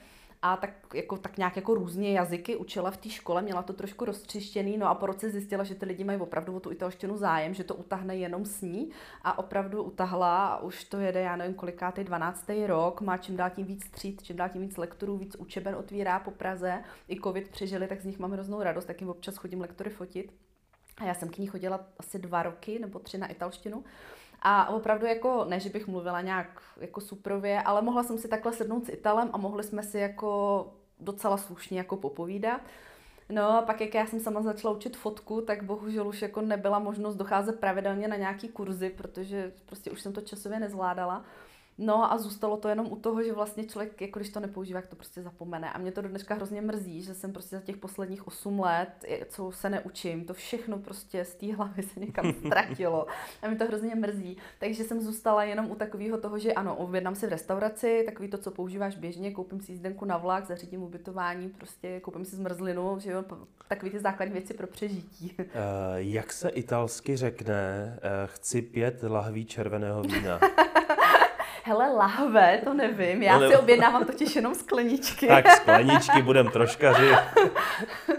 A 0.47 0.57
tak, 0.57 0.69
jako, 0.93 1.17
tak 1.17 1.37
nějak 1.37 1.55
jako 1.55 1.73
různě 1.73 2.13
jazyky 2.13 2.55
učila 2.55 2.91
v 2.91 2.97
té 2.97 3.09
škole, 3.09 3.41
měla 3.41 3.61
to 3.61 3.73
trošku 3.73 4.05
roztřištěný, 4.05 4.77
no 4.77 4.87
a 4.87 4.95
po 4.95 5.05
roce 5.05 5.29
zjistila, 5.29 5.63
že 5.63 5.75
ty 5.75 5.85
lidi 5.85 6.03
mají 6.03 6.19
opravdu 6.19 6.55
o 6.55 6.59
tu 6.59 6.71
italštinu 6.71 7.17
zájem, 7.17 7.53
že 7.53 7.63
to 7.63 7.75
utahne 7.75 8.15
jenom 8.15 8.45
s 8.45 8.61
ní 8.61 8.89
a 9.23 9.39
opravdu 9.39 9.83
utahla 9.83 10.47
a 10.47 10.57
už 10.57 10.83
to 10.83 10.99
jede, 10.99 11.21
já 11.21 11.35
nevím 11.35 11.55
kolikátý, 11.55 12.03
12. 12.03 12.45
rok, 12.65 13.01
má 13.01 13.17
čím 13.17 13.37
dál 13.37 13.49
tím 13.49 13.65
víc 13.65 13.89
tříd, 13.89 14.23
čím 14.23 14.35
dál 14.35 14.49
tím 14.49 14.61
víc 14.61 14.77
lektorů, 14.77 15.17
víc 15.17 15.35
učeben 15.35 15.75
otvírá 15.75 16.19
po 16.19 16.31
Praze, 16.31 16.83
i 17.09 17.21
covid 17.21 17.49
přežili, 17.49 17.87
tak 17.87 18.01
z 18.01 18.05
nich 18.05 18.19
mám 18.19 18.31
hroznou 18.31 18.63
radost, 18.63 18.85
tak 18.85 19.01
jim 19.01 19.09
občas 19.09 19.35
chodím 19.35 19.61
lektory 19.61 19.89
fotit. 19.89 20.33
A 20.97 21.05
já 21.05 21.13
jsem 21.13 21.29
k 21.29 21.37
ní 21.37 21.47
chodila 21.47 21.79
asi 21.99 22.19
dva 22.19 22.43
roky 22.43 22.79
nebo 22.79 22.99
tři 22.99 23.17
na 23.17 23.27
italštinu. 23.27 23.83
A 24.47 24.69
opravdu 24.69 25.05
jako, 25.05 25.45
ne, 25.49 25.59
že 25.59 25.69
bych 25.69 25.87
mluvila 25.87 26.21
nějak 26.21 26.61
jako 26.77 27.01
suprově, 27.01 27.61
ale 27.61 27.81
mohla 27.81 28.03
jsem 28.03 28.17
si 28.17 28.27
takhle 28.27 28.53
sednout 28.53 28.85
s 28.85 28.89
Italem 28.89 29.29
a 29.33 29.37
mohli 29.37 29.63
jsme 29.63 29.83
si 29.83 29.97
jako 29.99 30.67
docela 30.99 31.37
slušně 31.37 31.77
jako 31.77 31.97
popovídat. 31.97 32.61
No 33.29 33.57
a 33.57 33.61
pak, 33.61 33.81
jak 33.81 33.93
já 33.93 34.05
jsem 34.05 34.19
sama 34.19 34.41
začala 34.41 34.73
učit 34.73 34.97
fotku, 34.97 35.41
tak 35.41 35.63
bohužel 35.63 36.07
už 36.07 36.21
jako 36.21 36.41
nebyla 36.41 36.79
možnost 36.79 37.15
docházet 37.15 37.59
pravidelně 37.59 38.07
na 38.07 38.15
nějaký 38.15 38.49
kurzy, 38.49 38.89
protože 38.89 39.51
prostě 39.65 39.91
už 39.91 40.01
jsem 40.01 40.13
to 40.13 40.21
časově 40.21 40.59
nezvládala. 40.59 41.25
No 41.77 42.13
a 42.13 42.17
zůstalo 42.17 42.57
to 42.57 42.67
jenom 42.67 42.91
u 42.91 42.95
toho, 42.95 43.23
že 43.23 43.33
vlastně 43.33 43.63
člověk, 43.63 44.01
jako 44.01 44.19
když 44.19 44.31
to 44.31 44.39
nepoužívá, 44.39 44.79
jak 44.79 44.87
to 44.87 44.95
prostě 44.95 45.21
zapomene. 45.21 45.71
A 45.71 45.77
mě 45.77 45.91
to 45.91 46.01
do 46.01 46.09
dneška 46.09 46.35
hrozně 46.35 46.61
mrzí, 46.61 47.01
že 47.01 47.13
jsem 47.13 47.33
prostě 47.33 47.55
za 47.55 47.61
těch 47.61 47.77
posledních 47.77 48.27
8 48.27 48.59
let, 48.59 49.05
co 49.29 49.51
se 49.51 49.69
neučím, 49.69 50.25
to 50.25 50.33
všechno 50.33 50.77
prostě 50.77 51.25
z 51.25 51.35
té 51.35 51.53
hlavy 51.53 51.83
se 51.83 51.99
někam 51.99 52.33
ztratilo. 52.33 53.07
A 53.41 53.47
mě 53.47 53.57
to 53.57 53.65
hrozně 53.65 53.95
mrzí. 53.95 54.37
Takže 54.59 54.83
jsem 54.83 55.01
zůstala 55.01 55.43
jenom 55.43 55.71
u 55.71 55.75
takového 55.75 56.17
toho, 56.17 56.39
že 56.39 56.53
ano, 56.53 56.75
objednám 56.75 57.15
si 57.15 57.27
v 57.27 57.29
restauraci, 57.29 58.03
takový 58.05 58.27
to, 58.29 58.37
co 58.37 58.51
používáš 58.51 58.95
běžně, 58.95 59.31
koupím 59.31 59.61
si 59.61 59.71
jízdenku 59.71 60.05
na 60.05 60.17
vlak, 60.17 60.47
zařídím 60.47 60.83
ubytování, 60.83 61.49
prostě 61.49 61.99
koupím 61.99 62.25
si 62.25 62.35
zmrzlinu, 62.35 62.99
že 62.99 63.11
jo, 63.11 63.23
takový 63.67 63.91
ty 63.91 63.99
základní 63.99 64.33
věci 64.33 64.53
pro 64.53 64.67
přežití. 64.67 65.35
Uh, 65.39 65.45
jak 65.95 66.33
se 66.33 66.49
italsky 66.49 67.17
řekne, 67.17 67.93
uh, 67.97 68.09
chci 68.25 68.61
pět 68.61 69.03
lahví 69.03 69.45
červeného 69.45 70.01
vína? 70.01 70.39
Hele, 71.67 71.91
lahve, 71.91 72.61
to 72.63 72.73
nevím. 72.73 73.23
Já 73.23 73.39
no, 73.39 73.49
si 73.49 73.55
objednávám 73.55 74.05
totiž 74.05 74.35
jenom 74.35 74.55
skleničky. 74.55 75.27
tak 75.27 75.51
skleničky 75.51 76.21
budem 76.21 76.47
troškaři. 76.47 77.11
uh, 77.11 78.15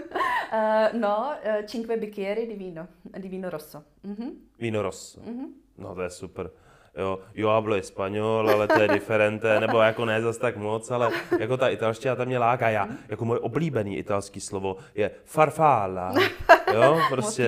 no, 0.93 1.35
uh, 1.45 1.65
cinque 1.65 1.97
bicchieri 1.97 2.47
di 2.47 2.55
vino, 2.55 2.87
di 3.17 3.27
vino 3.27 3.49
rosso. 3.49 3.83
Uh-huh. 4.05 4.31
Vino 4.59 4.81
rosso. 4.81 5.21
Uh-huh. 5.21 5.49
No 5.77 5.95
to 5.95 6.01
je 6.01 6.09
super. 6.09 6.49
Jo, 6.97 7.19
jo 7.35 7.49
hablo 7.49 7.75
español, 7.75 8.49
ale 8.49 8.67
to 8.67 8.81
je 8.81 8.87
diferente, 8.87 9.59
nebo 9.59 9.81
jako 9.81 10.05
ne 10.05 10.21
zas 10.21 10.37
tak 10.37 10.57
moc, 10.57 10.91
ale 10.91 11.09
jako 11.39 11.57
ta 11.57 11.67
italština 11.67 12.15
tam 12.15 12.27
mě 12.27 12.39
láká. 12.39 12.69
Já, 12.69 12.87
jako 13.09 13.25
moje 13.25 13.39
oblíbený 13.39 13.97
italský 13.97 14.39
slovo 14.41 14.77
je 14.95 15.11
farfalla. 15.25 16.13
Jo, 16.73 16.99
prostě. 17.09 17.43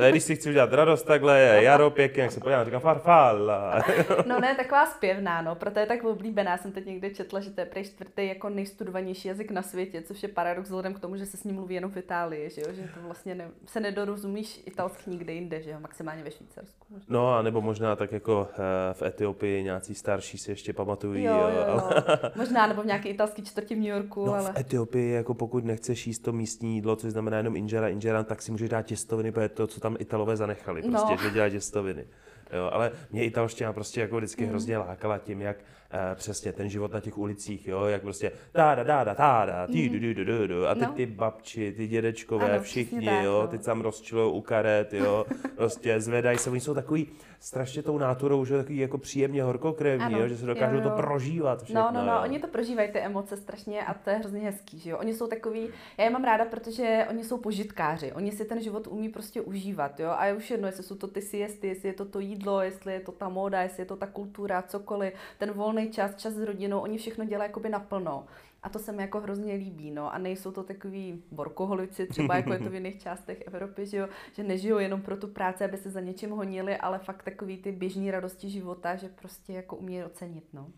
Je, 0.00 0.10
když 0.10 0.22
si 0.22 0.36
chci 0.36 0.50
udělat 0.50 0.72
radost 0.72 1.02
takhle, 1.02 1.40
je 1.40 1.62
jaro 1.62 1.90
pěkně, 1.90 2.22
jak 2.22 2.32
se 2.32 2.40
podívám, 2.40 2.64
říkám 2.64 2.80
farfalla. 2.80 3.84
no 4.26 4.40
ne, 4.40 4.54
taková 4.54 4.86
zpěvná, 4.86 5.42
no, 5.42 5.54
proto 5.54 5.78
je 5.78 5.86
tak 5.86 6.04
oblíbená. 6.04 6.56
Jsem 6.56 6.72
teď 6.72 6.86
někde 6.86 7.10
četla, 7.10 7.40
že 7.40 7.50
to 7.50 7.60
je 7.60 7.66
prej 7.66 7.84
čtvrtý 7.84 8.28
jako 8.28 8.48
nejstudovanější 8.48 9.28
jazyk 9.28 9.50
na 9.50 9.62
světě, 9.62 10.02
což 10.02 10.22
je 10.22 10.28
paradox 10.28 10.68
vzhledem 10.68 10.94
k 10.94 11.00
tomu, 11.00 11.16
že 11.16 11.26
se 11.26 11.36
s 11.36 11.44
ním 11.44 11.54
mluví 11.54 11.74
jenom 11.74 11.90
v 11.90 11.96
Itálii, 11.96 12.50
že 12.50 12.60
jo, 12.60 12.66
že 12.72 12.82
to 12.82 13.00
vlastně 13.00 13.34
ne, 13.34 13.50
se 13.66 13.80
nedorozumíš 13.80 14.62
italsky 14.66 15.10
nikde 15.10 15.32
jinde, 15.32 15.62
že 15.62 15.70
jo, 15.70 15.80
maximálně 15.80 16.22
ve 16.22 16.30
Švýcarsku. 16.30 16.86
Možná. 16.90 17.06
No, 17.08 17.34
a 17.34 17.42
nebo 17.42 17.60
možná 17.60 17.96
tak 17.96 18.12
jako 18.12 18.48
v 18.92 19.02
Etiopii 19.02 19.62
nějací 19.62 19.94
starší 19.94 20.38
si 20.38 20.50
ještě 20.50 20.72
pamatují. 20.72 21.24
Jo, 21.24 21.34
jo, 21.34 21.64
jo. 21.68 21.90
Možná, 22.36 22.66
nebo 22.66 22.82
v 22.82 22.86
nějaké 22.86 23.08
italské 23.08 23.42
čtvrti 23.42 23.74
v 23.74 23.78
New 23.78 23.88
Yorku. 23.88 24.26
No, 24.26 24.34
ale... 24.34 24.52
v 24.52 24.56
Etiopii, 24.56 25.12
jako 25.12 25.34
pokud 25.34 25.64
nechceš 25.64 26.06
jíst 26.06 26.18
to 26.18 26.32
místní 26.32 26.74
jídlo, 26.74 26.96
což 26.96 27.12
znamená 27.12 27.36
jenom 27.36 27.56
injera, 27.56 27.88
injera, 27.88 28.24
tak 28.24 28.42
si 28.42 28.52
můžeš 28.52 28.68
dát 28.68 28.82
těstoviny, 28.82 29.32
protože 29.32 29.48
to, 29.48 29.66
co 29.66 29.80
tam 29.80 29.96
Italové 29.98 30.36
zanechali, 30.36 30.82
prostě, 30.82 31.12
no. 31.12 31.22
že 31.22 31.30
dělají 31.30 31.52
těstoviny. 31.52 32.04
Jo, 32.52 32.70
ale 32.72 32.92
mě 33.10 33.24
italština 33.24 33.72
prostě 33.72 34.00
jako 34.00 34.16
vždycky 34.16 34.44
mm. 34.44 34.50
hrozně 34.50 34.78
lákala 34.78 35.18
tím, 35.18 35.40
jak 35.40 35.56
uh, 35.56 36.14
přesně 36.14 36.52
ten 36.52 36.68
život 36.68 36.92
na 36.92 37.00
těch 37.00 37.18
ulicích, 37.18 37.68
jo, 37.68 37.84
jak 37.84 38.02
prostě 38.02 38.32
da 38.54 38.74
da 38.74 38.82
da 38.82 39.04
da 39.04 39.14
da 39.14 39.46
da 39.46 39.66
ty 39.66 39.88
du 39.88 39.98
du 39.98 40.24
du 40.24 40.46
du 40.46 40.66
a 40.66 40.74
ty, 40.74 40.80
no. 40.80 40.92
ty 40.92 41.06
babči, 41.06 41.72
ty 41.72 41.86
dědečkové, 41.86 42.50
ano, 42.50 42.62
všichni, 42.62 43.06
tak, 43.06 43.24
jo, 43.24 43.42
no. 43.42 43.48
ty 43.48 43.58
tam 43.58 43.80
rozčilujou 43.80 44.30
u 44.30 44.40
karet, 44.40 44.92
jo, 44.92 45.26
prostě 45.56 46.00
zvedají 46.00 46.38
se, 46.38 46.50
oni 46.50 46.60
jsou 46.60 46.74
takový 46.74 47.08
strašně 47.40 47.82
tou 47.82 47.98
náturou, 47.98 48.44
že 48.44 48.56
takový 48.56 48.78
jako 48.78 48.98
příjemně 48.98 49.42
horkokrevní, 49.42 50.18
jo, 50.18 50.28
že 50.28 50.36
se 50.36 50.46
dokážou 50.46 50.76
jo, 50.76 50.82
jo. 50.82 50.90
to 50.90 50.96
prožívat 50.96 51.62
všechno. 51.62 51.82
No, 51.82 51.90
no, 51.92 52.06
no, 52.06 52.12
jo. 52.12 52.20
oni 52.22 52.38
to 52.38 52.46
prožívají 52.46 52.92
ty 52.92 52.98
emoce 52.98 53.36
strašně 53.36 53.84
a 53.84 53.94
to 53.94 54.10
je 54.10 54.16
hrozně 54.16 54.40
hezký, 54.40 54.78
že 54.78 54.90
jo. 54.90 54.98
Oni 54.98 55.14
jsou 55.14 55.26
takový, 55.26 55.68
já 55.98 56.04
je 56.04 56.10
mám 56.10 56.24
ráda, 56.24 56.44
protože 56.44 57.06
oni 57.10 57.24
jsou 57.24 57.38
požitkáři, 57.38 58.12
oni 58.12 58.32
si 58.32 58.44
ten 58.44 58.62
život 58.62 58.86
umí 58.86 59.08
prostě 59.08 59.40
užívat, 59.40 60.00
jo. 60.00 60.10
A 60.10 60.26
je 60.26 60.34
už 60.34 60.50
jedno, 60.50 60.68
jestli 60.68 60.82
jsou 60.82 60.94
to 60.94 61.06
ty 61.06 61.22
siesty, 61.22 61.66
jestli 61.66 61.88
je 61.88 61.92
to 61.92 62.04
to 62.04 62.20
jídlo, 62.20 62.35
jestli 62.60 62.92
je 62.92 63.00
to 63.00 63.12
ta 63.12 63.28
móda, 63.28 63.62
jestli 63.62 63.82
je 63.82 63.86
to 63.86 63.96
ta 63.96 64.06
kultura, 64.06 64.62
cokoliv, 64.62 65.12
ten 65.38 65.52
volný 65.52 65.90
čas, 65.90 66.14
čas 66.14 66.34
s 66.34 66.42
rodinou, 66.42 66.80
oni 66.80 66.98
všechno 66.98 67.24
dělají 67.24 67.48
jakoby 67.48 67.68
naplno. 67.68 68.26
A 68.62 68.68
to 68.68 68.78
se 68.78 68.92
mi 68.92 69.02
jako 69.02 69.20
hrozně 69.20 69.54
líbí, 69.54 69.90
no. 69.90 70.14
A 70.14 70.18
nejsou 70.18 70.50
to 70.50 70.62
takový 70.62 71.22
borkoholici, 71.30 72.06
třeba 72.06 72.36
jako 72.36 72.52
je 72.52 72.58
to 72.58 72.70
v 72.70 72.74
jiných 72.80 73.02
částech 73.02 73.42
Evropy, 73.46 73.86
že, 73.86 73.96
jo? 73.96 74.08
že 74.32 74.42
nežijou 74.42 74.78
jenom 74.78 75.02
pro 75.02 75.16
tu 75.16 75.28
práci, 75.28 75.64
aby 75.64 75.76
se 75.76 75.90
za 75.90 76.00
něčím 76.00 76.30
honili, 76.30 76.76
ale 76.76 76.98
fakt 76.98 77.22
takový 77.22 77.56
ty 77.56 77.72
běžní 77.72 78.10
radosti 78.10 78.50
života, 78.50 78.96
že 78.96 79.08
prostě 79.08 79.52
jako 79.52 79.76
umí 79.76 80.04
ocenit, 80.04 80.44
no. 80.52 80.68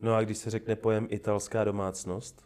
No 0.00 0.14
a 0.14 0.22
když 0.22 0.38
se 0.38 0.50
řekne 0.50 0.76
pojem 0.76 1.06
italská 1.10 1.64
domácnost? 1.64 2.45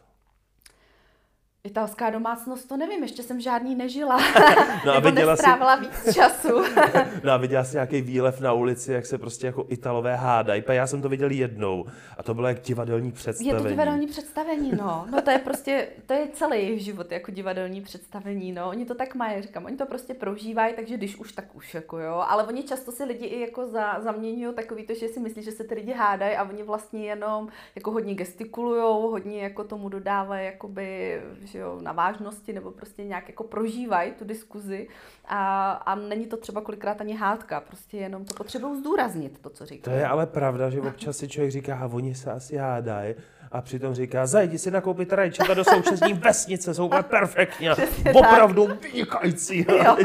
Italská 1.63 2.09
domácnost, 2.09 2.67
to 2.67 2.77
nevím, 2.77 3.03
ještě 3.03 3.23
jsem 3.23 3.41
žádný 3.41 3.75
nežila. 3.75 4.17
no 4.85 4.93
a 4.93 4.99
viděla 4.99 5.35
jsi... 5.35 5.45
víc 5.79 6.15
času. 6.15 6.63
no 7.23 7.31
a 7.31 7.37
viděla 7.37 7.63
jsi 7.63 7.75
nějaký 7.75 8.01
výlev 8.01 8.41
na 8.41 8.53
ulici, 8.53 8.93
jak 8.93 9.05
se 9.05 9.17
prostě 9.17 9.47
jako 9.47 9.65
Italové 9.69 10.15
hádají. 10.15 10.63
Já 10.69 10.87
jsem 10.87 11.01
to 11.01 11.09
viděl 11.09 11.31
jednou 11.31 11.85
a 12.17 12.23
to 12.23 12.33
bylo 12.33 12.47
jak 12.47 12.61
divadelní 12.61 13.11
představení. 13.11 13.57
Je 13.57 13.63
to 13.63 13.69
divadelní 13.69 14.07
představení, 14.07 14.71
no. 14.77 15.07
No 15.11 15.21
to 15.21 15.31
je 15.31 15.39
prostě, 15.39 15.87
to 16.05 16.13
je 16.13 16.27
celý 16.33 16.57
jejich 16.57 16.81
život 16.81 17.11
jako 17.11 17.31
divadelní 17.31 17.81
představení, 17.81 18.51
no. 18.51 18.69
Oni 18.69 18.85
to 18.85 18.95
tak 18.95 19.15
mají, 19.15 19.41
říkám, 19.41 19.65
oni 19.65 19.77
to 19.77 19.85
prostě 19.85 20.13
prožívají, 20.13 20.73
takže 20.75 20.97
když 20.97 21.15
už, 21.15 21.31
tak 21.31 21.55
už, 21.55 21.73
jako 21.73 21.99
jo. 21.99 22.23
Ale 22.27 22.43
oni 22.43 22.63
často 22.63 22.91
si 22.91 23.03
lidi 23.03 23.25
i 23.25 23.39
jako 23.39 23.67
za, 23.67 23.99
zaměňují 23.99 24.55
takový 24.55 24.83
to, 24.83 24.93
že 24.93 25.07
si 25.07 25.19
myslí, 25.19 25.43
že 25.43 25.51
se 25.51 25.63
ty 25.63 25.75
lidi 25.75 25.93
hádají 25.93 26.35
a 26.35 26.43
oni 26.43 26.63
vlastně 26.63 27.05
jenom 27.05 27.47
jako 27.75 27.91
hodně 27.91 28.15
gestikulujou, 28.15 29.09
hodně 29.11 29.43
jako 29.43 29.63
tomu 29.63 29.89
dodávají 29.89 30.45
jakoby 30.45 31.21
že 31.51 31.59
jo, 31.59 31.79
na 31.81 31.91
vážnosti 31.91 32.53
nebo 32.53 32.71
prostě 32.71 33.03
nějak 33.03 33.27
jako 33.27 33.43
prožívají 33.43 34.11
tu 34.11 34.25
diskuzi 34.25 34.87
a, 35.25 35.71
a 35.71 35.95
není 35.95 36.25
to 36.25 36.37
třeba 36.37 36.61
kolikrát 36.61 37.01
ani 37.01 37.15
hádka, 37.15 37.61
prostě 37.61 37.97
jenom 37.97 38.25
to 38.25 38.33
potřebují 38.33 38.79
zdůraznit, 38.79 39.39
to, 39.41 39.49
co 39.49 39.65
říkají. 39.65 39.95
To 39.95 39.99
je 39.99 40.07
ale 40.07 40.25
pravda, 40.25 40.69
že 40.69 40.81
občas 40.81 41.17
si 41.17 41.27
člověk 41.27 41.51
říká, 41.51 41.75
a 41.77 41.85
oni 41.85 42.15
se 42.15 42.31
asi 42.31 42.57
hádají, 42.57 43.15
a 43.51 43.61
přitom 43.61 43.93
říká, 43.93 44.25
zajdi 44.25 44.57
si 44.57 44.71
nakoupit 44.71 45.13
rajčata 45.13 45.53
do 45.53 45.63
současní 45.63 46.13
vesnice, 46.13 46.73
jsou 46.73 46.85
úplně 46.85 47.03
perfektní 47.03 47.67
opravdu 48.13 48.69
vynikající. 48.81 49.65
Jo. 49.69 49.75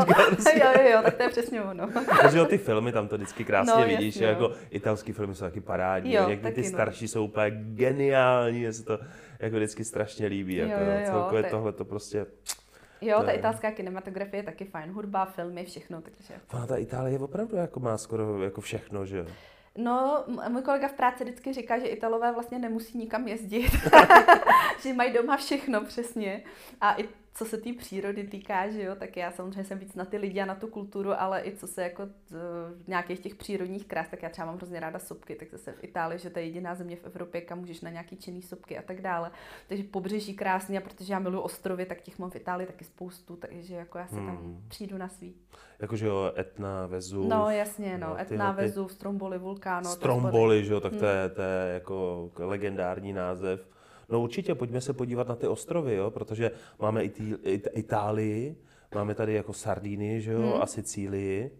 jo, 0.54 0.72
jo, 0.78 0.90
jo, 0.92 1.00
tak 1.02 1.14
to 1.14 1.22
je 1.22 1.28
přesně 1.28 1.62
ono. 1.62 1.88
Takže 2.22 2.44
ty 2.44 2.58
filmy 2.58 2.92
tam 2.92 3.08
to 3.08 3.16
vždycky 3.16 3.44
krásně 3.44 3.80
no, 3.80 3.86
vidíš, 3.86 4.14
jasně, 4.14 4.26
jako 4.26 4.52
italský 4.70 5.12
filmy 5.12 5.34
jsou 5.34 5.44
taky 5.44 5.60
parádní, 5.60 6.12
jo, 6.14 6.28
někdy 6.28 6.52
ty 6.52 6.62
no. 6.62 6.68
starší 6.68 7.04
no. 7.04 7.08
jsou 7.08 7.24
úplně 7.24 7.50
geniální, 7.50 8.60
je 8.60 8.72
to 8.72 8.98
jako 9.38 9.56
vždycky 9.56 9.84
strašně 9.84 10.26
líbí. 10.26 10.56
Jako, 10.56 10.84
jo, 10.84 10.90
jo, 10.90 11.06
celkově 11.06 11.42
te... 11.42 11.50
tohle 11.50 11.72
to 11.72 11.84
prostě... 11.84 12.26
Jo, 13.00 13.22
ta 13.24 13.30
italská 13.30 13.70
kinematografie 13.70 14.38
je 14.38 14.44
taky 14.44 14.64
fajn, 14.64 14.90
hudba, 14.90 15.24
filmy, 15.24 15.64
všechno, 15.64 16.00
takže... 16.00 16.34
Ona 16.52 16.66
ta 16.66 16.76
Itálie 16.76 17.18
opravdu 17.18 17.56
jako 17.56 17.80
má 17.80 17.98
skoro 17.98 18.42
jako 18.42 18.60
všechno, 18.60 19.06
že 19.06 19.18
jo? 19.18 19.26
No, 19.78 20.24
můj 20.48 20.62
kolega 20.62 20.88
v 20.88 20.92
práci 20.92 21.24
vždycky 21.24 21.52
říká, 21.52 21.78
že 21.78 21.86
Italové 21.86 22.32
vlastně 22.32 22.58
nemusí 22.58 22.98
nikam 22.98 23.28
jezdit, 23.28 23.70
že 24.82 24.92
mají 24.92 25.12
doma 25.12 25.36
všechno 25.36 25.84
přesně. 25.84 26.42
A 26.80 27.00
i 27.00 27.08
co 27.36 27.44
se 27.44 27.56
té 27.56 27.62
tý 27.62 27.72
přírody 27.72 28.24
týká, 28.24 28.70
že 28.70 28.82
jo, 28.82 28.94
tak 28.96 29.16
já 29.16 29.30
samozřejmě 29.30 29.64
jsem 29.64 29.78
víc 29.78 29.94
na 29.94 30.04
ty 30.04 30.16
lidi 30.16 30.40
a 30.40 30.44
na 30.44 30.54
tu 30.54 30.66
kulturu, 30.66 31.20
ale 31.20 31.42
i 31.44 31.56
co 31.56 31.66
se 31.66 31.82
jako 31.82 32.06
z, 32.28 32.36
nějakých 32.86 33.20
těch 33.20 33.34
přírodních 33.34 33.86
krás, 33.86 34.08
tak 34.08 34.22
já 34.22 34.28
třeba 34.28 34.46
mám 34.46 34.56
hrozně 34.56 34.80
ráda 34.80 34.98
sopky, 34.98 35.34
tak 35.34 35.50
zase 35.50 35.72
v 35.72 35.84
Itálii, 35.84 36.18
že 36.18 36.30
to 36.30 36.38
je 36.38 36.44
jediná 36.44 36.74
země 36.74 36.96
v 36.96 37.04
Evropě, 37.04 37.40
kam 37.40 37.58
můžeš 37.58 37.80
na 37.80 37.90
nějaký 37.90 38.16
činný 38.16 38.42
sopky 38.42 38.78
a 38.78 38.82
tak 38.82 39.00
dále. 39.00 39.30
Takže 39.68 39.84
pobřeží 39.84 40.34
krásně 40.34 40.78
a 40.78 40.80
protože 40.80 41.12
já 41.12 41.18
miluji 41.18 41.40
ostrovy, 41.40 41.86
tak 41.86 42.00
těch 42.00 42.18
mám 42.18 42.30
v 42.30 42.36
Itálii 42.36 42.66
taky 42.66 42.84
spoustu, 42.84 43.36
takže 43.36 43.74
jako 43.74 43.98
já 43.98 44.06
se 44.06 44.14
tam 44.14 44.36
hmm. 44.36 44.64
přijdu 44.68 44.98
na 44.98 45.08
svý. 45.08 45.34
Jakože 45.78 46.06
jo, 46.06 46.32
Etna, 46.38 46.86
Vezuv. 46.86 47.28
No 47.28 47.50
jasně, 47.50 47.98
no, 47.98 48.08
no 48.08 48.20
Etna, 48.20 48.54
ty... 48.54 48.60
Vezuv, 48.60 48.92
Stromboli, 48.92 49.38
Vulkáno. 49.38 49.90
Stromboli, 49.90 50.64
že 50.64 50.72
jo, 50.72 50.80
tak 50.80 50.92
to, 50.92 50.98
hmm. 50.98 51.16
je, 51.16 51.28
to 51.28 51.42
je 51.42 51.74
jako 51.74 52.30
legendární 52.38 53.12
název. 53.12 53.75
No 54.08 54.20
určitě, 54.20 54.54
pojďme 54.54 54.80
se 54.80 54.92
podívat 54.92 55.28
na 55.28 55.34
ty 55.34 55.46
ostrovy, 55.48 55.94
jo, 55.94 56.10
protože 56.10 56.50
máme 56.80 57.04
It- 57.04 57.68
Itálii, 57.72 58.56
máme 58.94 59.14
tady 59.14 59.34
jako 59.34 59.52
Sardíny, 59.52 60.20
že 60.20 60.32
jo, 60.32 60.40
hmm. 60.40 60.62
a 60.62 60.66
Sicílii. 60.66 61.50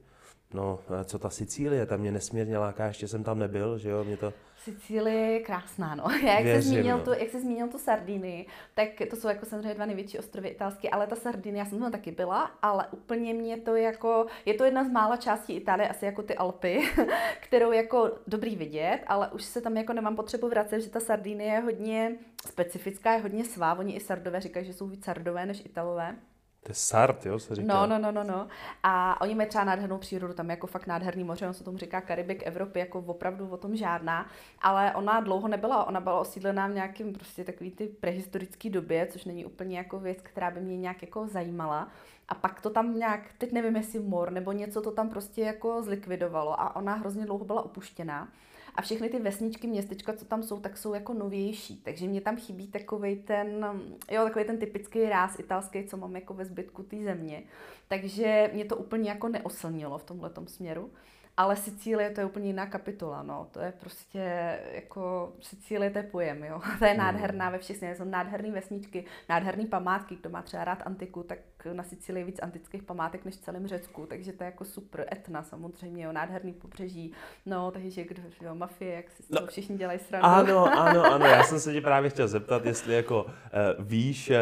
No, 0.55 0.78
co 1.05 1.18
ta 1.18 1.31
Sicílie, 1.31 1.86
tam 1.86 2.01
mě 2.01 2.12
nesmírně 2.12 2.59
láká, 2.59 2.86
ještě 2.86 3.09
jsem 3.09 3.24
tam 3.24 3.39
nebyl, 3.39 3.78
že 3.78 3.90
jo, 3.90 4.05
mě 4.05 4.16
to... 4.16 4.32
Sicílie 4.56 5.32
je 5.32 5.40
krásná, 5.40 5.94
no. 5.94 6.05
Jak, 6.27 6.44
Věřím, 6.44 6.62
jsi 6.62 6.68
zmínil 6.68 6.98
no. 6.98 7.05
tu, 7.05 7.10
jak 7.10 7.31
jsi 7.31 7.40
zmínil 7.40 7.68
tu 7.68 7.78
Sardiny, 7.78 8.47
tak 8.74 8.89
to 9.10 9.16
jsou 9.16 9.28
jako 9.28 9.47
samozřejmě 9.47 9.74
dva 9.74 9.86
největší 9.86 10.18
ostrovy 10.18 10.48
italské, 10.48 10.90
ale 10.90 11.06
ta 11.06 11.16
Sardiny, 11.16 11.59
já 11.59 11.64
jsem 11.64 11.78
tam 11.78 11.93
taky 11.93 12.10
byla, 12.10 12.51
ale 12.62 12.86
úplně 12.90 13.35
mě 13.35 13.56
to 13.56 13.77
jako, 13.77 14.27
je 14.44 14.55
to 14.55 14.64
jedna 14.64 14.85
z 14.85 14.89
mála 14.89 15.16
částí 15.16 15.52
Itálie, 15.52 15.89
asi 15.89 16.05
jako 16.05 16.23
ty 16.23 16.35
Alpy, 16.35 16.82
kterou 17.40 17.73
jako 17.73 18.12
dobrý 18.27 18.56
vidět, 18.56 19.01
ale 19.06 19.28
už 19.28 19.44
se 19.44 19.60
tam 19.60 19.77
jako 19.77 19.93
nemám 19.93 20.16
potřebu 20.16 20.48
vracet, 20.48 20.81
že 20.81 20.90
ta 20.90 21.01
Sardiny 21.01 21.44
je 21.44 21.60
hodně 21.60 22.16
specifická, 22.47 23.12
je 23.12 23.20
hodně 23.20 23.44
svá, 23.44 23.74
oni 23.74 23.97
i 23.97 24.01
Sardové 24.01 24.40
říkají, 24.40 24.66
že 24.66 24.73
jsou 24.73 24.89
víc 24.89 25.05
Sardové 25.05 25.47
než 25.47 25.62
Italové. 25.64 26.16
To 26.66 26.70
je 26.70 26.74
Sart, 26.74 27.26
jo, 27.26 27.38
se 27.38 27.55
říká. 27.55 27.74
No, 27.74 27.86
no, 27.86 27.98
no, 27.98 28.12
no, 28.12 28.24
no. 28.24 28.48
A 28.82 29.20
oni 29.20 29.34
mají 29.34 29.48
třeba 29.48 29.64
nádhernou 29.64 29.98
přírodu, 29.98 30.34
tam 30.34 30.51
je 30.51 30.52
jako 30.52 30.66
fakt 30.66 30.86
nádherný 30.86 31.24
moře, 31.24 31.48
on 31.48 31.55
se 31.55 31.64
tomu 31.64 31.78
říká 31.78 32.01
Karibik 32.01 32.47
Evropy, 32.47 32.78
jako 32.78 32.98
opravdu 32.98 33.48
o 33.48 33.56
tom 33.56 33.76
žádná. 33.76 34.26
Ale 34.62 34.94
ona 34.94 35.20
dlouho 35.20 35.48
nebyla, 35.48 35.84
ona 35.84 36.01
byla 36.01 36.20
osídlená 36.20 36.66
v 36.66 36.74
nějakém 36.74 37.12
prostě 37.12 37.44
takový 37.44 37.70
ty 37.70 37.86
prehistorické 37.86 38.70
době, 38.70 39.06
což 39.06 39.24
není 39.24 39.44
úplně 39.44 39.78
jako 39.78 39.98
věc, 39.98 40.18
která 40.22 40.51
by 40.51 40.60
mě 40.60 40.76
nějak 40.76 41.02
jako 41.02 41.26
zajímala. 41.26 41.88
A 42.28 42.34
pak 42.34 42.60
to 42.60 42.70
tam 42.70 42.98
nějak, 42.98 43.20
teď 43.38 43.52
nevím, 43.52 43.76
jestli 43.76 43.98
mor 43.98 44.30
nebo 44.30 44.52
něco 44.52 44.82
to 44.82 44.90
tam 44.90 45.09
prostě 45.09 45.43
jako 45.43 45.82
zlikvidovalo 45.82 46.60
a 46.60 46.76
ona 46.76 46.94
hrozně 46.94 47.26
dlouho 47.26 47.44
byla 47.44 47.64
opuštěná. 47.64 48.28
A 48.77 48.82
všechny 48.82 49.09
ty 49.09 49.19
vesničky, 49.19 49.66
městečka, 49.66 50.12
co 50.12 50.24
tam 50.24 50.43
jsou, 50.43 50.61
tak 50.61 50.77
jsou 50.77 50.94
jako 50.94 51.15
novější. 51.15 51.77
Takže 51.77 52.07
mě 52.07 52.20
tam 52.20 52.36
chybí 52.36 52.69
takový 52.69 53.16
ten, 53.16 53.66
jo, 54.11 54.24
takový 54.24 54.44
ten 54.44 54.59
typický 54.59 55.09
ráz 55.09 55.39
italský, 55.39 55.85
co 55.85 55.97
mám 55.97 56.16
jako 56.16 56.35
ve 56.35 56.44
zbytku 56.44 56.82
té 56.82 56.97
země. 57.05 57.43
Takže 57.89 58.51
mě 58.55 58.65
to 58.65 58.77
úplně 58.77 59.11
jako 59.11 59.28
neoslnilo 59.28 59.98
v 59.98 60.05
tomhle 60.05 60.31
směru. 60.47 60.90
Ale 61.36 61.57
Sicílie 61.57 62.11
to 62.11 62.20
je 62.20 62.27
úplně 62.27 62.47
jiná 62.47 62.66
kapitola, 62.66 63.23
no. 63.23 63.48
To 63.51 63.61
je 63.61 63.73
prostě 63.73 64.59
jako, 64.73 65.32
Sicílie 65.40 65.90
to 65.90 65.98
je 65.98 66.05
pojem, 66.05 66.44
jo. 66.44 66.61
To 66.78 66.85
je 66.85 66.90
hmm. 66.90 66.98
nádherná 66.98 67.51
ve 67.51 67.59
všech 67.59 67.77
směrech, 67.77 67.98
jsou 67.98 68.05
nádherné 68.05 68.51
vesničky, 68.51 69.05
nádherné 69.28 69.66
památky, 69.66 70.16
kdo 70.16 70.31
má 70.31 70.43
třeba 70.43 70.65
rád 70.65 70.82
antiku, 70.86 71.23
tak 71.23 71.39
na 71.74 71.82
Sicílii 71.82 72.24
víc 72.24 72.38
antických 72.43 72.82
památek 72.82 73.24
než 73.24 73.34
v 73.34 73.40
celém 73.40 73.66
Řecku, 73.66 74.06
takže 74.06 74.32
to 74.32 74.44
je 74.44 74.47
jako 74.47 74.64
super. 74.64 75.06
Etna 75.12 75.43
samozřejmě, 75.43 76.05
jo, 76.05 76.12
nádherný 76.12 76.52
pobřeží, 76.52 77.12
no, 77.47 77.70
takže 77.70 78.05
kdo, 78.05 78.22
jo, 78.43 78.55
mafie, 78.55 78.94
jak 78.94 79.10
si 79.10 79.22
no, 79.30 79.47
všichni 79.47 79.78
dělají 79.78 79.98
srandu. 79.98 80.28
Ano, 80.28 80.78
ano, 80.78 81.05
ano, 81.05 81.26
já 81.26 81.44
jsem 81.44 81.60
se 81.60 81.72
tě 81.72 81.80
právě 81.80 82.10
chtěl 82.10 82.28
zeptat, 82.28 82.66
jestli 82.66 82.94
jako 82.94 83.24
uh, 83.24 83.30
víš, 83.86 84.30
uh, 84.30 84.36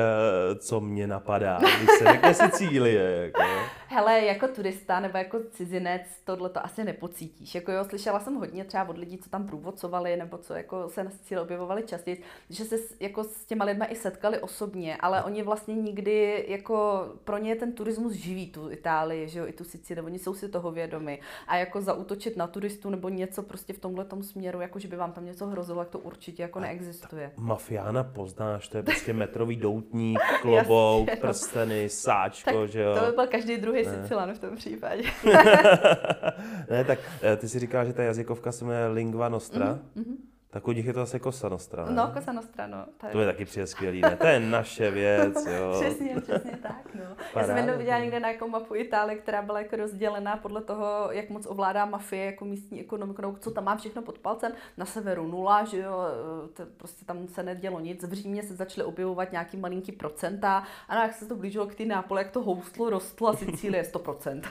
co 0.59 0.81
mě 0.81 1.07
napadá, 1.07 1.59
když 1.79 1.91
se 1.99 2.05
řekne 2.05 2.35
Sicílie, 2.35 3.03
jako. 3.25 3.43
Hele, 3.89 4.21
jako 4.21 4.49
turista 4.49 5.01
nebo 5.01 5.19
jako 5.19 5.41
cizinec 5.51 6.03
tohle 6.25 6.49
to 6.49 6.65
asi 6.65 6.85
nepocítíš. 6.85 7.55
Jako 7.55 7.73
jo, 7.73 7.85
slyšela 7.85 8.21
jsem 8.21 8.35
hodně 8.35 8.65
třeba 8.65 8.89
od 8.89 8.99
lidí, 8.99 9.19
co 9.19 9.31
tam 9.31 9.47
průvodcovali 9.47 10.17
nebo 10.17 10.39
co 10.39 10.55
jako 10.55 10.89
se 10.89 11.05
na 11.05 11.11
Sicílii 11.11 11.43
objevovali 11.43 11.83
častěji, 11.83 12.23
že 12.51 12.65
se 12.65 12.77
jako 13.01 13.25
s 13.25 13.45
těma 13.45 13.65
lidma 13.65 13.87
i 13.87 13.97
setkali 13.97 14.39
osobně, 14.39 14.97
ale 14.97 15.23
oni 15.23 15.43
vlastně 15.43 15.75
nikdy 15.75 16.45
jako 16.49 17.07
pro 17.25 17.39
ně 17.39 17.57
ten 17.57 17.73
turismus 17.73 18.13
živí 18.13 18.47
tu 18.47 18.71
Itálii, 18.71 19.29
že 19.29 19.39
jo, 19.39 19.47
i 19.47 19.53
tu 19.53 19.65
Sicílii, 19.65 20.05
oni 20.05 20.19
jsou 20.19 20.35
si 20.35 20.49
toho 20.49 20.71
vědomi. 20.71 21.21
A 21.49 21.57
jako 21.57 21.81
zautočit 21.81 22.37
na 22.37 22.47
turistu 22.47 22.91
nebo 22.91 23.09
něco 23.09 23.43
prostě 23.43 23.73
v 23.73 23.79
tomhle 23.79 24.07
směru, 24.23 24.61
jako 24.61 24.79
že 24.79 24.89
by 24.89 24.97
vám 24.97 25.13
tam 25.13 25.25
něco 25.25 25.47
hrozilo, 25.47 25.81
jak 25.81 25.89
to 25.89 25.99
určitě 25.99 26.43
jako 26.43 26.61
neexistuje. 26.61 27.33
Mafiána 27.37 28.05
poznáš, 28.05 28.69
to 28.69 28.77
je 28.77 28.83
prostě 28.83 29.13
metrový 29.25 29.57
doutník, 29.57 30.19
klobouk, 30.43 31.09
Jasně, 31.09 31.21
no. 31.23 31.29
prsteny, 31.29 31.89
sáčko, 31.89 32.61
tak 32.61 32.69
že 32.69 32.81
jo. 32.83 32.95
To 32.95 33.07
by 33.07 33.13
byl 33.13 33.27
každý 33.27 33.57
druhý 33.57 33.85
Sicilan 33.85 34.35
v 34.35 34.39
tom 34.39 34.57
případě. 34.57 35.03
ne, 36.71 36.85
tak 36.85 36.99
eh, 37.23 37.37
ty 37.37 37.49
si 37.49 37.59
říkala, 37.59 37.85
že 37.85 37.93
ta 37.93 38.03
jazykovka 38.03 38.53
se 38.53 38.65
jmenuje 38.65 38.87
Lingua 38.87 39.29
Nostra. 39.29 39.79
Mm-hmm 39.97 40.34
Tak 40.55 40.69
u 40.69 40.73
nich 40.73 40.87
je 40.87 40.93
to 40.93 41.01
asi 41.01 41.21
Cosa 41.21 41.49
Nostra, 41.49 41.85
ne? 41.85 41.93
No, 41.93 42.11
Cosa 42.15 42.33
Nostra, 42.33 42.67
no. 42.67 42.85
To 43.01 43.07
je, 43.07 43.13
to 43.13 43.21
je 43.21 43.27
taky 43.27 43.45
přijde 43.45 43.67
skvělý, 43.67 44.01
ne? 44.01 44.17
To 44.17 44.27
je 44.27 44.41
naše 44.41 44.91
věc, 44.91 45.47
jo. 45.47 45.73
přesně, 45.81 46.21
přesně 46.21 46.59
tak, 46.63 46.95
no. 46.95 47.01
Paráda. 47.33 47.41
Já 47.41 47.47
jsem 47.47 47.57
jednou 47.57 47.79
viděla 47.79 47.99
někde 47.99 48.21
na 48.21 48.31
jako 48.31 48.49
mapu 48.49 48.75
Itálie, 48.75 49.19
která 49.19 49.43
byla 49.43 49.59
jako 49.59 49.77
rozdělená 49.77 50.37
podle 50.37 50.61
toho, 50.61 51.09
jak 51.11 51.31
moc 51.31 51.47
ovládá 51.47 51.85
mafie 51.85 52.25
jako 52.25 52.45
místní 52.45 52.81
ekonomiku, 52.81 53.23
no, 53.23 53.37
co 53.41 53.51
tam 53.51 53.65
má 53.65 53.77
všechno 53.77 54.03
pod 54.03 54.19
palcem. 54.19 54.53
Na 54.77 54.85
severu 54.85 55.29
nula, 55.29 55.65
že 55.65 55.79
jo, 55.79 55.97
to 56.55 56.63
prostě 56.77 57.05
tam 57.05 57.29
se 57.29 57.43
nedělo 57.43 57.81
nic. 57.81 58.05
V 58.05 58.13
Římě 58.13 58.43
se 58.43 58.55
začaly 58.55 58.85
objevovat 58.85 59.33
nějaký 59.33 59.57
malinký 59.57 59.93
procenta 59.93 60.65
a 60.89 61.03
jak 61.03 61.15
se 61.15 61.27
to 61.27 61.37
blížilo 61.37 61.67
k 61.67 61.75
té 61.75 61.85
Nápole, 61.85 62.21
jak 62.21 62.31
to 62.31 62.43
houstlo, 62.43 62.91
rostlo 62.91 63.29
a 63.29 63.37
Sicílie 63.37 63.83
100%. 63.83 64.43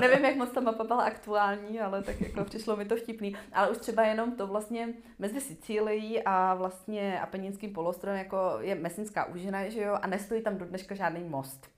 Nevím, 0.00 0.24
jak 0.24 0.36
moc 0.36 0.50
ta 0.50 0.60
mapa 0.60 0.84
byla 0.84 1.02
aktuální, 1.02 1.80
ale 1.80 2.02
tak 2.02 2.20
jako 2.20 2.44
přišlo 2.44 2.76
mi 2.76 2.84
to 2.84 2.96
vtipný. 2.96 3.36
Ale 3.52 3.68
už 3.68 3.78
třeba 3.78 4.02
jenom 4.02 4.32
to 4.32 4.46
vlastně 4.46 4.61
mezi 5.18 5.40
Sicílií 5.40 6.22
a 6.22 6.54
vlastně 6.54 7.20
Apeninským 7.20 7.72
polostrovem 7.72 8.18
jako 8.18 8.58
je 8.60 8.74
Mesinská 8.74 9.24
úžina, 9.24 9.68
že 9.68 9.82
jo, 9.82 9.98
a 10.02 10.06
nestojí 10.06 10.42
tam 10.42 10.58
do 10.58 10.64
dneška 10.64 10.94
žádný 10.94 11.24
most. 11.24 11.71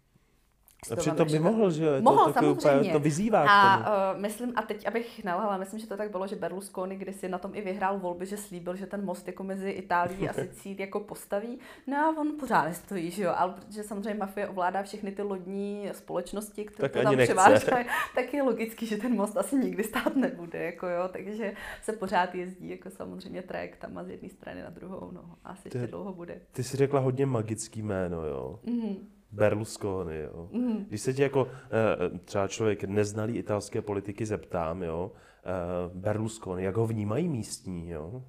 A 0.93 0.97
přitom 0.97 1.29
by 1.33 1.39
mohl, 1.39 1.71
že 1.71 1.85
jo? 1.85 1.93
Mohl, 2.01 2.25
to, 2.25 2.33
samozřejmě. 2.33 2.79
Úplně, 2.79 2.93
to 2.93 3.01
vyzývá 3.01 3.47
a, 3.49 3.79
uh, 4.13 4.21
myslím, 4.21 4.53
a 4.57 4.63
teď, 4.63 4.87
abych 4.87 5.25
nelhala, 5.25 5.57
myslím, 5.57 5.81
že 5.81 5.87
to 5.87 5.97
tak 5.97 6.11
bylo, 6.11 6.27
že 6.27 6.37
Berlusconi 6.37 6.97
kdysi 6.97 7.29
na 7.29 7.39
tom 7.39 7.51
i 7.55 7.61
vyhrál 7.61 7.99
volby, 7.99 8.27
že 8.27 8.37
slíbil, 8.37 8.77
že 8.77 8.87
ten 8.87 9.05
most 9.05 9.27
jako 9.27 9.45
mezi 9.45 9.71
Itálií 9.71 10.29
a 10.29 10.33
Sicílií 10.43 10.81
jako 10.81 11.01
postaví. 11.01 11.59
No 11.87 11.97
a 11.97 12.21
on 12.21 12.33
pořád 12.41 12.65
nestojí, 12.65 13.11
že 13.11 13.23
jo? 13.23 13.33
Ale 13.37 13.53
protože 13.53 13.83
samozřejmě 13.83 14.15
mafie 14.15 14.49
ovládá 14.49 14.83
všechny 14.83 15.13
ty 15.13 15.23
lodní 15.23 15.89
společnosti, 15.93 16.65
které 16.65 16.89
tak 16.89 17.03
tam 17.03 17.17
převážely, 17.17 17.87
tak 18.15 18.35
je 18.35 18.43
logický, 18.43 18.87
že 18.87 18.97
ten 18.97 19.17
most 19.17 19.37
asi 19.37 19.57
nikdy 19.57 19.85
stát 19.85 20.17
nebude, 20.17 20.65
jako 20.65 20.87
jo? 20.87 21.09
Takže 21.13 21.53
se 21.83 21.93
pořád 21.93 22.35
jezdí 22.35 22.69
jako 22.69 22.91
samozřejmě 22.91 23.43
trajektama 23.43 24.05
z 24.05 24.09
jedné 24.09 24.29
strany 24.29 24.63
na 24.63 24.71
druhou, 24.71 25.11
no. 25.13 25.25
Asi 25.45 25.69
ještě 25.69 25.87
dlouho 25.87 26.13
bude. 26.13 26.41
Ty 26.53 26.63
jsi 26.63 26.77
řekla 26.77 27.01
hodně 27.01 27.27
magický 27.27 27.83
jméno, 27.83 28.27
jo? 28.27 28.61
Mm-hmm. 28.65 28.97
Berlusconi, 29.35 30.19
jo. 30.19 30.49
Mm. 30.53 30.85
Když 30.89 31.01
se 31.01 31.13
tě 31.15 31.23
jako 31.23 31.49
eh, 31.49 32.19
třeba 32.19 32.49
člověk 32.49 32.85
neznalý 32.85 33.37
italské 33.37 33.83
politiky 33.83 34.27
zeptám, 34.27 34.83
jo, 34.83 35.13
eh, 35.45 35.91
Berlusconi, 35.95 36.65
jak 36.65 36.77
ho 36.77 36.87
vnímají 36.87 37.29
místní, 37.29 37.91
jo? 37.91 38.23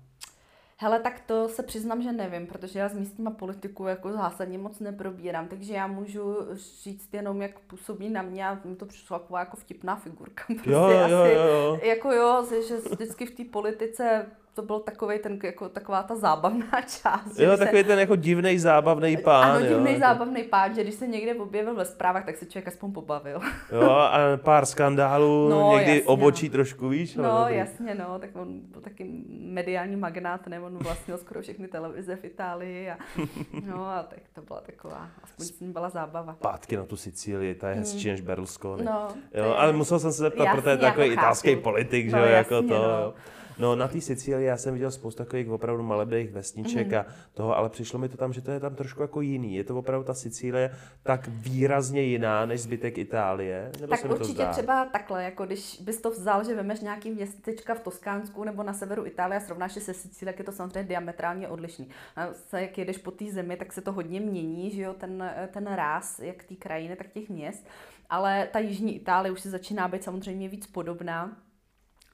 Hele, 0.78 1.00
tak 1.00 1.20
to 1.20 1.50
se 1.50 1.64
přiznám, 1.64 2.02
že 2.02 2.12
nevím, 2.12 2.48
protože 2.48 2.80
já 2.80 2.90
s 2.90 2.94
místníma 2.94 3.32
politiku 3.32 3.86
jako 3.86 4.12
zásadně 4.12 4.58
moc 4.58 4.80
neprobírám, 4.80 5.48
takže 5.48 5.74
já 5.74 5.88
můžu 5.88 6.38
říct 6.84 7.14
jenom, 7.14 7.42
jak 7.42 7.60
působí 7.60 8.10
na 8.10 8.22
mě 8.22 8.48
a 8.48 8.60
mi 8.66 8.76
to 8.76 8.86
přišlo 8.86 9.16
jako, 9.16 9.38
jako 9.38 9.58
vtipná 9.58 9.96
figurka. 9.96 10.44
Prostě 10.48 10.72
jo, 10.72 10.90
jo, 10.90 11.26
jo, 11.26 11.48
jo. 11.48 11.80
Jako 11.84 12.12
jo, 12.12 12.46
že 12.68 12.78
vždycky 12.78 13.26
v 13.26 13.36
té 13.36 13.44
politice 13.44 14.26
to 14.56 14.62
byl 14.62 14.80
takový 14.80 15.20
ten, 15.20 15.40
jako 15.44 15.70
taková 15.70 16.04
ta 16.04 16.16
zábavná 16.16 16.82
část. 17.02 17.40
Jo, 17.40 17.58
takový 17.58 17.82
se... 17.82 17.88
ten 17.88 18.00
jako 18.00 18.16
divný 18.16 18.60
zábavný 18.60 19.18
pán. 19.18 19.52
Ano, 19.52 19.66
divný 19.66 19.94
jo, 19.94 20.00
zábavný 20.00 20.44
pán, 20.44 20.76
že 20.76 20.84
když 20.84 20.96
se 20.96 21.08
někde 21.08 21.36
objevil 21.36 21.76
ve 21.76 21.86
zprávách, 21.86 22.26
tak 22.26 22.38
se 22.38 22.46
člověk 22.46 22.68
aspoň 22.68 22.92
pobavil. 22.92 23.40
Jo, 23.72 23.90
a 23.92 24.18
pár 24.38 24.66
skandálů, 24.66 25.50
no, 25.50 25.72
někdy 25.78 25.92
jasně, 25.92 26.08
obočí 26.08 26.46
no. 26.46 26.52
trošku, 26.52 26.90
víš? 26.90 27.16
No, 27.16 27.32
ale 27.32 27.56
jasně, 27.56 27.96
no, 27.96 28.20
tak 28.20 28.30
on 28.34 28.60
byl 28.60 28.82
taky 28.82 29.08
mediální 29.30 29.96
magnát, 29.96 30.48
ne, 30.48 30.60
on 30.60 30.78
vlastnil 30.78 31.18
skoro 31.18 31.42
všechny 31.42 31.68
televize 31.68 32.16
v 32.16 32.26
Itálii 32.26 32.90
a 32.90 32.98
no 33.66 33.88
a 33.88 34.04
tak 34.04 34.20
to 34.34 34.42
byla 34.42 34.62
taková, 34.62 35.10
aspoň 35.24 35.46
s 35.46 35.60
ním 35.60 35.74
byla 35.74 35.90
zábava. 35.90 36.36
Pátky 36.42 36.78
na 36.78 36.86
tu 36.86 36.98
Sicílii, 36.98 37.56
ta 37.56 37.70
je 37.70 37.76
hezčí 37.76 38.08
hmm. 38.08 38.12
než 38.12 38.22
Berlusconi. 38.22 38.84
No, 38.84 39.08
jo, 39.34 39.56
ale 39.58 39.74
musel 39.74 40.00
jsem 40.00 40.12
se 40.12 40.18
zeptat, 40.18 40.48
protože 40.56 40.70
je 40.70 40.78
takový 40.78 41.08
jako 41.08 41.22
italský 41.22 41.56
politik, 41.56 42.12
no, 42.12 42.20
že 42.20 42.26
jo, 42.26 42.32
jako 42.32 42.62
to. 42.62 42.68
No. 42.68 43.14
No 43.58 43.76
na 43.76 43.88
té 43.88 44.02
Sicílii 44.02 44.46
já 44.46 44.58
jsem 44.58 44.74
viděl 44.74 44.92
spoustu 44.92 45.24
takových 45.24 45.50
opravdu 45.50 45.84
malebných 45.84 46.32
vesniček 46.32 46.88
mm. 46.88 46.98
a 46.98 47.06
toho, 47.34 47.58
ale 47.58 47.70
přišlo 47.70 48.00
mi 48.00 48.10
to 48.10 48.18
tam, 48.18 48.34
že 48.34 48.42
to 48.42 48.52
je 48.52 48.60
tam 48.60 48.76
trošku 48.76 49.02
jako 49.02 49.22
jiný. 49.22 49.56
Je 49.56 49.64
to 49.64 49.78
opravdu 49.78 50.06
ta 50.06 50.14
Sicílie 50.14 50.72
tak 51.04 51.28
výrazně 51.28 52.02
jiná 52.02 52.46
než 52.46 52.62
zbytek 52.62 52.98
Itálie? 52.98 53.72
Nebo 53.82 53.92
tak 53.92 54.06
určitě 54.06 54.18
to 54.18 54.34
zdá? 54.34 54.52
třeba 54.52 54.86
takhle, 54.86 55.24
jako 55.24 55.46
když 55.46 55.82
bys 55.82 56.02
to 56.02 56.12
vzal, 56.12 56.44
že 56.44 56.56
vemeš 56.56 56.80
nějaký 56.80 57.12
městečka 57.12 57.76
v 57.76 57.80
Toskánsku 57.80 58.44
nebo 58.44 58.64
na 58.64 58.74
severu 58.74 59.06
Itálie 59.06 59.38
a 59.38 59.46
srovnáš 59.46 59.74
se 59.74 59.94
Sicílií, 59.94 60.34
tak 60.34 60.40
je 60.40 60.46
to 60.46 60.52
samozřejmě 60.52 60.84
diametrálně 60.84 61.48
odlišný. 61.48 61.90
A 62.16 62.34
se, 62.34 62.62
jak 62.62 62.78
jedeš 62.78 62.98
po 62.98 63.12
té 63.12 63.26
zemi, 63.32 63.58
tak 63.58 63.74
se 63.74 63.82
to 63.82 63.92
hodně 63.92 64.20
mění, 64.20 64.72
že 64.72 64.82
jo, 64.82 64.94
ten, 64.94 65.32
ten 65.54 65.68
ráz, 65.68 66.20
jak 66.20 66.44
té 66.44 66.56
krajiny, 66.56 66.96
tak 66.96 67.08
těch 67.08 67.30
měst. 67.30 67.68
Ale 68.10 68.50
ta 68.54 68.60
jižní 68.60 68.96
Itálie 68.96 69.32
už 69.32 69.42
se 69.42 69.50
začíná 69.50 69.88
být 69.88 70.04
samozřejmě 70.04 70.50
víc 70.50 70.68
podobná 70.68 71.38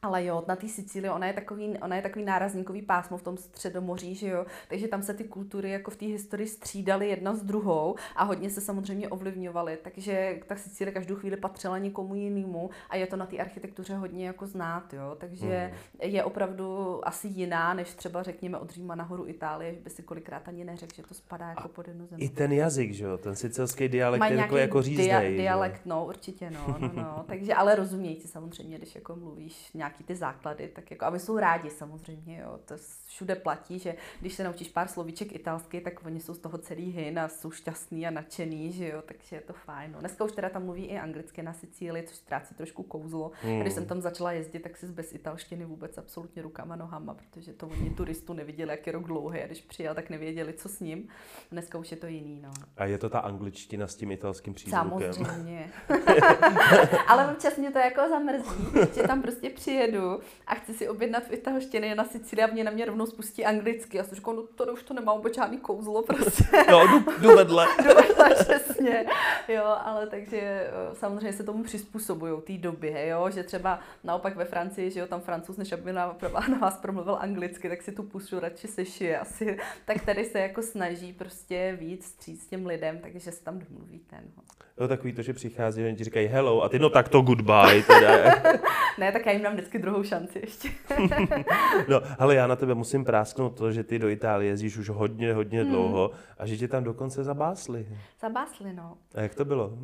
ale 0.03 0.25
jo, 0.25 0.43
na 0.47 0.55
té 0.55 0.67
Sicílii, 0.67 1.09
ona 1.09 1.27
je, 1.27 1.33
takový, 1.33 1.77
ona 1.81 1.95
je 1.95 2.01
takový 2.01 2.25
nárazníkový 2.25 2.81
pásmo 2.81 3.17
v 3.17 3.23
tom 3.23 3.37
středomoří, 3.37 4.15
že 4.15 4.27
jo, 4.27 4.45
takže 4.67 4.87
tam 4.87 5.01
se 5.01 5.13
ty 5.13 5.23
kultury 5.23 5.71
jako 5.71 5.91
v 5.91 5.95
té 5.95 6.05
historii 6.05 6.47
střídaly 6.47 7.09
jedna 7.09 7.35
s 7.35 7.43
druhou 7.43 7.95
a 8.15 8.23
hodně 8.23 8.49
se 8.49 8.61
samozřejmě 8.61 9.09
ovlivňovaly, 9.09 9.77
takže 9.83 10.39
ta 10.47 10.55
Sicílie 10.55 10.93
každou 10.93 11.15
chvíli 11.15 11.37
patřila 11.37 11.77
někomu 11.77 12.15
jinému 12.15 12.69
a 12.89 12.95
je 12.95 13.07
to 13.07 13.15
na 13.15 13.25
té 13.25 13.37
architektuře 13.37 13.95
hodně 13.95 14.27
jako 14.27 14.47
znát, 14.47 14.93
jo, 14.93 15.15
takže 15.19 15.71
mm. 15.73 16.09
je 16.09 16.23
opravdu 16.23 16.99
asi 17.07 17.27
jiná, 17.27 17.73
než 17.73 17.93
třeba 17.93 18.23
řekněme 18.23 18.57
od 18.57 18.69
Říma 18.69 18.95
nahoru 18.95 19.27
Itálie, 19.27 19.73
že 19.73 19.79
by 19.79 19.89
si 19.89 20.03
kolikrát 20.03 20.47
ani 20.47 20.63
neřekl, 20.63 20.95
že 20.95 21.03
to 21.03 21.13
spadá 21.13 21.49
jako 21.49 21.63
a 21.63 21.67
pod 21.67 21.87
jednu 21.87 22.07
zemi. 22.07 22.23
I 22.23 22.29
ten 22.29 22.51
jazyk, 22.51 22.93
že 22.93 23.03
jo, 23.03 23.17
ten 23.17 23.35
sicilský 23.35 23.87
dialekt 23.87 24.23
je 24.29 24.37
jako, 24.37 24.57
jako 24.57 24.81
řízdej, 24.81 25.07
dia- 25.07 25.37
dialekt, 25.37 25.81
no, 25.85 26.05
určitě, 26.05 26.51
no, 26.51 26.75
no, 26.79 26.91
no, 26.95 27.23
takže 27.27 27.53
ale 27.53 27.75
rozumějí 27.75 28.15
ti 28.15 28.27
samozřejmě, 28.27 28.77
když 28.77 28.95
jako 28.95 29.15
mluvíš 29.15 29.73
nějak 29.73 29.90
nějaký 29.91 30.03
ty 30.03 30.15
základy, 30.15 30.67
tak 30.67 30.91
jako, 30.91 31.05
a 31.05 31.09
my 31.09 31.19
jsou 31.19 31.37
rádi 31.37 31.69
samozřejmě, 31.69 32.39
jo, 32.39 32.59
to 32.65 32.73
všude 33.13 33.35
platí, 33.35 33.79
že 33.79 33.95
když 34.19 34.33
se 34.33 34.43
naučíš 34.43 34.67
pár 34.67 34.87
slovíček 34.87 35.35
italsky, 35.35 35.81
tak 35.81 36.05
oni 36.05 36.19
jsou 36.19 36.33
z 36.33 36.39
toho 36.39 36.57
celý 36.57 36.91
hyn 36.91 37.19
a 37.19 37.27
jsou 37.27 37.51
šťastný 37.51 38.07
a 38.07 38.09
nadšený, 38.11 38.71
že 38.71 38.87
jo, 38.87 39.01
takže 39.05 39.35
je 39.35 39.41
to 39.41 39.53
fajn. 39.53 39.91
No. 39.91 39.99
Dneska 39.99 40.23
už 40.23 40.31
teda 40.31 40.49
tam 40.49 40.65
mluví 40.65 40.85
i 40.85 40.97
anglicky 40.97 41.43
na 41.43 41.53
Sicílii, 41.53 42.03
což 42.03 42.15
ztrácí 42.15 42.55
trošku 42.55 42.83
kouzlo. 42.83 43.31
Hmm. 43.41 43.59
Když 43.59 43.73
jsem 43.73 43.85
tam 43.85 44.01
začala 44.01 44.31
jezdit, 44.31 44.59
tak 44.59 44.77
si 44.77 44.85
bez 44.85 45.13
italštiny 45.13 45.65
vůbec 45.65 45.97
absolutně 45.97 46.41
rukama 46.41 46.75
nohama, 46.75 47.13
protože 47.13 47.53
to 47.53 47.67
oni 47.67 47.89
turistu 47.89 48.33
neviděli, 48.33 48.71
jak 48.71 48.87
je 48.87 48.93
rok 48.93 49.03
dlouhý 49.03 49.39
a 49.39 49.45
když 49.45 49.61
přijel, 49.61 49.95
tak 49.95 50.09
nevěděli, 50.09 50.53
co 50.53 50.69
s 50.69 50.79
ním. 50.79 51.07
Dneska 51.51 51.77
už 51.77 51.91
je 51.91 51.97
to 51.97 52.07
jiný, 52.07 52.41
no. 52.41 52.51
A 52.77 52.85
je 52.85 52.97
to 52.97 53.09
ta 53.09 53.19
angličtina 53.19 53.87
s 53.87 53.95
tím 53.95 54.11
italským 54.11 54.53
přízvukem? 54.53 55.13
Samozřejmě. 55.13 55.71
Ale 57.07 57.31
občas 57.31 57.57
mě 57.57 57.71
to 57.71 57.79
jako 57.79 58.01
zamrzí, 58.09 58.65
že 58.95 59.03
tam 59.03 59.21
prostě 59.21 59.49
přijedu 59.49 60.19
a 60.47 60.55
chci 60.55 60.73
si 60.73 60.89
objednat 60.89 61.23
v 61.27 61.33
italštině 61.33 61.95
na 61.95 62.05
Sicílii 62.05 62.43
a 62.43 62.53
mě 62.53 62.63
na 62.63 62.71
mě 62.71 62.85
rovnou 62.85 63.00
spustí 63.05 63.45
anglicky. 63.45 63.97
Já 63.97 64.03
si 64.03 64.15
říkám, 64.15 64.35
no 64.35 64.43
to 64.55 64.73
už 64.73 64.83
to 64.83 64.93
nemá 64.93 65.13
vůbec 65.13 65.35
žádný 65.35 65.57
kouzlo 65.57 66.03
prostě. 66.03 66.43
No, 66.71 66.87
jdu, 66.87 67.05
jdu 67.21 67.35
vedle. 67.35 67.67
jdu 67.83 67.95
vedle, 67.95 68.35
přesně. 68.35 69.05
Jo, 69.47 69.63
ale 69.83 70.07
takže 70.07 70.39
eh, 70.41 70.69
samozřejmě 70.93 71.33
se 71.33 71.43
tomu 71.43 71.63
přizpůsobují 71.63 72.41
té 72.41 72.53
době, 72.53 73.07
jo, 73.07 73.29
že 73.29 73.43
třeba 73.43 73.79
naopak 74.03 74.35
ve 74.35 74.45
Francii, 74.45 74.91
že 74.91 74.99
jo, 74.99 75.07
tam 75.07 75.21
francouz, 75.21 75.57
než 75.57 75.71
aby 75.71 75.93
na, 75.93 76.17
na 76.49 76.57
vás 76.57 76.77
promluvil 76.77 77.17
anglicky, 77.19 77.69
tak 77.69 77.81
si 77.81 77.91
tu 77.91 78.03
pusu 78.03 78.39
radši 78.39 78.67
sešije 78.67 79.19
asi. 79.19 79.57
Tak 79.85 80.05
tady 80.05 80.25
se 80.25 80.39
jako 80.39 80.61
snaží 80.61 81.13
prostě 81.13 81.77
víc 81.79 82.05
stříct 82.05 82.49
těm 82.49 82.65
lidem, 82.65 82.99
takže 82.99 83.19
se 83.19 83.43
tam 83.43 83.59
domluvíte. 83.59 84.15
No. 84.37 84.43
Jo, 84.81 84.87
takový 84.87 85.13
to, 85.13 85.21
že 85.21 85.33
přichází, 85.33 85.81
že 85.81 85.93
ti 85.93 86.03
říkají 86.03 86.27
hello 86.27 86.63
a 86.63 86.69
ty 86.69 86.79
no 86.79 86.89
tak 86.89 87.09
to 87.09 87.21
goodbye. 87.21 87.83
Teda. 87.83 88.11
ne, 88.97 89.11
tak 89.11 89.25
já 89.25 89.31
jim 89.31 89.41
dám 89.41 89.53
vždycky 89.53 89.79
druhou 89.79 90.03
šanci 90.03 90.39
ještě. 90.39 90.69
no, 91.87 92.01
ale 92.19 92.35
já 92.35 92.47
na 92.47 92.55
tebe 92.55 92.75
musím 92.75 92.90
prásknout 92.99 93.57
to, 93.57 93.71
že 93.71 93.83
ty 93.83 93.99
do 93.99 94.09
Itálie 94.09 94.51
jezdíš 94.51 94.77
už 94.77 94.89
hodně, 94.89 95.33
hodně 95.33 95.61
hmm. 95.61 95.71
dlouho 95.71 96.11
a 96.37 96.45
že 96.45 96.57
tě 96.57 96.67
tam 96.67 96.83
dokonce 96.83 97.23
zabásli. 97.23 97.87
Zabásli, 98.21 98.73
no. 98.73 98.97
A 99.15 99.21
jak 99.21 99.35
to 99.35 99.45
bylo? 99.45 99.77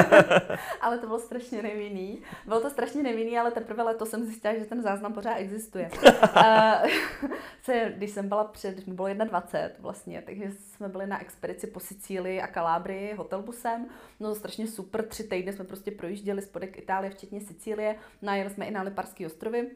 ale 0.80 0.98
to 0.98 1.06
bylo 1.06 1.18
strašně 1.18 1.62
nevinný. 1.62 2.22
Bylo 2.46 2.60
to 2.60 2.70
strašně 2.70 3.02
nevinný, 3.02 3.38
ale 3.38 3.50
teprve 3.50 3.82
letos 3.82 4.10
jsem 4.10 4.24
zjistila, 4.24 4.54
že 4.54 4.64
ten 4.64 4.82
záznam 4.82 5.12
pořád 5.12 5.34
existuje. 5.34 5.90
uh, 6.36 6.90
se, 7.62 7.92
když 7.96 8.10
jsem 8.10 8.28
byla 8.28 8.44
před, 8.44 8.88
bylo 8.88 9.08
21 9.14 9.76
vlastně, 9.78 10.22
takže 10.26 10.50
jsme 10.50 10.88
byli 10.88 11.06
na 11.06 11.20
expedici 11.20 11.66
po 11.66 11.80
Sicílii 11.80 12.40
a 12.40 12.46
Kalábrii 12.46 13.14
hotelbusem. 13.14 13.86
No 14.20 14.34
strašně 14.34 14.66
super, 14.66 15.06
tři 15.08 15.24
týdny 15.24 15.52
jsme 15.52 15.64
prostě 15.64 15.90
projížděli 15.90 16.42
spodek 16.42 16.78
Itálie, 16.78 17.10
včetně 17.10 17.40
Sicílie. 17.40 17.96
Najeli 18.22 18.50
jsme 18.50 18.66
i 18.66 18.70
na 18.70 18.82
Liparské 18.82 19.26
ostrovy. 19.26 19.70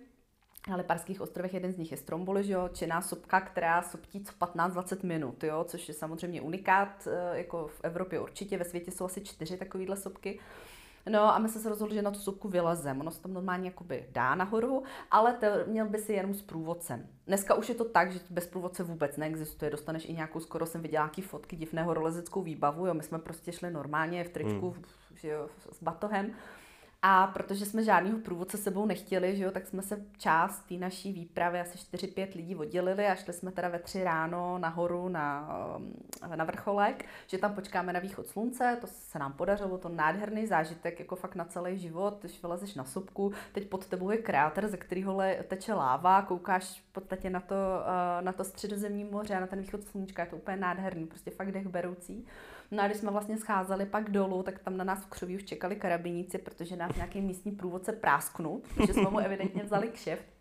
Na 0.68 0.76
Liparských 0.76 1.20
ostrovech 1.20 1.54
jeden 1.54 1.72
z 1.72 1.76
nich 1.76 1.90
je 1.90 1.96
Stromboli, 1.96 2.44
že 2.44 2.52
jo, 2.52 2.68
činná 2.72 3.02
sopka, 3.02 3.40
která 3.40 3.82
soptí 3.82 4.20
co 4.20 4.32
15-20 4.32 5.06
minut, 5.06 5.44
jo, 5.44 5.64
což 5.64 5.88
je 5.88 5.94
samozřejmě 5.94 6.40
unikát, 6.42 7.08
eh, 7.10 7.38
jako 7.38 7.68
v 7.68 7.80
Evropě 7.82 8.20
určitě, 8.20 8.58
ve 8.58 8.64
světě 8.64 8.90
jsou 8.90 9.04
asi 9.04 9.20
čtyři 9.20 9.56
takovéhle 9.56 9.96
sopky. 9.96 10.40
No 11.10 11.34
a 11.34 11.38
my 11.38 11.48
jsme 11.48 11.60
se 11.60 11.68
rozhodli, 11.68 11.94
že 11.94 12.02
na 12.02 12.10
tu 12.10 12.18
sopku 12.18 12.48
vylezem. 12.48 13.00
Ono 13.00 13.10
se 13.10 13.22
tam 13.22 13.32
normálně 13.32 13.68
jakoby 13.68 14.06
dá 14.12 14.34
nahoru, 14.34 14.82
ale 15.10 15.32
to, 15.32 15.46
měl 15.66 15.88
by 15.88 15.98
si 15.98 16.12
jenom 16.12 16.34
s 16.34 16.42
průvodcem. 16.42 17.06
Dneska 17.26 17.54
už 17.54 17.68
je 17.68 17.74
to 17.74 17.84
tak, 17.84 18.12
že 18.12 18.20
bez 18.30 18.46
průvodce 18.46 18.82
vůbec 18.82 19.16
neexistuje. 19.16 19.70
Dostaneš 19.70 20.08
i 20.08 20.12
nějakou, 20.12 20.40
skoro 20.40 20.66
jsem 20.66 20.82
viděla 20.82 21.04
nějaký 21.04 21.22
fotky 21.22 21.56
divného 21.56 21.94
rolezeckou 21.94 22.42
výbavu, 22.42 22.86
jo. 22.86 22.94
My 22.94 23.02
jsme 23.02 23.18
prostě 23.18 23.52
šli 23.52 23.70
normálně 23.70 24.24
v 24.24 24.28
tričku, 24.28 24.70
hmm. 24.70 24.84
že 25.14 25.28
jo, 25.28 25.48
s 25.72 25.82
batohem. 25.82 26.34
A 27.02 27.26
protože 27.26 27.66
jsme 27.66 27.84
žádného 27.84 28.18
průvodce 28.18 28.56
sebou 28.56 28.86
nechtěli, 28.86 29.36
že 29.36 29.44
jo, 29.44 29.50
tak 29.50 29.66
jsme 29.66 29.82
se 29.82 30.04
část 30.18 30.60
té 30.60 30.74
naší 30.74 31.12
výpravy, 31.12 31.60
asi 31.60 31.78
4-5 31.78 32.36
lidí 32.36 32.56
oddělili 32.56 33.06
a 33.06 33.14
šli 33.14 33.32
jsme 33.32 33.52
teda 33.52 33.68
ve 33.68 33.78
tři 33.78 34.04
ráno 34.04 34.58
nahoru 34.58 35.08
na, 35.08 35.48
na 36.36 36.44
vrcholek, 36.44 37.04
že 37.26 37.38
tam 37.38 37.54
počkáme 37.54 37.92
na 37.92 38.00
východ 38.00 38.26
slunce, 38.26 38.78
to 38.80 38.86
se 38.86 39.18
nám 39.18 39.32
podařilo, 39.32 39.78
to 39.78 39.88
nádherný 39.88 40.46
zážitek, 40.46 40.98
jako 40.98 41.16
fakt 41.16 41.34
na 41.34 41.44
celý 41.44 41.78
život, 41.78 42.18
když 42.20 42.42
vylezeš 42.42 42.74
na 42.74 42.84
sopku, 42.84 43.32
teď 43.52 43.68
pod 43.68 43.86
tebou 43.86 44.10
je 44.10 44.18
kráter, 44.18 44.68
ze 44.68 44.76
kterého 44.76 45.22
teče 45.48 45.74
láva, 45.74 46.22
koukáš 46.22 46.82
v 46.90 46.92
podstatě 46.92 47.30
na 47.30 47.40
to, 47.40 47.54
eh, 47.54 48.22
na 48.22 48.32
to 48.32 48.44
středozemní 48.44 49.04
moře 49.04 49.34
a 49.34 49.40
na 49.40 49.46
ten 49.46 49.60
východ 49.60 49.84
sluníčka, 49.84 50.22
je 50.22 50.30
to 50.30 50.36
úplně 50.36 50.56
nádherný, 50.56 51.06
prostě 51.06 51.30
fakt 51.30 51.52
dech 51.52 51.68
beroucí. 51.68 52.26
No 52.70 52.82
a 52.82 52.86
když 52.86 52.98
jsme 52.98 53.10
vlastně 53.10 53.36
scházeli 53.38 53.86
pak 53.86 54.10
dolů, 54.10 54.42
tak 54.42 54.58
tam 54.58 54.76
na 54.76 54.84
nás 54.84 55.04
v 55.04 55.06
křoví 55.06 55.36
už 55.36 55.44
čekali 55.44 55.76
karabiníci, 55.76 56.38
protože 56.38 56.76
nás 56.76 56.96
nějaký 56.96 57.20
místní 57.20 57.52
průvodce 57.52 57.92
prásknul, 57.92 58.60
protože 58.74 58.94
jsme 58.94 59.10
mu 59.10 59.18
evidentně 59.18 59.62
vzali 59.62 59.88
kšeft. 59.88 60.36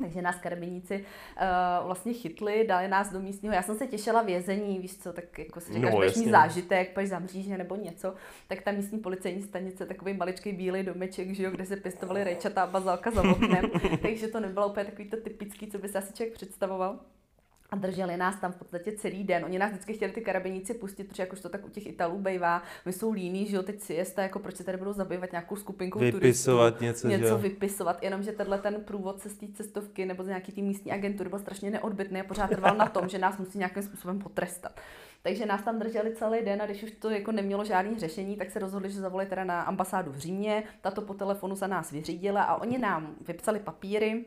Takže 0.00 0.22
nás 0.22 0.36
karabiníci 0.36 0.94
uh, 0.96 1.86
vlastně 1.86 2.12
chytli, 2.12 2.66
dali 2.68 2.88
nás 2.88 3.12
do 3.12 3.20
místního. 3.20 3.54
Já 3.54 3.62
jsem 3.62 3.76
se 3.76 3.86
těšila 3.86 4.22
vězení, 4.22 4.78
víš 4.78 4.98
co, 4.98 5.12
tak 5.12 5.38
jako 5.38 5.60
si 5.60 5.72
říkáš, 5.72 5.92
no, 5.92 6.00
mít 6.00 6.30
zážitek, 6.30 6.94
pojď 6.94 7.08
za 7.08 7.18
mříže 7.18 7.58
nebo 7.58 7.76
něco. 7.76 8.14
Tak 8.48 8.62
ta 8.62 8.72
místní 8.72 8.98
policejní 8.98 9.42
stanice, 9.42 9.86
takový 9.86 10.14
maličký 10.14 10.52
bílý 10.52 10.82
domeček, 10.82 11.34
že 11.34 11.42
jo, 11.42 11.50
kde 11.50 11.66
se 11.66 11.76
pěstovali 11.76 12.24
rejčata 12.24 12.62
a 12.62 12.66
bazalka 12.66 13.10
za 13.10 13.22
oknem. 13.22 13.70
takže 14.02 14.28
to 14.28 14.40
nebylo 14.40 14.68
úplně 14.68 14.84
takový 14.84 15.10
to 15.10 15.16
typický, 15.16 15.66
co 15.66 15.78
by 15.78 15.88
se 15.88 15.98
asi 15.98 16.12
člověk 16.12 16.34
představoval 16.34 16.98
a 17.74 17.76
drželi 17.76 18.16
nás 18.16 18.40
tam 18.40 18.52
v 18.52 18.56
podstatě 18.56 18.92
celý 18.92 19.24
den. 19.24 19.44
Oni 19.44 19.58
nás 19.58 19.70
vždycky 19.70 19.92
chtěli 19.92 20.12
ty 20.12 20.20
karabiníci 20.20 20.74
pustit, 20.74 21.04
protože 21.08 21.22
jakož 21.22 21.40
to 21.40 21.48
tak 21.48 21.66
u 21.66 21.68
těch 21.68 21.86
Italů 21.86 22.18
bývá, 22.18 22.62
my 22.86 22.92
jsou 22.92 23.12
líní, 23.12 23.46
že 23.46 23.56
jo, 23.56 23.62
teď 23.62 23.80
si 23.80 24.04
jste, 24.04 24.22
jako 24.22 24.38
proč 24.38 24.56
se 24.56 24.64
tady 24.64 24.78
budou 24.78 24.92
zabývat 24.92 25.32
nějakou 25.32 25.56
skupinku 25.56 25.98
vypisovat 25.98 26.78
turistů, 26.78 27.08
něco, 27.08 27.08
něco 27.08 27.38
vypisovat, 27.38 28.02
jenomže 28.02 28.32
tenhle 28.32 28.58
ten 28.58 28.74
průvodce 28.74 29.28
z 29.28 29.36
té 29.36 29.46
cestovky 29.54 30.06
nebo 30.06 30.24
z 30.24 30.26
nějaký 30.26 30.52
té 30.52 30.60
místní 30.60 30.92
agentury 30.92 31.30
byl 31.30 31.38
strašně 31.38 31.70
neodbitný 31.70 32.20
a 32.20 32.24
pořád 32.24 32.50
trval 32.50 32.76
na 32.76 32.86
tom, 32.86 33.08
že 33.08 33.18
nás 33.18 33.38
musí 33.38 33.58
nějakým 33.58 33.82
způsobem 33.82 34.18
potrestat. 34.18 34.80
Takže 35.22 35.46
nás 35.46 35.62
tam 35.62 35.78
drželi 35.78 36.14
celý 36.14 36.44
den 36.44 36.62
a 36.62 36.66
když 36.66 36.82
už 36.82 36.90
to 36.90 37.10
jako 37.10 37.32
nemělo 37.32 37.64
žádný 37.64 37.98
řešení, 37.98 38.36
tak 38.36 38.50
se 38.50 38.58
rozhodli, 38.58 38.90
že 38.90 39.00
zavolali 39.00 39.28
teda 39.28 39.44
na 39.44 39.62
ambasádu 39.62 40.12
v 40.12 40.18
Římě, 40.18 40.62
tato 40.80 41.02
po 41.02 41.14
telefonu 41.14 41.56
za 41.56 41.66
nás 41.66 41.90
vyřídila 41.90 42.42
a 42.42 42.56
oni 42.56 42.78
nám 42.78 43.14
vypsali 43.26 43.60
papíry, 43.60 44.24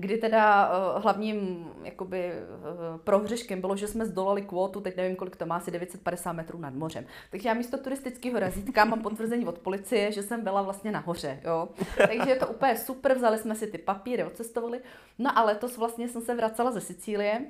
kdy 0.00 0.18
teda 0.18 0.70
uh, 0.70 1.02
hlavním 1.02 1.68
jakoby, 1.84 2.32
uh, 2.32 3.00
prohřeškem 3.00 3.60
bylo, 3.60 3.76
že 3.76 3.88
jsme 3.88 4.06
zdolali 4.06 4.42
kvótu, 4.42 4.80
teď 4.80 4.96
nevím, 4.96 5.16
kolik 5.16 5.36
to 5.36 5.46
má, 5.46 5.56
asi 5.56 5.70
950 5.70 6.32
metrů 6.32 6.58
nad 6.58 6.74
mořem. 6.74 7.04
Takže 7.30 7.48
já 7.48 7.54
místo 7.54 7.78
turistického 7.78 8.38
razítka 8.38 8.84
mám 8.84 9.02
potvrzení 9.02 9.46
od 9.46 9.58
policie, 9.58 10.12
že 10.12 10.22
jsem 10.22 10.44
byla 10.44 10.62
vlastně 10.62 10.92
nahoře. 10.92 11.40
Jo? 11.44 11.68
Takže 11.96 12.30
je 12.30 12.36
to 12.36 12.46
úplně 12.46 12.76
super, 12.76 13.14
vzali 13.14 13.38
jsme 13.38 13.54
si 13.54 13.66
ty 13.66 13.78
papíry, 13.78 14.24
odcestovali. 14.24 14.80
No 15.18 15.38
a 15.38 15.42
letos 15.42 15.76
vlastně 15.76 16.08
jsem 16.08 16.22
se 16.22 16.34
vracela 16.34 16.70
ze 16.70 16.80
Sicílie, 16.80 17.40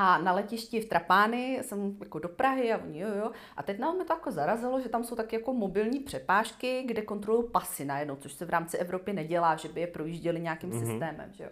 a 0.00 0.18
na 0.18 0.32
letišti 0.32 0.80
v 0.80 0.88
Trapány 0.88 1.60
jsem 1.62 1.96
jako 2.00 2.18
do 2.18 2.28
Prahy 2.28 2.72
a 2.72 2.78
oni 2.78 3.00
jo, 3.00 3.08
jo. 3.18 3.30
A 3.56 3.62
teď 3.62 3.78
nám 3.78 4.06
to 4.06 4.12
jako 4.12 4.30
zarazilo, 4.30 4.80
že 4.80 4.88
tam 4.88 5.04
jsou 5.04 5.16
taky 5.16 5.36
jako 5.36 5.52
mobilní 5.52 6.00
přepážky, 6.00 6.82
kde 6.86 7.02
kontrolují 7.02 7.50
pasy 7.52 7.84
najednou, 7.84 8.16
což 8.16 8.32
se 8.32 8.44
v 8.44 8.50
rámci 8.50 8.76
Evropy 8.78 9.12
nedělá, 9.12 9.56
že 9.56 9.68
by 9.68 9.80
je 9.80 9.86
projížděli 9.86 10.40
nějakým 10.40 10.70
mm-hmm. 10.70 10.86
systémem, 10.86 11.30
že 11.32 11.44
jo. 11.44 11.50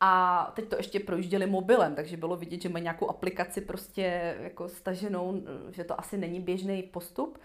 A 0.00 0.52
teď 0.56 0.68
to 0.68 0.76
ještě 0.76 1.00
projížděli 1.00 1.46
mobilem, 1.46 1.94
takže 1.94 2.16
bylo 2.16 2.36
vidět, 2.36 2.62
že 2.62 2.68
mají 2.68 2.82
nějakou 2.82 3.10
aplikaci 3.10 3.60
prostě 3.60 4.36
jako 4.40 4.68
staženou, 4.68 5.42
že 5.70 5.84
to 5.84 6.00
asi 6.00 6.16
není 6.16 6.40
běžný 6.40 6.82
postup. 6.82 7.38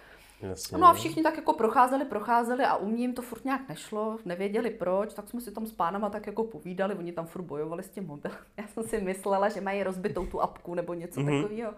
Jasně, 0.49 0.77
no 0.77 0.87
a 0.87 0.93
všichni 0.93 1.23
tak 1.23 1.37
jako 1.37 1.53
procházeli, 1.53 2.05
procházeli 2.05 2.63
a 2.63 2.75
u 2.75 2.85
mě 2.85 3.01
jim 3.01 3.13
to 3.13 3.21
furt 3.21 3.45
nějak 3.45 3.69
nešlo, 3.69 4.17
nevěděli 4.25 4.69
proč, 4.69 5.13
tak 5.13 5.29
jsme 5.29 5.41
si 5.41 5.51
tam 5.51 5.65
s 5.65 5.71
pánama 5.71 6.09
tak 6.09 6.27
jako 6.27 6.43
povídali, 6.43 6.95
oni 6.95 7.11
tam 7.11 7.25
furt 7.25 7.41
bojovali 7.41 7.83
s 7.83 7.89
tím 7.89 8.07
mobilem. 8.07 8.37
Já 8.57 8.67
jsem 8.67 8.83
si 8.83 9.01
myslela, 9.01 9.49
že 9.49 9.61
mají 9.61 9.83
rozbitou 9.83 10.25
tu 10.25 10.41
apku 10.41 10.75
nebo 10.75 10.93
něco 10.93 11.19
mm-hmm. 11.19 11.41
takového. 11.41 11.73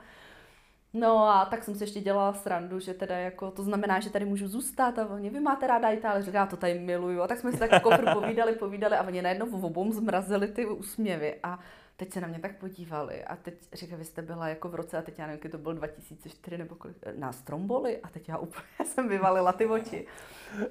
No 0.93 1.29
a 1.29 1.45
tak 1.45 1.63
jsem 1.63 1.75
si 1.75 1.83
ještě 1.83 2.01
dělala 2.01 2.33
srandu, 2.33 2.79
že 2.79 2.93
teda 2.93 3.17
jako, 3.17 3.51
to 3.51 3.63
znamená, 3.63 3.99
že 3.99 4.09
tady 4.09 4.25
můžu 4.25 4.47
zůstat 4.47 4.99
a 4.99 5.07
oni, 5.09 5.29
vy 5.29 5.39
máte 5.39 5.67
ráda 5.67 5.89
Itálii, 5.89 6.23
říká, 6.23 6.37
já 6.37 6.45
to 6.45 6.57
tady 6.57 6.79
miluju. 6.79 7.21
A 7.21 7.27
tak 7.27 7.39
jsme 7.39 7.51
si 7.51 7.57
tak 7.57 7.71
jako 7.71 7.89
povídali, 8.13 8.53
povídali 8.53 8.95
a 8.95 9.07
oni 9.07 9.21
najednou 9.21 9.45
v 9.45 9.65
obou 9.65 9.91
zmrazili 9.91 10.47
ty 10.47 10.65
úsměvy 10.65 11.35
a 11.43 11.59
teď 11.97 12.13
se 12.13 12.21
na 12.21 12.27
mě 12.27 12.39
tak 12.39 12.57
podívali 12.57 13.23
a 13.23 13.35
teď 13.35 13.53
říká, 13.73 13.95
vy 13.95 14.05
jste 14.05 14.21
byla 14.21 14.47
jako 14.47 14.69
v 14.69 14.75
roce 14.75 14.97
a 14.97 15.01
teď 15.01 15.19
já 15.19 15.27
nevím, 15.27 15.51
to 15.51 15.57
bylo 15.57 15.73
2004 15.73 16.57
nebo 16.57 16.75
kolik, 16.75 16.97
na 17.15 17.31
Stromboli 17.31 18.01
a 18.01 18.09
teď 18.09 18.29
já 18.29 18.37
úplně 18.37 18.65
jsem 18.85 19.09
vyvalila 19.09 19.53
ty 19.53 19.65
oči. 19.65 20.07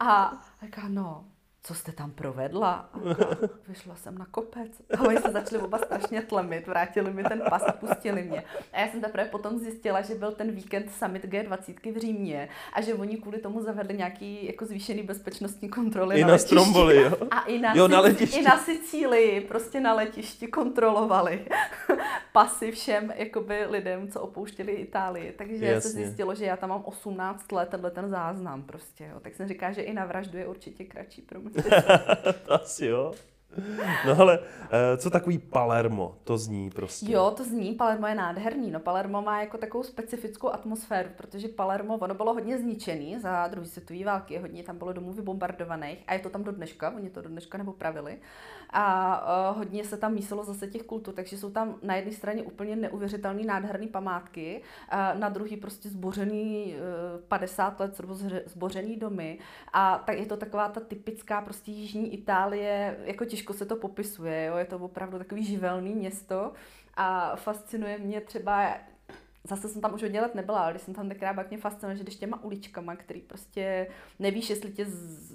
A 0.00 0.42
říká, 0.62 0.88
no, 0.88 1.24
co 1.66 1.74
jste 1.74 1.92
tam 1.92 2.10
provedla? 2.10 2.88
A 2.92 2.98
vyšla 3.68 3.96
jsem 3.96 4.18
na 4.18 4.26
kopec. 4.26 4.70
A 4.98 5.00
oni 5.00 5.18
se 5.18 5.30
začali 5.30 5.62
oba 5.62 5.78
strašně 5.78 6.22
tlemit, 6.22 6.66
vrátili 6.66 7.12
mi 7.12 7.24
ten 7.24 7.42
pas 7.50 7.62
a 7.66 7.72
pustili 7.72 8.22
mě. 8.22 8.44
A 8.72 8.80
já 8.80 8.88
jsem 8.88 9.00
teprve 9.00 9.24
potom 9.24 9.58
zjistila, 9.58 10.02
že 10.02 10.14
byl 10.14 10.32
ten 10.32 10.50
víkend 10.50 10.90
summit 10.98 11.24
G20 11.24 11.92
v 11.92 11.96
Římě 11.96 12.48
a 12.72 12.80
že 12.80 12.94
oni 12.94 13.16
kvůli 13.16 13.38
tomu 13.38 13.62
zavedli 13.62 13.96
nějaký 13.96 14.46
jako 14.46 14.66
zvýšený 14.66 15.02
bezpečnostní 15.02 15.68
kontroly 15.68 16.20
I 16.20 16.22
na, 16.22 16.28
na 16.28 16.38
Stromboli, 16.38 16.96
jo? 16.96 17.12
A 17.30 17.40
i 17.40 17.58
na, 17.58 17.74
jo, 17.74 17.88
na 17.88 18.00
letišti. 18.00 18.40
I 18.40 18.42
na 18.42 18.58
Sicílii, 18.58 19.40
prostě 19.40 19.80
na 19.80 19.94
letišti 19.94 20.46
kontrolovali 20.46 21.46
pasy 22.32 22.72
všem 22.72 23.12
jakoby 23.16 23.66
lidem, 23.66 24.08
co 24.08 24.20
opouštěli 24.20 24.72
Itálii. 24.72 25.32
Takže 25.32 25.66
Jasně. 25.66 25.90
se 25.90 25.96
zjistilo, 25.96 26.34
že 26.34 26.44
já 26.44 26.56
tam 26.56 26.70
mám 26.70 26.82
18 26.84 27.52
let, 27.52 27.68
tenhle 27.68 27.90
ten 27.90 28.10
záznam 28.10 28.62
prostě. 28.62 29.04
Jo. 29.12 29.20
Tak 29.20 29.34
jsem 29.34 29.48
říká, 29.48 29.72
že 29.72 29.82
i 29.82 29.92
na 29.92 30.04
vraždu 30.04 30.38
je 30.38 30.46
určitě 30.46 30.84
kratší 30.84 31.22
pro 31.22 31.40
mě. 31.40 31.53
Asi 32.48 32.86
jo. 32.86 33.14
No 34.06 34.20
ale 34.20 34.38
eh, 34.70 34.96
co 34.96 35.10
takový 35.10 35.38
Palermo? 35.38 36.14
To 36.24 36.38
zní 36.38 36.70
prostě. 36.70 37.12
Jo, 37.12 37.32
to 37.36 37.44
zní, 37.44 37.72
Palermo 37.72 38.06
je 38.06 38.14
nádherný. 38.14 38.70
No 38.70 38.80
Palermo 38.80 39.22
má 39.22 39.40
jako 39.40 39.58
takovou 39.58 39.84
specifickou 39.84 40.48
atmosféru, 40.48 41.08
protože 41.16 41.48
Palermo, 41.48 41.96
ono 41.96 42.14
bylo 42.14 42.34
hodně 42.34 42.58
zničený 42.58 43.18
za 43.18 43.48
druhé 43.48 43.66
světové 43.66 44.04
války, 44.04 44.38
hodně 44.38 44.62
tam 44.62 44.78
bylo 44.78 44.92
domů 44.92 45.12
vybombardovaných 45.12 46.04
a 46.06 46.12
je 46.12 46.18
to 46.18 46.30
tam 46.30 46.44
do 46.44 46.52
dneška, 46.52 46.92
oni 46.96 47.10
to 47.10 47.22
do 47.22 47.28
dneška 47.28 47.58
nepopravili. 47.58 48.18
A 48.70 49.50
uh, 49.50 49.58
hodně 49.58 49.84
se 49.84 49.96
tam 49.96 50.14
mísilo 50.14 50.44
zase 50.44 50.66
těch 50.66 50.82
kultur, 50.82 51.14
takže 51.14 51.38
jsou 51.38 51.50
tam 51.50 51.74
na 51.82 51.96
jedné 51.96 52.12
straně 52.12 52.42
úplně 52.42 52.76
neuvěřitelné 52.76 53.42
nádherné 53.42 53.86
památky, 53.86 54.62
uh, 54.92 55.20
na 55.20 55.28
druhý 55.28 55.56
prostě 55.56 55.88
zbořený 55.88 56.74
uh, 57.14 57.20
50 57.28 57.80
let 57.80 58.00
zbořený 58.46 58.96
domy 58.96 59.38
a 59.72 60.02
tak 60.06 60.18
je 60.18 60.26
to 60.26 60.36
taková 60.36 60.68
ta 60.68 60.80
typická 60.80 61.40
prostě 61.40 61.70
jižní 61.70 62.14
Itálie, 62.14 62.96
jako 63.04 63.24
těžko 63.24 63.43
se 63.52 63.66
to 63.66 63.76
popisuje, 63.76 64.44
jo? 64.44 64.56
je 64.56 64.64
to 64.64 64.78
opravdu 64.78 65.18
takový 65.18 65.44
živelný 65.44 65.94
město 65.94 66.52
a 66.94 67.36
fascinuje 67.36 67.98
mě 67.98 68.20
třeba 68.20 68.74
zase 69.48 69.68
jsem 69.68 69.82
tam 69.82 69.94
už 69.94 70.02
hodně 70.02 70.20
let 70.20 70.34
nebyla, 70.34 70.60
ale 70.60 70.72
když 70.72 70.82
jsem 70.82 70.94
tam 70.94 71.08
tenkrát 71.08 71.50
mě 71.50 71.58
fascinuje, 71.58 71.96
že 71.96 72.02
když 72.02 72.16
těma 72.16 72.44
uličkama, 72.44 72.96
který 72.96 73.20
prostě 73.20 73.86
nevíš, 74.18 74.50
jestli 74.50 74.72
tě 74.72 74.84
z, 74.84 74.90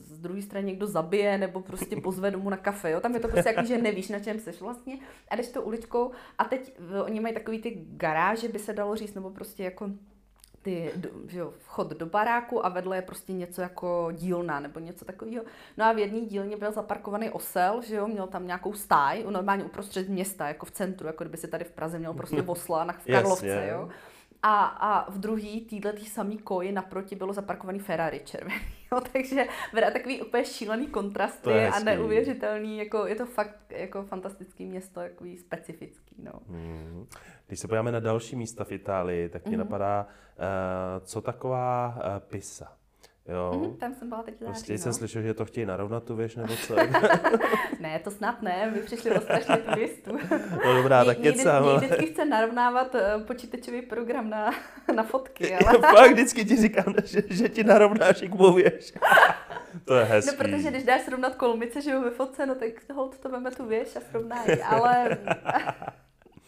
z 0.08 0.20
druhé 0.20 0.42
strany 0.42 0.68
někdo 0.68 0.88
zabije, 0.88 1.38
nebo 1.38 1.62
prostě 1.62 1.96
pozve 2.04 2.32
domů 2.32 2.50
na 2.50 2.58
kafe, 2.58 2.92
jo? 2.92 3.00
tam 3.00 3.14
je 3.14 3.20
to 3.20 3.28
prostě 3.28 3.50
jako, 3.50 3.64
že 3.64 3.78
nevíš, 3.78 4.10
na 4.10 4.20
čem 4.20 4.40
seš 4.40 4.62
vlastně. 4.62 5.00
A 5.30 5.36
jdeš 5.36 5.48
to 5.48 5.62
uličkou 5.62 6.12
a 6.38 6.44
teď 6.44 6.80
oni 7.06 7.20
mají 7.20 7.34
takový 7.34 7.60
ty 7.60 7.86
garáže, 7.90 8.48
by 8.48 8.60
se 8.60 8.74
dalo 8.74 8.96
říct, 8.96 9.14
nebo 9.14 9.30
prostě 9.30 9.64
jako 9.64 9.90
ty, 10.62 10.92
že 11.28 11.40
jo, 11.40 11.54
vchod 11.58 11.90
do 11.90 12.06
baráku 12.06 12.66
a 12.66 12.70
vedle 12.70 12.98
je 12.98 13.02
prostě 13.02 13.34
něco 13.34 13.62
jako 13.62 14.10
dílna 14.12 14.60
nebo 14.60 14.80
něco 14.80 15.06
takového. 15.06 15.44
No 15.78 15.86
a 15.86 15.92
v 15.92 16.00
jedné 16.00 16.22
dílně 16.22 16.58
byl 16.58 16.72
zaparkovaný 16.72 17.30
osel, 17.30 17.82
že 17.82 17.96
jo, 17.96 18.08
měl 18.08 18.28
tam 18.28 18.48
nějakou 18.48 18.74
stáj, 18.74 19.26
normálně 19.30 19.64
uprostřed 19.64 20.10
města, 20.10 20.48
jako 20.48 20.66
v 20.66 20.72
centru, 20.72 21.08
jako 21.08 21.24
kdyby 21.24 21.38
se 21.38 21.48
tady 21.48 21.66
v 21.66 21.72
Praze 21.72 22.00
měl 22.00 22.14
prostě 22.14 22.42
osla 22.46 22.84
na 22.84 22.94
v 22.94 23.06
Karlovce, 23.06 23.48
yes, 23.48 23.56
yeah. 23.56 23.70
jo. 23.70 23.90
A, 24.44 24.66
a 24.66 25.12
v 25.12 25.18
druhý, 25.18 25.62
týhle 25.62 25.94
tý 25.94 26.06
samý 26.06 26.38
koji 26.38 26.72
naproti 26.72 27.16
bylo 27.16 27.34
zaparkovaný 27.34 27.80
Ferrari 27.80 28.22
červený. 28.26 28.79
Jo, 28.92 29.02
takže 29.14 29.48
vedá 29.74 29.92
takový 29.92 30.22
úplně 30.22 30.46
šílený 30.46 30.88
kontrasty 30.88 31.66
a 31.66 31.80
neuvěřitelný, 31.80 32.78
jako 32.78 33.08
je 33.08 33.16
to 33.16 33.26
fakt 33.26 33.56
jako 33.70 34.04
fantastický 34.04 34.66
město, 34.66 35.00
takový 35.00 35.38
specifický. 35.38 36.16
No. 36.24 36.32
Mm. 36.48 37.08
Když 37.48 37.60
se 37.60 37.68
podíváme 37.68 37.92
na 37.92 38.00
další 38.00 38.36
místa 38.36 38.64
v 38.64 38.72
Itálii, 38.72 39.30
tak 39.30 39.46
mě 39.46 39.58
mm. 39.58 39.64
napadá, 39.64 40.08
uh, 40.08 41.06
co 41.06 41.22
taková 41.22 41.96
uh, 41.96 42.30
Pisa. 42.30 42.79
Jo. 43.28 43.60
Mm, 43.60 43.78
tam 43.78 43.96
jsem 43.96 44.10
byla 44.10 44.24
teď 44.24 44.40
září, 44.40 44.52
Prostě 44.52 44.72
no. 44.72 44.78
jsem 44.80 44.94
slyšel, 44.94 45.22
že 45.22 45.34
to 45.34 45.46
chtějí 45.46 45.66
narovnat 45.66 46.04
tu 46.04 46.16
věž, 46.16 46.36
nebo 46.36 46.56
co? 46.56 46.76
ne, 47.80 48.00
to 48.04 48.12
snad 48.12 48.42
ne, 48.42 48.72
my 48.76 48.82
přišli 48.82 49.12
o 49.12 49.22
strašně 49.22 49.58
turistů. 49.58 50.18
no 50.66 50.74
dobrá, 50.74 51.06
tak 51.06 51.18
kecám. 51.18 51.66
Někdy 51.66 51.86
vždycky 51.86 52.06
chce 52.06 52.26
narovnávat 52.26 52.96
uh, 52.96 53.24
počítačový 53.24 53.82
program 53.82 54.30
na, 54.30 54.52
na 54.96 55.04
fotky, 55.04 55.56
ale... 55.56 55.80
Fakt 55.80 56.12
vždycky 56.12 56.46
ti 56.46 56.56
říkám, 56.56 56.94
že, 57.04 57.22
že 57.30 57.50
ti 57.50 57.64
narovnáš 57.64 58.22
jak 58.22 58.32
věž. 58.56 58.94
to 59.86 59.96
je 59.96 60.04
hezký. 60.04 60.32
No, 60.32 60.44
protože 60.44 60.70
když 60.70 60.84
dáš 60.84 61.02
srovnat 61.02 61.36
kolmice, 61.36 61.82
že 61.82 61.92
jo, 61.92 62.02
ve 62.02 62.12
fotce, 62.12 62.46
no 62.46 62.56
tak 62.56 62.70
hold 62.94 63.18
to 63.18 63.30
veme 63.30 63.52
tu 63.52 63.66
věž 63.66 63.96
a 63.96 64.00
srovnají, 64.00 64.62
ale... 64.62 65.18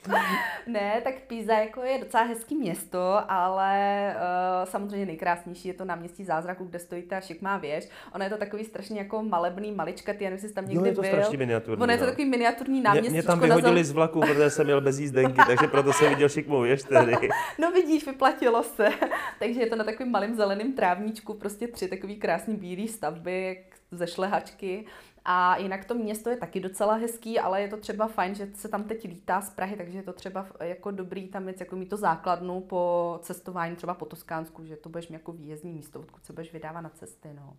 ne, 0.67 1.01
tak 1.03 1.15
Píza 1.27 1.53
jako 1.53 1.81
je 1.81 1.99
docela 1.99 2.23
hezký 2.23 2.55
město, 2.55 3.21
ale 3.27 4.15
uh, 4.15 4.69
samozřejmě 4.69 5.05
nejkrásnější 5.05 5.67
je 5.67 5.73
to 5.73 5.85
na 5.85 5.95
městí 5.95 6.23
zázraku, 6.23 6.65
kde 6.65 6.79
stojí 6.79 7.01
ta 7.01 7.21
šikmá 7.21 7.57
věž. 7.57 7.89
Ono 8.15 8.23
je 8.23 8.29
to 8.29 8.37
takový 8.37 8.65
strašně 8.65 8.99
jako 8.99 9.23
malebný, 9.23 9.71
maličkatý, 9.71 10.23
já 10.23 10.29
nevím, 10.29 10.43
jestli 10.43 10.55
tam 10.55 10.65
někdy 10.65 10.79
jo, 10.79 10.85
je 10.85 10.95
to 10.95 11.01
byl. 11.01 11.09
strašně 11.09 11.37
miniaturní. 11.37 11.83
Ono 11.83 11.91
je 11.91 11.97
to 11.97 12.05
no. 12.05 12.11
takový 12.11 12.29
miniaturní 12.29 12.81
náměstí. 12.81 13.09
Mě, 13.09 13.21
mě 13.21 13.27
tam 13.27 13.39
vyhodili 13.39 13.83
z 13.83 13.91
vlaku, 13.91 14.19
protože 14.19 14.49
jsem 14.49 14.65
měl 14.65 14.81
bez 14.81 14.99
jízdenky, 14.99 15.41
takže 15.47 15.67
proto 15.67 15.93
jsem 15.93 16.09
viděl 16.09 16.29
šikmou 16.29 16.61
věž 16.61 16.83
tehdy. 16.83 17.29
no 17.59 17.71
vidíš, 17.71 18.05
vyplatilo 18.05 18.63
se. 18.63 18.89
takže 19.39 19.59
je 19.59 19.67
to 19.67 19.75
na 19.75 19.83
takovým 19.83 20.11
malým 20.11 20.35
zeleným 20.35 20.73
trávníčku, 20.73 21.33
prostě 21.33 21.67
tři 21.67 21.87
takový 21.87 22.15
krásný 22.15 22.55
bílý 22.55 22.87
stavby, 22.87 23.45
jak 23.45 23.57
ze 23.91 24.07
šlehačky. 24.07 24.85
A 25.25 25.57
jinak 25.57 25.85
to 25.85 25.95
město 25.95 26.29
je 26.29 26.37
taky 26.37 26.59
docela 26.59 26.93
hezký, 26.93 27.39
ale 27.39 27.61
je 27.61 27.67
to 27.67 27.77
třeba 27.77 28.07
fajn, 28.07 28.35
že 28.35 28.49
se 28.53 28.67
tam 28.67 28.83
teď 28.83 29.03
lítá 29.03 29.41
z 29.41 29.49
Prahy, 29.49 29.75
takže 29.75 29.97
je 29.97 30.03
to 30.03 30.13
třeba 30.13 30.47
jako 30.59 30.91
dobrý 30.91 31.27
tam 31.27 31.45
mít, 31.45 31.59
jako 31.59 31.75
mít 31.75 31.89
to 31.89 31.97
základnu 31.97 32.61
po 32.61 33.19
cestování 33.21 33.75
třeba 33.75 33.93
po 33.93 34.05
Toskánsku, 34.05 34.65
že 34.65 34.75
to 34.75 34.89
budeš 34.89 35.07
mít 35.07 35.13
jako 35.13 35.31
výjezdní 35.31 35.71
místo, 35.71 35.99
odkud 35.99 36.25
se 36.25 36.33
budeš 36.33 36.53
vydávat 36.53 36.81
na 36.81 36.89
cesty. 36.89 37.29
No. 37.33 37.57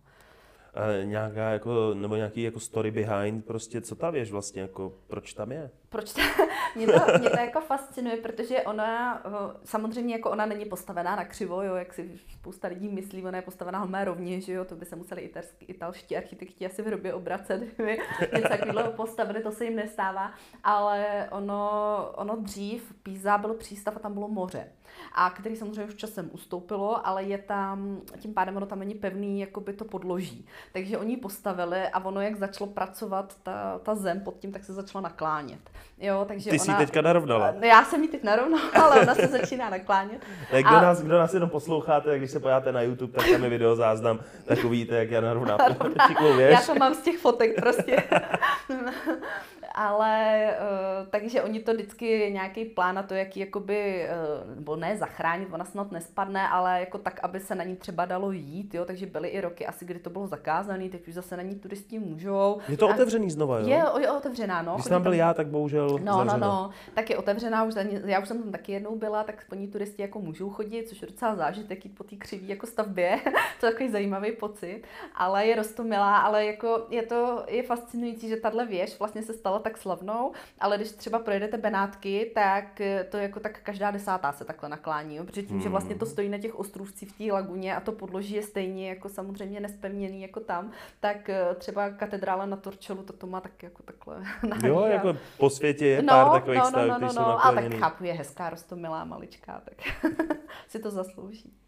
Nějaká 1.03 1.49
jako, 1.49 1.93
nebo 1.93 2.15
nějaký 2.15 2.43
jako 2.43 2.59
story 2.59 2.91
behind, 2.91 3.45
prostě 3.45 3.81
co 3.81 3.95
ta 3.95 4.09
věž 4.09 4.31
vlastně, 4.31 4.61
jako 4.61 4.93
proč 5.07 5.33
tam 5.33 5.51
je? 5.51 5.69
Proč 5.89 6.13
to, 6.13 6.21
mě, 6.75 6.87
to, 6.87 6.99
mě 7.19 7.29
to 7.29 7.39
jako 7.39 7.61
fascinuje, 7.61 8.17
protože 8.17 8.61
ona, 8.61 9.21
eh, 9.25 9.57
samozřejmě 9.63 10.15
jako 10.15 10.31
ona 10.31 10.45
není 10.45 10.65
postavená 10.65 11.15
na 11.15 11.25
křivo, 11.25 11.61
jo, 11.61 11.75
jak 11.75 11.93
si 11.93 12.19
spousta 12.33 12.67
lidí 12.67 12.89
myslí, 12.89 13.23
ona 13.23 13.37
je 13.37 13.41
postavená 13.41 13.79
holmé 13.79 14.05
rovně, 14.05 14.41
že 14.41 14.53
jo, 14.53 14.65
to 14.65 14.75
by 14.75 14.85
se 14.85 14.95
museli 14.95 15.21
italský, 15.21 15.65
italští 15.65 16.17
architekti 16.17 16.65
asi 16.65 16.81
v 16.81 16.85
hrobě 16.85 17.13
obracet, 17.13 17.61
kdyby 17.75 17.99
něco 18.33 18.49
takového 18.49 18.91
postavili, 18.91 19.43
to 19.43 19.51
se 19.51 19.65
jim 19.65 19.75
nestává, 19.75 20.33
ale 20.63 21.27
ono, 21.31 21.69
ono 22.15 22.35
dřív, 22.35 22.93
Píza 23.03 23.37
byl 23.37 23.53
přístav 23.53 23.95
a 23.95 23.99
tam 23.99 24.13
bylo 24.13 24.27
moře 24.27 24.67
a 25.15 25.29
který 25.29 25.55
samozřejmě 25.55 25.85
už 25.85 25.95
časem 25.95 26.29
ustoupilo, 26.31 27.07
ale 27.07 27.23
je 27.23 27.37
tam, 27.37 28.01
tím 28.19 28.33
pádem 28.33 28.57
ono 28.57 28.65
tam 28.65 28.79
není 28.79 28.95
pevný, 28.95 29.39
jako 29.39 29.61
by 29.61 29.73
to 29.73 29.85
podloží. 29.85 30.45
Takže 30.73 30.97
oni 30.97 31.17
postavili 31.17 31.87
a 31.87 32.05
ono, 32.05 32.21
jak 32.21 32.35
začalo 32.35 32.69
pracovat 32.69 33.37
ta, 33.43 33.79
ta 33.83 33.95
zem 33.95 34.19
pod 34.19 34.39
tím, 34.39 34.51
tak 34.51 34.63
se 34.63 34.73
začala 34.73 35.01
naklánět. 35.01 35.59
Jo, 35.97 36.25
takže 36.27 36.49
Ty 36.49 36.55
ona, 36.55 36.63
jsi 36.63 36.71
ji 36.71 36.77
teďka 36.77 37.01
narovnala. 37.01 37.53
Já 37.61 37.85
jsem 37.85 38.01
ji 38.01 38.07
teď 38.07 38.23
narovnala, 38.23 38.69
ale 38.83 39.01
ona 39.01 39.15
se 39.15 39.27
začíná 39.27 39.69
naklánět. 39.69 40.21
Tak 40.51 40.65
kdo, 40.65 40.75
a... 40.75 40.81
nás, 40.81 41.01
kdo 41.01 41.17
nás 41.17 41.33
jenom 41.33 41.49
posloucháte, 41.49 42.17
když 42.17 42.31
se 42.31 42.39
pojáte 42.39 42.71
na 42.71 42.81
YouTube, 42.81 43.13
tak 43.13 43.31
tam 43.31 43.43
je 43.43 43.49
video 43.49 43.75
záznam, 43.75 44.19
tak 44.45 44.63
uvidíte, 44.63 44.95
jak 44.97 45.11
já 45.11 45.21
narovnám 45.21 45.59
Já 46.37 46.61
to 46.61 46.75
mám 46.75 46.93
z 46.93 47.01
těch 47.01 47.17
fotek 47.17 47.61
prostě. 47.61 48.03
ale 49.73 50.47
uh, 50.59 51.07
takže 51.09 51.41
oni 51.41 51.59
to 51.59 51.73
vždycky 51.73 52.29
nějaký 52.33 52.65
plán 52.65 52.95
na 52.95 53.03
to, 53.03 53.13
jaký 53.13 53.39
jakoby, 53.39 54.07
uh, 54.49 54.55
nebo 54.55 54.75
ne 54.75 54.97
zachránit, 54.97 55.47
ona 55.51 55.65
snad 55.65 55.91
nespadne, 55.91 56.47
ale 56.49 56.79
jako 56.79 56.97
tak, 56.97 57.19
aby 57.23 57.39
se 57.39 57.55
na 57.55 57.63
ní 57.63 57.75
třeba 57.75 58.05
dalo 58.05 58.31
jít, 58.31 58.73
jo, 58.73 58.85
takže 58.85 59.05
byly 59.05 59.29
i 59.29 59.41
roky 59.41 59.65
asi, 59.67 59.85
kdy 59.85 59.99
to 59.99 60.09
bylo 60.09 60.27
zakázané, 60.27 60.89
teď 60.89 61.07
už 61.07 61.13
zase 61.13 61.37
na 61.37 61.43
ní 61.43 61.55
turisti 61.55 61.99
můžou. 61.99 62.59
Je 62.69 62.77
to 62.77 62.89
a 62.89 62.93
otevřený 62.93 63.31
znova, 63.31 63.59
jo? 63.59 63.67
Je, 63.67 63.83
je 64.01 64.11
otevřená, 64.11 64.61
no. 64.61 64.73
Když 64.75 64.85
tam 64.85 65.01
byl 65.03 65.13
já, 65.13 65.33
tak 65.33 65.47
bohužel 65.47 65.89
No, 66.03 66.13
zavřeno. 66.17 66.37
no, 66.37 66.47
no, 66.47 66.69
tak 66.93 67.09
je 67.09 67.17
otevřená 67.17 67.63
už, 67.63 67.73
za 67.73 67.83
ní, 67.83 67.99
já 68.05 68.19
už 68.19 68.27
jsem 68.27 68.43
tam 68.43 68.51
taky 68.51 68.71
jednou 68.71 68.95
byla, 68.95 69.23
tak 69.23 69.45
po 69.49 69.55
ní 69.55 69.67
turisti 69.67 70.01
jako 70.01 70.19
můžou 70.19 70.49
chodit, 70.49 70.89
což 70.89 71.01
je 71.01 71.07
docela 71.07 71.35
zážitek 71.35 71.85
jít 71.85 71.95
po 71.97 72.03
té 72.03 72.15
křivý 72.15 72.47
jako 72.49 72.67
stavbě, 72.67 73.19
to 73.59 73.65
je 73.65 73.71
takový 73.71 73.89
zajímavý 73.91 74.31
pocit, 74.31 74.81
ale 75.15 75.45
je 75.45 75.55
rostomilá, 75.55 76.17
ale 76.17 76.45
jako 76.45 76.85
je 76.89 77.03
to, 77.03 77.43
je 77.47 77.63
fascinující, 77.63 78.29
že 78.29 78.37
tahle 78.37 78.65
věž 78.65 78.99
vlastně 78.99 79.23
se 79.23 79.33
stala 79.33 79.59
tak 79.63 79.77
slavnou, 79.77 80.31
ale 80.59 80.77
když 80.77 80.91
třeba 80.91 81.19
projedete 81.19 81.57
Benátky, 81.57 82.31
tak 82.35 82.81
to 83.09 83.17
jako 83.17 83.39
tak 83.39 83.59
každá 83.63 83.91
desátá 83.91 84.31
se 84.31 84.45
takhle 84.45 84.69
naklání, 84.69 85.15
jo? 85.15 85.23
protože 85.23 85.43
tím, 85.43 85.55
hmm. 85.55 85.63
že 85.63 85.69
vlastně 85.69 85.95
to 85.95 86.05
stojí 86.05 86.29
na 86.29 86.37
těch 86.37 86.59
ostrůvcích 86.59 87.09
v 87.09 87.17
té 87.17 87.33
laguně 87.33 87.75
a 87.75 87.79
to 87.79 87.91
podloží 87.91 88.35
je 88.35 88.43
stejně 88.43 88.89
jako 88.89 89.09
samozřejmě 89.09 89.59
nespevněný 89.59 90.21
jako 90.21 90.39
tam, 90.39 90.71
tak 90.99 91.29
eh, 91.29 91.55
třeba 91.55 91.89
katedrála 91.89 92.45
na 92.45 92.57
Torčelu 92.57 93.03
to, 93.03 93.13
to 93.13 93.27
má 93.27 93.41
tak 93.41 93.63
jako 93.63 93.83
takhle. 93.83 94.23
Jo, 94.67 94.85
jako 94.85 95.15
po 95.37 95.49
světě 95.49 95.87
je 95.87 96.01
no, 96.01 96.07
pár 96.07 96.31
takových 96.31 96.59
no, 96.59 96.65
stavů, 96.65 96.87
no, 96.87 96.99
no, 96.99 97.07
no, 97.07 97.13
no, 97.13 97.21
no, 97.21 97.45
ale 97.45 97.61
tak 97.61 97.79
chápu, 97.79 98.03
je 98.03 98.13
hezká, 98.13 98.49
rostomilá, 98.49 99.05
maličká, 99.05 99.61
tak 99.65 99.77
si 100.67 100.79
to 100.79 100.91
zaslouží. 100.91 101.62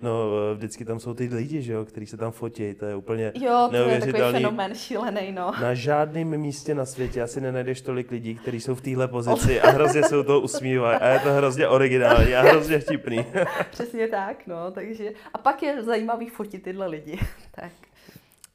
No, 0.00 0.30
vždycky 0.54 0.84
tam 0.84 1.00
jsou 1.00 1.14
ty 1.14 1.28
lidi, 1.32 1.62
že 1.62 1.72
jo, 1.72 1.84
kteří 1.84 2.06
se 2.06 2.16
tam 2.16 2.32
fotí, 2.32 2.74
to 2.74 2.86
je 2.86 2.96
úplně 2.96 3.32
Jo, 3.34 3.68
to 3.70 3.76
je 3.76 4.00
takový 4.00 4.32
fenomén 4.32 4.74
šílený, 4.74 5.32
no. 5.32 5.52
Na 5.60 5.74
žádném 5.74 6.38
místě 6.38 6.74
na 6.74 6.84
světě 6.84 7.22
asi 7.22 7.40
nenajdeš 7.40 7.80
tolik 7.80 8.10
lidí, 8.10 8.34
kteří 8.34 8.60
jsou 8.60 8.74
v 8.74 8.80
téhle 8.80 9.08
pozici 9.08 9.60
a 9.60 9.70
hrozně 9.70 10.02
se 10.02 10.24
toho 10.24 10.40
usmívají 10.40 10.98
a 10.98 11.08
je 11.08 11.18
to 11.18 11.32
hrozně 11.32 11.68
originální 11.68 12.34
a 12.34 12.42
hrozně 12.42 12.78
vtipný. 12.78 13.26
Přesně 13.70 14.08
tak, 14.08 14.46
no, 14.46 14.70
takže 14.70 15.12
a 15.34 15.38
pak 15.38 15.62
je 15.62 15.82
zajímavý 15.82 16.28
fotit 16.28 16.62
tyhle 16.62 16.86
lidi, 16.86 17.18
tak. 17.54 17.72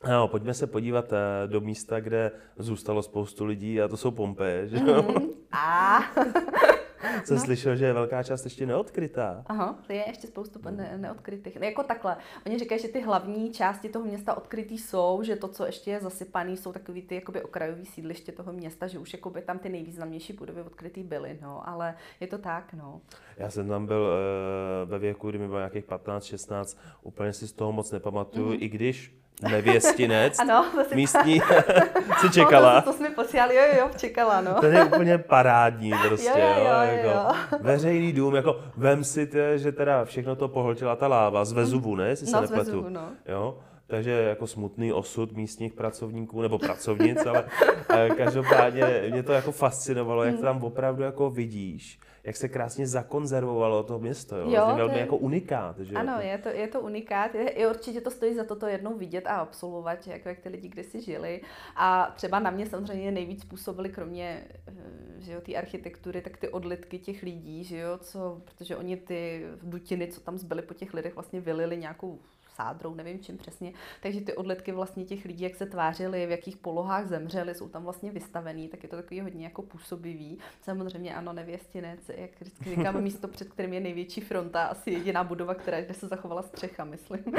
No, 0.09 0.27
pojďme 0.27 0.53
se 0.53 0.67
podívat 0.67 1.13
eh, 1.13 1.47
do 1.47 1.61
místa, 1.61 1.99
kde 1.99 2.31
zůstalo 2.57 3.03
spoustu 3.03 3.45
lidí 3.45 3.81
a 3.81 3.87
to 3.87 3.97
jsou 3.97 4.11
Pompeje, 4.11 4.67
že 4.67 4.77
jo? 4.85 5.01
Mm, 5.01 5.29
a 5.51 5.99
Jsem 7.23 7.37
no. 7.37 7.43
slyšel, 7.43 7.75
že 7.75 7.85
je 7.85 7.93
velká 7.93 8.23
část 8.23 8.43
ještě 8.43 8.65
neodkrytá. 8.65 9.43
Aha, 9.45 9.75
to 9.87 9.93
je 9.93 10.03
ještě 10.07 10.27
spoustu 10.27 10.59
ne- 10.69 10.97
neodkrytých. 10.97 11.55
No, 11.59 11.65
jako 11.65 11.83
takhle. 11.83 12.17
Oni 12.45 12.59
říkají, 12.59 12.81
že 12.81 12.87
ty 12.87 13.01
hlavní 13.01 13.51
části 13.51 13.89
toho 13.89 14.05
města 14.05 14.37
odkrytý 14.37 14.77
jsou, 14.77 15.19
že 15.23 15.35
to, 15.35 15.47
co 15.47 15.65
ještě 15.65 15.91
je 15.91 15.99
zasypaný, 15.99 16.57
jsou 16.57 16.71
takový 16.71 17.01
ty 17.01 17.15
jakoby 17.15 17.41
okrajový 17.41 17.85
sídliště 17.85 18.31
toho 18.31 18.53
města, 18.53 18.87
že 18.87 18.99
už 18.99 19.13
jakoby 19.13 19.41
tam 19.41 19.59
ty 19.59 19.69
nejvýznamnější 19.69 20.33
budovy 20.33 20.61
odkrytý 20.61 21.03
byly, 21.03 21.39
no, 21.41 21.69
ale 21.69 21.95
je 22.19 22.27
to 22.27 22.37
tak, 22.37 22.73
no. 22.73 23.01
Já 23.37 23.49
jsem 23.49 23.67
tam 23.67 23.85
byl 23.85 24.01
uh, 24.01 24.89
ve 24.89 24.99
věku, 24.99 25.29
kdy 25.29 25.37
mi 25.37 25.47
bylo 25.47 25.59
nějakých 25.59 25.85
15-16, 25.85 26.77
úplně 27.01 27.33
si 27.33 27.47
z 27.47 27.53
toho 27.53 27.71
moc 27.71 27.91
nepamatuju, 27.91 28.49
mm-hmm. 28.49 28.63
i 28.63 28.69
když 28.69 29.21
nevěstinec, 29.49 30.39
ano, 30.39 30.65
si 30.87 30.95
místní, 30.95 31.41
si 32.21 32.29
čekala. 32.29 32.73
No, 32.73 32.81
to, 32.81 32.91
to 32.91 32.97
jsme 32.97 33.09
posílali, 33.09 33.55
jo, 33.55 33.63
jo, 33.79 33.89
čekala, 33.97 34.41
no. 34.41 34.53
To 34.61 34.65
je 34.65 34.85
úplně 34.85 35.17
parádní 35.17 35.93
prostě, 36.07 36.29
jo, 36.29 36.37
jo, 36.37 36.65
jo, 36.65 36.90
jako 36.91 37.35
veřejný 37.61 38.13
dům, 38.13 38.35
jako 38.35 38.59
vem 38.77 39.03
si, 39.03 39.27
tě, 39.27 39.57
že 39.57 39.71
teda 39.71 40.05
všechno 40.05 40.35
to 40.35 40.47
pohltila 40.47 40.95
ta 40.95 41.07
láva 41.07 41.45
z 41.45 41.51
Vezuvu, 41.51 41.95
ne, 41.95 42.07
jestli 42.07 42.25
no, 42.25 42.31
se 42.31 42.41
nepletu. 42.41 42.71
Vezuvu, 42.71 42.89
no. 42.89 43.09
Jo? 43.27 43.57
Takže 43.87 44.11
jako 44.11 44.47
smutný 44.47 44.93
osud 44.93 45.31
místních 45.31 45.73
pracovníků 45.73 46.41
nebo 46.41 46.59
pracovnic, 46.59 47.25
ale 47.25 47.43
eh, 47.89 48.09
každopádně 48.09 49.03
mě 49.11 49.23
to 49.23 49.33
jako 49.33 49.51
fascinovalo, 49.51 50.23
jak 50.23 50.35
to 50.35 50.41
tam 50.41 50.63
opravdu 50.63 51.03
jako 51.03 51.29
vidíš 51.29 51.99
jak 52.23 52.35
se 52.35 52.49
krásně 52.49 52.87
zakonzervovalo 52.87 53.83
to 53.83 53.99
město. 53.99 54.37
Jo? 54.37 54.51
jo 54.51 54.75
velmi 54.75 54.93
je... 54.93 54.99
jako 54.99 55.17
unikát. 55.17 55.79
Že? 55.79 55.95
Ano, 55.95 56.19
je 56.19 56.37
to, 56.37 56.49
je 56.49 56.67
to 56.67 56.81
unikát. 56.81 57.35
Je, 57.35 57.59
je, 57.59 57.69
určitě 57.69 58.01
to 58.01 58.11
stojí 58.11 58.35
za 58.35 58.43
to 58.43 58.55
to 58.55 58.67
jednou 58.67 58.97
vidět 58.97 59.27
a 59.27 59.35
absolvovat, 59.35 60.07
jako 60.07 60.29
jak 60.29 60.39
ty 60.39 60.49
lidi 60.49 60.67
kdysi 60.67 61.01
žili. 61.01 61.41
A 61.75 62.13
třeba 62.15 62.39
na 62.39 62.51
mě 62.51 62.65
samozřejmě 62.65 63.11
nejvíc 63.11 63.45
působily, 63.45 63.89
kromě 63.89 64.47
eh, 64.67 64.73
že 65.17 65.33
jo, 65.33 65.41
té 65.41 65.55
architektury, 65.55 66.21
tak 66.21 66.37
ty 66.37 66.49
odlitky 66.49 66.99
těch 66.99 67.23
lidí, 67.23 67.63
že 67.63 67.77
jo, 67.77 67.97
co, 67.97 68.41
protože 68.45 68.75
oni 68.75 68.97
ty 68.97 69.45
dutiny, 69.63 70.07
co 70.07 70.21
tam 70.21 70.37
zbyly 70.37 70.61
po 70.61 70.73
těch 70.73 70.93
lidech, 70.93 71.15
vlastně 71.15 71.41
vylili 71.41 71.77
nějakou 71.77 72.19
sádrou, 72.61 72.95
nevím 72.95 73.19
čím 73.19 73.37
přesně. 73.37 73.73
Takže 74.01 74.21
ty 74.21 74.33
odletky 74.33 74.71
vlastně 74.71 75.05
těch 75.05 75.25
lidí, 75.25 75.43
jak 75.43 75.55
se 75.55 75.65
tvářili, 75.65 76.25
v 76.25 76.31
jakých 76.31 76.57
polohách 76.57 77.07
zemřeli, 77.07 77.55
jsou 77.55 77.69
tam 77.69 77.83
vlastně 77.83 78.11
vystavený, 78.11 78.67
tak 78.67 78.83
je 78.83 78.89
to 78.89 78.95
takový 78.95 79.21
hodně 79.21 79.43
jako 79.43 79.61
působivý. 79.61 80.37
Samozřejmě 80.61 81.15
ano, 81.15 81.33
nevěstinec, 81.33 81.99
jak 82.17 82.31
vždycky 82.39 82.75
říkám, 82.75 83.01
místo, 83.01 83.27
před 83.27 83.49
kterým 83.49 83.73
je 83.73 83.79
největší 83.79 84.21
fronta, 84.21 84.63
asi 84.63 84.91
jediná 84.91 85.23
budova, 85.23 85.53
která 85.53 85.81
kde 85.81 85.93
se 85.93 86.07
zachovala 86.07 86.41
střecha, 86.41 86.83
myslím. 86.83 87.23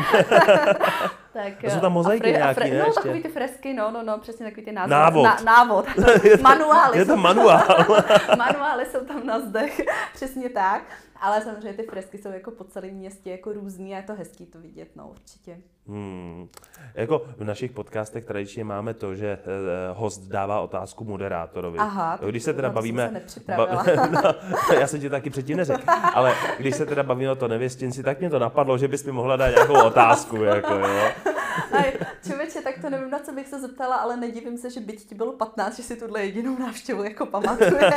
tak, 1.33 1.65
a 1.65 1.71
jsou 1.71 1.81
tam 1.81 1.93
mozaiky 1.93 2.21
fre, 2.21 2.33
nějaký, 2.33 2.55
fre, 2.55 2.71
ne, 2.71 2.79
No, 2.79 2.85
ještě? 2.85 3.01
takový 3.01 3.23
ty 3.23 3.29
fresky, 3.29 3.75
no, 3.75 3.91
no, 3.91 4.03
no, 4.03 4.19
přesně 4.19 4.47
takový 4.47 4.65
ty 4.65 4.73
názvy. 4.73 4.91
Návod. 4.91 5.25
Na, 5.25 5.37
návod. 5.45 5.87
manuály. 6.43 6.99
Je 6.99 7.05
to 7.05 7.17
manuál. 7.17 7.87
manuály 8.39 8.87
jsou 8.87 9.05
tam 9.05 9.27
na 9.27 9.41
zdech, 9.41 9.81
přesně 10.15 10.49
tak. 10.49 10.83
Ale 11.23 11.41
samozřejmě 11.41 11.73
ty 11.73 11.83
fresky 11.83 12.19
jsou 12.19 12.29
jako 12.29 12.51
po 12.51 12.65
celém 12.65 12.95
městě 12.95 13.31
jako 13.31 13.53
různý 13.53 13.95
a 13.95 13.97
je 13.97 14.03
to 14.03 14.15
hezký 14.15 14.47
to 14.47 14.59
vidět, 14.59 14.89
no 14.97 15.09
určitě. 15.09 15.59
Hmm. 15.87 16.49
Jako 16.95 17.23
v 17.37 17.45
našich 17.45 17.73
podcastech 17.73 18.25
tradičně 18.25 18.65
máme 18.65 18.95
to, 18.95 19.15
že 19.15 19.39
host 19.93 20.23
dává 20.23 20.61
otázku 20.61 21.05
moderátorovi. 21.05 21.79
Aha, 21.79 22.19
když 22.27 22.43
se 22.43 22.55
teda 22.55 22.71
bavíme... 22.71 23.23
Se 23.27 23.41
ba... 23.57 23.67
no, 24.11 24.35
já 24.81 24.87
jsem 24.87 25.01
ti 25.01 25.11
taky 25.11 25.31
předtím 25.31 25.57
neřekl, 25.57 25.83
ale 26.15 26.35
když 26.59 26.77
se 26.77 26.87
teda 26.87 27.03
bavíme 27.03 27.31
o 27.31 27.37
to 27.37 27.49
nevěstinci, 27.49 28.03
tak 28.03 28.21
mě 28.21 28.31
to 28.31 28.39
napadlo, 28.39 28.79
že 28.79 28.89
bys 28.89 29.05
mi 29.05 29.13
mohla 29.13 29.37
dát 29.37 29.49
nějakou 29.49 29.87
otázku. 29.87 30.37
jako, 30.37 30.75
jo. 30.75 31.32
Člověče, 32.27 32.61
tak 32.61 32.75
to 32.81 32.91
nevím, 32.91 33.11
na 33.11 33.19
co 33.19 33.33
bych 33.33 33.49
se 33.49 33.61
zeptala, 33.61 33.97
ale 33.97 34.17
nedivím 34.17 34.59
se, 34.59 34.71
že 34.71 34.81
byť 34.81 35.09
ti 35.09 35.15
bylo 35.15 35.33
15, 35.33 35.77
že 35.77 35.83
si 35.83 35.97
tuhle 35.97 36.25
jedinou 36.25 36.59
návštěvu 36.59 37.05
jako 37.05 37.27
pamatuje. 37.27 37.93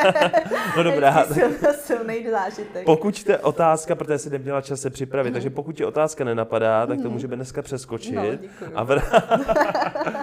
no 0.78 0.84
dobrá. 0.84 1.26
silný 1.72 2.28
zážitek. 2.32 2.86
Pokud 2.86 3.24
te 3.24 3.38
otázka, 3.38 3.96
protože 3.96 4.18
jsi 4.18 4.30
neměla 4.30 4.62
čas 4.62 4.82
se 4.82 4.90
připravit, 4.90 5.30
mm. 5.30 5.34
takže 5.34 5.50
pokud 5.50 5.76
ti 5.76 5.86
otázka 5.86 6.24
nenapadá, 6.24 6.88
tak 6.88 6.98
to 6.98 7.04
mhm. 7.04 7.14
můžeme 7.14 7.36
dneska 7.36 7.62
přeskočit. 7.62 8.16
No, 8.16 8.24
a 8.76 8.84
vr... 8.84 9.02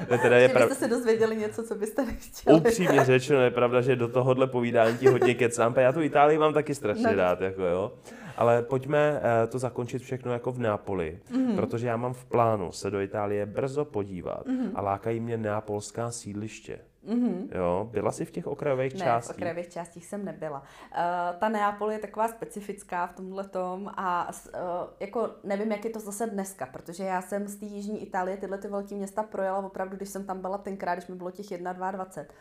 teda 0.23 0.37
je 0.37 0.49
prav... 0.49 0.73
se 0.73 0.89
dozvěděli 0.89 1.37
něco, 1.37 1.63
co 1.63 1.75
byste 1.75 2.05
nechtěli. 2.05 2.57
Upřímně 2.57 3.05
řečeno, 3.05 3.41
je 3.41 3.51
pravda, 3.51 3.81
že 3.81 3.97
do 3.97 4.09
tohohle 4.09 4.47
povídání 4.47 4.99
ti 4.99 5.09
hodně 5.09 5.35
kecám. 5.35 5.75
Já 5.77 5.93
tu 5.93 6.03
Itálii 6.03 6.39
mám 6.39 6.55
taky 6.55 6.75
strašně 6.75 7.07
no. 7.07 7.15
rád, 7.15 7.41
jako 7.41 7.63
jo. 7.63 7.93
Ale 8.37 8.63
pojďme 8.63 9.21
eh, 9.23 9.47
to 9.47 9.59
zakončit 9.59 10.03
všechno 10.03 10.33
jako 10.33 10.53
v 10.53 10.59
Neapoli, 10.59 11.21
mm-hmm. 11.31 11.57
protože 11.57 11.87
já 11.87 11.97
mám 11.97 12.15
v 12.15 12.25
plánu 12.25 12.73
se 12.73 12.91
do 12.91 13.01
Itálie 13.01 13.47
brzo 13.47 13.85
podívat 13.85 14.47
mm-hmm. 14.47 14.71
a 14.75 14.81
lákají 14.81 15.21
mě 15.21 15.37
neapolská 15.37 16.11
sídliště. 16.11 16.79
Mm-hmm. 17.09 17.49
Jo, 17.55 17.89
byla 17.93 18.13
jsi 18.13 18.25
v 18.25 18.31
těch 18.31 18.47
okrajových 18.47 18.95
ne, 18.95 19.01
částích? 19.01 19.37
v 19.37 19.39
okrajových 19.39 19.69
částích 19.69 20.07
jsem 20.07 20.25
nebyla. 20.25 20.59
Uh, 20.61 21.39
ta 21.39 21.49
Neapol 21.49 21.91
je 21.91 21.99
taková 21.99 22.29
specifická 22.29 23.07
v 23.07 23.13
tomhle 23.13 23.45
tom 23.45 23.91
a 23.97 24.29
uh, 24.29 24.61
jako 25.01 25.31
nevím, 25.45 25.73
jak 25.73 25.85
je 25.85 25.91
to 25.91 26.01
zase 26.01 26.27
dneska, 26.27 26.67
protože 26.67 27.05
já 27.05 27.23
jsem 27.23 27.49
z 27.49 27.57
té 27.57 27.65
jižní 27.65 28.03
Itálie 28.03 28.37
tyhle 28.37 28.59
ty 28.59 28.69
velké 28.69 28.95
města 28.95 29.23
projela 29.23 29.59
opravdu, 29.59 29.97
když 29.97 30.09
jsem 30.09 30.25
tam 30.25 30.41
byla 30.41 30.59
tenkrát, 30.59 30.95
když 30.95 31.07
mi 31.09 31.15
bylo 31.15 31.31
těch 31.31 31.47
21. 31.63 32.35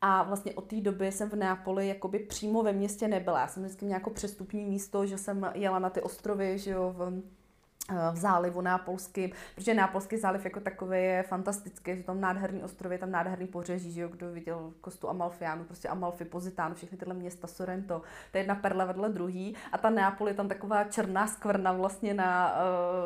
A 0.00 0.22
vlastně 0.22 0.54
od 0.54 0.66
té 0.66 0.80
doby 0.80 1.12
jsem 1.12 1.30
v 1.30 1.34
Neapoli 1.34 1.88
jakoby 1.88 2.18
přímo 2.18 2.62
ve 2.62 2.72
městě 2.72 3.08
nebyla. 3.08 3.40
Já 3.40 3.48
jsem 3.48 3.62
vždycky 3.62 3.84
měla 3.84 3.98
jako 3.98 4.10
přestupní 4.10 4.64
místo, 4.64 5.06
že 5.06 5.18
jsem 5.18 5.50
jela 5.54 5.78
na 5.78 5.90
ty 5.90 6.00
ostrovy, 6.00 6.58
že 6.58 6.70
jo, 6.70 6.94
v 6.96 7.22
v 8.12 8.16
zálivu 8.16 8.60
nápolským, 8.60 9.30
protože 9.54 9.74
nápolský 9.74 10.16
záliv 10.16 10.44
jako 10.44 10.60
takový 10.60 10.98
je 10.98 11.22
fantastický, 11.22 11.90
jsou 11.90 12.02
tam 12.02 12.20
nádherný 12.20 12.62
ostrovy, 12.62 12.98
tam 12.98 13.10
nádherný 13.10 13.46
pořeží, 13.46 13.92
že 13.92 14.00
jo, 14.00 14.08
kdo 14.08 14.32
viděl 14.32 14.72
Kostu 14.80 15.08
Amalfiánu, 15.08 15.64
prostě 15.64 15.88
Amalfi, 15.88 16.24
Positano, 16.24 16.74
všechny 16.74 16.98
tyhle 16.98 17.14
města, 17.14 17.46
Sorrento, 17.46 18.02
to 18.32 18.38
je 18.38 18.40
jedna 18.40 18.54
perla 18.54 18.84
vedle 18.84 19.08
druhý 19.08 19.56
a 19.72 19.78
ta 19.78 19.90
Neapol 19.90 20.28
je 20.28 20.34
tam 20.34 20.48
taková 20.48 20.84
černá 20.84 21.26
skvrna 21.26 21.72
vlastně 21.72 22.14
na, 22.14 22.56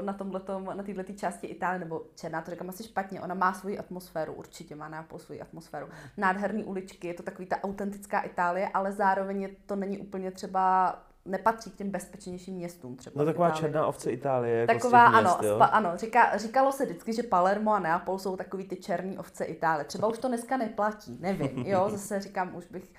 eh, 0.01 0.03
na 0.03 0.13
tomhletom, 0.13 0.65
na 0.65 0.83
této 0.83 1.13
části 1.13 1.47
Itálie, 1.47 1.79
nebo 1.79 2.03
černá, 2.15 2.43
to 2.43 2.51
říkám 2.51 2.69
asi 2.69 2.85
špatně, 2.85 3.21
ona 3.21 3.35
má 3.35 3.53
svoji 3.53 3.79
atmosféru, 3.79 4.33
určitě 4.33 4.75
má 4.75 4.89
Neapol 4.89 5.19
svoji 5.19 5.41
atmosféru. 5.41 5.89
Nádherný 6.17 6.65
uličky, 6.65 7.09
je 7.09 7.15
to 7.15 7.23
takový 7.23 7.47
ta 7.47 7.57
autentická 7.63 8.21
Itálie, 8.21 8.69
ale 8.69 8.93
zároveň 8.93 9.49
to 9.67 9.77
není 9.77 9.99
úplně 9.99 10.31
třeba 10.31 10.95
nepatří 11.25 11.71
k 11.71 11.77
těm 11.77 11.91
bezpečnějším 11.91 12.55
městům. 12.55 12.97
Třeba 12.97 13.15
no 13.19 13.25
taková 13.25 13.51
černá 13.51 13.87
ovce 13.87 14.11
Itálie. 14.11 14.57
Jako 14.57 14.73
taková, 14.73 15.11
měst, 15.11 15.19
ano, 15.19 15.49
jo? 15.49 15.57
Spa, 15.57 15.65
ano 15.65 15.93
říká, 15.97 16.37
říkalo 16.37 16.73
se 16.73 16.85
vždycky, 16.85 17.13
že 17.13 17.23
Palermo 17.23 17.73
a 17.73 17.79
Neapol 17.79 18.19
jsou 18.19 18.37
takový 18.37 18.65
ty 18.65 18.77
černí 18.77 19.19
ovce 19.19 19.45
Itálie. 19.45 19.85
Třeba 19.85 20.09
už 20.09 20.19
to 20.19 20.29
dneska 20.29 20.57
neplatí, 20.57 21.19
nevím, 21.21 21.59
jo, 21.67 21.89
zase 21.91 22.21
říkám, 22.21 22.57
už 22.57 22.67
bych, 22.67 22.93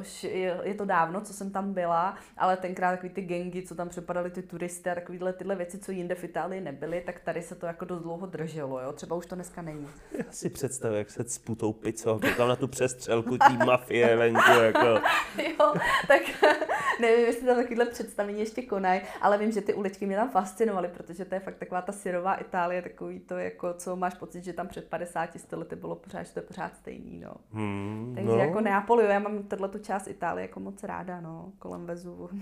už 0.00 0.24
je, 0.24 0.60
je 0.62 0.74
to 0.74 0.84
dávno, 0.84 1.20
co 1.20 1.32
jsem 1.32 1.50
tam 1.50 1.72
byla, 1.72 2.16
ale 2.36 2.56
tenkrát 2.56 2.90
takový 2.90 3.12
ty 3.12 3.20
gengy, 3.22 3.62
co 3.62 3.74
tam 3.74 3.88
přepadaly 3.88 4.30
ty 4.30 4.42
turisty 4.42 4.90
a 4.90 4.94
takovýhle 4.94 5.32
tyhle 5.32 5.56
věci, 5.56 5.78
co 5.78 5.92
jinde 5.92 6.14
v 6.14 6.24
Itálii 6.24 6.60
nebyly, 6.60 7.02
tak 7.06 7.20
tady 7.20 7.42
se 7.42 7.54
to 7.54 7.66
jako 7.66 7.84
dost 7.84 8.02
dlouho 8.02 8.26
drželo, 8.26 8.80
jo, 8.80 8.92
třeba 8.92 9.16
už 9.16 9.26
to 9.26 9.34
dneska 9.34 9.62
není. 9.62 9.88
Já 10.18 10.24
si 10.30 10.50
představuji, 10.50 10.98
jak 10.98 11.10
se 11.10 11.24
cpu 11.24 11.54
tou 11.54 11.72
pizzou, 11.72 12.18
tam 12.36 12.48
na 12.48 12.56
tu 12.56 12.68
přestřelku 12.68 13.38
té 13.38 13.64
mafie 13.66 14.16
venku, 14.16 14.50
jako. 14.60 14.86
jo, 15.38 15.74
tak 16.08 16.22
nevím, 17.00 17.26
jestli 17.26 17.46
tam 17.46 17.65
takovéhle 17.66 17.92
představení 17.92 18.40
ještě 18.40 18.62
konají, 18.62 19.00
ale 19.20 19.38
vím, 19.38 19.52
že 19.52 19.60
ty 19.60 19.74
uličky 19.74 20.06
mě 20.06 20.16
tam 20.16 20.30
fascinovaly, 20.30 20.88
protože 20.88 21.24
to 21.24 21.34
je 21.34 21.40
fakt 21.40 21.56
taková 21.56 21.82
ta 21.82 21.92
syrová 21.92 22.34
Itálie, 22.34 22.82
takový 22.82 23.20
to, 23.20 23.34
jako, 23.34 23.74
co 23.74 23.96
máš 23.96 24.14
pocit, 24.14 24.44
že 24.44 24.52
tam 24.52 24.68
před 24.68 24.88
50 24.88 25.30
lety 25.52 25.76
bylo 25.76 25.94
pořád, 25.94 26.22
že 26.22 26.32
to 26.32 26.38
je 26.38 26.42
pořád 26.42 26.76
stejný, 26.76 27.20
no. 27.20 27.34
Hmm, 27.52 28.12
Takže 28.14 28.32
no. 28.32 28.38
jako 28.38 28.60
Neapol, 28.60 29.00
já 29.00 29.18
mám 29.18 29.42
tohle 29.42 29.68
tu 29.68 29.78
část 29.78 30.06
Itálie 30.06 30.42
jako 30.42 30.60
moc 30.60 30.82
ráda, 30.82 31.20
no, 31.20 31.52
kolem 31.58 31.86
Vezuvu. 31.86 32.28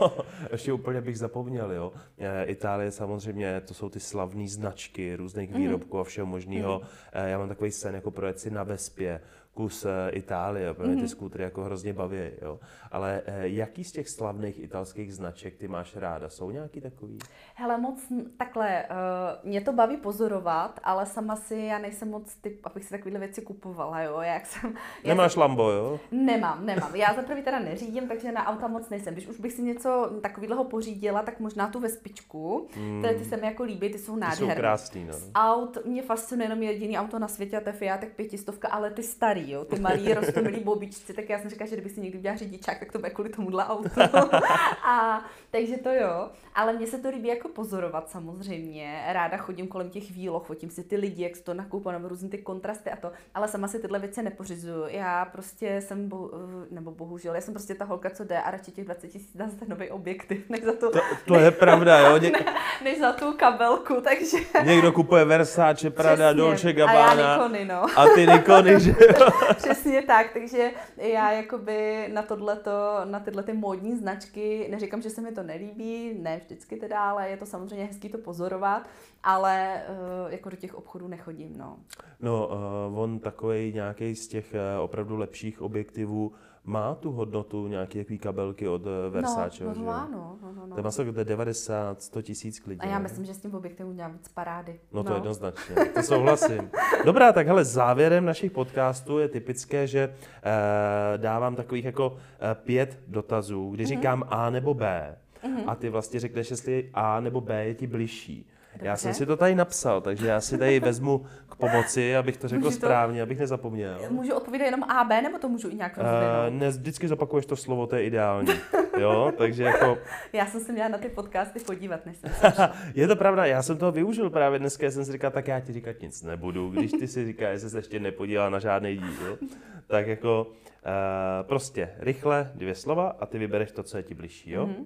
No, 0.00 0.12
ještě 0.52 0.72
úplně 0.72 1.00
bych 1.00 1.18
zapomněl, 1.18 1.72
jo. 1.72 1.92
E, 2.18 2.44
Itálie 2.44 2.90
samozřejmě, 2.90 3.60
to 3.60 3.74
jsou 3.74 3.88
ty 3.88 4.00
slavné 4.00 4.48
značky 4.48 5.16
různých 5.16 5.50
mhm. 5.50 5.62
výrobků 5.62 5.96
mm. 5.96 6.00
a 6.00 6.04
všeho 6.04 6.26
možného. 6.26 6.80
Mm. 6.80 7.28
Já 7.28 7.38
mám 7.38 7.48
takový 7.48 7.70
sen 7.70 7.94
jako 7.94 8.10
projet 8.10 8.40
si 8.40 8.50
na 8.50 8.62
Vespě, 8.62 9.20
kus 9.54 9.84
eh, 9.84 10.10
Itálie, 10.10 10.74
protože 10.74 10.90
ty 10.90 10.96
mhm. 10.96 11.08
skútry 11.08 11.42
jako 11.42 11.64
hrozně 11.64 11.92
baví, 11.92 12.18
jo. 12.42 12.60
Ale 12.90 13.22
eh, 13.26 13.48
jaký 13.48 13.84
z 13.84 13.92
těch 13.92 14.08
slavných 14.08 14.62
italských 14.62 15.14
značek 15.14 15.56
ty 15.56 15.68
máš 15.68 15.96
ráda? 15.96 16.28
Jsou 16.28 16.50
nějaký 16.50 16.80
takový? 16.80 17.18
Hele, 17.54 17.78
moc 17.78 18.12
takhle, 18.36 18.84
uh, 18.90 19.50
mě 19.50 19.60
to 19.60 19.72
baví 19.72 19.96
pozorovat, 19.96 20.80
ale 20.84 21.06
sama 21.06 21.36
si, 21.36 21.56
já 21.56 21.78
nejsem 21.78 22.10
moc 22.10 22.34
typ, 22.34 22.66
abych 22.66 22.84
si 22.84 22.90
takovéhle 22.90 23.20
věci 23.20 23.42
kupovala, 23.42 24.02
jo, 24.02 24.20
jak 24.20 24.46
jsem... 24.46 24.74
Nemáš 25.04 25.32
jsem, 25.32 25.40
Lambo, 25.40 25.70
jo? 25.70 26.00
Nemám, 26.10 26.66
nemám. 26.66 26.96
Já 26.96 27.14
za 27.14 27.22
prvý 27.22 27.42
teda 27.42 27.58
neřídím, 27.58 28.08
takže 28.08 28.32
na 28.32 28.46
auta 28.46 28.68
moc 28.68 28.88
nejsem. 28.88 29.14
Když 29.14 29.26
už 29.26 29.40
bych 29.40 29.52
si 29.52 29.62
něco 29.62 30.10
takového 30.22 30.64
pořídila, 30.64 31.22
tak 31.22 31.40
možná 31.40 31.68
tu 31.68 31.80
vespičku, 31.80 32.68
mm. 32.76 32.98
které 32.98 33.18
ty 33.18 33.24
se 33.24 33.36
mi 33.36 33.46
jako 33.46 33.62
líbí, 33.62 33.90
ty 33.90 33.98
jsou 33.98 34.16
nádherné. 34.16 34.46
Ty 34.46 34.52
jsou 34.52 34.60
krásný, 34.60 35.04
no. 35.04 35.12
Z 35.12 35.30
aut 35.34 35.78
mě 35.84 36.02
fascinuje 36.02 36.44
jenom 36.44 36.62
jediný 36.62 36.98
auto 36.98 37.18
na 37.18 37.28
světě 37.28 37.56
a 37.56 37.60
to 37.60 37.68
je 37.68 37.72
Fiat 37.72 38.04
pětistovka, 38.16 38.68
ale 38.68 38.90
ty 38.90 39.02
starý 39.02 39.41
malý, 39.42 39.52
jo, 39.52 39.64
ty 39.64 39.80
malý 39.80 40.14
rostomilý 40.14 40.60
bobičci, 40.60 41.14
tak 41.14 41.28
já 41.28 41.38
jsem 41.38 41.50
říkala, 41.50 41.70
že 41.70 41.76
kdyby 41.76 41.90
si 41.90 42.00
někdy 42.00 42.18
udělal 42.18 42.38
řidičák, 42.38 42.78
tak 42.78 42.92
to 42.92 42.98
bude 42.98 43.10
kvůli 43.10 43.30
tomuhle 43.30 43.64
autu. 43.64 44.00
a 44.84 45.24
takže 45.50 45.76
to 45.76 45.90
jo, 45.90 46.30
ale 46.54 46.72
mně 46.72 46.86
se 46.86 46.98
to 46.98 47.08
líbí 47.08 47.28
jako 47.28 47.48
pozorovat 47.48 48.10
samozřejmě. 48.10 49.04
Ráda 49.08 49.36
chodím 49.36 49.68
kolem 49.68 49.90
těch 49.90 50.10
výloh, 50.10 50.46
fotím 50.46 50.70
si 50.70 50.84
ty 50.84 50.96
lidi, 50.96 51.22
jak 51.22 51.32
to 51.38 51.54
nakupují, 51.54 51.92
nebo 51.92 52.08
různé 52.08 52.28
ty 52.28 52.38
kontrasty 52.38 52.90
a 52.90 52.96
to, 52.96 53.12
ale 53.34 53.48
sama 53.48 53.68
si 53.68 53.78
tyhle 53.78 53.98
věci 53.98 54.22
nepořizuju. 54.22 54.84
Já 54.86 55.24
prostě 55.24 55.80
jsem, 55.80 56.08
bohu, 56.08 56.30
nebo 56.70 56.90
bohužel, 56.90 57.34
já 57.34 57.40
jsem 57.40 57.54
prostě 57.54 57.74
ta 57.74 57.84
holka, 57.84 58.10
co 58.10 58.24
jde 58.24 58.38
a 58.38 58.50
radši 58.50 58.70
těch 58.70 58.84
20 58.84 59.08
tisíc 59.08 59.36
dá 59.36 59.48
za 59.48 59.56
ten 59.56 59.68
nový 59.68 59.90
objektiv, 59.90 60.50
než 60.50 60.62
za 60.62 60.72
tu... 60.72 60.90
To, 60.90 61.00
to 61.26 61.34
než, 61.34 61.42
je 61.42 61.50
pravda, 61.50 61.98
jo? 61.98 62.16
Něk... 62.16 62.42
Ne, 62.82 62.90
než 62.90 62.98
za 62.98 63.12
tu 63.12 63.32
kabelku, 63.32 64.00
takže... 64.00 64.36
Někdo 64.64 64.92
kupuje 64.92 65.24
Versace, 65.24 65.90
Prada. 65.90 66.32
Dolce 66.32 66.72
Gabbana. 66.72 67.10
A 67.10 67.14
já 67.14 67.36
Nikony, 67.36 67.64
no. 67.64 67.86
A 67.96 68.06
ty 68.14 68.26
Nikony, 68.26 68.80
že 68.80 68.90
jo? 68.90 69.26
Přesně 69.56 70.02
tak, 70.02 70.32
takže 70.32 70.70
já 70.96 71.32
jakoby 71.32 72.08
na 72.12 72.22
tohleto, 72.22 72.70
na 73.04 73.20
tyhle 73.20 73.42
ty 73.42 73.52
módní 73.52 73.96
značky, 73.96 74.68
neříkám, 74.70 75.02
že 75.02 75.10
se 75.10 75.20
mi 75.20 75.32
to 75.32 75.42
nelíbí, 75.42 76.18
ne 76.20 76.40
vždycky 76.44 76.76
teda, 76.76 77.00
ale 77.10 77.28
je 77.28 77.36
to 77.36 77.46
samozřejmě 77.46 77.84
hezký 77.84 78.08
to 78.08 78.18
pozorovat, 78.18 78.88
ale 79.22 79.82
uh, 79.88 80.32
jako 80.32 80.50
do 80.50 80.56
těch 80.56 80.74
obchodů 80.74 81.08
nechodím, 81.08 81.56
no. 81.56 81.76
No, 82.20 82.48
uh, 82.88 82.98
on 82.98 83.18
takový 83.18 83.72
nějaký 83.72 84.16
z 84.16 84.28
těch 84.28 84.54
uh, 84.54 84.84
opravdu 84.84 85.16
lepších 85.16 85.62
objektivů 85.62 86.32
má 86.64 86.94
tu 86.94 87.12
hodnotu 87.12 87.66
nějaký 87.68 87.98
takový 87.98 88.18
kabelky 88.18 88.68
od 88.68 88.82
Versace, 89.10 89.64
no, 89.64 89.74
no, 89.74 89.84
má, 89.84 90.08
no, 90.12 90.38
no, 90.42 90.52
no, 90.52 90.66
no. 90.66 90.82
To 90.82 90.90
se 90.90 91.04
90, 91.24 92.02
100 92.02 92.22
tisíc 92.22 92.60
klidně. 92.60 92.88
A 92.88 92.92
já 92.92 92.98
myslím, 92.98 93.24
že 93.24 93.34
s 93.34 93.38
tím 93.38 93.54
objektivem 93.54 93.92
udělám 93.92 94.12
víc 94.12 94.28
parády. 94.28 94.80
No 94.92 95.04
to 95.04 95.10
no. 95.10 95.16
jednoznačně, 95.16 95.74
to 95.94 96.02
souhlasím. 96.02 96.70
Dobrá, 97.04 97.32
tak 97.32 97.46
hele, 97.46 97.64
závěrem 97.64 98.24
našich 98.24 98.52
podcastů 98.52 99.18
je 99.18 99.28
typické, 99.28 99.86
že 99.86 100.14
eh, 100.42 101.18
dávám 101.18 101.56
takových 101.56 101.84
jako 101.84 102.16
eh, 102.16 102.54
pět 102.54 103.00
dotazů, 103.08 103.70
kdy 103.70 103.84
mm-hmm. 103.84 103.88
říkám 103.88 104.24
A 104.28 104.50
nebo 104.50 104.74
B. 104.74 105.16
Mm-hmm. 105.44 105.64
A 105.66 105.74
ty 105.74 105.88
vlastně 105.88 106.20
řekneš, 106.20 106.50
jestli 106.50 106.90
A 106.94 107.20
nebo 107.20 107.40
B 107.40 107.64
je 107.64 107.74
ti 107.74 107.86
bližší. 107.86 108.48
Dobře. 108.82 108.88
Já 108.88 108.96
jsem 108.96 109.14
si 109.14 109.26
to 109.26 109.36
tady 109.36 109.54
napsal, 109.54 110.00
takže 110.00 110.26
já 110.26 110.40
si 110.40 110.58
tady 110.58 110.80
vezmu 110.80 111.26
k 111.48 111.56
pomoci, 111.56 112.16
abych 112.16 112.36
to 112.36 112.48
řekl 112.48 112.64
můžu 112.64 112.76
správně, 112.76 113.20
to, 113.20 113.22
abych 113.22 113.38
nezapomněl. 113.38 113.98
Můžu 114.10 114.34
odpovědět 114.34 114.64
jenom 114.64 114.82
A, 114.82 115.04
B, 115.04 115.22
nebo 115.22 115.38
to 115.38 115.48
můžu 115.48 115.68
i 115.68 115.74
nějak 115.74 115.96
rozvinout? 115.98 116.48
Uh, 116.48 116.60
ne, 116.60 116.68
vždycky 116.68 117.08
zopakuješ 117.08 117.46
to 117.46 117.56
slovo, 117.56 117.86
to 117.86 117.96
je 117.96 118.04
ideální. 118.04 118.52
jo, 118.98 119.32
takže 119.38 119.62
jako... 119.62 119.98
Já 120.32 120.46
jsem 120.46 120.60
se 120.60 120.72
měla 120.72 120.88
na 120.88 120.98
ty 120.98 121.08
podcasty 121.08 121.60
podívat, 121.60 122.06
než 122.06 122.16
jsem 122.16 122.30
Je 122.94 123.08
to 123.08 123.16
pravda, 123.16 123.46
já 123.46 123.62
jsem 123.62 123.76
toho 123.76 123.92
využil 123.92 124.30
právě 124.30 124.58
dneska, 124.58 124.90
jsem 124.90 125.04
si 125.04 125.12
říkal, 125.12 125.30
tak 125.30 125.48
já 125.48 125.60
ti 125.60 125.72
říkat 125.72 126.00
nic 126.00 126.22
nebudu, 126.22 126.70
když 126.70 126.92
ty 126.92 127.08
si 127.08 127.26
říkáš, 127.26 127.60
že 127.60 127.70
se 127.70 127.78
ještě 127.78 128.00
nepodíval 128.00 128.50
na 128.50 128.58
žádný 128.58 128.96
díl. 128.96 129.38
Tak 129.86 130.06
jako 130.06 130.46
uh, 130.46 131.46
prostě 131.46 131.90
rychle 131.98 132.52
dvě 132.54 132.74
slova 132.74 133.16
a 133.20 133.26
ty 133.26 133.38
vybereš 133.38 133.72
to, 133.72 133.82
co 133.82 133.96
je 133.96 134.02
ti 134.02 134.14
bližší, 134.14 134.50
jo? 134.50 134.66
Mm-hmm. 134.66 134.84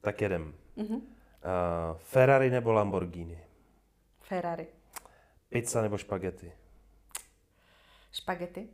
Tak 0.00 0.20
jedem. 0.20 0.52
Mm-hmm. 0.78 1.00
Uh, 1.44 1.98
Ferrari 1.98 2.50
nebo 2.50 2.72
Lamborghini? 2.72 3.38
Ferrari. 4.20 4.66
Pizza 5.48 5.82
nebo 5.82 5.98
špagety? 5.98 6.52
Špagety. 8.12 8.68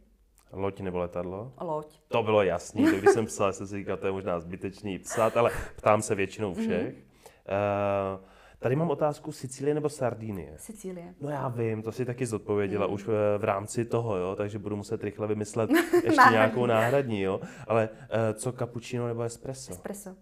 Loď 0.52 0.80
nebo 0.80 0.98
letadlo? 0.98 1.52
Loď. 1.60 2.00
To 2.08 2.22
bylo 2.22 2.42
jasný, 2.42 2.84
to 2.84 2.96
když 2.96 3.10
jsem 3.10 3.26
psal, 3.26 3.52
jsem 3.52 3.66
si 3.66 3.76
říkal, 3.76 3.96
to 3.96 4.06
je 4.06 4.12
možná 4.12 4.40
zbytečný 4.40 4.98
psát, 4.98 5.36
ale 5.36 5.50
ptám 5.76 6.02
se 6.02 6.14
většinou 6.14 6.50
mhm. 6.54 6.60
všech. 6.62 6.94
Mm-hmm. 6.94 8.16
Uh, 8.16 8.24
tady 8.58 8.76
mám 8.76 8.90
otázku 8.90 9.32
Sicílie 9.32 9.74
nebo 9.74 9.88
Sardínie? 9.88 10.52
Sicílie. 10.56 11.14
No 11.20 11.30
já 11.30 11.48
vím, 11.48 11.82
to 11.82 11.92
si 11.92 12.04
taky 12.04 12.26
zodpověděla 12.26 12.86
mm. 12.86 12.92
už 12.92 13.04
v, 13.04 13.38
v 13.38 13.44
rámci 13.44 13.84
toho, 13.84 14.16
jo, 14.16 14.36
takže 14.36 14.58
budu 14.58 14.76
muset 14.76 15.04
rychle 15.04 15.26
vymyslet 15.26 15.70
ještě 16.04 16.30
nějakou 16.30 16.66
náhradní, 16.66 17.20
jo. 17.22 17.40
Ale 17.66 17.88
uh, 17.88 18.08
co 18.34 18.52
cappuccino 18.52 19.06
nebo 19.06 19.22
espresso? 19.22 19.72
Espresso. 19.72 20.16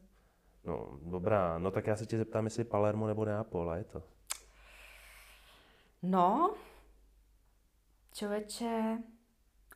No, 0.64 0.98
dobrá, 1.02 1.58
no 1.58 1.70
tak 1.70 1.86
já 1.86 1.96
se 1.96 2.06
tě 2.06 2.18
zeptám, 2.18 2.44
jestli 2.44 2.64
Palermo 2.64 3.06
nebo 3.06 3.24
Neapol, 3.24 3.70
a 3.70 3.76
je 3.76 3.84
to? 3.84 4.02
No, 6.02 6.54
člověče, 8.12 8.98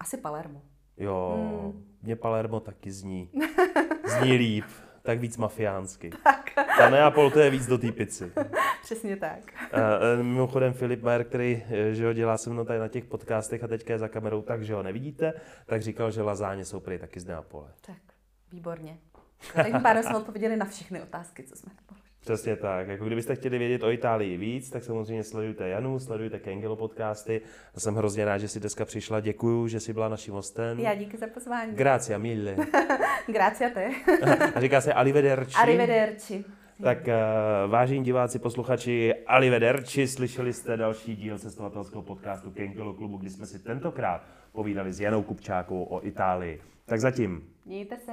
asi 0.00 0.16
Palermo. 0.16 0.62
Jo, 0.96 1.34
hmm. 1.36 1.96
mě 2.02 2.16
Palermo 2.16 2.60
taky 2.60 2.90
zní. 2.90 3.30
Zní 4.06 4.32
líp, 4.32 4.64
tak 5.02 5.18
víc 5.18 5.36
mafiánsky. 5.36 6.10
Tak. 6.24 6.50
Ta 6.78 6.90
Neapol 6.90 7.30
to 7.30 7.40
je 7.40 7.50
víc 7.50 7.66
do 7.66 7.78
té 7.78 7.92
pici. 7.92 8.32
Přesně 8.82 9.16
tak. 9.16 9.40
Uh, 9.72 10.22
mimochodem 10.22 10.72
Filip 10.72 11.02
Mayer, 11.02 11.24
který 11.24 11.64
eh, 11.70 11.94
že 11.94 12.06
ho 12.06 12.12
dělá 12.12 12.38
se 12.38 12.50
mnou 12.50 12.64
tady 12.64 12.78
na 12.78 12.88
těch 12.88 13.04
podcastech 13.04 13.64
a 13.64 13.68
teďka 13.68 13.92
je 13.92 13.98
za 13.98 14.08
kamerou, 14.08 14.42
takže 14.42 14.74
ho 14.74 14.82
nevidíte, 14.82 15.32
tak 15.66 15.82
říkal, 15.82 16.10
že 16.10 16.22
lazáně 16.22 16.64
jsou 16.64 16.80
prý 16.80 16.98
taky 16.98 17.20
z 17.20 17.24
Neapole. 17.24 17.72
Tak, 17.80 18.02
výborně. 18.52 18.98
Tak 19.54 19.82
pádem 19.82 20.02
jsme 20.02 20.16
odpověděli 20.16 20.56
na 20.56 20.64
všechny 20.64 21.02
otázky, 21.02 21.42
co 21.42 21.56
jsme 21.56 21.72
položili. 21.86 22.08
Přesně 22.20 22.56
tak. 22.56 22.88
Jako 22.88 23.04
kdybyste 23.04 23.34
chtěli 23.34 23.58
vědět 23.58 23.82
o 23.82 23.90
Itálii 23.90 24.36
víc, 24.36 24.70
tak 24.70 24.84
samozřejmě 24.84 25.24
sledujte 25.24 25.68
Janu, 25.68 25.98
sledujte 25.98 26.38
Kengelo 26.38 26.76
podcasty. 26.76 27.40
Já 27.74 27.80
jsem 27.80 27.94
hrozně 27.94 28.24
rád, 28.24 28.38
že 28.38 28.48
jsi 28.48 28.60
dneska 28.60 28.84
přišla. 28.84 29.20
Děkuju, 29.20 29.68
že 29.68 29.80
jsi 29.80 29.92
byla 29.92 30.08
naším 30.08 30.34
hostem. 30.34 30.78
Já 30.80 30.94
díky 30.94 31.16
za 31.16 31.26
pozvání. 31.26 31.72
Grazie 31.72 32.18
mille. 32.18 32.56
Grazie 33.26 33.70
te. 33.70 33.90
A 34.54 34.60
říká 34.60 34.80
se 34.80 34.92
arrivederci. 34.92 35.54
Arrivederci. 35.54 36.44
Tak 36.82 36.98
uh, 37.06 37.70
vážení 37.70 38.04
diváci, 38.04 38.38
posluchači, 38.38 39.14
arrivederci, 39.26 40.08
slyšeli 40.08 40.52
jste 40.52 40.76
další 40.76 41.16
díl 41.16 41.38
cestovatelského 41.38 42.02
podcastu 42.02 42.50
Kengelo 42.50 42.94
klubu, 42.94 43.16
kdy 43.16 43.30
jsme 43.30 43.46
si 43.46 43.58
tentokrát 43.58 44.22
povídali 44.52 44.92
s 44.92 45.00
Janou 45.00 45.22
Kupčákovou 45.22 45.84
o 45.84 46.06
Itálii. 46.06 46.60
Tak 46.86 47.00
zatím. 47.00 47.48
Mějte 47.66 47.96
se. 47.96 48.12